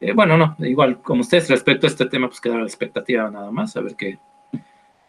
Eh, 0.00 0.12
bueno, 0.12 0.36
no, 0.36 0.56
igual, 0.60 1.00
como 1.02 1.20
ustedes 1.22 1.48
respecto 1.48 1.86
a 1.86 1.90
este 1.90 2.06
tema, 2.06 2.28
pues 2.28 2.40
queda 2.40 2.56
la 2.56 2.64
expectativa 2.64 3.30
nada 3.30 3.50
más, 3.50 3.76
a 3.76 3.80
ver 3.80 3.96
qué, 3.96 4.18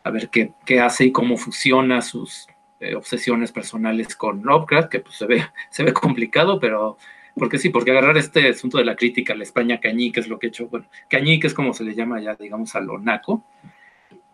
a 0.04 0.10
ver 0.10 0.30
qué, 0.30 0.54
qué 0.66 0.82
hace 0.82 1.06
y 1.06 1.12
cómo 1.12 1.38
fusiona 1.38 2.02
sus 2.02 2.48
eh, 2.82 2.96
obsesiones 2.96 3.52
personales 3.52 4.16
con 4.16 4.42
Lovecraft, 4.44 4.90
que 4.90 5.00
pues 5.00 5.16
se 5.16 5.26
ve, 5.26 5.46
se 5.70 5.84
ve 5.84 5.94
complicado, 5.94 6.60
pero 6.60 6.98
porque 7.36 7.58
sí, 7.58 7.70
porque 7.70 7.92
agarrar 7.92 8.18
este 8.18 8.50
asunto 8.50 8.78
de 8.78 8.86
la 8.86 8.96
crítica, 8.96 9.36
la 9.36 9.44
España 9.44 9.80
cañí, 9.80 10.12
que 10.12 10.20
es 10.20 10.28
lo 10.28 10.40
que 10.40 10.48
he 10.48 10.50
hecho, 10.50 10.68
bueno, 10.68 10.88
cañí, 11.10 11.40
que 11.40 11.48
es 11.48 11.54
como 11.54 11.74
se 11.74 11.84
le 11.84 11.96
llama 11.96 12.22
ya, 12.22 12.36
digamos, 12.36 12.76
a 12.76 12.82
lo 12.82 13.00
naco, 13.00 13.44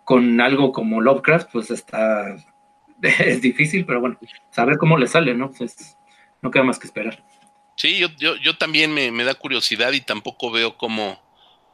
con 0.03 0.39
algo 0.41 0.71
como 0.71 1.01
Lovecraft, 1.01 1.51
pues 1.51 1.69
está, 1.69 2.35
es 3.01 3.41
difícil, 3.41 3.85
pero 3.85 4.01
bueno, 4.01 4.17
saber 4.51 4.77
cómo 4.77 4.97
le 4.97 5.07
sale, 5.07 5.33
¿no? 5.33 5.51
Pues 5.51 5.97
no 6.41 6.51
queda 6.51 6.63
más 6.63 6.79
que 6.79 6.87
esperar. 6.87 7.23
Sí, 7.75 7.99
yo, 7.99 8.07
yo, 8.17 8.35
yo 8.37 8.57
también 8.57 8.93
me, 8.93 9.11
me, 9.11 9.23
da 9.23 9.35
curiosidad 9.35 9.91
y 9.91 10.01
tampoco 10.01 10.49
veo 10.49 10.77
cómo, 10.77 11.21